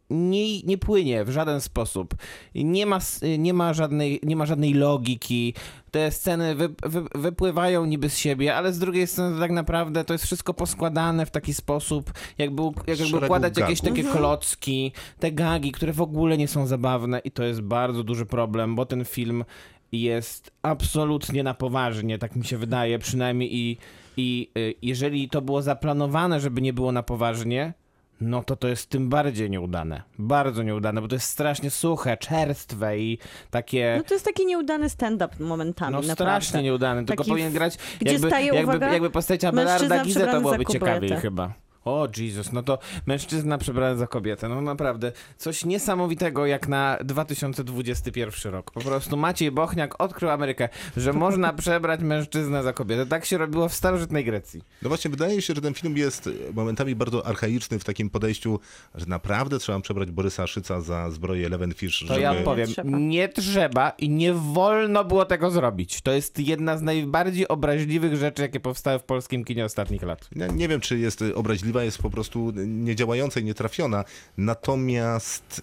nie, 0.10 0.62
nie 0.62 0.78
płynie 0.78 1.26
w 1.26 1.30
żaden 1.30 1.62
sposób. 1.62 2.16
Nie 2.56 2.86
ma, 2.86 3.00
nie 3.40 3.54
ma, 3.54 3.74
żadnej, 3.74 4.20
nie 4.24 4.36
ma 4.36 4.46
żadnej 4.46 4.74
logiki. 4.74 5.54
Te 5.92 6.12
sceny 6.12 6.56
wy, 6.56 6.70
wy, 6.84 7.04
wypływają 7.16 7.86
niby 7.86 8.10
z 8.10 8.18
siebie, 8.18 8.56
ale 8.56 8.74
z 8.74 8.80
drugiej 8.80 9.08
strony 9.08 9.40
tak 9.40 9.52
naprawdę 9.52 10.04
to 10.04 10.14
jest 10.14 10.26
wszystko 10.26 10.54
poskładane 10.54 11.26
w 11.26 11.32
taki 11.32 11.54
sposób, 11.54 12.14
jakby, 12.38 12.64
jak 12.88 13.00
jakby 13.00 13.18
układać 13.18 13.58
jakieś 13.58 13.82
takie 13.82 14.04
klocki, 14.04 14.92
te 15.20 15.32
gagi, 15.32 15.72
które 15.72 15.94
w 15.94 16.02
ogóle 16.02 16.38
nie 16.38 16.48
są 16.48 16.68
zabawne 16.68 17.20
i 17.20 17.32
to 17.32 17.44
jest 17.44 17.62
bardzo 17.62 18.04
duży 18.04 18.26
problem, 18.26 18.76
bo 18.76 18.86
ten 18.86 19.06
film 19.06 19.44
jest 19.92 20.52
absolutnie 20.62 21.44
na 21.44 21.54
poważnie, 21.54 22.18
tak 22.18 22.36
mi 22.36 22.46
się 22.46 22.58
wydaje 22.58 23.00
przynajmniej 23.00 23.56
i, 23.56 23.78
i 24.18 24.52
y, 24.58 24.74
jeżeli 24.82 25.30
to 25.30 25.42
było 25.42 25.62
zaplanowane, 25.62 26.40
żeby 26.40 26.62
nie 26.62 26.74
było 26.74 26.92
na 26.92 27.04
poważnie, 27.04 27.74
no 28.22 28.44
to 28.44 28.56
to 28.56 28.68
jest 28.68 28.90
tym 28.90 29.10
bardziej 29.10 29.50
nieudane. 29.50 30.02
Bardzo 30.20 30.64
nieudane, 30.64 31.02
bo 31.02 31.08
to 31.08 31.16
jest 31.16 31.28
strasznie 31.30 31.70
suche, 31.70 32.18
czerstwe 32.18 33.00
i 33.00 33.18
takie... 33.52 33.94
No 33.98 34.04
to 34.04 34.14
jest 34.14 34.26
taki 34.26 34.46
nieudany 34.46 34.90
stand-up 34.90 35.36
momentami, 35.40 35.92
No 35.92 36.02
naprawdę. 36.02 36.16
strasznie 36.16 36.64
nieudany, 36.64 37.06
tylko 37.06 37.24
Taki 37.24 37.30
powinien 37.32 37.54
grać 37.54 37.78
gdzie 38.00 38.12
jakby, 38.12 38.28
staje, 38.28 38.46
jakby, 38.46 38.64
uwaga, 38.64 38.94
jakby 38.94 39.10
postać 39.10 39.44
Abelarda 39.44 40.04
Gize, 40.04 40.28
to 40.28 40.42
byłoby 40.42 40.66
kobietę. 40.66 41.16
chyba. 41.16 41.54
O 41.86 42.08
Jezus, 42.18 42.52
no 42.52 42.64
to 42.64 42.80
mężczyzna 43.06 43.58
przebrany 43.58 43.98
za 43.98 44.08
kobietę, 44.08 44.50
no 44.50 44.62
naprawdę 44.62 45.12
coś 45.38 45.66
niesamowitego 45.66 46.46
jak 46.46 46.68
na 46.68 46.98
2021 47.04 48.52
rok. 48.54 48.72
Po 48.72 48.82
prostu 48.82 49.18
Maciej 49.18 49.52
Bochniak 49.52 50.02
odkrył 50.02 50.30
Amerykę, 50.30 50.70
że 50.98 51.14
można 51.14 51.54
przebrać 51.64 52.02
mężczyznę 52.02 52.64
za 52.64 52.74
kobietę. 52.74 53.06
Tak 53.06 53.26
się 53.26 53.38
robiło 53.38 53.70
w 53.70 53.74
starożytnej 53.74 54.26
Grecji. 54.26 54.62
No 54.82 54.90
właśnie, 54.90 55.12
wydaje 55.12 55.42
się, 55.42 55.54
że 55.56 55.62
ten 55.62 55.74
film 55.74 55.98
jest 55.98 56.30
momentami 56.54 56.96
bardzo 56.96 57.26
archaiczny 57.26 57.80
w 57.80 57.84
takim 57.84 58.10
podejściu, 58.10 58.60
że 58.96 59.06
naprawdę 59.06 59.60
trzeba 59.60 59.80
przebrać 59.80 60.12
Borysa 60.12 60.48
Szyca 60.48 60.82
za 60.82 61.12
zbroję 61.12 61.50
Levenfish, 61.50 62.00
To 62.00 62.06
żeby... 62.08 62.22
ja 62.22 62.34
powiem, 62.34 62.68
trzeba. 62.68 62.98
nie 62.98 63.30
trzeba 63.30 63.90
i 63.90 64.10
nie 64.10 64.34
wolno 64.34 65.06
było 65.06 65.26
tego 65.26 65.52
zrobić. 65.52 66.02
To 66.02 66.12
jest 66.12 66.40
jedna 66.40 66.78
z 66.78 66.82
najbardziej 66.82 67.48
obraźliwych 67.48 68.16
rzeczy, 68.16 68.42
jakie 68.42 68.60
powstały 68.60 69.00
w 69.00 69.04
polskim 69.04 69.44
kinie 69.46 69.66
ostatnich 69.66 70.02
lat. 70.02 70.30
Ja 70.36 70.48
nie 70.48 70.68
wiem, 70.68 70.80
czy 70.82 71.00
jest 71.00 71.24
obraźliwa, 71.72 71.84
jest 71.84 71.98
po 71.98 72.10
prostu 72.10 72.52
niedziałająca 72.56 73.40
i 73.40 73.44
nietrafiona. 73.44 74.06
Natomiast 74.38 75.62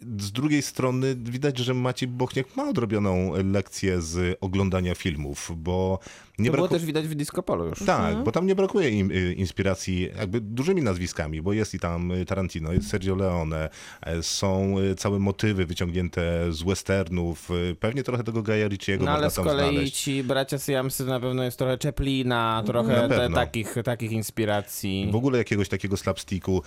z 0.00 0.32
drugiej 0.32 0.62
strony 0.62 1.14
widać, 1.14 1.58
że 1.58 1.74
Maciej 1.74 2.08
Bochniak 2.08 2.56
ma 2.56 2.68
odrobioną 2.68 3.32
lekcję 3.52 4.02
z 4.02 4.38
oglądania 4.40 4.94
filmów, 4.94 5.52
bo 5.56 5.98
nie 6.38 6.50
To 6.50 6.56
było 6.56 6.68
też 6.68 6.84
widać 6.84 7.08
w 7.08 7.14
Disco 7.14 7.42
Polo 7.42 7.64
już. 7.64 7.78
Tak, 7.78 8.24
bo 8.24 8.32
tam 8.32 8.46
nie 8.46 8.54
brakuje 8.54 8.90
im, 8.90 9.10
y, 9.10 9.34
inspiracji 9.34 10.08
jakby 10.18 10.40
dużymi 10.40 10.82
nazwiskami, 10.82 11.42
bo 11.42 11.52
jest 11.52 11.74
i 11.74 11.78
tam 11.78 12.10
y, 12.10 12.24
Tarantino, 12.24 12.72
jest 12.72 12.88
Sergio 12.88 13.14
Leone, 13.14 13.68
e, 14.02 14.22
są 14.22 14.78
y, 14.78 14.94
całe 14.94 15.18
motywy 15.18 15.66
wyciągnięte 15.66 16.52
z 16.52 16.62
westernów, 16.62 17.48
pewnie 17.80 18.02
trochę 18.02 18.24
tego 18.24 18.42
Gaja 18.42 18.68
Ricciego 18.68 19.04
No 19.04 19.10
ale 19.10 19.30
z 19.30 19.34
kolei 19.34 19.74
znaleźć. 19.74 19.96
ci 19.96 20.24
bracia 20.24 20.58
Siamsy 20.58 21.04
na 21.04 21.20
pewno 21.20 21.42
jest 21.42 21.58
trochę 21.58 21.78
Chaplina, 21.82 22.62
trochę 22.66 23.08
te, 23.08 23.30
takich, 23.30 23.74
takich 23.84 24.12
inspiracji. 24.12 25.08
W 25.12 25.16
ogóle 25.16 25.38
jakiegoś 25.38 25.68
takiego 25.68 25.96
slapsticku. 25.96 26.62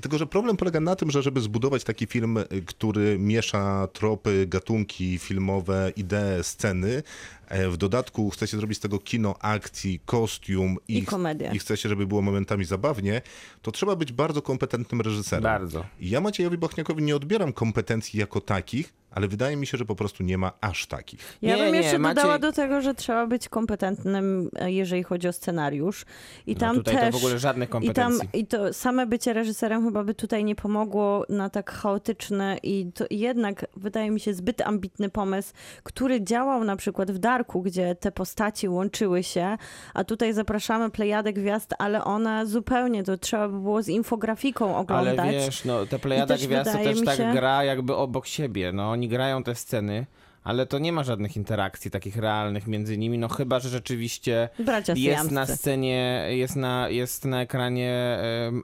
Tylko, 0.00 0.18
że 0.18 0.26
problem 0.26 0.56
polega 0.56 0.80
na 0.80 0.96
tym, 0.96 1.10
że 1.10 1.22
żeby 1.22 1.40
zbudować 1.40 1.84
taki 1.84 2.06
film, 2.06 2.38
który 2.62 3.18
miesza 3.18 3.88
tropy, 3.92 4.46
gatunki 4.46 5.18
filmowe, 5.18 5.92
idee, 5.96 6.42
sceny, 6.42 7.02
e, 7.48 7.68
w 7.68 7.76
dodatku 7.76 8.30
chce 8.30 8.46
się 8.46 8.56
zrobić 8.56 8.78
z 8.78 8.80
tego 8.80 8.98
kino 8.98 9.34
akcji, 9.40 10.00
kostium 10.06 10.76
I 10.88 11.02
komedię. 11.02 11.50
i 11.54 11.58
chce 11.58 11.76
się, 11.76 11.88
żeby 11.88 12.06
było 12.06 12.22
momentami 12.22 12.64
zabawnie, 12.64 13.22
to 13.62 13.72
trzeba 13.72 13.96
być 13.96 14.12
bardzo 14.12 14.42
kompetentnym 14.42 15.00
reżyserem. 15.00 15.42
Bardzo. 15.42 15.84
I 16.00 16.10
Ja 16.10 16.20
Maciejowi 16.20 16.58
Bochniakowi 16.58 17.02
nie 17.02 17.16
odbieram 17.16 17.52
kompetencji 17.52 18.20
jako 18.20 18.40
takich, 18.40 18.92
ale 19.14 19.28
wydaje 19.28 19.56
mi 19.56 19.66
się, 19.66 19.78
że 19.78 19.84
po 19.84 19.94
prostu 19.96 20.22
nie 20.22 20.38
ma 20.38 20.52
aż 20.60 20.86
takich. 20.86 21.38
Ja 21.42 21.56
Nie, 21.56 21.62
bym 21.62 21.72
nie, 21.72 21.80
jeszcze 21.80 21.98
Maciej- 21.98 22.14
dodała 22.16 22.38
do 22.38 22.52
tego, 22.52 22.80
że 22.80 22.94
trzeba 22.94 23.26
być 23.26 23.48
kompetentnym, 23.48 24.50
e, 24.58 24.72
jeżeli 24.72 25.02
chodzi 25.02 25.28
o 25.28 25.32
scenariusz. 25.32 26.04
I 26.46 26.56
tam 26.56 26.76
no 26.76 26.82
tutaj 26.82 26.94
też. 27.00 27.12
to 27.14 27.18
w 27.18 27.24
ogóle 27.24 27.38
żadnych 27.38 27.68
I 27.68 27.72
tam 27.72 27.82
kompetencji. 27.82 28.28
i 28.40 28.46
to 28.46 28.72
same 28.72 29.06
bycie 29.06 29.32
reżyserem 29.32 29.84
chyba 29.84 30.04
by 30.04 30.14
tutaj 30.14 30.44
nie 30.44 30.54
pomogło 30.54 31.24
na 31.28 31.50
tak 31.50 31.70
chaotyczny 31.70 32.58
i 32.62 32.92
to 32.94 33.04
jednak 33.10 33.66
wydaje 33.76 34.10
mi 34.10 34.20
się 34.20 34.34
zbyt 34.34 34.60
ambitny 34.60 35.08
pomysł, 35.08 35.52
który 35.82 36.24
działał 36.24 36.64
na 36.64 36.76
przykład 36.76 37.10
w 37.10 37.18
Darku, 37.18 37.62
gdzie 37.62 37.94
te 37.94 38.12
postaci 38.12 38.68
łączyły 38.68 39.22
się, 39.22 39.56
a 39.94 40.04
tutaj 40.04 40.32
zapraszamy 40.32 40.90
plejadę 40.90 41.32
gwiazd, 41.32 41.74
ale 41.78 42.04
one 42.04 42.46
zupełnie 42.46 43.02
to 43.02 43.18
trzeba 43.18 43.48
by 43.48 43.58
było 43.60 43.82
z 43.82 43.88
infografiką 43.88 44.76
oglądać. 44.76 45.18
Ale 45.18 45.32
wiesz, 45.32 45.64
no 45.64 45.86
te 45.86 45.98
Plejada 45.98 46.34
też 46.34 46.46
Gwiazd 46.46 46.72
też 46.72 47.00
mi 47.00 47.06
tak 47.06 47.16
się- 47.16 47.32
gra 47.32 47.64
jakby 47.64 47.94
obok 47.96 48.26
siebie. 48.26 48.72
No 48.72 48.96
oni 49.02 49.08
grają 49.08 49.42
te 49.42 49.54
sceny, 49.54 50.06
ale 50.44 50.66
to 50.66 50.78
nie 50.78 50.92
ma 50.92 51.04
żadnych 51.04 51.36
interakcji 51.36 51.90
takich 51.90 52.16
realnych 52.16 52.66
między 52.66 52.98
nimi, 52.98 53.18
no 53.18 53.28
chyba, 53.28 53.58
że 53.58 53.68
rzeczywiście 53.68 54.48
jest 54.96 55.30
na 55.30 55.46
scenie, 55.46 56.26
jest 56.30 56.56
na, 56.56 56.88
jest 56.88 57.24
na 57.24 57.42
ekranie 57.42 58.18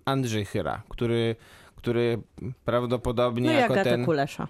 Andrzej 0.05 0.45
Chyra, 0.45 0.83
który, 0.89 1.37
który 1.77 2.19
prawdopodobnie 2.65 3.51
No 3.51 3.53
jako 3.61 3.75
ten... 3.75 4.05
kulesza. 4.05 4.49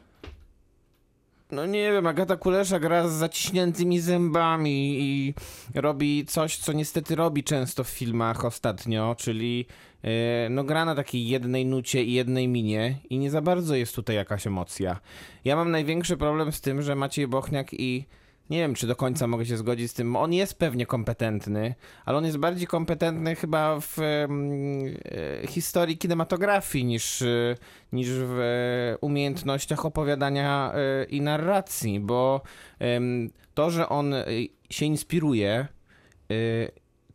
No 1.52 1.66
nie 1.66 1.92
wiem, 1.92 2.06
Agata 2.06 2.36
Kulesza 2.36 2.80
gra 2.80 3.08
z 3.08 3.12
zaciśniętymi 3.12 4.00
zębami 4.00 5.00
i 5.00 5.34
robi 5.74 6.24
coś, 6.26 6.56
co 6.56 6.72
niestety 6.72 7.16
robi 7.16 7.44
często 7.44 7.84
w 7.84 7.88
filmach 7.88 8.44
ostatnio, 8.44 9.14
czyli 9.18 9.66
e, 10.04 10.48
no 10.50 10.64
gra 10.64 10.84
na 10.84 10.94
takiej 10.94 11.28
jednej 11.28 11.66
nucie 11.66 12.04
i 12.04 12.12
jednej 12.12 12.48
minie 12.48 12.98
i 13.10 13.18
nie 13.18 13.30
za 13.30 13.40
bardzo 13.40 13.74
jest 13.74 13.94
tutaj 13.94 14.16
jakaś 14.16 14.46
emocja. 14.46 15.00
Ja 15.44 15.56
mam 15.56 15.70
największy 15.70 16.16
problem 16.16 16.52
z 16.52 16.60
tym, 16.60 16.82
że 16.82 16.94
Maciej 16.94 17.28
Bochniak 17.28 17.74
i 17.74 18.04
nie 18.50 18.58
wiem, 18.58 18.74
czy 18.74 18.86
do 18.86 18.96
końca 18.96 19.26
mogę 19.26 19.46
się 19.46 19.56
zgodzić 19.56 19.90
z 19.90 19.94
tym. 19.94 20.16
On 20.16 20.32
jest 20.32 20.58
pewnie 20.58 20.86
kompetentny, 20.86 21.74
ale 22.04 22.18
on 22.18 22.24
jest 22.24 22.38
bardziej 22.38 22.66
kompetentny 22.66 23.36
chyba 23.36 23.80
w 23.80 23.98
e, 23.98 25.46
historii 25.46 25.98
kinematografii 25.98 26.84
niż, 26.84 27.22
e, 27.22 27.54
niż 27.92 28.08
w 28.10 28.38
e, 28.38 28.98
umiejętnościach 28.98 29.86
opowiadania 29.86 30.72
e, 30.74 31.04
i 31.04 31.20
narracji, 31.20 32.00
bo 32.00 32.40
to, 33.54 33.70
że 33.70 33.88
on 33.88 34.14
e, 34.14 34.26
się 34.70 34.86
inspiruje, 34.86 35.66
e, 36.30 36.34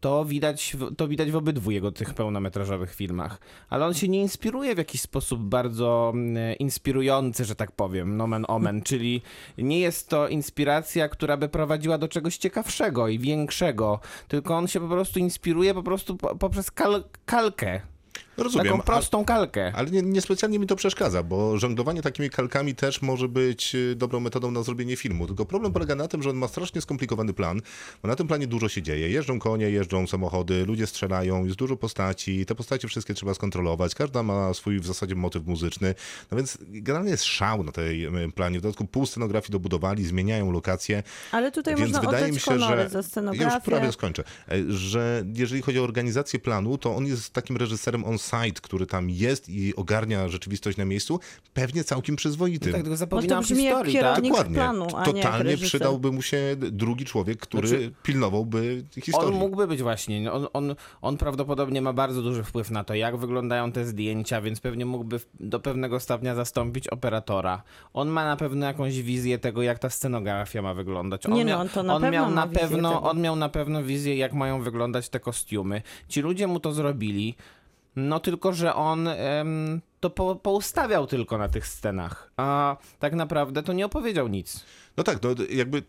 to 0.04 0.26
widać, 0.26 0.76
w- 0.80 0.96
to 0.96 1.08
widać 1.08 1.32
w 1.32 1.36
obydwu 1.36 1.72
jego 1.72 1.92
tych 1.92 2.14
pełnometrażowych 2.14 2.96
filmach. 2.96 3.38
Ale 3.70 3.86
on 3.86 3.94
się 3.94 4.08
nie 4.08 4.22
inspiruje 4.22 4.76
w 4.76 4.78
jakiś 4.78 5.02
sposób 5.02 5.42
bardzo 5.42 6.12
mm, 6.16 6.58
inspirujący, 6.58 7.46
że 7.46 7.56
tak 7.56 7.72
powiem, 7.72 8.18
nomen 8.18 8.46
omen, 8.48 8.82
czyli 8.90 9.22
nie 9.58 9.80
jest 9.80 10.10
to 10.10 10.28
inspiracja, 10.28 11.10
która 11.10 11.38
by 11.38 11.50
prowadziła 11.50 11.98
do 11.98 12.08
czegoś 12.08 12.38
ciekawszego 12.38 13.08
i 13.08 13.20
większego, 13.20 14.00
tylko 14.28 14.58
on 14.58 14.68
się 14.68 14.80
po 14.80 14.88
prostu 14.88 15.20
inspiruje 15.20 15.74
po 15.74 15.84
prostu 15.84 16.18
po, 16.18 16.36
poprzez 16.36 16.72
kal 16.72 17.04
kalkę. 17.26 17.93
Rozumiem, 18.38 18.68
Taką 18.68 18.80
a- 18.80 18.84
prostą 18.86 19.26
kalkę. 19.26 19.72
ale 19.76 19.92
nie, 19.92 20.02
niespecjalnie 20.02 20.60
mi 20.60 20.68
to 20.68 20.76
przeszkadza, 20.76 21.24
bo 21.24 21.58
żonglowanie 21.58 22.02
takimi 22.02 22.30
kalkami 22.30 22.76
też 22.76 23.02
może 23.02 23.28
być 23.28 23.76
y, 23.76 23.96
dobrą 23.96 24.20
metodą 24.20 24.52
na 24.52 24.64
zrobienie 24.64 24.96
filmu. 24.96 25.28
Tylko 25.28 25.46
problem 25.46 25.74
polega 25.74 25.96
na 25.96 26.08
tym, 26.08 26.24
że 26.24 26.30
on 26.30 26.36
ma 26.36 26.48
strasznie 26.48 26.82
skomplikowany 26.82 27.34
plan, 27.34 27.62
bo 28.02 28.08
na 28.08 28.16
tym 28.16 28.28
planie 28.28 28.48
dużo 28.48 28.70
się 28.70 28.82
dzieje. 28.82 29.10
Jeżdżą 29.10 29.40
konie, 29.40 29.70
jeżdżą 29.70 30.08
samochody, 30.08 30.66
ludzie 30.66 30.88
strzelają, 30.88 31.46
jest 31.46 31.58
dużo 31.58 31.76
postaci, 31.78 32.46
te 32.46 32.56
postacie 32.56 32.88
wszystkie 32.88 33.14
trzeba 33.14 33.34
skontrolować, 33.34 33.96
każda 33.96 34.24
ma 34.24 34.54
swój 34.54 34.80
w 34.80 34.86
zasadzie 34.86 35.16
motyw 35.16 35.46
muzyczny, 35.46 35.96
no 36.32 36.38
więc 36.38 36.58
generalnie 36.62 37.12
jest 37.12 37.24
szał 37.24 37.64
na 37.64 37.72
tej 37.72 38.08
planie. 38.36 38.60
W 38.60 38.62
dodatku 38.62 38.86
pół 38.88 39.06
scenografii 39.06 39.52
dobudowali, 39.52 40.06
zmieniają 40.06 40.52
lokacje. 40.52 41.04
Ale 41.32 41.52
tutaj 41.52 41.76
Więc 41.76 41.92
można 41.94 42.10
wydaje 42.12 42.32
mi 42.32 42.40
się, 42.40 42.60
że. 42.60 42.90
za 42.90 42.98
Już 42.98 43.08
scenografię. 43.08 43.62
prawie 43.66 43.92
skończę. 43.92 44.24
E, 44.52 44.56
Że 44.70 45.24
jeżeli 45.36 45.62
chodzi 45.62 45.80
o 45.80 45.84
organizację 45.84 46.40
planu, 46.40 46.78
to 46.78 46.96
on 46.96 47.06
jest 47.06 47.34
takim 47.34 47.58
reżyserem 47.58 48.04
on-site, 48.24 48.62
który 48.62 48.86
tam 48.86 49.10
jest 49.10 49.50
i 49.50 49.76
ogarnia 49.76 50.28
rzeczywistość 50.28 50.78
na 50.78 50.86
miejscu, 50.86 51.20
pewnie 51.54 51.84
całkiem 51.84 52.16
przyzwoitym. 52.16 52.72
Tak, 52.74 52.82
tylko 52.82 52.90
Może 52.90 52.92
to 52.92 52.98
zapominam 52.98 53.44
brzmi 53.44 53.64
jak 53.64 53.74
historii, 53.74 53.94
tak? 53.94 54.02
kierownik 54.02 54.32
Dokładnie. 54.32 54.56
planu, 54.56 54.88
a 54.96 55.06
nie 55.06 55.14
jak 55.14 55.24
Totalnie 55.24 55.44
reżyser. 55.52 55.68
przydałby 55.70 56.12
mu 56.12 56.22
się 56.22 56.56
drugi 56.58 57.06
człowiek, 57.06 57.40
który 57.40 57.68
Znaczy, 57.68 57.92
pilnowałby 58.04 58.84
On 58.98 59.02
historii. 59.02 59.40
mógłby 59.40 59.68
być 59.68 59.82
właśnie, 59.82 60.32
on, 60.32 60.48
on, 60.54 60.76
on 61.02 61.18
prawdopodobnie 61.18 61.82
ma 61.82 61.94
bardzo 61.94 62.22
duży 62.22 62.44
wpływ 62.44 62.72
na 62.72 62.84
to, 62.84 62.94
jak 62.96 63.18
wyglądają 63.18 63.72
te 63.72 63.86
zdjęcia, 63.86 64.42
więc 64.42 64.60
pewnie 64.60 64.86
mógłby 64.86 65.20
do 65.40 65.60
pewnego 65.60 66.00
stopnia 66.00 66.36
zastąpić 66.36 66.88
operatora. 66.88 67.64
On 67.94 68.08
ma 68.10 68.26
na 68.26 68.36
pewno 68.36 68.66
jakąś 68.66 69.02
wizję 69.02 69.40
tego, 69.40 69.62
jak 69.62 69.80
ta 69.80 69.90
scenografia 69.90 70.62
ma 70.62 70.74
wyglądać. 70.74 71.26
On 71.26 71.34
Nie 71.34 71.46
no, 71.46 71.50
miał, 71.50 71.60
on 71.62 71.70
to 71.70 71.84
na 71.84 71.96
on 71.96 72.02
pewno 72.02 72.12
miał 72.22 72.26
ma 72.30 72.36
na 72.36 72.48
pewno. 72.48 73.02
On 73.02 73.22
miał 73.22 73.36
na 73.36 73.50
pewno 73.50 73.84
wizję, 73.84 74.16
jak 74.18 74.34
mają 74.34 74.62
wyglądać 74.62 75.10
te 75.10 75.20
kostiumy. 75.20 75.82
Ci 76.10 76.22
ludzie 76.22 76.48
mu 76.48 76.60
to 76.60 76.72
zrobili, 76.74 77.36
no 77.96 78.20
tylko, 78.20 78.54
że 78.54 78.76
on 78.76 79.10
to 80.00 80.10
po, 80.10 80.36
poustawiał 80.36 81.08
tylko 81.08 81.38
na 81.38 81.50
tych 81.50 81.68
scenach, 81.68 82.32
a 82.38 82.78
tak 83.00 83.14
naprawdę 83.14 83.64
to 83.64 83.74
nie 83.74 83.86
opowiedział 83.86 84.28
nic. 84.28 84.66
No 84.98 85.04
tak, 85.04 85.24
no 85.24 85.30
jakby. 85.50 85.84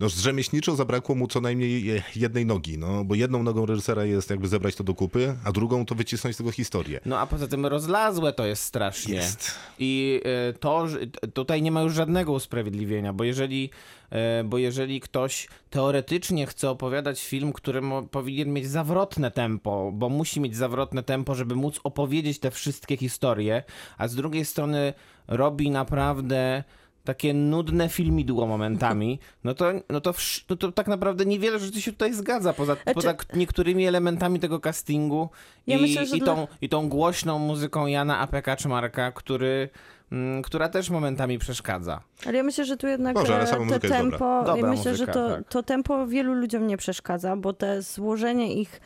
No, 0.00 0.08
rzemieślniczo 0.08 0.76
zabrakło 0.76 1.14
mu 1.14 1.26
co 1.26 1.40
najmniej 1.40 1.84
je- 1.84 2.02
jednej 2.16 2.46
nogi, 2.46 2.78
no 2.78 3.04
bo 3.04 3.14
jedną 3.14 3.42
nogą 3.42 3.66
reżysera 3.66 4.04
jest 4.04 4.30
jakby 4.30 4.48
zebrać 4.48 4.74
to 4.74 4.84
do 4.84 4.94
kupy, 4.94 5.36
a 5.44 5.52
drugą 5.52 5.86
to 5.86 5.94
wycisnąć 5.94 6.34
z 6.36 6.38
tego 6.38 6.50
historię. 6.50 7.00
No 7.06 7.18
a 7.18 7.26
poza 7.26 7.48
tym 7.48 7.66
rozlazłe 7.66 8.32
to 8.32 8.46
jest 8.46 8.62
strasznie. 8.62 9.14
Jest. 9.14 9.50
I 9.78 10.20
e, 10.48 10.52
to, 10.52 10.86
tutaj 11.34 11.62
nie 11.62 11.72
ma 11.72 11.82
już 11.82 11.94
żadnego 11.94 12.32
usprawiedliwienia, 12.32 13.12
bo 13.12 13.24
jeżeli, 13.24 13.70
e, 14.10 14.44
bo 14.44 14.58
jeżeli 14.58 15.00
ktoś 15.00 15.48
teoretycznie 15.70 16.46
chce 16.46 16.70
opowiadać 16.70 17.24
film, 17.26 17.52
który 17.52 17.82
powinien 18.10 18.52
mieć 18.52 18.66
zawrotne 18.68 19.30
tempo, 19.30 19.90
bo 19.94 20.08
musi 20.08 20.40
mieć 20.40 20.56
zawrotne 20.56 21.02
tempo, 21.02 21.34
żeby 21.34 21.54
móc 21.54 21.80
opowiedzieć 21.84 22.38
te 22.38 22.50
wszystkie 22.50 22.96
historie, 22.96 23.62
a 23.98 24.08
z 24.08 24.14
drugiej 24.14 24.44
strony 24.44 24.92
robi 25.28 25.70
naprawdę 25.70 26.64
takie 27.08 27.34
nudne 27.34 27.88
filmidło 27.88 28.46
momentami, 28.46 29.18
no 29.44 29.54
to, 29.54 29.64
no 29.88 30.00
to, 30.00 30.14
no 30.50 30.56
to 30.56 30.72
tak 30.72 30.88
naprawdę 30.88 31.26
niewiele 31.26 31.58
rzeczy 31.58 31.82
się 31.82 31.92
tutaj 31.92 32.14
zgadza, 32.14 32.52
poza, 32.52 32.76
poza 32.94 33.14
k- 33.14 33.24
niektórymi 33.36 33.86
elementami 33.86 34.40
tego 34.40 34.60
castingu 34.60 35.28
Ja 35.66 35.78
i, 35.78 35.80
myślę, 35.82 36.04
i, 36.04 36.18
dla- 36.20 36.34
tą, 36.34 36.46
i 36.60 36.68
tą 36.68 36.88
głośną 36.88 37.38
muzyką 37.38 37.86
Jana 37.86 38.18
A.P. 38.18 38.42
Kaczmarka, 38.42 39.12
który, 39.12 39.68
mm, 40.12 40.42
która 40.42 40.68
też 40.68 40.90
momentami 40.90 41.38
przeszkadza. 41.38 42.00
Ale 42.26 42.36
ja 42.36 42.42
myślę, 42.42 42.64
że 42.64 42.76
tu 42.76 42.86
jednak 42.86 43.16
ale 43.16 43.50
e, 43.50 43.66
to 43.80 43.88
tempo, 43.88 44.18
dobra. 44.18 44.42
Dobra 44.44 44.56
ja 44.68 44.74
myślę, 44.74 44.90
muzyka, 44.90 45.12
że 45.12 45.18
to, 45.18 45.28
tak. 45.28 45.48
to 45.48 45.62
tempo 45.62 46.06
wielu 46.06 46.34
ludziom 46.34 46.66
nie 46.66 46.76
przeszkadza, 46.76 47.36
bo 47.36 47.52
te 47.52 47.82
złożenie 47.82 48.54
ich, 48.54 48.80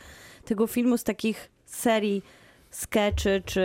tego 0.45 0.67
filmu 0.67 0.99
z 0.99 1.05
takich 1.05 1.51
serii 1.67 2.23
skeczy 2.73 3.43
czy 3.45 3.63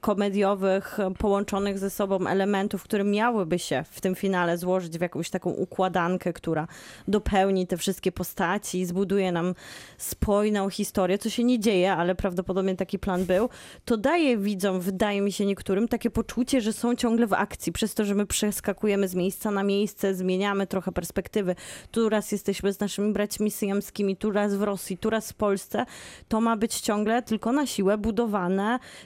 komediowych 0.00 1.00
e, 1.00 1.14
połączonych 1.14 1.78
ze 1.78 1.90
sobą 1.90 2.26
elementów, 2.26 2.82
które 2.82 3.04
miałyby 3.04 3.58
się 3.58 3.84
w 3.90 4.00
tym 4.00 4.14
finale 4.14 4.58
złożyć 4.58 4.98
w 4.98 5.00
jakąś 5.00 5.30
taką 5.30 5.50
układankę, 5.50 6.32
która 6.32 6.68
dopełni 7.08 7.66
te 7.66 7.76
wszystkie 7.76 8.12
postaci 8.12 8.80
i 8.80 8.86
zbuduje 8.86 9.32
nam 9.32 9.54
spójną 9.98 10.70
historię, 10.70 11.18
co 11.18 11.30
się 11.30 11.44
nie 11.44 11.60
dzieje, 11.60 11.92
ale 11.92 12.14
prawdopodobnie 12.14 12.76
taki 12.76 12.98
plan 12.98 13.24
był, 13.24 13.48
to 13.84 13.96
daje 13.96 14.36
widzom, 14.38 14.80
wydaje 14.80 15.20
mi 15.20 15.32
się 15.32 15.46
niektórym, 15.46 15.88
takie 15.88 16.10
poczucie, 16.10 16.60
że 16.60 16.72
są 16.72 16.94
ciągle 16.94 17.26
w 17.26 17.32
akcji, 17.32 17.72
przez 17.72 17.94
to, 17.94 18.04
że 18.04 18.14
my 18.14 18.26
przeskakujemy 18.26 19.08
z 19.08 19.14
miejsca 19.14 19.50
na 19.50 19.62
miejsce, 19.62 20.14
zmieniamy 20.14 20.66
trochę 20.66 20.92
perspektywy. 20.92 21.56
Tu 21.90 22.08
raz 22.08 22.32
jesteśmy 22.32 22.72
z 22.72 22.80
naszymi 22.80 23.12
braćmi 23.12 23.50
syjamskimi, 23.50 24.16
tu 24.16 24.30
raz 24.30 24.54
w 24.54 24.62
Rosji, 24.62 24.98
tu 24.98 25.10
raz 25.10 25.32
w 25.32 25.34
Polsce. 25.34 25.86
To 26.28 26.40
ma 26.40 26.56
być 26.56 26.80
ciągle 26.80 27.22
tylko 27.22 27.52
na 27.52 27.66
siłę 27.66 27.98
budowane 27.98 28.43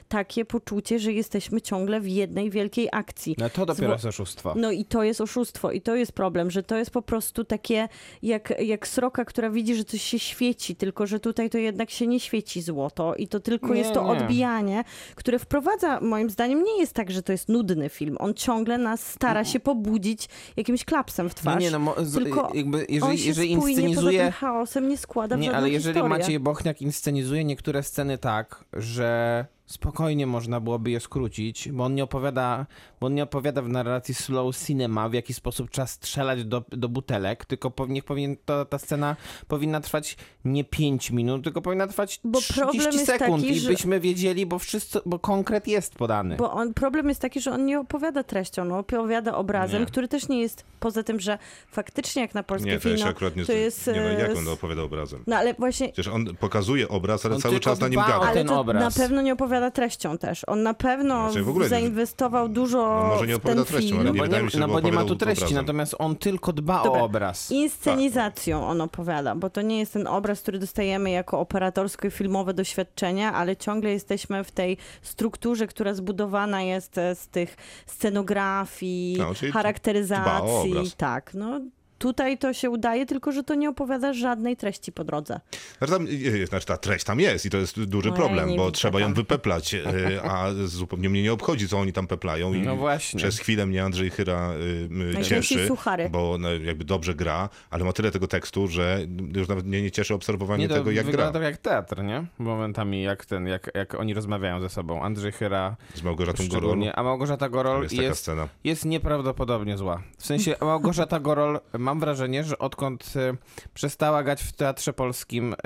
takie 0.07 0.45
poczucie, 0.45 0.99
że 0.99 1.13
jesteśmy 1.13 1.61
ciągle 1.61 1.99
w 2.01 2.07
jednej 2.07 2.49
wielkiej 2.49 2.89
akcji. 2.91 3.35
No 3.37 3.49
to 3.49 3.65
dopiero 3.65 3.87
Zwo- 3.87 3.93
jest 3.93 4.05
oszustwo. 4.05 4.53
No 4.57 4.71
i 4.71 4.85
to 4.85 5.03
jest 5.03 5.21
oszustwo 5.21 5.71
i 5.71 5.81
to 5.81 5.95
jest 5.95 6.11
problem, 6.11 6.51
że 6.51 6.63
to 6.63 6.77
jest 6.77 6.91
po 6.91 7.01
prostu 7.01 7.43
takie 7.43 7.87
jak, 8.23 8.53
jak 8.65 8.87
sroka, 8.87 9.25
która 9.25 9.49
widzi, 9.49 9.75
że 9.75 9.83
coś 9.83 10.01
się 10.01 10.19
świeci, 10.19 10.75
tylko 10.75 11.07
że 11.07 11.19
tutaj 11.19 11.49
to 11.49 11.57
jednak 11.57 11.89
się 11.89 12.07
nie 12.07 12.19
świeci 12.19 12.61
złoto 12.61 13.15
i 13.15 13.27
to 13.27 13.39
tylko 13.39 13.67
Nie, 13.73 13.79
jest 13.79 13.93
to 13.93 14.03
nie. 14.03 14.09
odbijanie, 14.09 14.83
które 15.15 15.39
wprowadza, 15.39 15.99
moim 16.01 16.29
zdaniem, 16.29 16.63
nie 16.63 16.79
jest 16.79 16.93
tak, 16.93 17.11
że 17.11 17.23
to 17.23 17.31
jest 17.31 17.49
nudny 17.49 17.89
film. 17.89 18.15
On 18.19 18.33
ciągle 18.33 18.77
nas 18.77 19.05
stara 19.11 19.43
się 19.45 19.59
pobudzić 19.59 20.29
jakimś 20.57 20.85
klapsem 20.85 21.29
w 21.29 21.35
No 21.35 21.41
twarz. 21.41 21.61
nie, 21.63 21.71
no 21.71 21.79
mo- 21.79 21.95
tylko 22.15 22.51
jakby 22.53 22.77
on 22.77 22.85
jeżeli, 22.89 23.17
się 23.19 23.27
jeżeli 23.27 23.55
spójnie 23.55 23.75
poza 23.75 23.81
tym 23.81 23.89
inscenizuje... 23.89 24.31
chaosem 24.31 24.89
nie 24.89 24.97
składa 24.97 25.37
w 25.37 25.39
Nie, 25.39 25.51
ale 25.51 25.69
jeżeli 25.69 25.93
historię. 25.93 26.17
Maciej 26.19 26.39
Bochniak 26.39 26.81
inscenizuje 26.81 27.43
niektóre 27.43 27.83
sceny 27.83 28.17
tak, 28.17 28.65
że 28.73 29.09
uh, 29.29 29.43
spokojnie 29.69 30.27
można 30.27 30.59
byłoby 30.59 30.91
je 30.91 30.99
skrócić, 30.99 31.69
bo 31.71 31.83
on 31.83 31.95
nie 31.95 32.03
opowiada, 32.03 32.65
bo 33.01 33.07
on 33.07 33.13
nie 33.13 33.23
opowiada 33.23 33.61
w 33.61 33.69
narracji 33.69 34.13
slow 34.13 34.57
cinema, 34.57 35.09
w 35.09 35.13
jaki 35.13 35.33
sposób 35.33 35.69
trzeba 35.71 35.87
strzelać 35.87 36.45
do, 36.45 36.63
do 36.69 36.89
butelek, 36.89 37.45
tylko 37.45 37.71
po, 37.71 37.85
niech 37.85 38.03
powinien, 38.03 38.37
to, 38.45 38.65
ta 38.65 38.77
scena 38.77 39.15
powinna 39.47 39.81
trwać 39.81 40.17
nie 40.45 40.63
5 40.63 41.11
minut, 41.11 41.43
tylko 41.43 41.61
powinna 41.61 41.87
trwać 41.87 42.19
Bo 42.23 42.39
30 42.39 42.61
problem 42.61 42.93
jest 42.93 43.05
sekund 43.05 43.41
taki, 43.41 43.53
i 43.53 43.59
że- 43.59 43.69
byśmy 43.69 43.99
wiedzieli, 43.99 44.45
bo 44.45 44.59
wszyscy, 44.59 44.99
bo 45.05 45.19
konkret 45.19 45.67
jest 45.67 45.95
podany. 45.95 46.35
Bo 46.37 46.51
on, 46.51 46.73
problem 46.73 47.09
jest 47.09 47.21
taki, 47.21 47.41
że 47.41 47.51
on 47.51 47.65
nie 47.65 47.79
opowiada 47.79 48.23
treścią, 48.23 48.61
on 48.61 48.71
opowiada 48.71 49.35
obrazem, 49.35 49.81
Nie. 49.81 49.85
który 49.85 50.07
też 50.07 50.29
nie 50.29 50.41
jest, 50.41 50.65
poza 50.79 51.03
tym, 51.03 51.19
że 51.19 51.37
faktycznie 51.71 52.21
jak 52.21 52.33
na 52.33 52.43
polskie 52.43 52.69
Nie, 52.69 52.79
to 52.79 52.97
się 52.97 53.05
akurat 53.05 53.35
nie... 53.35 53.45
to 53.45 53.53
jest... 53.53 53.87
nie 53.87 53.93
no, 53.93 54.09
jak 54.09 54.31
e, 54.31 54.37
on 54.37 54.47
opowiada 54.47 54.81
obrazem? 54.81 55.23
No 55.27 55.35
ale 55.35 55.53
właśnie 55.53 55.89
Przecież 55.89 56.13
on 56.13 56.35
pokazuje 56.39 56.89
obraz, 56.89 57.25
ale 57.25 57.35
On 57.35 57.41
cały 57.41 57.59
czas 57.59 57.79
na 57.79 57.87
nim 57.87 57.99
gada. 57.99 58.19
Ale 58.19 58.33
ten 58.33 58.49
obraz. 58.49 58.97
na 58.97 59.03
pewno 59.03 59.21
nie 59.21 59.33
opowiada 59.33 59.58
treścią 59.71 60.17
też. 60.17 60.41
On 60.47 60.63
na 60.63 60.73
pewno 60.73 61.25
Znaczy, 61.31 61.43
w 61.43 61.49
ogóle 61.49 61.65
nie- 61.65 61.69
zainwestował 61.69 62.49
dużo 62.49 62.77
No 62.77 63.07
może 63.07 63.27
nie 63.27 63.35
w 63.35 63.39
ten 63.39 63.51
opowiada 63.59 63.65
treścią, 63.65 63.87
film. 63.89 63.99
ale 63.99 64.09
no 64.09 64.13
nie 64.13 64.17
bo 64.19 64.23
wydaje 64.23 64.41
nie, 64.41 64.45
mi 64.45 64.51
się, 64.51 64.59
no 64.59 64.67
bo 64.67 64.79
nie 64.79 64.91
ma 64.91 65.03
tu 65.05 65.15
treści, 65.15 65.43
obrazem. 65.43 65.57
natomiast 65.65 65.95
on 65.99 66.15
tylko 66.15 66.53
dba 66.53 66.83
Dobra. 66.83 67.01
o 67.01 67.05
obraz. 67.05 67.51
Inscenizacją 67.51 68.67
on 68.67 68.81
opowiada, 68.81 69.35
bo 69.35 69.49
to 69.49 69.61
nie 69.61 69.79
jest 69.79 69.93
ten 69.93 70.07
obraz, 70.07 70.41
który 70.41 70.59
dostajemy 70.59 71.09
jako 71.11 71.39
operatorsko-filmowe 71.39 72.53
doświadczenie, 72.53 73.27
ale 73.31 73.57
ciągle 73.57 73.89
jesteśmy 73.91 74.43
w 74.43 74.51
tej 74.51 74.77
strukturze, 75.01 75.67
która 75.67 75.93
zbudowana 75.93 76.61
jest 76.61 76.97
e, 76.97 77.15
z 77.15 77.27
tych 77.27 77.57
scenografii, 77.85 79.15
No, 79.19 79.35
czyli 79.35 79.51
dba 79.51 79.59
o 79.59 79.63
charakteryzacji. 79.63 80.71
obraz. 80.71 80.95
Tak, 80.95 81.31
no 81.33 81.59
tutaj 81.99 82.37
to 82.37 82.53
się 82.53 82.69
udaje, 82.69 83.05
tylko 83.05 83.31
że 83.31 83.43
to 83.43 83.55
nie 83.55 83.69
opowiada 83.69 84.13
żadnej 84.13 84.57
treści 84.57 84.91
po 84.91 85.03
drodze. 85.03 85.39
Znaczy, 85.77 85.93
tam, 85.93 86.07
e, 86.43 86.47
znaczy 86.47 86.65
ta 86.65 86.77
treść 86.77 87.03
tam 87.05 87.19
jest 87.19 87.45
i 87.45 87.49
to 87.49 87.57
jest 87.57 87.83
duży 87.83 88.09
No 88.09 88.15
ja 88.15 88.21
problem, 88.21 88.49
nie 88.49 88.57
bo 88.57 88.71
trzeba 88.71 88.99
ją 88.99 89.05
tam. 89.05 89.13
wypeplać, 89.13 89.73
e, 89.73 89.83
a 90.23 90.45
zupełnie 90.65 91.09
mnie 91.09 91.23
nie 91.23 91.33
obchodzi, 91.33 91.67
co 91.67 91.79
oni 91.79 91.93
tam 91.93 92.07
peplają. 92.07 92.53
I 92.53 92.61
No 92.61 92.75
właśnie. 92.75 93.17
Przez 93.17 93.39
chwilę 93.39 93.65
mnie 93.65 93.83
Andrzej 93.83 94.09
Chyra 94.09 94.53
y, 94.53 94.87
Najczęściej 94.89 95.57
cieszy, 95.57 95.67
suchary. 95.67 96.09
bo 96.09 96.37
no, 96.39 96.51
jakby 96.53 96.85
dobrze 96.85 97.15
gra, 97.15 97.49
ale 97.69 97.83
ma 97.83 97.93
tyle 97.93 98.11
tego 98.11 98.27
tekstu, 98.27 98.67
że 98.67 98.99
już 99.35 99.47
nawet 99.47 99.65
mnie 99.65 99.81
nie 99.81 99.91
cieszy 99.91 100.13
obserwowanie 100.13 100.63
Nie, 100.63 100.69
to 100.69 100.75
tego, 100.75 100.91
jak 100.91 101.05
wygląda 101.05 101.31
gra. 101.31 101.41
tak 101.41 101.51
jak 101.51 101.57
teatr, 101.57 102.03
nie? 102.03 102.25
Momentami 102.39 103.01
jak 103.03 103.25
ten, 103.25 103.47
jak, 103.47 103.71
jak 103.75 103.93
oni 103.95 104.13
rozmawiają 104.13 104.61
ze 104.61 104.69
sobą. 104.69 105.03
Andrzej 105.03 105.31
Chyra 105.31 105.75
Z 105.95 106.03
Małgorzatą 106.03 106.47
Gorol. 106.47 106.79
a 106.93 107.03
Małgorzata 107.03 107.49
Gorol 107.49 107.83
Jest 107.83 107.93
jest, 107.95 108.31
jest, 108.63 108.85
nieprawdopodobnie 108.85 109.77
zła. 109.77 110.01
W 110.17 110.25
sensie 110.25 110.55
Małgorzata 110.61 111.19
Gorol, 111.19 111.59
mam 111.89 111.99
wrażenie, 111.99 112.43
że 112.43 112.59
odkąd 112.59 113.13
e, 113.15 113.33
przestała 113.73 114.23
grać 114.23 114.43
w 114.43 114.51
Teatrze 114.51 114.93
Polskim 114.93 115.53
e, 115.53 115.57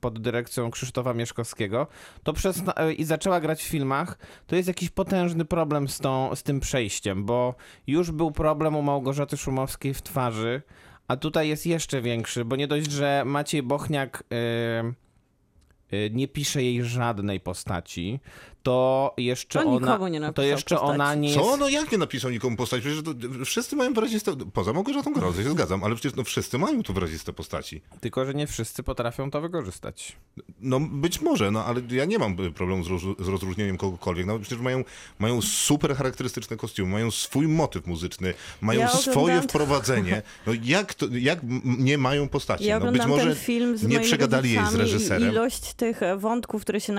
pod 0.00 0.18
dyrekcją 0.18 0.70
Krzysztofa 0.70 1.14
Mieszkowskiego, 1.14 1.86
to 2.22 2.32
e, 2.76 2.92
i 2.92 3.04
zaczęła 3.04 3.40
grać 3.40 3.62
w 3.62 3.68
filmach, 3.68 4.18
to 4.46 4.56
jest 4.56 4.68
jakiś 4.68 4.90
potężny 4.90 5.44
problem 5.44 5.88
z, 5.88 5.98
tą, 5.98 6.36
z 6.36 6.42
tym 6.42 6.60
przejściem, 6.60 7.24
bo 7.24 7.54
już 7.86 8.10
był 8.10 8.30
problem 8.30 8.76
u 8.76 8.82
Małgorzaty 8.82 9.36
Szumowskiej 9.36 9.94
w 9.94 10.02
twarzy, 10.02 10.62
a 11.08 11.16
tutaj 11.16 11.48
jest 11.48 11.66
jeszcze 11.66 12.02
większy, 12.02 12.44
bo 12.44 12.56
nie 12.56 12.68
dość, 12.68 12.90
że 12.90 13.22
Maciej 13.26 13.62
Bochniak 13.62 14.24
e, 14.32 16.10
nie 16.10 16.28
pisze 16.28 16.62
jej 16.62 16.84
żadnej 16.84 17.40
postaci, 17.40 18.20
to 18.62 19.14
jeszcze 19.16 19.58
To 19.62 19.68
ona, 19.70 19.98
to 20.32 20.42
jeszcze 20.42 20.74
postaci. 20.74 20.94
ona 20.94 21.14
nie 21.14 21.28
jest... 21.28 21.40
Co? 21.40 21.56
No 21.56 21.68
jak 21.68 21.92
nie 21.92 21.98
napisał 21.98 22.30
nikomu 22.30 22.56
postać? 22.56 22.80
Przecież 22.80 23.02
to, 23.02 23.10
wszyscy 23.44 23.76
mają 23.76 23.92
wyraziste... 23.94 24.32
Poza 24.52 24.72
Małgorzatą 24.72 25.14
to 25.14 25.32
się 25.42 25.50
zgadzam, 25.50 25.84
ale 25.84 25.94
przecież 25.94 26.14
no, 26.16 26.24
wszyscy 26.24 26.58
mają 26.58 26.82
tu 26.82 26.92
wyraziste 26.92 27.32
postaci. 27.32 27.80
Tylko, 28.00 28.24
że 28.24 28.34
nie 28.34 28.46
wszyscy 28.46 28.82
potrafią 28.82 29.30
to 29.30 29.40
wykorzystać. 29.40 30.16
No 30.60 30.80
być 30.80 31.20
może, 31.20 31.50
no 31.50 31.64
ale 31.64 31.80
ja 31.90 32.04
nie 32.04 32.18
mam 32.18 32.36
problemu 32.36 32.84
z, 32.84 32.88
roz, 32.88 33.02
z 33.18 33.28
rozróżnieniem 33.28 33.76
kogokolwiek. 33.76 34.26
No 34.26 34.38
przecież 34.38 34.58
mają, 34.58 34.84
mają 35.18 35.42
super 35.42 35.96
charakterystyczne 35.96 36.56
kostiumy, 36.56 36.92
mają 36.92 37.10
swój 37.10 37.48
motyw 37.48 37.86
muzyczny, 37.86 38.34
mają 38.60 38.80
Ja 38.80 38.88
swoje 38.88 39.16
oglądam- 39.16 39.48
wprowadzenie. 39.48 40.22
No 40.46 40.52
jak, 40.62 40.94
to, 40.94 41.06
jak 41.12 41.38
nie 41.64 41.98
mają 41.98 42.28
postaci? 42.28 42.64
Ja 42.64 42.80
no 42.80 42.92
być 42.92 43.06
może 43.06 43.24
ten 43.24 43.34
film 43.34 43.78
z 43.78 43.82
nie 43.86 44.00
przegadali 44.00 44.52
jej 44.52 44.66
z 44.66 44.74
reżyserem. 44.74 45.28
ilość 45.32 45.74
tych 45.74 46.02
e, 46.02 46.16
wątków, 46.16 46.62
które 46.62 46.80
się 46.80 46.92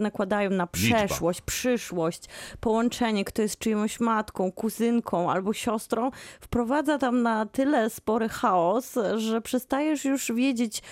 nakładają 0.00 0.50
na 0.50 0.68
Liczba. 0.76 0.98
Przeszłość, 1.06 1.40
przyszłość, 1.40 2.22
połączenie, 2.60 3.24
kto 3.24 3.42
jest 3.42 3.58
czyjąś 3.58 4.00
matką, 4.00 4.52
kuzynką 4.52 5.30
albo 5.30 5.52
siostrą, 5.52 6.10
wprowadza 6.40 6.98
tam 6.98 7.22
na 7.22 7.46
tyle 7.46 7.90
spory 7.90 8.28
chaos, 8.28 8.94
że 9.16 9.40
przestajesz 9.40 10.04
już 10.04 10.32
wiedzieć, 10.32 10.82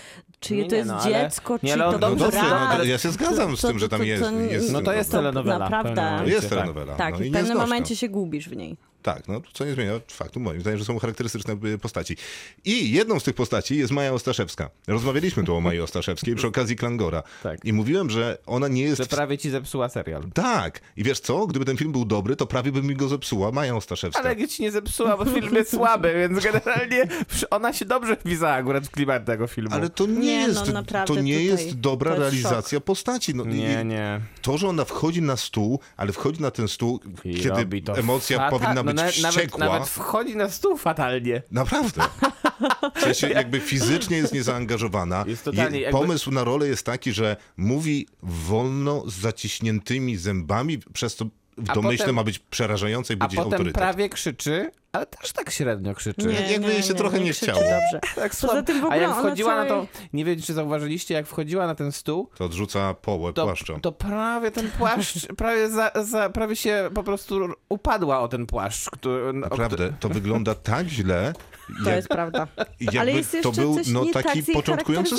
czy 0.41 0.55
Nie, 0.57 0.65
to 0.65 0.71
nie, 0.71 0.77
jest 0.77 0.91
no, 0.91 1.05
dziecko, 1.05 1.59
czy 1.59 1.67
to 1.67 1.77
No 1.93 1.99
dobrze, 1.99 2.29
brat. 2.29 2.79
no, 2.79 2.85
ja 2.85 2.99
się 2.99 3.11
zgadzam 3.11 3.57
z 3.57 3.61
To- 3.61 3.69
tym, 3.69 3.79
że 3.79 3.89
tam 3.89 3.99
to- 4.01 4.05
jest, 4.05 4.25
jest 4.51 4.73
No 4.73 4.81
to 4.83 4.93
jest 4.93 5.11
telenowela. 5.11 5.59
naprawdę. 5.59 6.17
To 6.19 6.25
jest 6.27 6.41
tak. 6.41 6.49
telenowela. 6.51 6.95
Tak, 6.95 7.15
no, 7.19 7.25
i 7.25 7.31
w 7.31 7.33
pewnym 7.33 7.59
momencie 7.59 7.97
się 7.97 8.09
gubisz 8.09 8.49
w 8.49 8.57
niej. 8.57 8.77
Tak, 9.05 9.29
no 9.29 9.41
co 9.53 9.65
nie 9.65 9.73
zmienia 9.73 9.93
faktu, 10.09 10.41
moim 10.41 10.61
zdaniem, 10.61 10.79
że 10.79 10.85
są 10.85 10.99
charakterystyczne 10.99 11.57
postaci. 11.83 12.17
I 12.65 12.91
jedną 12.93 13.21
z 13.21 13.25
tych 13.25 13.35
postaci 13.35 13.77
jest 13.77 13.93
Maja 13.93 14.13
Ostaszewska. 14.13 14.71
Rozmawialiśmy 14.87 15.45
tu 15.45 15.57
o 15.57 15.61
Maji 15.61 15.81
Ostaszewskiej 15.81 16.35
przy 16.35 16.47
okazji 16.47 16.77
Klangora. 16.77 17.23
Tak. 17.43 17.65
I 17.65 17.73
mówiłem, 17.73 18.11
że 18.11 18.39
ona 18.47 18.69
nie 18.69 18.83
jest... 18.83 19.03
Że 19.03 19.07
prawie 19.07 19.39
ci 19.39 19.51
zepsuła 19.51 19.89
serial. 19.89 20.23
Tak. 20.35 20.81
I 20.97 21.05
wiesz 21.05 21.21
co? 21.21 21.47
Gdyby 21.47 21.65
ten 21.65 21.77
film 21.77 21.93
był 21.93 22.05
dobry, 22.05 22.37
to 22.37 22.47
prawie 22.47 22.73
by 22.73 22.83
mi 22.83 22.97
go 22.97 23.09
zepsuła 23.09 23.53
Maja 23.53 23.77
Ostaszewska. 23.77 24.21
Ale 24.21 24.35
jak 24.35 24.51
ci 24.51 24.63
nie 24.63 24.71
zepsuła, 24.71 25.17
bo 25.17 25.25
film 25.25 25.55
jest 25.55 25.71
słaby, 25.71 26.15
więc 26.15 26.45
generalnie 26.45 27.09
ona 27.51 27.73
się 27.73 27.85
dobrze 27.85 28.17
wpisała 28.17 28.53
akurat 28.53 28.87
w 28.87 28.91
klimat 28.91 29.25
tego 29.25 29.47
filmu. 29.47 29.75
Ale 29.75 29.91
to 29.91 30.07
nie, 30.07 30.19
Nie, 30.19 30.49
no, 30.49 30.49
jest, 30.49 30.73
naprawdę 30.73 31.15
to 31.15 31.21
nie 31.21 31.45
jest 31.45 31.81
dobra 31.81 32.11
jest 32.11 32.21
realizacja 32.21 32.81
postaci. 32.81 33.35
No, 33.35 33.45
Nie, 33.45 33.85
nie. 33.85 34.21
To, 34.43 34.59
że 34.59 34.69
ona 34.69 34.85
wchodzi 34.85 35.23
na 35.23 35.37
stół, 35.37 35.81
ale 35.97 36.13
wchodzi 36.13 36.43
na 36.43 36.51
ten 36.51 36.69
stół, 36.69 37.01
I 37.25 37.35
kiedy 37.35 37.83
emocja 37.97 38.51
powinna 38.51 38.75
no 38.75 38.85
być 38.85 38.94
nawet, 38.95 39.15
wściekła. 39.15 39.59
Nawet, 39.59 39.73
nawet 39.73 39.89
wchodzi 39.89 40.37
na 40.37 40.49
stół 40.51 40.77
fatalnie. 40.77 41.43
Naprawdę. 41.51 42.03
W 42.97 43.01
sensie 43.01 43.29
jakby 43.41 43.61
fizycznie 43.61 44.17
jest 44.17 44.33
niezaangażowana. 44.33 45.25
Jest 45.29 45.45
totalnie 45.45 45.79
Je- 45.79 45.85
jakby- 45.85 45.99
Pomysł 46.01 46.31
na 46.31 46.45
rolę 46.45 46.69
jest 46.69 46.87
taki, 46.87 47.13
że 47.13 47.37
mówi 47.57 48.09
wolno, 48.23 49.03
z 49.11 49.15
zaciśniętymi 49.21 50.17
zębami, 50.17 50.79
przez 50.93 51.17
to 51.17 51.25
w 51.57 51.71
A 51.71 51.75
domyśle 51.75 52.05
potem- 52.05 52.15
ma 52.17 52.25
być 52.25 52.39
przerażającej, 52.39 53.17
A 53.21 53.27
być 53.29 53.37
potem 53.37 53.53
autorytet. 53.53 53.75
prawie 53.83 54.09
krzyczy, 54.09 54.71
ale 54.93 55.07
też 55.07 55.33
tak 55.33 55.51
średnio 55.51 55.95
krzyczy. 55.95 56.27
Nie, 56.27 56.53
jakby 56.53 56.73
jej 56.73 56.83
się 56.83 56.95
trochę 56.95 57.21
nie 57.21 57.31
krzyczy 57.31 57.47
chciało. 57.53 57.61
Dobrze. 57.61 58.01
Tak 58.23 58.33
Poza 58.41 58.63
tym 58.63 58.81
w 58.81 58.85
A 58.85 58.87
ogóle 58.87 59.01
jak 59.03 59.11
ona 59.11 59.21
wchodziła 59.21 59.57
na 59.57 59.65
to, 59.67 59.87
nie 60.13 60.25
wiem 60.25 60.43
czy 60.43 60.55
zauważyliście, 60.55 61.15
jak 61.15 61.27
wchodziła 61.27 61.67
na 61.67 61.75
ten 61.75 61.93
stół, 61.93 62.29
To 62.39 62.45
odrzuca 62.45 62.95
połę 62.95 63.33
to, 63.33 63.55
to 63.83 63.93
prawie 63.93 64.51
ten 64.51 64.71
płaszcz, 64.71 65.27
prawie, 65.37 65.71
za, 65.71 65.91
za, 66.03 66.31
prawie 66.31 66.57
się 66.57 66.91
po 66.95 67.03
prostu 67.03 67.49
upadła 67.69 68.21
o 68.21 68.29
ten 68.29 68.47
płaszcz. 68.47 68.91
Który, 68.91 69.29
o 69.29 69.33
Naprawdę, 69.33 69.93
to 70.01 70.09
wygląda 70.09 70.55
tak 70.55 70.87
źle, 70.87 71.33
To 71.85 71.91
jest 71.91 72.09
prawda. 72.09 72.47
jakby 72.81 73.01
Ale 73.01 73.13
jest 73.13 73.31
to 73.31 73.37
jeszcze 73.37 73.61
był 73.63 73.75
coś 73.75 73.87
no, 73.89 74.05
nie 74.05 74.13
tak 74.13 74.25
taki 74.27 74.43
z 74.43 74.49
jej 74.49 74.55
początkujący 74.55 75.17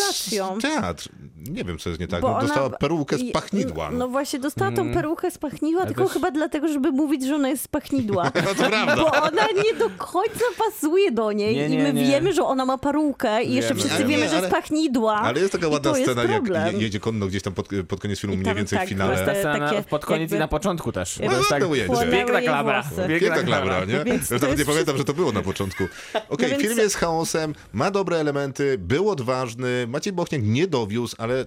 teatr. 0.61 1.09
Nie 1.49 1.63
wiem, 1.63 1.77
co 1.77 1.89
jest 1.89 2.01
nie 2.01 2.07
tak. 2.07 2.21
Bo 2.21 2.27
No, 2.27 2.33
ona- 2.33 2.41
dostała 2.47 2.69
perukę 2.69 3.15
i- 3.15 3.29
z 3.29 3.31
pachnidła. 3.31 3.91
No, 3.91 3.97
no 3.97 4.07
właśnie, 4.07 4.39
dostała 4.39 4.71
tą 4.71 4.93
perukę 4.93 5.31
z 5.31 5.37
pachnidła, 5.37 5.81
Ale 5.81 5.87
tylko 5.87 6.03
też- 6.03 6.13
chyba 6.13 6.31
dlatego, 6.31 6.67
żeby 6.67 6.91
mówić, 6.91 7.25
że 7.25 7.35
ona 7.35 7.49
jest 7.49 7.63
z 7.63 7.67
pachnidła. 7.67 8.23
No 8.45 8.55
to 8.55 8.69
prawda. 8.69 8.95
Bo 8.95 9.11
ona 9.21 9.47
nie 9.63 9.73
do 9.79 9.89
końca 9.97 10.45
pasuje 10.57 11.11
do 11.11 11.31
niej 11.31 11.55
Nie, 11.55 11.65
i 11.65 11.69
nie, 11.69 11.83
my 11.83 11.93
nie. 11.93 12.03
wiemy, 12.07 12.33
że 12.33 12.43
ona 12.43 12.65
ma 12.65 12.77
perukę 12.77 13.43
i 13.43 13.53
jeszcze 13.53 13.69
Wiemy. 13.69 13.79
wszyscy 13.79 13.97
Ale 13.97 14.05
wiemy, 14.05 14.29
że 14.29 14.35
jest 14.35 14.45
ale- 14.45 14.49
pachnidła. 14.49 15.15
Ale 15.15 15.39
jest 15.39 15.51
taka 15.51 15.67
I 15.67 15.69
ładna 15.69 15.93
scena, 15.93 16.23
jak 16.23 16.81
jedzie 16.81 16.99
konno 16.99 17.27
gdzieś 17.27 17.43
tam 17.43 17.53
pod, 17.53 17.69
pod 17.87 17.99
koniec 17.99 18.19
filmu, 18.19 18.35
I 18.35 18.37
mniej 18.37 18.55
więcej 18.55 18.79
tak, 18.79 18.85
w 18.87 18.89
finale. 18.89 19.25
Ta 19.25 19.35
scena 19.35 19.69
takie 19.69 19.83
pod 19.83 20.05
koniec 20.05 20.21
jakby- 20.21 20.35
i 20.35 20.39
na 20.39 20.47
początku 20.47 20.91
też. 20.91 21.19
No, 21.59 21.67
ujęcie. 21.67 21.93
Płonęły 21.93 22.11
Piękna 22.11 22.63
włosy. 22.63 23.07
Piękna 23.19 23.43
klamra, 23.43 23.85
nie? 23.85 23.97
Nawet 24.31 24.59
nie 24.59 24.65
pamiętam, 24.65 24.97
że 24.97 25.03
to 25.05 25.13
było 25.13 25.31
na 25.31 25.41
początku. 25.41 25.83
Okej, 26.35 26.49
więc- 26.49 26.63
film 26.63 26.77
jest 26.77 26.95
chaosem, 26.95 27.55
ma 27.73 27.91
dobre 27.91 28.17
elementy, 28.17 28.77
był 28.77 29.09
odważny, 29.09 29.87
Maciej 29.87 30.13
Bochniak 30.13 30.41
nie 30.43 30.67
dowiózł, 30.67 31.15
ale 31.19 31.41
y, 31.41 31.45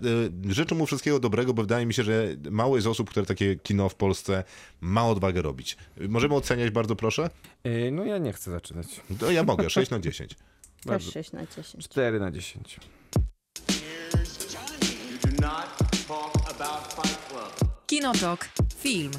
życzę 0.48 0.74
mu 0.74 0.86
wszystkiego 0.86 1.20
dobrego, 1.20 1.54
bo 1.54 1.62
wydaje 1.62 1.86
mi 1.86 1.94
się, 1.94 2.02
że 2.02 2.26
mało 2.50 2.76
jest 2.76 2.88
osób, 2.88 3.10
które 3.10 3.26
takie 3.26 3.56
kino 3.56 3.88
w 3.88 3.94
Polsce 3.94 4.44
ma 4.80 5.06
odwagę 5.08 5.42
robić. 5.42 5.76
Możemy 6.08 6.34
oceniać 6.34 6.70
bardzo 6.70 6.96
proszę? 6.96 7.30
Yy, 7.64 7.90
no 7.92 8.04
ja 8.04 8.18
nie 8.18 8.32
chcę 8.32 8.50
zaczynać. 8.50 8.86
To 9.18 9.30
ja 9.30 9.42
mogę, 9.42 9.70
6 9.70 9.90
na 9.90 10.00
10. 10.00 10.34
Też 10.86 11.12
6 11.12 11.32
na 11.32 11.46
10. 11.46 11.84
4 11.88 12.20
na 12.20 12.30
10. 12.30 12.80
You 13.68 15.30
do 15.30 15.42
not 15.46 15.66
talk 16.08 16.50
about 16.50 16.92
Fight 16.92 17.28
Club. 17.28 17.70
Kinotok. 17.86 18.48
Film. 18.78 19.10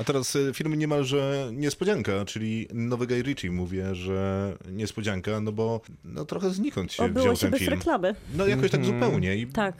A 0.00 0.04
teraz 0.04 0.36
y, 0.36 0.50
film 0.54 0.74
niemalże 0.74 1.50
niespodzianka, 1.52 2.24
czyli 2.24 2.68
nowy 2.74 3.06
Guy 3.06 3.22
Ritchie. 3.22 3.50
Mówię, 3.50 3.94
że 3.94 4.52
niespodzianka, 4.72 5.40
no 5.40 5.52
bo 5.52 5.80
no, 6.04 6.24
trochę 6.24 6.50
znikąd 6.50 6.92
się 6.92 7.02
Obyło 7.04 7.20
wziął 7.20 7.34
się 7.36 7.40
ten 7.40 7.50
bez 7.50 7.60
film. 7.60 7.72
reklamy. 7.72 8.14
No 8.36 8.46
jakoś 8.46 8.70
tak 8.70 8.80
Mhm. 8.80 9.00
zupełnie. 9.00 9.36
I 9.36 9.46
Tak. 9.46 9.74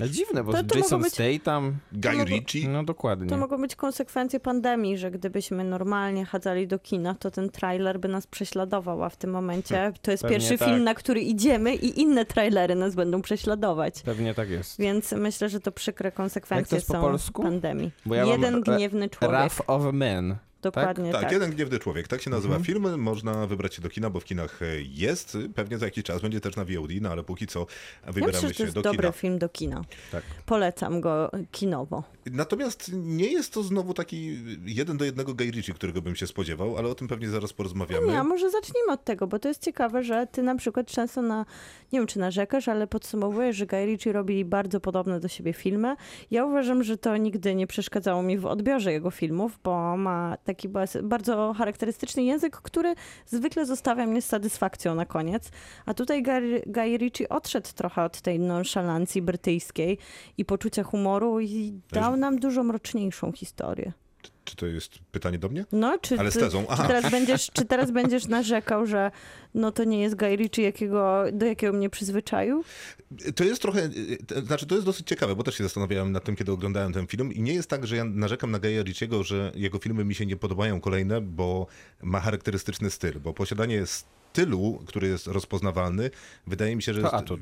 No 0.00 0.08
dziwne, 0.08 0.44
bo 0.44 0.52
To- 0.52 0.64
to 0.64 0.78
Jason 0.78 0.98
mogło 1.00 1.04
być- 1.04 1.38
Statham, 1.38 1.76
Guy 1.92 2.10
mogło- 2.12 2.24
Ritchie? 2.24 2.68
no 2.68 2.84
dokładnie. 2.84 3.28
To 3.28 3.36
mogą 3.36 3.60
być 3.60 3.76
konsekwencje 3.76 4.40
pandemii, 4.40 4.98
że 4.98 5.10
gdybyśmy 5.10 5.64
normalnie 5.64 6.24
chadzali 6.24 6.66
do 6.66 6.78
kina, 6.78 7.14
to 7.14 7.30
ten 7.30 7.50
trailer 7.50 8.00
by 8.00 8.08
nas 8.08 8.26
prześladował, 8.26 9.04
a 9.04 9.08
w 9.08 9.16
tym 9.16 9.30
momencie 9.30 9.92
to 10.02 10.10
jest 10.10 10.22
Pewnie 10.22 10.38
pierwszy 10.38 10.58
tak. 10.58 10.68
film, 10.68 10.84
na 10.84 10.94
który 10.94 11.20
idziemy 11.20 11.74
i 11.74 12.00
inne 12.00 12.24
trailery 12.24 12.74
nas 12.74 12.94
będą 12.94 13.22
prześladować. 13.22 14.02
Pewnie 14.02 14.34
tak 14.34 14.50
jest. 14.50 14.78
Więc 14.78 15.12
myślę, 15.12 15.48
że 15.48 15.60
to 15.60 15.72
przykre 15.72 16.06
Jak 16.06 16.14
to 16.14 16.16
konsekwencje 16.16 16.80
po 16.80 16.84
są 16.92 17.00
polsku? 17.00 17.42
pandemii. 17.42 17.90
Bo 18.06 18.14
ja 18.14 18.22
mam 18.26 18.32
Jeden 18.32 18.54
ra- 18.64 18.76
gniewny 18.76 19.08
człowiek. 19.08 19.30
Wrath 19.52 19.68
of 19.68 19.92
Man. 19.92 20.40
Dokładnie 20.62 21.12
Tak, 21.12 21.22
tak. 21.22 21.32
jeden 21.32 21.50
gniewny 21.50 21.78
człowiek. 21.78 22.08
Tak 22.08 22.22
się 22.22 22.30
nazywa 22.30 22.56
Mhm. 22.56 22.64
film. 22.64 23.00
Można 23.00 23.46
wybrać 23.46 23.74
się 23.74 23.82
do 23.82 23.88
kina, 23.88 24.10
bo 24.10 24.20
w 24.20 24.24
kinach 24.24 24.62
e, 24.62 24.66
jest. 24.82 25.38
Pewnie 25.54 25.78
za 25.78 25.84
jakiś 25.86 26.04
czas 26.04 26.22
będzie 26.22 26.40
też 26.40 26.56
na 26.56 26.64
VOD, 26.64 26.90
no 27.00 27.10
ale 27.10 27.22
póki 27.22 27.46
co 27.46 27.66
Ja 28.06 28.12
wybieramy 28.12 28.32
myślę, 28.32 28.48
że 28.48 28.54
to 28.54 28.58
się 28.58 28.64
jest 28.64 28.74
do 28.74 28.82
dobry 28.82 28.98
kina. 29.00 29.12
film 29.12 29.38
do 29.38 29.48
kina. 29.48 29.84
Tak. 30.12 30.22
Polecam 30.46 31.00
go 31.00 31.30
kinowo. 31.50 32.02
Natomiast 32.30 32.90
nie 32.94 33.32
jest 33.32 33.52
to 33.54 33.62
znowu 33.62 33.94
taki 33.94 34.38
jeden 34.64 34.96
do 34.96 35.04
jednego 35.04 35.34
Guy 35.34 35.50
Ritchie, 35.50 35.74
którego 35.74 36.02
bym 36.02 36.16
się 36.16 36.26
spodziewał, 36.26 36.78
ale 36.78 36.88
o 36.88 36.94
tym 36.94 37.08
pewnie 37.08 37.28
zaraz 37.28 37.52
porozmawiamy. 37.52 38.06
Nie, 38.06 38.18
a 38.18 38.24
może 38.24 38.50
zacznijmy 38.50 38.92
od 38.92 39.04
tego, 39.04 39.26
bo 39.26 39.38
to 39.38 39.48
jest 39.48 39.62
ciekawe, 39.62 40.02
że 40.04 40.26
ty 40.32 40.42
na 40.42 40.54
przykład 40.56 40.86
często 40.86 41.22
na, 41.22 41.46
nie 41.92 41.98
wiem 41.98 42.06
czy 42.06 42.18
narzekasz, 42.18 42.68
ale 42.68 42.86
podsumowujesz, 42.86 43.56
że 43.56 43.66
Guy 43.66 43.86
Ritchie 43.86 44.12
robi 44.12 44.44
bardzo 44.44 44.80
podobne 44.80 45.20
do 45.20 45.28
siebie 45.28 45.52
filmy. 45.52 45.96
Ja 46.30 46.44
uważam, 46.44 46.82
że 46.84 46.98
to 46.98 47.16
nigdy 47.16 47.54
nie 47.54 47.66
przeszkadzało 47.66 48.22
mi 48.22 48.38
w 48.38 48.46
odbiorze 48.46 48.92
jego 48.92 49.10
filmów, 49.10 49.58
bo 49.64 49.96
ma 49.96 50.36
taki 50.54 50.68
bardzo 51.02 51.54
charakterystyczny 51.58 52.22
język, 52.22 52.56
który 52.56 52.94
zwykle 53.26 53.66
zostawia 53.66 54.06
mnie 54.06 54.22
z 54.22 54.26
satysfakcją 54.26 54.94
na 54.94 55.06
koniec. 55.06 55.50
A 55.86 55.94
tutaj 55.94 56.22
Guy 56.66 56.96
Ritchie 56.96 57.28
odszedł 57.28 57.68
trochę 57.74 58.04
od 58.04 58.20
tej 58.20 58.40
nonszalancji 58.40 59.22
brytyjskiej 59.22 59.98
i 60.38 60.44
poczucia 60.44 60.82
humoru 60.82 61.40
i 61.40 61.80
dał 61.92 62.16
nam 62.16 62.38
dużo 62.38 62.62
mroczniejszą 62.62 63.32
historię. 63.32 63.92
Czy 64.44 64.56
to 64.56 64.66
jest 64.66 64.98
pytanie 65.12 65.38
do 65.38 65.48
mnie? 65.48 65.64
No, 65.72 65.98
czy, 65.98 66.18
Ale 66.18 66.30
z 66.30 66.34
tezą, 66.34 66.64
aha. 66.68 66.82
Czy 66.82 66.88
teraz, 66.88 67.10
będziesz, 67.10 67.50
czy 67.52 67.64
teraz 67.64 67.90
będziesz 68.00 68.26
narzekał, 68.26 68.86
że 68.86 69.10
no 69.54 69.72
to 69.72 69.84
nie 69.84 70.00
jest 70.00 70.16
Guy 70.16 70.36
Ritchie, 70.36 70.62
jakiego, 70.62 71.24
do 71.32 71.46
jakiego 71.46 71.72
mnie 71.72 71.90
przyzwyczaił? 71.90 72.64
To 73.36 73.44
jest 73.44 73.62
trochę, 73.62 73.90
to 74.26 74.40
znaczy 74.40 74.66
to 74.66 74.74
jest 74.74 74.86
dosyć 74.86 75.06
ciekawe, 75.06 75.36
bo 75.36 75.42
też 75.42 75.54
się 75.54 75.64
zastanawiałem 75.64 76.12
nad 76.12 76.24
tym, 76.24 76.36
kiedy 76.36 76.52
oglądałem 76.52 76.92
ten 76.92 77.06
film 77.06 77.32
i 77.32 77.42
nie 77.42 77.54
jest 77.54 77.68
tak, 77.68 77.86
że 77.86 77.96
ja 77.96 78.04
narzekam 78.04 78.50
na 78.50 78.58
Gaja 78.58 78.82
Ritchiego, 78.82 79.22
że 79.22 79.52
jego 79.54 79.78
filmy 79.78 80.04
mi 80.04 80.14
się 80.14 80.26
nie 80.26 80.36
podobają 80.36 80.80
kolejne, 80.80 81.20
bo 81.20 81.66
ma 82.02 82.20
charakterystyczny 82.20 82.90
styl, 82.90 83.20
bo 83.20 83.34
posiadanie 83.34 83.86
stylu, 83.86 84.82
który 84.86 85.08
jest 85.08 85.26
rozpoznawalny, 85.26 86.10
wydaje 86.46 86.76
mi 86.76 86.82
się, 86.82 86.94
że 86.94 87.00
To 87.00 87.06
jest... 87.06 87.14
atut. 87.14 87.40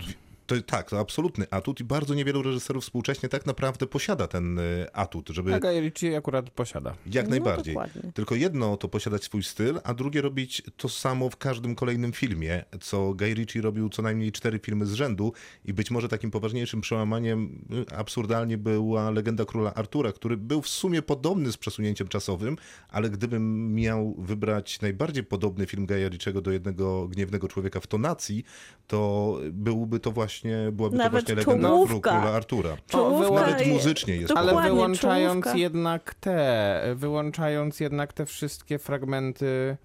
To, 0.51 0.63
tak, 0.63 0.91
to 0.91 0.99
absolutny 1.01 1.47
atut 1.51 1.81
i 1.81 1.85
bardzo 1.85 2.15
niewielu 2.15 2.43
reżyserów 2.43 2.83
współcześnie 2.85 3.29
tak 3.29 3.47
naprawdę 3.47 3.87
posiada 3.87 4.27
ten 4.27 4.59
y, 4.59 4.87
atut, 4.93 5.29
żeby 5.29 5.55
A 5.55 5.61
Guy 5.61 5.81
Ritchie 5.81 6.17
akurat 6.17 6.51
posiada. 6.51 6.95
jak 7.07 7.25
No, 7.25 7.31
najbardziej. 7.31 7.75
dokładnie. 7.75 8.13
Tylko 8.15 8.35
jedno 8.35 8.77
to 8.77 8.89
posiadać 8.89 9.25
swój 9.25 9.43
styl, 9.43 9.81
a 9.85 9.95
drugie 9.95 10.21
robić 10.21 10.63
to 10.77 10.89
samo 10.89 11.31
w 11.31 11.37
każdym 11.37 11.75
kolejnym 11.75 12.13
filmie, 12.13 12.65
co 12.81 13.15
Guy 13.15 13.35
Ritchie 13.35 13.61
robił 13.63 13.89
co 13.89 14.03
najmniej 14.03 14.33
cztery 14.33 14.59
filmy 14.59 14.87
z 14.87 14.93
rzędu 14.93 15.33
i 15.65 15.73
być 15.73 15.91
może 15.91 16.09
takim 16.09 16.31
poważniejszym 16.31 16.81
przełamaniem 16.81 17.65
y, 17.91 17.97
absurdalnie 17.97 18.59
była 18.59 19.11
Legenda 19.11 19.45
Króla 19.45 19.75
Artura, 19.75 20.13
który 20.13 20.37
był 20.37 20.63
w 20.63 20.69
sumie 20.69 21.03
podobny 21.03 21.53
z 21.53 21.57
przesunięciem 21.57 22.09
czasowym, 22.09 22.57
ale 22.89 23.11
gdybym 23.11 23.75
miał 23.75 24.15
wybrać 24.19 24.81
najbardziej 24.81 25.25
podobny 25.25 25.67
film 25.67 25.87
Guya 25.87 26.09
Ritchiego 26.09 26.41
do 26.41 26.51
jednego 26.51 27.09
Gniewnego 27.09 27.49
Człowieka 27.49 27.81
w 27.81 27.87
tonacji, 27.87 28.45
to 28.87 29.39
byłby 29.53 30.01
to 30.01 30.13
właśnie, 30.13 30.40
byłaby 30.73 30.97
Nawet 30.97 31.11
to 31.27 31.35
właśnie 31.35 31.35
Legenda 31.35 31.69
czołówka. 31.69 32.11
Króla 32.11 32.37
Artura. 32.37 32.77
Czołówka 32.87 33.35
Nawet 33.47 33.67
muzycznie 33.67 34.17
jest 34.17 34.29
Dokładnie, 34.29 34.53
Ale 34.53 34.69
wyłączając 34.71 35.45
czołówka. 35.45 35.61
jednak 35.61 36.15
te, 36.15 36.83
wyłączając 36.95 37.81
jednak 37.81 38.13
te 38.13 38.27
wszystkie 38.27 38.79
fragmenty 38.79 39.77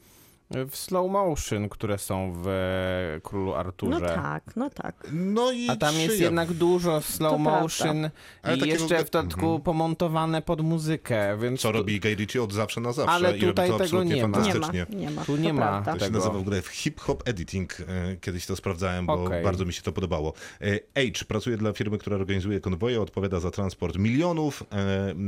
w 0.51 0.75
slow 0.75 1.11
motion, 1.11 1.69
które 1.69 1.97
są 1.97 2.33
w 2.43 2.47
e, 2.47 3.21
Królu 3.21 3.51
No 3.51 3.57
Arturze. 3.57 3.99
tak, 3.99 4.43
no 4.55 4.69
tak. 4.69 5.07
No 5.13 5.51
i 5.51 5.69
A 5.69 5.75
tam 5.75 5.95
jest 5.95 6.19
ja- 6.19 6.23
jednak 6.25 6.53
dużo 6.53 7.01
slow 7.01 7.31
To 7.31 7.37
prawda. 7.43 7.61
motion 7.61 8.09
Ale 8.43 8.57
i 8.57 8.69
jeszcze 8.69 9.05
w 9.05 9.09
dodatku 9.09 9.45
Mhm. 9.45 9.61
pomontowane 9.61 10.41
pod 10.41 10.61
muzykę, 10.61 11.37
więc 11.41 11.61
Co 11.61 11.71
tu, 11.71 11.77
robi 11.77 11.99
Guy 11.99 12.15
Ritchie 12.15 12.43
od 12.43 12.53
zawsze 12.53 12.81
na 12.81 12.93
zawsze 12.93 13.11
Ale 13.11 13.29
i 13.29 13.33
robi 13.33 13.45
tutaj 13.47 13.67
to 13.69 13.73
tego 13.73 13.83
absolutnie 13.83 14.15
nie 14.15 14.27
ma. 14.27 14.37
Nie 14.39 14.43
ma, 14.43 14.51
fantastycznie. 14.51 14.85
nie 14.99 15.09
ma. 15.11 15.25
Tu 15.25 15.37
nie 15.37 15.47
to 15.49 15.53
ma. 15.55 15.61
prawda. 15.61 15.93
To 15.93 15.99
się 15.99 16.05
tego. 16.05 16.17
nazywa 16.17 16.33
w 16.33 16.37
ogóle 16.41 16.61
hip-hop 16.71 17.27
editing. 17.27 17.77
E, 17.79 18.15
Kiedyś 18.21 18.45
to 18.45 18.55
sprawdzałem, 18.55 19.05
bo 19.05 19.13
Okej. 19.13 19.43
bardzo 19.43 19.65
mi 19.65 19.73
się 19.73 19.81
to 19.81 19.91
podobało. 19.91 20.33
E, 20.61 21.11
H 21.13 21.25
pracuje 21.27 21.57
dla 21.57 21.73
firmy, 21.73 21.97
która 21.97 22.15
organizuje 22.15 22.59
konwoje, 22.59 23.01
odpowiada 23.01 23.39
za 23.39 23.51
transport 23.51 23.97
milionów. 23.97 24.63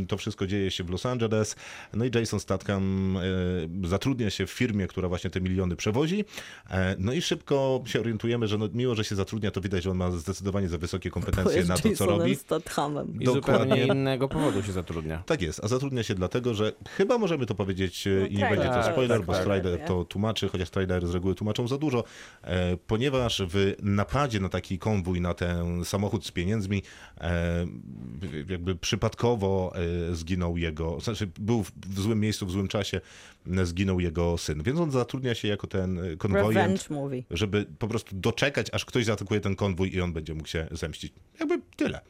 To 0.07 0.18
wszystko 0.18 0.48
dzieje 0.48 0.72
się 0.72 0.84
w 0.84 0.89
Los 0.89 1.06
Angeles. 1.06 1.56
No 1.94 2.06
i 2.06 2.11
Jason 2.15 2.39
Statham 2.39 3.18
zatrudnia 3.84 4.30
się 4.30 4.45
w 4.45 4.52
firmie, 4.52 4.88
która 4.88 5.06
właśnie 5.09 5.29
te 5.29 5.41
miliony 5.41 5.75
przewozi. 5.75 6.25
E, 6.69 6.95
No 6.99 7.13
i 7.13 7.21
szybko 7.21 7.84
się 7.85 7.99
orientujemy, 7.99 8.47
że 8.47 8.57
no, 8.57 8.69
mimo, 8.73 8.95
że 8.95 9.03
się 9.03 9.15
zatrudnia, 9.15 9.51
to 9.51 9.61
widać, 9.61 9.84
że 9.84 9.91
on 9.91 9.97
ma 9.97 10.11
zdecydowanie 10.11 10.69
za 10.69 10.77
wysokie 10.77 11.09
kompetencje 11.09 11.65
na 11.65 11.77
to, 11.77 11.89
co 11.95 12.05
robi. 12.05 12.35
Stathamem. 12.35 13.21
i 13.21 13.25
dokładnie. 13.25 13.65
zupełnie 13.75 13.93
innego 13.93 14.27
powodu 14.27 14.63
się 14.63 14.71
zatrudnia. 14.71 15.23
Tak 15.25 15.41
jest, 15.41 15.63
a 15.63 15.67
zatrudnia 15.67 16.03
się 16.03 16.15
dlatego, 16.15 16.53
że 16.53 16.71
chyba 16.89 17.17
możemy 17.17 17.45
to 17.45 17.55
powiedzieć 17.55 18.07
e, 18.07 18.09
No, 18.09 18.27
i 18.27 18.31
nie 18.31 18.38
trailer. 18.38 18.49
będzie 18.49 18.67
to 18.69 18.84
Tak, 18.84 18.91
spoiler, 18.93 19.17
tak, 19.17 19.25
bo 19.25 19.34
tak. 19.34 19.43
trailer 19.43 19.79
to 19.79 20.05
tłumaczy, 20.05 20.49
chociaż 20.49 20.69
trailery 20.69 21.07
z 21.07 21.13
reguły 21.13 21.35
tłumaczą 21.35 21.67
za 21.67 21.77
dużo, 21.77 22.03
e, 22.43 22.77
ponieważ 22.77 23.41
w 23.49 23.75
napadzie 23.84 24.39
na 24.39 24.49
taki 24.49 24.79
konwój, 24.79 25.21
na 25.21 25.34
ten 25.34 25.85
samochód 25.85 26.25
z 26.25 26.31
pieniędzmi, 26.31 26.81
e, 27.21 27.67
jakby 28.49 28.75
przypadkowo 28.75 29.73
e, 30.11 30.15
zginął 30.15 30.57
jego, 30.57 30.99
znaczy 30.99 31.29
był 31.39 31.63
w, 31.63 31.71
w 31.88 31.99
złym 31.99 32.19
miejscu, 32.19 32.45
w 32.45 32.51
złym 32.51 32.67
czasie, 32.67 33.01
e, 33.57 33.65
zginął 33.65 33.99
jego 33.99 34.38
syn. 34.38 34.63
Więc 34.63 34.79
on 34.79 34.91
zatrudnia 34.98 35.36
się 35.36 35.48
jako 35.48 35.68
ten 35.68 35.99
e, 35.99 36.18
konwojent, 36.18 36.88
żeby 37.32 37.65
po 37.80 37.88
prostu 37.88 38.15
doczekać, 38.15 38.68
aż 38.72 38.86
ktoś 38.86 39.06
zaatakuje 39.06 39.40
ten 39.40 39.56
konwój 39.56 39.95
i 39.95 40.02
on 40.02 40.14
będzie 40.14 40.34
mógł 40.34 40.48
się 40.48 40.68
zemścić. 40.72 41.14
Jakby 41.40 41.61
tyle. 41.76 42.02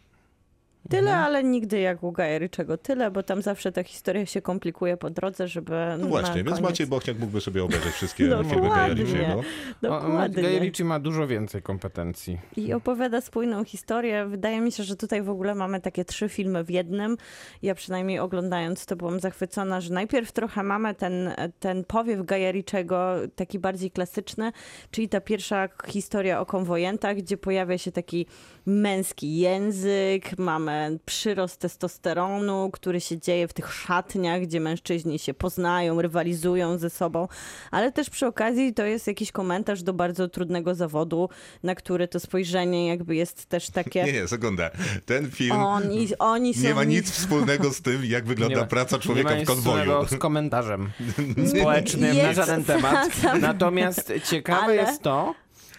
Tyle, 0.89 1.11
Mhm. 1.11 1.25
ale 1.25 1.43
nigdy 1.43 1.79
jak 1.79 2.03
u 2.03 2.13
Ritchiego 2.37 2.77
tyle, 2.77 3.11
bo 3.11 3.23
tam 3.23 3.41
zawsze 3.41 3.71
ta 3.71 3.83
historia 3.83 4.25
się 4.25 4.41
komplikuje 4.41 4.97
po 4.97 5.09
drodze, 5.09 5.47
żeby 5.47 5.75
No 5.99 6.07
właśnie, 6.07 6.29
na 6.29 6.35
więc 6.35 6.49
koniec... 6.49 6.61
Maciej 6.61 6.87
Bochniak 6.87 7.19
mógłby 7.19 7.41
sobie 7.41 7.63
obejrzeć 7.63 7.93
wszystkie 7.93 8.23
No 8.27 8.43
filmy 8.43 8.69
Gaja 8.69 8.69
dokładnie. 8.69 9.03
Ritchiego. 9.03 9.39
O, 9.39 9.43
Dokładnie. 9.81 10.43
Guy 10.43 10.59
Ritchie 10.59 10.85
ma 10.85 10.99
dużo 10.99 11.27
więcej 11.27 11.61
kompetencji. 11.61 12.37
I 12.57 12.73
opowiada 12.73 13.21
spójną 13.21 13.63
historię. 13.63 14.25
Wydaje 14.25 14.61
mi 14.61 14.71
się, 14.71 14.83
że 14.83 14.95
tutaj 14.95 15.21
w 15.21 15.29
ogóle 15.29 15.55
mamy 15.55 15.81
takie 15.81 16.05
trzy 16.05 16.29
filmy 16.29 16.63
w 16.63 16.69
jednym. 16.69 17.17
Ja 17.61 17.75
przynajmniej 17.75 18.19
oglądając 18.19 18.85
to 18.85 18.95
byłam 18.95 19.19
zachwycona, 19.19 19.81
że 19.81 19.93
najpierw 19.93 20.31
trochę 20.31 20.63
mamy 20.63 20.95
ten, 20.95 21.31
ten 21.59 21.83
powiew 21.83 22.25
Gaja 22.25 22.51
Ritchiego, 22.51 23.15
taki 23.35 23.59
bardziej 23.59 23.91
klasyczny, 23.91 24.51
czyli 24.91 25.09
ta 25.09 25.21
pierwsza 25.21 25.69
historia 25.87 26.39
o 26.39 26.45
konwojentach, 26.45 27.17
gdzie 27.17 27.37
pojawia 27.37 27.77
się 27.77 27.91
taki 27.91 28.25
męski 28.67 29.37
język, 29.37 30.37
mamy 30.37 30.99
przyrost 31.05 31.59
testosteronu, 31.59 32.69
który 32.73 33.01
się 33.01 33.19
dzieje 33.19 33.47
w 33.47 33.53
tych 33.53 33.73
szatniach, 33.73 34.41
gdzie 34.41 34.59
mężczyźni 34.59 35.19
się 35.19 35.33
poznają, 35.33 36.01
rywalizują 36.01 36.77
ze 36.77 36.89
sobą, 36.89 37.27
ale 37.71 37.91
też 37.91 38.09
przy 38.09 38.27
okazji 38.27 38.73
to 38.73 38.85
jest 38.85 39.07
jakiś 39.07 39.31
komentarz 39.31 39.83
do 39.83 39.93
bardzo 39.93 40.27
trudnego 40.27 40.75
zawodu, 40.75 41.29
na 41.63 41.75
który 41.75 42.07
to 42.07 42.19
spojrzenie 42.19 42.87
jakby 42.87 43.15
jest 43.15 43.45
też 43.45 43.69
takie... 43.69 44.03
Nie, 44.07 44.13
nie, 44.13 44.27
sekunda. 44.27 44.69
Ten 45.05 45.31
film 45.31 45.51
Oni, 45.51 46.07
oni 46.19 46.53
są... 46.53 46.61
nie 46.67 46.75
ma 46.75 46.83
nic 46.83 47.11
wspólnego 47.11 47.71
z 47.71 47.81
tym, 47.81 48.05
jak 48.05 48.25
wygląda 48.25 48.59
Nie 48.59 48.67
praca 48.67 48.99
człowieka 48.99 49.29
nie 49.29 49.35
ma 49.35 49.37
w 49.37 49.39
nic 49.39 49.47
konwoju. 49.49 49.77
wspólnego 49.77 50.07
z 50.07 50.17
komentarzem 50.17 50.91
społecznym 51.59 52.01
na 52.17 52.23
Jest 52.23 52.35
żaden 52.35 52.63
temat. 52.73 53.09
Natomiast 53.41 54.13
ciekawe 54.29 54.63
Ale- 54.63 54.75
jest 54.75 55.01
to, 55.01 55.35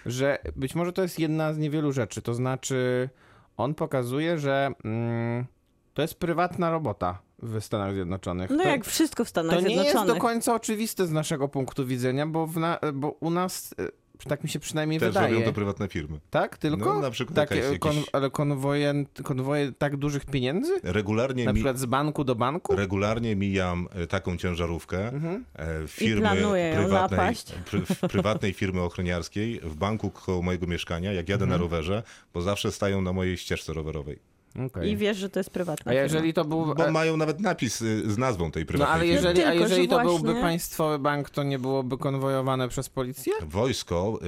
że 0.06 0.38
być 0.56 0.74
może 0.74 0.92
to 0.92 1.02
jest 1.02 1.18
jedna 1.18 1.52
z 1.52 1.58
niewielu 1.58 1.92
rzeczy. 1.92 2.22
To 2.22 2.34
znaczy, 2.34 3.08
on 3.56 3.74
pokazuje, 3.74 4.38
że 4.38 4.70
mm, 4.84 5.46
to 5.94 6.02
jest 6.02 6.14
prywatna 6.14 6.70
robota 6.70 7.18
w 7.42 7.60
Stanach 7.60 7.92
Zjednoczonych. 7.92 8.50
No 8.50 8.62
to, 8.62 8.68
jak 8.68 8.84
wszystko 8.84 9.24
w 9.24 9.28
Stanach 9.28 9.54
to 9.54 9.60
nie 9.60 9.74
jest 9.74 9.82
Zjednoczonych. 9.82 10.14
do 10.14 10.20
końca 10.20 10.54
oczywiste 10.54 11.06
z 11.06 11.12
naszego 11.12 11.48
punktu 11.48 11.86
widzenia, 11.86 12.26
bo, 12.26 12.46
na, 12.46 12.78
bo 12.94 13.10
u 13.10 13.30
nas, 13.30 13.74
e, 13.78 13.88
tak 14.24 14.44
mi 14.44 14.50
się 14.50 14.58
przynajmniej 14.58 15.00
Też 15.00 15.08
wydaje. 15.08 15.34
robią 15.34 15.46
to 15.46 15.52
prywatne 15.52 15.88
firmy. 15.88 16.20
Tak? 16.30 16.58
Tylko? 16.58 16.94
No, 16.94 17.00
na 17.00 17.10
przykład 17.10 17.36
Takie, 17.36 17.54
jakaś- 17.60 17.78
kon, 17.78 17.94
jakiś- 17.96 18.10
ale 18.12 18.30
konwoje, 18.30 19.04
konwoje 19.22 19.72
tak 19.72 19.96
dużych 19.96 20.24
pieniędzy? 20.26 20.72
Regularnie, 20.82 21.44
Na 21.44 21.52
mi, 21.52 21.56
przykład 21.56 21.78
z 21.78 21.86
banku 21.86 22.24
do 22.24 22.34
banku? 22.34 22.76
regularnie 22.76 23.36
mijam 23.36 23.88
e, 23.94 24.06
taką 24.06 24.36
ciężarówkę 24.36 25.08
Mhm. 25.08 25.44
e, 25.58 25.88
firmy 25.88 26.20
planuję 26.20 26.64
ją 26.68 26.74
prywatnej, 26.76 27.20
napaść. 27.20 27.52
pry, 27.52 27.82
prywatnej 28.08 28.52
firmy 28.52 28.80
ochroniarskiej 28.82 29.60
w 29.60 29.74
banku 29.76 30.10
koło 30.10 30.42
mojego 30.42 30.66
mieszkania, 30.66 31.12
jak 31.12 31.28
jadę 31.28 31.44
Mhm. 31.44 31.50
na 31.60 31.64
rowerze, 31.64 32.02
bo 32.34 32.42
zawsze 32.42 32.72
stają 32.72 33.02
na 33.02 33.12
mojej 33.12 33.36
ścieżce 33.36 33.72
rowerowej. 33.72 34.18
Okej. 34.66 34.90
I 34.90 34.96
wiesz, 34.96 35.16
że 35.16 35.28
to 35.30 35.40
jest 35.40 35.50
prywatna 35.50 35.90
A 35.90 35.94
firma. 35.94 36.02
jeżeli 36.02 36.34
to 36.34 36.44
był... 36.44 36.74
Bo 36.74 36.86
e, 36.86 36.90
mają 36.90 37.16
nawet 37.16 37.40
napis 37.40 37.82
y, 37.82 38.10
z 38.10 38.18
nazwą 38.18 38.50
tej 38.50 38.62
No 38.62 38.66
prywatnej 38.68 38.94
ale 38.94 39.02
firmy. 39.04 39.14
jeżeli, 39.16 39.42
a 39.42 39.50
Tylko, 39.50 39.62
jeżeli 39.64 39.88
to 39.88 40.00
byłby 40.00 40.24
właśnie- 40.24 40.40
państwowy 40.42 40.98
bank, 40.98 41.30
to 41.30 41.42
nie 41.42 41.58
byłoby 41.58 41.98
konwojowane 41.98 42.68
przez 42.68 42.88
policję? 42.88 43.32
Wojsko 43.46 44.18
y, 44.22 44.26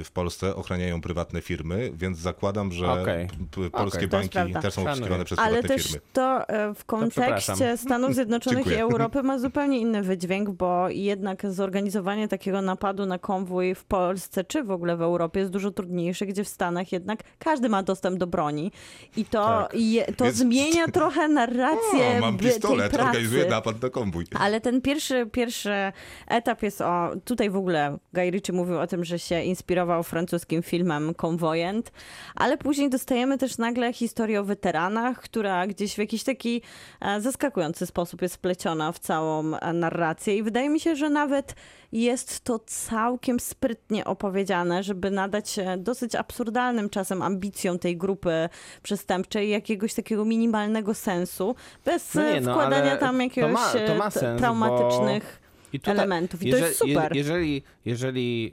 y, 0.00 0.04
w 0.04 0.10
Polsce 0.12 0.56
ochraniają 0.56 1.00
prywatne 1.00 1.42
firmy, 1.42 1.90
więc 1.94 2.18
zakładam, 2.18 2.72
że 2.72 3.04
p- 3.50 3.70
polskie 3.70 4.08
to 4.08 4.18
jest 4.20 4.34
banki 4.34 4.54
też 4.62 4.74
są 4.74 4.88
obsługiwane 4.90 5.24
przez 5.24 5.38
Ale 5.38 5.52
prywatne 5.52 5.76
też 5.76 5.86
firmy. 5.86 6.00
to 6.12 6.48
e, 6.48 6.74
w 6.74 6.84
kontekście 6.84 7.36
przepraszam. 7.36 7.76
Stanów 7.78 8.14
Zjednoczonych 8.24 8.66
i. 8.66 8.74
Europy 8.74 9.22
ma 9.22 9.38
zupełnie 9.38 9.78
inny 9.78 10.02
wydźwięk, 10.02 10.50
bo 10.50 10.88
jednak 10.88 11.52
zorganizowanie 11.52 12.28
takiego 12.28 12.62
napadu 12.62 13.06
na 13.06 13.18
konwój 13.18 13.74
w 13.74 13.84
Polsce 13.84 14.44
czy 14.44 14.62
w 14.64 14.70
ogóle 14.70 14.96
w 14.96 15.02
Europie 15.02 15.40
jest 15.40 15.52
dużo 15.52 15.70
trudniejsze, 15.70 16.26
gdzie 16.26 16.44
w 16.44 16.48
Stanach 16.48 16.92
jednak 16.92 17.20
każdy 17.38 17.68
ma 17.68 17.82
dostęp 17.82 18.18
do 18.18 18.26
broni. 18.26 18.72
I 19.16 19.24
to, 19.24 19.43
Tak. 19.46 19.74
je, 19.74 20.04
to 20.04 20.24
Więc- 20.24 20.36
zmienia 20.36 20.88
trochę 20.98 21.28
narrację 21.28 22.18
O, 22.18 22.20
mam 22.20 22.38
pistolet, 22.38 22.94
organizuję 22.94 23.46
napad 23.46 23.82
na 23.82 23.90
konwój. 23.90 24.24
Ale 24.44 24.60
ten 24.60 24.80
pierwszy, 24.80 25.26
pierwszy 25.32 25.72
etap 26.28 26.62
jest 26.62 26.80
o. 26.80 27.10
Tutaj 27.24 27.50
w 27.50 27.56
ogóle 27.56 27.98
Guy 28.12 28.30
Ritchie 28.30 28.52
mówił 28.52 28.78
o 28.78 28.86
tym, 28.86 29.04
że 29.04 29.18
się 29.18 29.42
inspirował 29.42 30.02
francuskim 30.02 30.62
filmem 30.62 31.14
Convoyant, 31.22 31.92
ale 32.34 32.58
później 32.58 32.90
dostajemy 32.90 33.38
też 33.38 33.58
nagle 33.58 33.92
historię 33.92 34.40
o 34.40 34.44
weteranach, 34.44 35.20
która 35.20 35.66
gdzieś 35.66 35.94
w 35.94 35.98
jakiś 35.98 36.24
taki 36.24 36.62
e, 37.00 37.20
zaskakujący 37.20 37.86
sposób 37.86 38.22
jest 38.22 38.34
wpleciona 38.34 38.92
w 38.92 38.98
całą 38.98 39.56
e, 39.56 39.72
narrację. 39.72 40.36
I 40.36 40.42
wydaje 40.42 40.68
mi 40.68 40.80
się, 40.80 40.96
że 40.96 41.10
nawet 41.10 41.54
jest 41.94 42.40
to 42.44 42.58
całkiem 42.58 43.40
sprytnie 43.40 44.04
opowiedziane, 44.04 44.82
żeby 44.82 45.10
nadać 45.10 45.58
e, 45.58 45.76
dosyć 45.78 46.14
absurdalnym 46.14 46.90
czasem 46.90 47.22
ambicjom 47.22 47.78
tej 47.78 47.96
grupy 47.96 48.48
przestępczej 48.82 49.50
jakiegoś 49.50 49.94
takiego 49.94 50.24
minimalnego 50.24 50.94
sensu, 50.94 51.54
bez 51.84 52.14
No 52.14 52.22
nie, 52.22 52.28
e, 52.28 52.40
no, 52.40 52.52
wkładania 52.52 52.96
tam 52.96 53.16
to 53.16 53.22
jakiegoś 53.22 53.52
ma- 53.52 53.72
to 53.72 53.78
e, 53.78 53.98
ma 53.98 54.10
t- 54.10 54.20
sens, 54.20 54.38
traumatycznych 54.40 55.40
I 55.72 55.80
tutaj- 55.80 55.94
elementów. 55.94 56.42
I 56.42 56.50
to 56.50 56.56
jest 56.56 56.80
Jeżeli- 56.80 56.94
super. 56.94 57.12
je- 57.12 57.18
Jeżeli, 57.18 57.62
jeżeli 57.84 58.52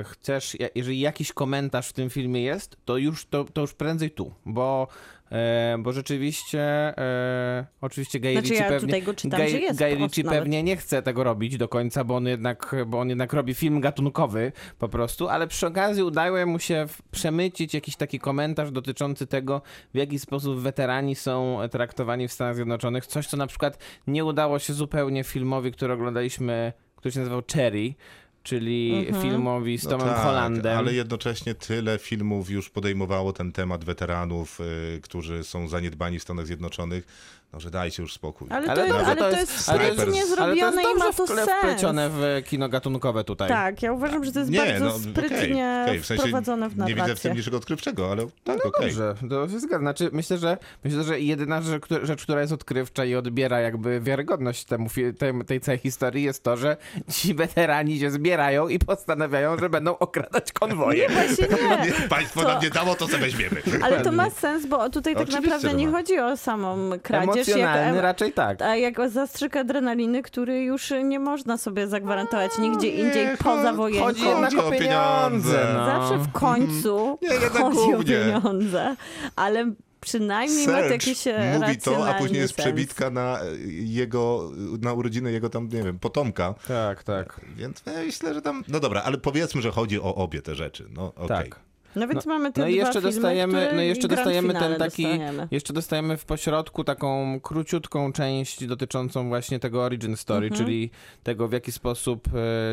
e, 0.00 0.04
chcesz, 0.04 0.56
jeżeli 0.74 1.00
jakiś 1.00 1.32
komentarz 1.32 1.88
w 1.88 1.92
tym 1.92 2.10
filmie 2.10 2.42
jest, 2.42 2.76
to 2.84 2.96
już, 2.96 3.26
to, 3.26 3.44
to 3.44 3.60
już 3.60 3.74
prędzej 3.74 4.10
tu, 4.10 4.32
bo, 4.46 4.88
e, 5.30 5.76
bo 5.78 5.92
rzeczywiście 5.92 6.60
e, 6.60 7.66
oczywiście 7.80 8.20
Guy 8.20 8.32
Znaczy, 8.32 8.48
Ritchie 8.48 8.64
ja 8.64 8.68
pewnie, 8.68 9.02
czytam, 9.14 9.40
Guy, 9.40 9.60
Guy 9.74 9.94
Ritchie 9.94 10.24
pewnie 10.24 10.62
nie 10.62 10.76
chce 10.76 11.02
tego 11.02 11.24
robić 11.24 11.56
do 11.56 11.68
końca, 11.68 12.04
bo 12.04 12.16
on, 12.16 12.26
jednak, 12.26 12.76
bo 12.86 13.00
on 13.00 13.08
jednak 13.08 13.32
robi 13.32 13.54
film 13.54 13.80
gatunkowy 13.80 14.52
po 14.78 14.88
prostu, 14.88 15.28
ale 15.28 15.46
przy 15.46 15.66
okazji 15.66 16.02
udało 16.02 16.46
mu 16.46 16.58
się 16.58 16.86
przemycić 17.10 17.74
jakiś 17.74 17.96
taki 17.96 18.18
komentarz 18.18 18.70
dotyczący 18.70 19.26
tego, 19.26 19.62
w 19.94 19.96
jaki 19.96 20.18
sposób 20.18 20.60
weterani 20.60 21.14
są 21.14 21.58
traktowani 21.70 22.28
w 22.28 22.32
Stanach 22.32 22.54
Zjednoczonych. 22.54 23.06
Coś, 23.06 23.26
co 23.26 23.36
na 23.36 23.46
przykład 23.46 23.78
nie 24.06 24.24
udało 24.24 24.58
się 24.58 24.72
zupełnie 24.72 25.24
filmowi, 25.24 25.72
który 25.72 25.92
oglądaliśmy, 25.92 26.72
który 26.96 27.12
się 27.12 27.20
nazywał 27.20 27.42
Cherry, 27.52 27.94
czyli 28.42 29.06
Mhm. 29.08 29.22
filmowi 29.22 29.78
z 29.78 29.84
No 29.84 29.90
Tomem 29.90 30.08
tak, 30.08 30.18
Hollandem. 30.24 30.78
Ale 30.78 30.94
jednocześnie 30.94 31.54
tyle 31.54 31.98
filmów 31.98 32.50
już 32.50 32.70
podejmowało 32.70 33.32
ten 33.32 33.52
temat 33.52 33.84
weteranów, 33.84 34.60
y, 34.60 35.00
którzy 35.02 35.44
są 35.44 35.68
zaniedbani 35.68 36.18
w 36.18 36.22
Stanach 36.22 36.46
Zjednoczonych, 36.46 37.04
no 37.52 37.60
że 37.60 37.70
dajcie 37.70 38.02
już 38.02 38.12
spokój. 38.14 38.48
Ale 38.50 38.66
to, 38.66 38.72
Ale 38.72 38.80
jest, 38.82 38.92
dobrze, 38.96 39.06
ale 39.06 39.16
to 39.16 39.30
to 39.30 39.36
jest- 39.40 39.52
jest 39.52 39.68
ale 39.68 39.78
to 39.78 39.84
jest- 39.84 39.98
sprytnie 40.00 40.26
zrobione 40.26 40.82
i 40.82 40.98
ma 40.98 41.12
to 41.12 41.24
wkle- 41.24 41.36
sens. 41.44 41.50
wplecione 41.58 42.10
w 42.12 42.42
kino 42.46 42.68
gatunkowe 42.68 43.24
tutaj. 43.24 43.48
Tak, 43.48 43.82
ja 43.82 43.92
uważam, 43.92 44.24
że 44.24 44.32
to 44.32 44.38
jest 44.38 44.56
bardzo 44.56 44.84
no, 44.84 44.98
sprytnie 44.98 45.38
okej, 45.82 45.82
okej, 45.84 46.00
w 46.00 46.06
sensie 46.06 46.22
wprowadzone 46.22 46.68
w 46.68 46.76
Nie 46.76 46.84
widzę 46.84 46.94
w 46.94 46.98
narrację. 46.98 47.30
tym 47.30 47.38
niczego 47.38 47.56
odkrywczego, 47.56 48.10
ale 48.10 48.26
tak, 48.44 48.66
okej. 48.66 48.86
Dobrze, 48.86 49.14
to 49.30 49.48
się 49.48 49.60
zgadza. 49.60 49.78
Znaczy, 49.80 50.10
myślę, 50.12 50.38
że, 50.38 50.56
myślę, 50.84 51.02
że 51.04 51.20
jedyna 51.20 51.62
rzecz, 51.62 51.82
która- 51.82 52.04
rzecz, 52.06 52.22
która 52.22 52.40
jest 52.40 52.52
odkrywcza 52.52 53.04
i 53.04 53.14
odbiera 53.14 53.60
jakby 53.60 54.00
wiarygodność 54.00 54.64
temu, 54.64 54.88
tej, 55.18 55.44
tej 55.46 55.60
całej 55.60 55.78
historii 55.78 56.24
jest 56.24 56.42
to, 56.42 56.56
że 56.56 56.76
ci 57.12 57.34
weterani 57.34 57.98
się 57.98 58.10
zbierają 58.10 58.68
i 58.68 58.78
postanawiają, 58.78 59.58
że 59.58 59.70
będą 59.70 59.98
okradać 59.98 60.52
konwoje. 60.52 61.08
Właśnie 61.08 61.46
nie. 61.48 61.70
Nie, 62.00 62.08
państwo 62.08 62.42
To- 62.42 62.48
nam 62.48 62.62
nie 62.62 62.70
dało, 62.70 62.94
to 62.94 63.08
co 63.08 63.18
weźmiemy. 63.18 63.62
Ale 63.82 64.00
to 64.00 64.12
ma 64.12 64.30
sens, 64.30 64.66
bo 64.66 64.90
tutaj 64.90 65.14
tak 65.14 65.22
Oczywiście, 65.22 65.50
naprawdę 65.50 65.78
nie 65.78 65.88
chodzi 65.88 66.18
o 66.18 66.36
samą 66.36 66.90
kradzież, 67.02 67.39
Emocjonalny 67.48 67.94
jak, 67.96 68.02
raczej 68.02 68.32
tak. 68.32 68.62
a 68.62 68.76
jak 68.76 69.10
zastrzyk 69.10 69.56
adrenaliny, 69.56 70.22
który 70.22 70.62
już 70.62 70.92
nie 71.04 71.20
można 71.20 71.56
sobie 71.56 71.86
zagwarantować 71.88 72.58
nigdzie 72.58 72.88
indziej 72.88 73.26
nie, 73.26 73.36
poza 73.36 73.72
cho- 73.72 73.76
wojenką. 73.76 74.06
Chodzi 74.06 74.24
jednak 74.24 74.52
o 74.54 74.66
o 74.66 74.70
pieniądze. 74.70 75.58
pieniądze. 75.58 75.74
No. 75.74 75.86
Zawsze 75.86 76.18
w 76.18 76.32
końcu 76.32 77.18
Nie, 77.22 77.28
jednak 77.28 77.52
chodzi 77.52 77.94
o 77.94 78.02
pieniądze, 78.04 78.96
ale 79.36 79.72
przynajmniej 80.00 80.66
ma 80.66 80.72
to 80.72 80.78
Serge 80.78 80.92
jakiś 80.92 81.26
e, 81.26 81.58
mówi 81.60 81.78
to, 81.78 82.08
a 82.08 82.14
później 82.14 82.40
jest 82.40 82.54
sens. 82.56 82.64
przebitka 82.66 83.10
na 83.10 83.40
e, 83.40 83.44
jego, 83.70 84.50
na 84.80 84.92
urodziny 84.92 85.32
jego 85.32 85.48
tam, 85.50 85.68
nie 85.72 85.82
wiem, 85.82 85.98
potomka. 85.98 86.54
Tak, 86.68 87.02
tak. 87.04 87.40
Więc 87.56 87.82
ja 87.86 87.92
myślę, 88.06 88.34
że 88.34 88.42
tam... 88.42 88.64
No 88.68 88.80
dobra, 88.80 89.02
ale 89.02 89.18
powiedzmy, 89.18 89.62
że 89.62 89.70
chodzi 89.70 90.00
o 90.00 90.14
obie 90.14 90.42
te 90.42 90.54
rzeczy. 90.54 90.86
No 90.96 91.12
okej. 91.14 91.28
Tak. 91.28 91.60
No 91.96 92.08
więc 92.08 92.26
mamy 92.26 92.52
te 92.52 92.60
No 92.60 92.66
i 92.66 92.74
jeszcze 92.74 92.92
filmy, 92.92 93.10
dostajemy, 93.12 93.52
które 93.52 93.72
no 93.76 93.82
i 93.82 93.86
jeszcze 93.86 94.06
i 94.06 94.10
dostajemy 94.10 94.52
ten 94.54 94.76
taki, 94.76 95.02
dostajemy. 95.02 95.48
jeszcze 95.50 95.72
dostajemy 95.72 96.16
w 96.16 96.24
pośrodku 96.24 96.84
taką 96.84 97.40
króciutką 97.40 98.12
część 98.12 98.66
dotyczącą 98.66 99.28
właśnie 99.28 99.58
tego 99.58 99.82
origin 99.82 100.16
story, 100.16 100.46
Mhm. 100.46 100.64
czyli 100.64 100.90
tego 101.22 101.48
w 101.48 101.52
jaki 101.52 101.72
sposób 101.72 102.28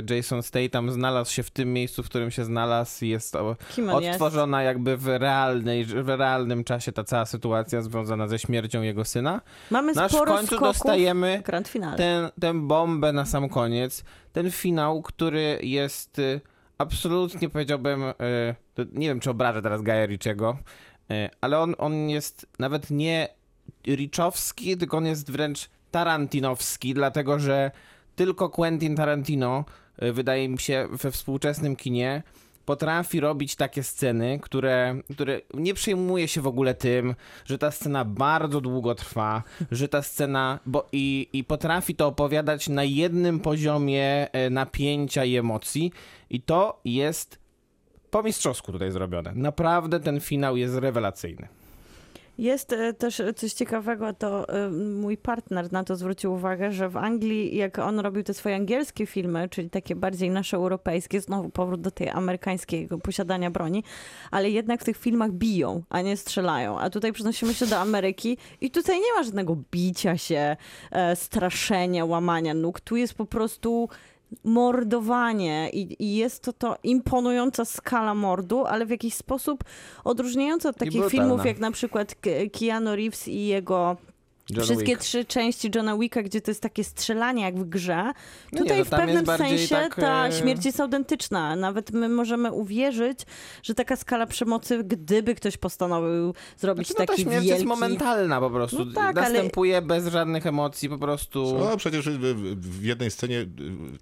e, 0.09 0.15
Jason 0.15 0.43
Statham 0.43 0.91
znalazł 0.91 1.33
się 1.33 1.43
w 1.43 1.49
tym 1.51 1.73
miejscu, 1.73 2.03
w 2.03 2.09
którym 2.09 2.31
się 2.31 2.43
znalazł 2.45 3.05
i 3.05 3.09
jest 3.09 3.35
o, 3.35 3.55
Kim 3.75 3.89
on 3.89 4.03
jest? 4.03 4.21
odtworzona 4.21 4.63
jakby 4.63 4.97
w, 4.97 5.07
realnej, 5.07 5.85
w 5.85 6.09
realnym 6.09 6.63
czasie 6.63 6.91
ta 6.91 7.03
cała 7.03 7.25
sytuacja 7.25 7.81
związana 7.81 8.27
ze 8.27 8.39
śmiercią 8.39 8.81
jego 8.81 9.05
syna. 9.05 9.41
Mamy 9.71 9.93
No 9.93 10.03
aż 10.03 10.11
w 10.11 10.15
sporo 10.15 10.33
końcu 10.35 10.59
dostajemy 10.59 11.43
finale. 11.67 11.97
ten, 11.97 12.29
ten 12.41 12.67
bombę 12.67 13.13
na 13.13 13.25
sam 13.25 13.49
koniec, 13.49 14.03
ten 14.33 14.51
finał, 14.51 15.01
który 15.01 15.59
jest 15.63 16.19
y, 16.19 16.41
absolutnie 16.77 17.49
powiedziałbym, 17.49 18.03
to 18.73 18.83
nie 18.93 19.07
wiem 19.07 19.19
czy 19.19 19.29
obrażę 19.29 19.61
teraz 19.61 19.81
Gaja 19.81 20.05
Richiego, 20.05 20.57
y, 21.11 21.29
ale 21.41 21.59
on, 21.59 21.75
on 21.77 22.09
jest 22.09 22.47
nawet 22.59 22.91
nie 22.91 23.29
Richowski, 23.87 24.77
tylko 24.77 24.97
on 24.97 25.05
jest 25.05 25.31
wręcz 25.31 25.69
Tarantinowski, 25.91 26.93
dlatego 26.93 27.39
że 27.39 27.71
tylko 28.15 28.49
Quentin 28.49 28.95
Tarantino, 28.95 29.65
y, 30.03 30.13
wydaje 30.13 30.49
mi 30.49 30.59
się, 30.59 30.87
we 30.91 31.11
współczesnym 31.11 31.75
kinie 31.75 32.23
potrafi 32.67 33.19
robić 33.19 33.55
takie 33.55 33.83
sceny, 33.83 34.39
które, 34.41 34.95
które 35.13 35.41
nie 35.53 35.73
przejmuje 35.73 36.27
się 36.27 36.41
w 36.41 36.47
ogóle 36.47 36.73
tym, 36.73 37.15
że 37.45 37.57
ta 37.57 37.71
scena 37.71 38.05
bardzo 38.05 38.61
długo 38.61 38.95
trwa, 38.95 39.43
że 39.71 39.87
ta 39.87 40.01
scena, 40.01 40.59
bo 40.65 40.87
i, 40.91 41.29
i 41.33 41.43
potrafi 41.43 41.95
to 41.95 42.07
opowiadać 42.07 42.69
na 42.69 42.83
jednym 42.83 43.39
poziomie 43.39 44.31
e, 44.31 44.49
napięcia 44.49 45.25
i 45.25 45.37
emocji 45.37 45.91
i 46.29 46.41
to 46.41 46.81
jest 46.85 47.39
po 48.09 48.23
mistrzowsku 48.23 48.71
tutaj 48.71 48.91
zrobione. 48.91 49.31
Naprawdę 49.35 49.99
ten 49.99 50.19
finał 50.19 50.57
jest 50.57 50.75
rewelacyjny. 50.75 51.47
Jest 52.37 52.73
e, 52.73 52.93
też 52.93 53.21
coś 53.35 53.53
ciekawego, 53.53 54.13
to 54.13 54.49
e, 54.49 54.69
mój 54.69 55.17
partner 55.17 55.71
na 55.71 55.83
to 55.83 55.95
zwrócił 55.95 56.33
uwagę, 56.33 56.71
że 56.71 56.89
w 56.89 56.97
Anglii, 56.97 57.57
jak 57.57 57.79
on 57.79 57.99
robił 57.99 58.23
te 58.23 58.33
swoje 58.33 58.55
angielskie 58.55 59.05
filmy, 59.05 59.49
czyli 59.49 59.69
takie 59.69 59.95
bardziej 59.95 60.29
nasze 60.29 60.57
europejskie, 60.57 61.21
znowu 61.21 61.49
powrót 61.49 61.81
do 61.81 61.91
tej 61.91 62.09
amerykańskiego 62.09 62.97
posiadania 62.97 63.51
broni, 63.51 63.83
ale 64.31 64.49
jednak 64.49 64.81
w 64.81 64.83
tych 64.83 64.97
filmach 64.97 65.31
biją, 65.31 65.83
a 65.89 66.01
nie 66.01 66.17
strzelają. 66.17 66.79
A 66.79 66.89
tutaj 66.89 67.13
przenosimy 67.13 67.53
się 67.53 67.65
do 67.65 67.77
Ameryki 67.77 68.37
i 68.61 68.71
tutaj 68.71 68.99
nie 68.99 69.13
ma 69.17 69.23
żadnego 69.23 69.57
bicia 69.71 70.17
się, 70.17 70.57
e, 70.91 71.15
straszenia, 71.15 72.05
łamania 72.05 72.53
nóg. 72.53 72.79
Tu 72.79 72.95
jest 72.95 73.13
po 73.13 73.25
prostu 73.25 73.89
mordowanie 74.43 75.69
i, 75.69 76.03
i 76.03 76.15
jest 76.15 76.43
to 76.43 76.53
to 76.53 76.77
imponująca 76.83 77.65
skala 77.65 78.13
mordu, 78.13 78.65
ale 78.65 78.85
w 78.85 78.89
jakiś 78.89 79.13
sposób 79.13 79.63
odróżniająca 80.03 80.69
od 80.69 80.77
takich 80.77 81.01
filmów 81.11 81.45
jak 81.45 81.59
na 81.59 81.71
przykład 81.71 82.15
Ke- 82.21 82.49
Keanu 82.59 82.95
Reeves 82.95 83.27
i 83.27 83.45
jego 83.47 83.97
John 84.49 84.63
wszystkie 84.65 84.85
Wick. 84.85 85.01
trzy 85.01 85.25
części 85.25 85.69
Johna 85.75 85.97
Wicka, 85.97 86.23
gdzie 86.23 86.41
to 86.41 86.51
jest 86.51 86.61
takie 86.61 86.83
strzelanie 86.83 87.43
jak 87.43 87.59
w 87.59 87.63
grze. 87.69 88.11
No 88.51 88.59
Tutaj 88.59 88.77
nie, 88.77 88.79
no 88.79 88.85
w 88.85 88.89
pewnym 88.89 89.25
sensie 89.25 89.75
tak, 89.75 89.95
ta 89.95 90.27
e, 90.27 90.31
śmierć 90.31 90.65
jest 90.65 90.79
autentyczna. 90.79 91.55
Nawet 91.55 91.91
my 91.91 92.09
możemy 92.09 92.51
uwierzyć, 92.51 93.19
że 93.63 93.73
taka 93.75 93.95
skala 93.95 94.25
przemocy, 94.27 94.83
gdyby 94.83 95.35
ktoś 95.35 95.57
postanowił 95.57 96.33
zrobić 96.57 96.87
Znaczy, 96.87 96.99
no 96.99 97.05
ta 97.05 97.11
taki 97.13 97.21
śmierć 97.21 97.35
wielki... 97.35 97.47
jest 97.49 97.65
momentalna 97.65 98.39
po 98.39 98.49
prostu. 98.49 98.85
No 98.85 98.93
tak, 98.93 99.17
ale- 99.17 99.29
Następuje 99.31 99.81
bez 99.81 100.07
żadnych 100.07 100.45
emocji 100.45 100.89
po 100.89 100.97
prostu. 100.97 101.57
No 101.59 101.77
przecież 101.77 102.09
w, 102.09 102.19
w- 102.19 102.79
w 102.79 102.83
jednej 102.83 103.11
scenie, 103.11 103.39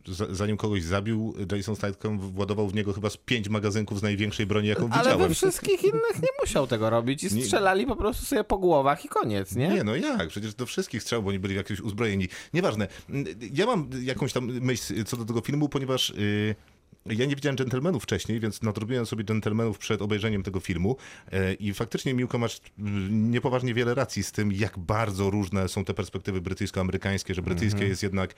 y, 0.09 0.13
za- 0.13 0.27
zanim 0.35 0.57
kogoś 0.57 0.84
zabił, 0.84 1.34
Jason 1.57 1.76
Statham 1.76 2.19
władował 2.19 2.67
w 2.67 2.76
niego 2.76 2.93
chyba 2.93 3.09
z 3.09 3.17
pięć 3.17 3.49
magazynków 3.49 3.99
z 3.99 4.03
największej 4.03 4.45
broni, 4.45 4.67
jaką 4.67 4.89
Ale 4.91 5.03
widziałem. 5.03 5.27
we 5.30 5.35
wszystkich 5.35 5.84
innych 5.84 6.15
nie 6.22 6.30
musiał 6.41 6.67
tego 6.67 6.89
robić 6.89 7.23
i 7.23 7.30
strzelali 7.43 7.85
po 7.88 7.95
prostu 7.95 8.26
sobie 8.26 8.43
po 8.43 8.57
głowach 8.57 9.05
i 9.05 9.07
koniec, 9.07 9.55
nie? 9.55 9.67
Nie, 9.67 9.84
no 9.84 9.95
jak? 9.95 10.35
Przecież 10.36 10.56
do 10.56 10.66
wszystkich 10.66 11.03
strzał, 11.03 11.24
bo 11.24 11.30
oni 11.30 11.40
byli 11.40 11.56
jakoś 11.56 11.80
uzbrojeni. 11.80 12.28
Nieważne. 12.53 12.88
Ja 13.53 13.66
mam 13.66 13.90
jakąś 14.02 14.34
tam 14.34 14.45
myśl 14.45 15.03
co 15.03 15.18
do 15.18 15.26
tego 15.26 15.41
filmu, 15.41 15.70
ponieważ 15.70 16.10
y, 16.10 16.56
ja 17.06 17.26
nie 17.26 17.36
widziałem 17.36 17.56
Gentlemanów 17.56 18.03
wcześniej, 18.03 18.40
więc 18.40 18.61
nadrobiłem 18.61 19.06
sobie 19.06 19.23
Gentlemanów 19.23 19.77
przed 19.77 20.02
obejrzeniem 20.02 20.44
tego 20.44 20.60
filmu 20.60 20.98
e, 21.32 21.53
i 21.53 21.73
faktycznie 21.73 22.14
Miłko 22.14 22.38
masz 22.38 22.61
mm, 22.80 23.32
niepoważnie 23.32 23.73
wiele 23.73 23.94
racji 23.95 24.23
z 24.23 24.32
tym, 24.32 24.52
jak 24.52 24.80
bardzo 24.80 25.30
różne 25.30 25.68
są 25.69 25.86
te 25.86 25.94
perspektywy 25.94 26.41
brytyjsko-amerykańskie, 26.41 27.34
że 27.34 27.41
brytyjskie 27.41 27.76
Mhm. 27.77 27.90
jest 27.90 28.03
jednak, 28.03 28.36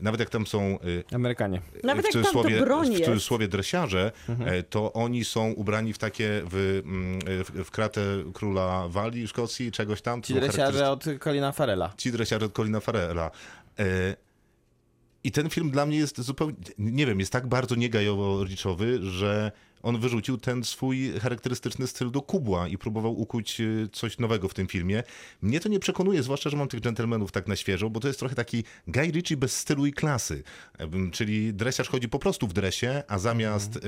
nawet 0.00 0.20
jak 0.20 0.30
tam 0.30 0.46
są 0.46 0.78
e, 1.10 1.14
Amerykanie. 1.14 1.60
Nawet 1.84 2.02
w 2.02 2.06
jak 2.06 2.12
tam 2.12 2.22
to 2.22 2.28
cudzysłowie, 2.28 2.60
broń 2.60 2.96
w 2.96 3.00
cudzysłowie 3.04 3.48
dresiarze, 3.48 4.12
Mhm. 4.28 4.50
e, 4.54 4.62
to 4.62 4.92
oni 4.92 5.24
są 5.24 5.50
ubrani 5.52 5.92
w 5.92 5.98
takie, 5.98 6.42
w, 6.50 6.82
mm, 6.84 7.20
w, 7.44 7.64
w 7.64 7.70
kratę 7.70 8.00
króla 8.34 8.88
Walii, 8.88 9.28
Szkocji, 9.28 9.72
czegoś 9.72 10.02
tam. 10.02 10.22
Ci 10.22 10.34
dresiarze 10.34 10.90
od 10.90 11.04
Colina 11.24 11.52
Farela. 11.52 11.92
ci 11.96 12.12
dresiarze 12.12 12.46
od 12.46 12.52
Colina 12.56 12.80
Farrella. 12.80 13.30
E, 13.78 13.84
I 15.24 15.32
ten 15.32 15.50
film 15.50 15.70
dla 15.70 15.86
mnie 15.86 15.98
jest 15.98 16.20
zupełnie, 16.20 16.56
nie 16.78 17.06
wiem, 17.06 17.20
jest 17.20 17.32
tak 17.32 17.46
bardzo 17.46 17.74
niegajowo-riczowy, 17.74 19.02
że 19.02 19.52
on 19.82 20.00
wyrzucił 20.00 20.38
ten 20.38 20.64
swój 20.64 21.12
charakterystyczny 21.20 21.86
styl 21.86 22.10
do 22.10 22.22
kubła 22.22 22.68
i 22.68 22.78
próbował 22.78 23.20
ukuć 23.20 23.60
e, 23.60 23.64
coś 23.92 24.18
nowego 24.18 24.48
w 24.48 24.54
tym 24.54 24.66
filmie. 24.66 25.02
Mnie 25.42 25.60
to 25.60 25.68
nie 25.68 25.80
przekonuje, 25.80 26.22
zwłaszcza, 26.22 26.50
że 26.50 26.56
mam 26.56 26.68
tych 26.68 26.80
dżentelmenów 26.80 27.32
tak 27.32 27.48
na 27.48 27.56
świeżo, 27.56 27.90
bo 27.90 28.00
to 28.00 28.08
jest 28.08 28.18
trochę 28.18 28.34
taki 28.34 28.64
Guy 28.86 29.10
Ritchie 29.10 29.36
bez 29.36 29.56
stylu 29.56 29.86
i 29.86 29.92
klasy. 29.92 30.42
Em, 30.78 31.10
Czyli 31.10 31.54
dresiarz 31.54 31.88
chodzi 31.88 32.08
po 32.08 32.18
prostu 32.18 32.48
w 32.48 32.52
dresie, 32.52 33.02
a 33.08 33.18
zamiast... 33.18 33.76
e, 33.76 33.80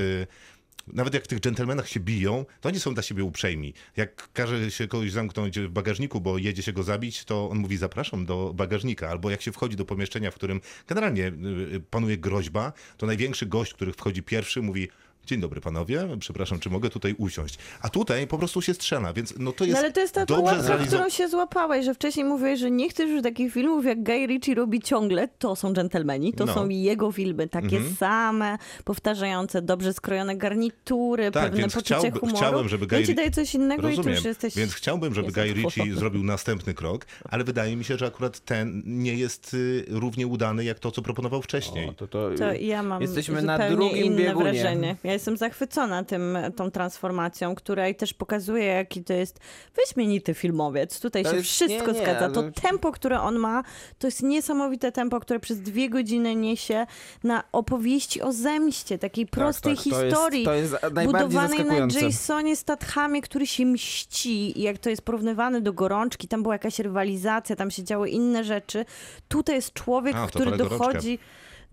nawet 0.86 1.14
jak 1.14 1.24
w 1.24 1.26
tych 1.26 1.40
dżentelmenach 1.40 1.88
się 1.88 2.00
biją, 2.00 2.46
to 2.60 2.68
oni 2.68 2.80
są 2.80 2.94
dla 2.94 3.02
siebie 3.02 3.24
uprzejmi. 3.24 3.74
Jak 3.96 4.32
każe 4.32 4.70
się 4.70 4.88
kogoś 4.88 5.12
zamknąć 5.12 5.60
w 5.60 5.68
bagażniku, 5.68 6.20
bo 6.20 6.38
jedzie 6.38 6.62
się 6.62 6.72
go 6.72 6.82
zabić, 6.82 7.24
to 7.24 7.50
on 7.50 7.58
mówi 7.58 7.76
zapraszam 7.76 8.26
do 8.26 8.52
bagażnika. 8.54 9.08
Albo 9.08 9.30
jak 9.30 9.42
się 9.42 9.52
wchodzi 9.52 9.76
do 9.76 9.84
pomieszczenia, 9.84 10.30
w 10.30 10.34
którym 10.34 10.60
generalnie 10.88 11.26
y, 11.26 11.82
panuje 11.90 12.18
groźba, 12.18 12.72
to 12.96 13.06
największy 13.06 13.46
gość, 13.46 13.74
który 13.74 13.92
wchodzi 13.92 14.22
pierwszy, 14.22 14.62
mówi 14.62 14.88
Dzień 15.26 15.40
dobry 15.40 15.60
panowie, 15.60 16.08
przepraszam, 16.18 16.58
czy 16.58 16.70
mogę 16.70 16.90
tutaj 16.90 17.14
usiąść? 17.18 17.58
A 17.82 17.88
tutaj 17.88 18.26
po 18.26 18.38
prostu 18.38 18.62
się 18.62 18.74
strzela, 18.74 19.12
więc 19.12 19.34
no 19.38 19.52
to 19.52 19.64
jest 19.64 19.76
No 19.76 19.80
ale 19.84 19.92
to 19.92 20.00
jest 20.00 20.14
ta 20.14 20.26
dobrze 20.26 20.78
którą 20.86 21.08
się 21.08 21.28
złapałeś, 21.28 21.84
że 21.84 21.94
wcześniej 21.94 22.24
mówiłeś, 22.24 22.60
że 22.60 22.70
nie 22.70 22.88
chcesz 22.88 23.10
już 23.10 23.22
takich 23.22 23.52
filmów, 23.52 23.84
jak 23.84 24.02
Guy 24.02 24.26
Ritchie 24.26 24.54
robi 24.54 24.80
ciągle. 24.80 25.28
To 25.38 25.56
są 25.56 25.72
dżentelmeni, 25.72 26.32
to 26.32 26.46
No. 26.46 26.54
są 26.54 26.68
jego 26.68 27.12
filmy, 27.12 27.48
takie 27.48 27.80
same, 27.98 28.58
powtarzające, 28.84 29.62
dobrze 29.62 29.92
skrojone 29.92 30.36
garnitury, 30.36 31.30
Tak, 31.30 31.42
pewne 31.44 31.58
więc 31.58 31.74
poczucie 31.74 31.94
chciałby- 31.94 32.18
humoru. 32.20 32.36
chciałem, 32.38 32.68
żeby 32.68 32.86
Guy 32.86 33.00
Ja 33.00 33.06
ci 33.06 33.14
daję 33.14 33.30
coś 33.30 33.54
innego 33.54 33.88
i 33.88 33.90
ty 33.90 33.96
Rozumiem, 33.96 34.14
już 34.16 34.24
jesteś... 34.24 34.54
więc 34.56 34.74
chciałbym, 34.74 35.14
żeby 35.14 35.32
Guy. 35.32 35.52
Ritchie 35.52 35.94
zrobił 35.94 36.22
następny 36.24 36.74
krok, 36.74 37.06
ale 37.28 37.44
wydaje 37.44 37.76
mi 37.76 37.84
się, 37.84 37.96
że 37.96 38.06
akurat 38.06 38.40
ten 38.40 38.82
nie 38.86 39.14
jest 39.14 39.54
y, 39.54 39.84
równie 39.88 40.26
udany 40.26 40.64
jak 40.64 40.78
to, 40.78 40.90
co 40.90 41.02
proponował 41.02 41.42
wcześniej. 41.42 41.88
O, 41.88 41.92
to, 41.92 42.06
to, 42.08 42.30
To 42.38 42.52
ja 42.52 42.82
mam 42.82 43.02
Jesteśmy 43.02 43.42
na 43.42 43.70
drugim 43.70 44.04
inne 44.04 44.16
biegunie. 44.16 44.52
wrażenie. 44.52 44.96
Ja 45.04 45.12
jestem 45.14 45.36
zachwycona 45.36 46.04
tym, 46.04 46.38
tą 46.56 46.70
transformacją, 46.70 47.54
która 47.54 47.88
i 47.88 47.94
też 47.94 48.14
pokazuje, 48.14 48.64
jaki 48.64 49.04
to 49.04 49.12
jest 49.12 49.40
wyśmienity 49.76 50.34
filmowiec. 50.34 51.00
Tutaj 51.00 51.22
To 51.22 51.30
się 51.30 51.36
jest- 51.36 51.48
wszystko 51.48 51.86
nie, 51.92 51.98
nie, 51.98 52.04
zgadza. 52.04 52.30
To 52.30 52.40
ale- 52.40 52.52
tempo, 52.52 52.92
które 52.92 53.20
on 53.20 53.38
ma, 53.38 53.62
to 53.98 54.06
jest 54.06 54.22
niesamowite 54.22 54.92
tempo, 54.92 55.20
które 55.20 55.40
przez 55.40 55.60
dwie 55.60 55.90
godziny 55.90 56.34
niesie 56.36 56.86
na 57.24 57.44
opowieści 57.52 58.22
o 58.22 58.32
zemście, 58.32 58.98
takiej 58.98 59.26
prostej 59.26 59.76
tak, 59.76 59.84
to 59.84 59.90
jest- 59.90 60.04
historii. 60.06 60.44
to 60.44 60.54
jest 60.54 60.72
najbardziej 60.92 61.06
budowanej 61.28 61.64
na. 61.64 62.00
Jasonie 62.00 62.56
Stathamie, 62.56 63.22
który 63.22 63.46
się 63.46 63.66
mści 63.66 64.58
i 64.58 64.62
jak 64.62 64.78
to 64.78 64.90
jest 64.90 65.02
porównywane 65.02 65.60
do 65.60 65.72
gorączki, 65.72 66.28
tam 66.28 66.42
była 66.42 66.54
jakaś 66.54 66.78
rywalizacja, 66.78 67.56
tam 67.56 67.70
się 67.70 67.84
działy 67.84 68.10
inne 68.10 68.44
rzeczy. 68.44 68.84
Tutaj 69.28 69.54
jest 69.56 69.72
człowiek, 69.72 70.16
A, 70.16 70.22
to 70.22 70.28
który 70.28 70.50
gorączkę. 70.50 70.86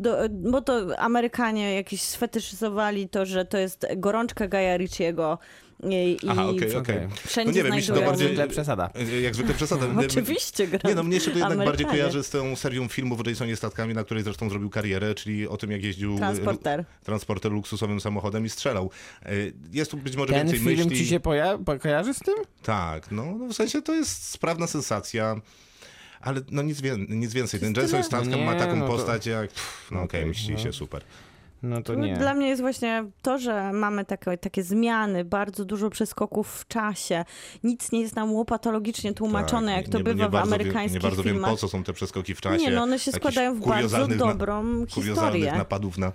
Do, 0.01 0.17
bo 0.29 0.61
to 0.61 0.99
Amerykanie 0.99 1.75
jakieś 1.75 2.01
sfetyszyzowali 2.01 3.09
to, 3.09 3.25
że 3.25 3.45
to 3.45 3.57
jest 3.57 3.87
gorączka 3.97 4.47
Gaja 4.47 4.77
Ritchiego 4.77 5.37
i, 5.89 6.17
Aha, 6.29 6.45
okej, 6.45 6.75
okej. 6.75 6.77
Okej. 6.97 7.07
wszędzie 7.27 7.51
No 7.51 7.57
nie 7.57 7.63
wiem, 7.63 7.75
mi 7.75 7.83
się 7.83 7.93
to 7.93 8.01
bardziej- 8.01 8.27
Zwykle 8.27 8.47
przesada. 8.47 8.89
Jak 9.21 9.35
zwykle 9.35 9.53
przesada. 9.53 9.85
Oczywiście 10.05 10.67
gra. 10.67 10.79
Nie 10.89 10.95
no, 10.95 11.03
mnie 11.03 11.19
się 11.19 11.31
to 11.31 11.37
jednak 11.37 11.57
bardziej 11.57 11.67
Amerykanie. 11.85 11.99
kojarzy 11.99 12.23
z 12.23 12.29
tą 12.29 12.55
serią 12.55 12.87
filmów 12.87 13.19
o 13.25 13.29
Jasonie 13.29 13.55
Statkami, 13.55 13.93
na 13.93 14.03
której 14.03 14.23
zresztą 14.23 14.49
zrobił 14.49 14.69
karierę, 14.69 15.15
czyli 15.15 15.47
o 15.47 15.57
tym, 15.57 15.71
jak 15.71 15.83
jeździł 15.83 16.17
Transporter. 16.17 16.79
lu- 16.79 16.85
transporter 17.03 17.51
luksusowym 17.51 17.99
samochodem 17.99 18.45
i 18.45 18.49
strzelał. 18.49 18.89
Y, 19.29 19.53
Jest 19.71 19.91
tu 19.91 19.97
być 19.97 20.15
może 20.15 20.33
Ten 20.33 20.37
więcej 20.47 20.59
film 20.75 20.87
myśli. 20.89 20.97
ci 20.97 21.07
się 21.07 21.19
kojarzy 21.81 22.13
z 22.13 22.19
tym? 22.19 22.35
Tak, 22.63 23.11
no, 23.11 23.25
no 23.39 23.47
w 23.47 23.53
sensie 23.53 23.81
to 23.81 23.93
jest 23.95 24.29
sprawna 24.29 24.67
sensacja. 24.67 25.35
Ale 26.21 26.41
no 26.51 26.61
nic, 26.61 26.81
wie, 26.81 26.95
nic 27.09 27.33
więcej. 27.33 27.59
Ten 27.59 27.73
Jason 27.73 28.03
Statham 28.03 28.43
ma 28.43 28.53
Nie, 28.53 28.59
taką 28.59 28.75
no 28.75 28.87
to- 28.87 28.91
postać 28.93 29.25
jak... 29.25 29.49
Pff, 29.49 29.91
no 29.91 30.01
okej, 30.01 30.21
Okej, 30.21 30.31
mści 30.31 30.51
no. 30.51 30.57
się 30.59 30.73
super. 30.73 31.01
No 31.63 31.81
to 31.81 31.93
No, 31.93 32.05
nie. 32.05 32.17
Dla 32.17 32.33
mnie 32.33 32.47
jest 32.47 32.61
właśnie 32.61 33.05
to, 33.21 33.37
że 33.37 33.73
mamy 33.73 34.05
takie, 34.05 34.37
takie 34.37 34.63
zmiany, 34.63 35.25
bardzo 35.25 35.65
dużo 35.65 35.89
przeskoków 35.89 36.59
w 36.61 36.67
czasie. 36.67 37.25
Nic 37.63 37.91
nie 37.91 38.01
jest 38.01 38.15
nam 38.15 38.31
łopatologicznie 38.33 39.13
tłumaczone, 39.13 39.71
Tak, 39.75 39.81
jak 39.81 39.91
to 39.91 39.97
nie- 39.97 40.03
bywa 40.03 40.23
nie 40.23 40.29
w 40.29 40.33
wiem- 40.33 40.41
amerykańskich 40.41 40.93
Nie 40.93 40.99
bardzo 41.09 41.23
wiem, 41.23 41.33
filmach. 41.33 41.51
po 41.51 41.57
co 41.57 41.67
są 41.67 41.83
te 41.83 41.93
przeskoki 41.93 42.35
w 42.35 42.41
czasie. 42.41 42.57
Nie, 42.65 42.71
no 42.71 42.83
one 42.83 42.99
się 42.99 43.11
składają 43.11 43.55
w 43.55 43.67
bardzo 43.67 44.07
na- 44.07 44.15
dobrą 44.15 44.63
kuriozalnych 44.93 45.33
historię. 45.33 45.51
napadów 45.57 45.97
na 45.97 46.11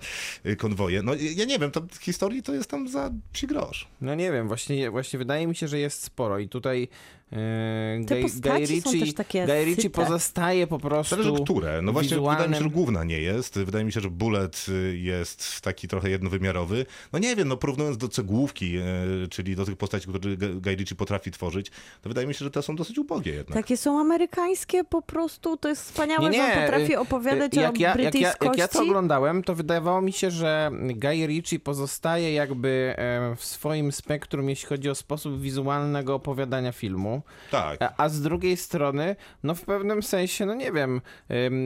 y, 0.46 0.56
konwoje. 0.56 1.02
No 1.02 1.12
ja 1.36 1.44
nie 1.44 1.58
wiem, 1.58 1.70
to 1.70 1.82
historii 2.00 2.42
to 2.42 2.54
jest 2.54 2.70
tam 2.70 2.88
za 2.88 3.10
psi 3.32 3.46
grosz. 3.46 3.88
No 4.00 4.14
nie 4.14 4.32
wiem, 4.32 4.48
właśnie, 4.48 4.90
właśnie 4.90 5.18
wydaje 5.18 5.46
mi 5.46 5.56
się, 5.56 5.68
że 5.68 5.78
jest 5.78 6.02
sporo 6.02 6.38
i 6.38 6.48
tutaj 6.48 6.88
Te 7.30 8.20
Guy, 8.20 8.66
Ritchie, 8.66 9.00
też 9.00 9.14
takie 9.14 9.46
Guy 9.46 9.64
Ritchie 9.64 9.90
pozostaje 9.90 10.66
po 10.66 10.78
prostu 10.78 11.16
Zależy 11.16 11.44
które. 11.44 11.82
No 11.82 11.92
właśnie 11.92 12.16
wydaje 12.16 12.36
mi 12.36 12.42
się, 12.42 12.48
że 12.48 12.48
wizualnym... 12.48 12.70
główna 12.70 13.04
nie 13.04 13.20
jest. 13.20 13.58
Wydaje 13.58 13.84
mi 13.84 13.92
się, 13.92 14.00
że 14.00 14.10
Bullet 14.10 14.66
y, 14.68 14.98
jest 14.98 15.60
taki 15.60 15.88
trochę 15.88 16.10
jednowymiarowy. 16.10 16.86
No 17.12 17.18
nie 17.18 17.36
wiem, 17.36 17.48
no 17.48 17.56
porównując 17.56 17.96
do 17.96 18.08
cegłówki, 18.08 18.78
y, 18.78 19.28
czyli 19.28 19.56
do 19.56 19.64
tych 19.64 19.76
postaci, 19.76 20.08
które 20.08 20.36
Guy 20.36 20.74
Ritchie 20.74 20.94
potrafi 20.94 21.30
tworzyć, 21.30 21.70
to 22.02 22.08
wydaje 22.08 22.26
mi 22.26 22.34
się, 22.34 22.44
że 22.44 22.50
te 22.50 22.62
są 22.62 22.76
dosyć 22.76 22.98
ubogie 22.98 23.32
jednak. 23.32 23.54
Takie 23.54 23.76
są 23.76 24.00
amerykańskie 24.00 24.84
po 24.84 25.02
prostu, 25.02 25.56
to 25.56 25.68
jest 25.68 25.82
wspaniałe, 25.82 26.30
Nie, 26.30 26.36
że 26.36 26.48
nie, 26.48 26.54
on 26.54 26.60
potrafi 26.60 26.92
y, 26.92 26.98
opowiadać 26.98 27.54
jak 27.54 27.74
o 27.74 27.78
ja, 27.78 27.94
jak, 27.96 28.14
ja, 28.14 28.34
jak 28.42 28.56
ja 28.58 28.68
to 28.68 28.82
oglądałem, 28.82 29.42
to 29.42 29.54
wydawało 29.54 30.02
mi 30.02 30.12
się, 30.12 30.30
że 30.30 30.70
Guy 30.72 31.26
Ritchie 31.26 31.58
pozostaje 31.58 32.32
jakby 32.32 32.94
e, 32.98 33.36
w 33.36 33.44
swoim 33.44 33.92
spektrum, 33.92 34.48
jeśli 34.48 34.68
chodzi 34.68 34.90
o 34.90 34.94
sposób 34.94 35.40
wizualnego 35.40 36.14
opowiadania 36.14 36.72
filmu. 36.72 37.15
Tak. 37.50 37.82
A, 37.82 37.92
a 37.96 38.08
z 38.08 38.22
drugiej 38.22 38.56
strony, 38.56 39.16
no 39.42 39.54
w 39.54 39.62
pewnym 39.62 40.02
sensie, 40.02 40.46
no 40.46 40.54
nie 40.54 40.72
wiem, 40.72 41.00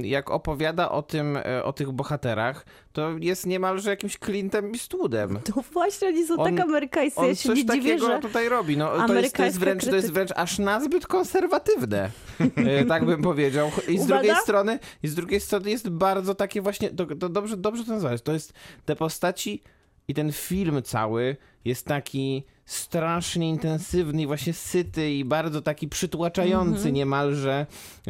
jak 0.02 0.30
opowiada 0.30 0.90
o 0.90 1.02
tym, 1.02 1.36
e, 1.36 1.64
o 1.64 1.72
tych 1.72 1.90
bohaterach, 1.92 2.66
to 2.92 3.10
jest 3.18 3.46
niemalże 3.46 3.90
jakimś 3.90 4.18
Clintem 4.18 4.72
Eastwoodem. 4.72 5.38
To 5.44 5.62
właśnie 5.72 6.08
oni 6.08 6.26
są 6.26 6.36
On- 6.36 6.56
tak 6.56 6.66
amerykańscy, 6.66 7.20
On 7.20 7.26
ja 7.26 7.34
się 7.34 7.48
coś 7.48 7.58
nie 7.58 7.64
dziwię, 7.64 7.78
takiego 7.78 8.06
że... 8.06 8.18
tutaj 8.18 8.48
robi. 8.48 8.76
No, 8.76 8.86
to, 8.86 8.94
jest, 8.94 9.06
to, 9.06 9.12
jest 9.14 9.20
amerykańska 9.36 9.60
wręcz, 9.60 9.84
to 9.84 9.96
jest 9.96 10.12
wręcz 10.12 10.30
aż 10.36 10.58
nazbyt 10.58 11.06
konserwatywne, 11.06 12.10
e, 12.56 12.84
tak 12.84 13.04
bym 13.04 13.22
powiedział. 13.22 13.70
I 13.88 13.98
z, 13.98 14.00
Uwaga. 14.00 14.16
drugiej 14.16 14.36
strony, 14.36 14.78
I 15.02 15.08
z 15.08 15.14
drugiej 15.14 15.40
strony 15.40 15.70
jest 15.70 15.88
bardzo 15.88 16.34
takie 16.34 16.60
właśnie, 16.62 16.90
to, 16.90 17.06
to 17.06 17.28
dobrze, 17.28 17.56
dobrze 17.56 17.84
to 17.84 17.92
nazwać, 17.92 18.22
to 18.22 18.32
jest 18.32 18.52
te 18.84 18.96
postaci 18.96 19.62
i 20.08 20.14
ten 20.14 20.32
film 20.32 20.82
cały 20.82 21.36
jest 21.64 21.86
taki 21.86 22.44
strasznie 22.64 23.48
intensywny 23.48 24.22
i 24.22 24.26
właśnie 24.26 24.52
syty 24.52 25.10
i 25.10 25.24
bardzo 25.24 25.62
taki 25.62 25.88
przytłaczający 25.88 26.74
Mhm. 26.76 26.94
niemalże, 26.94 27.66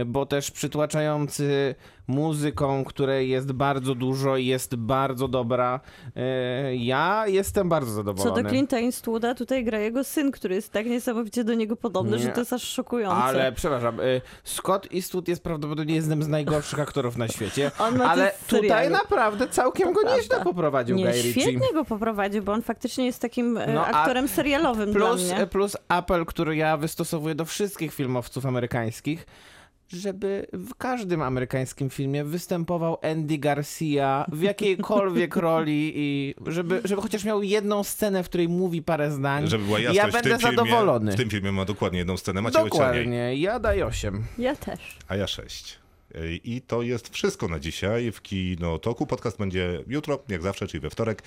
bo 0.06 0.27
też 0.27 0.51
przytłaczający 0.51 1.74
muzyką, 2.06 2.85
której 2.85 3.28
jest 3.31 3.52
bardzo 3.52 3.94
dużo 3.94 4.36
i 4.36 4.47
jest 4.47 4.77
bardzo 4.77 5.28
dobra. 5.28 5.81
E, 6.16 6.77
Ja 6.77 7.24
jestem 7.27 7.68
bardzo 7.68 7.90
Co 7.90 7.94
zadowolony. 7.94 8.43
do 8.43 8.48
Clint'a 8.48 8.77
Eastwooda, 8.85 9.35
tutaj 9.35 9.64
gra 9.64 9.78
jego 9.78 10.05
syn, 10.05 10.31
który 10.31 10.55
jest 10.55 10.72
tak 10.72 10.86
niesamowicie 10.86 11.44
do 11.44 11.55
niego 11.55 11.77
podobny, 11.77 12.16
Nie. 12.16 12.22
że 12.22 12.28
to 12.28 12.40
jest 12.40 12.52
aż 12.52 12.62
szokujące. 12.62 13.16
Ale 13.22 13.52
przepraszam, 13.52 14.01
y, 14.01 14.20
Scott 14.44 14.89
Eastwood 14.94 15.28
jest 15.28 15.43
prawdopodobnie 15.43 15.94
jednym 15.94 16.22
z 16.22 16.28
najgorszych 16.28 16.81
aktorów 16.89 17.16
na 17.16 17.28
świecie, 17.28 17.70
On 17.78 17.98
ma 17.98 18.05
ale 18.05 18.31
to 18.31 18.36
serialu. 18.56 18.62
tutaj 18.68 18.90
naprawdę 18.90 19.48
całkiem 19.48 19.93
go 19.93 20.02
nieźle 20.16 20.40
poprowadził 20.44 20.97
Nie, 20.97 21.05
Guy 21.05 21.12
Ritchie. 21.22 21.40
świetnie 21.43 21.72
go 21.74 21.85
poprowadził, 21.85 22.43
bo 22.43 22.52
on 22.52 22.62
faktycznie 22.62 23.06
jest 23.06 23.20
takim 23.40 23.56
e, 23.58 23.74
No, 23.74 23.86
a 23.86 23.90
aktorem 23.90 24.28
serialowym 24.28 24.92
dla 24.92 25.06
Plus, 25.06 25.32
mnie. 25.32 25.46
plus 25.46 25.76
apel, 25.88 26.26
który 26.26 26.56
ja 26.56 26.76
wystosowuję 26.76 27.34
do 27.34 27.44
wszystkich 27.44 27.94
filmowców 27.94 28.46
amerykańskich, 28.46 29.26
żeby 29.88 30.46
w 30.52 30.74
każdym 30.74 31.22
amerykańskim 31.22 31.90
filmie 31.90 32.24
występował 32.24 32.98
Andy 33.02 33.38
Garcia 33.38 34.24
w 34.32 34.42
jakiejkolwiek 34.42 35.36
roli 35.46 35.92
i 35.94 36.34
żeby, 36.46 36.80
żeby 36.84 37.02
chociaż 37.02 37.24
miał 37.24 37.42
jedną 37.42 37.84
scenę, 37.84 38.22
w 38.22 38.28
której 38.28 38.48
mówi 38.48 38.82
parę 38.82 39.10
zdań. 39.10 39.46
Żeby 39.46 39.64
była 39.64 39.78
jasność, 39.78 39.96
ja 39.96 40.08
w 40.08 40.12
będę 40.12 40.38
filmie, 40.38 40.56
zadowolony. 40.56 41.12
W 41.12 41.16
tym 41.16 41.30
filmie 41.30 41.52
ma 41.52 41.64
dokładnie 41.64 41.98
jedną 41.98 42.16
scenę, 42.16 42.42
macie 42.42 42.64
Dokładnie, 42.64 43.36
ja 43.36 43.58
daję 43.60 43.86
8. 43.86 44.24
Ja 44.38 44.56
też. 44.56 44.80
a 45.08 45.16
ja 45.16 45.26
sześć. 45.26 45.80
I 46.44 46.62
to 46.66 46.82
jest 46.82 47.08
wszystko 47.14 47.48
na 47.48 47.60
dzisiaj 47.60 48.12
w 48.12 48.22
Kinotoku. 48.22 49.06
Podcast 49.06 49.38
będzie 49.38 49.84
jutro, 49.86 50.18
jak 50.28 50.42
zawsze, 50.42 50.66
czyli 50.66 50.80
we 50.80 50.90
wtorek. 50.90 51.22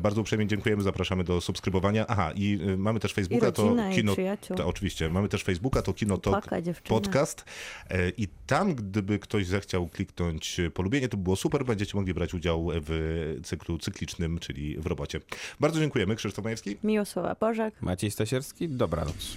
Bardzo 0.00 0.20
uprzejmie 0.20 0.46
dziękujemy, 0.46 0.82
zapraszamy 0.82 1.24
do 1.24 1.40
subskrybowania. 1.40 2.06
Aha, 2.08 2.32
i 2.34 2.58
y, 2.68 2.76
mamy 2.76 3.00
też 3.00 3.12
Facebooka, 3.12 3.46
I 3.46 3.50
rodzinę, 3.50 3.88
to 3.88 3.94
Kino... 3.94 4.16
To, 4.56 4.66
oczywiście, 4.66 5.10
mamy 5.10 5.28
też 5.28 5.42
Facebooka, 5.42 5.82
to 5.82 5.92
Kinotok. 5.92 6.44
Podcast. 6.88 7.44
E, 7.90 8.08
I 8.08 8.28
tam, 8.46 8.74
gdyby 8.74 9.18
ktoś 9.18 9.46
zechciał 9.46 9.88
kliknąć 9.88 10.60
polubienie, 10.74 11.08
to 11.08 11.16
by 11.16 11.22
było 11.22 11.36
super. 11.36 11.64
Będziecie 11.64 11.96
mogli 11.96 12.14
brać 12.14 12.34
udział 12.34 12.68
w 12.72 13.40
cyklu 13.44 13.78
cyklicznym, 13.78 14.38
czyli 14.38 14.76
w 14.78 14.86
robocie. 14.86 15.20
Bardzo 15.60 15.80
dziękujemy. 15.80 16.16
Krzysztof 16.16 16.44
Majewski. 16.44 16.76
Miłosława 16.84 17.36
Bożek. 17.40 17.74
Maciej 17.80 18.10
Stasierski, 18.10 18.68
dobranoc. 18.68 19.36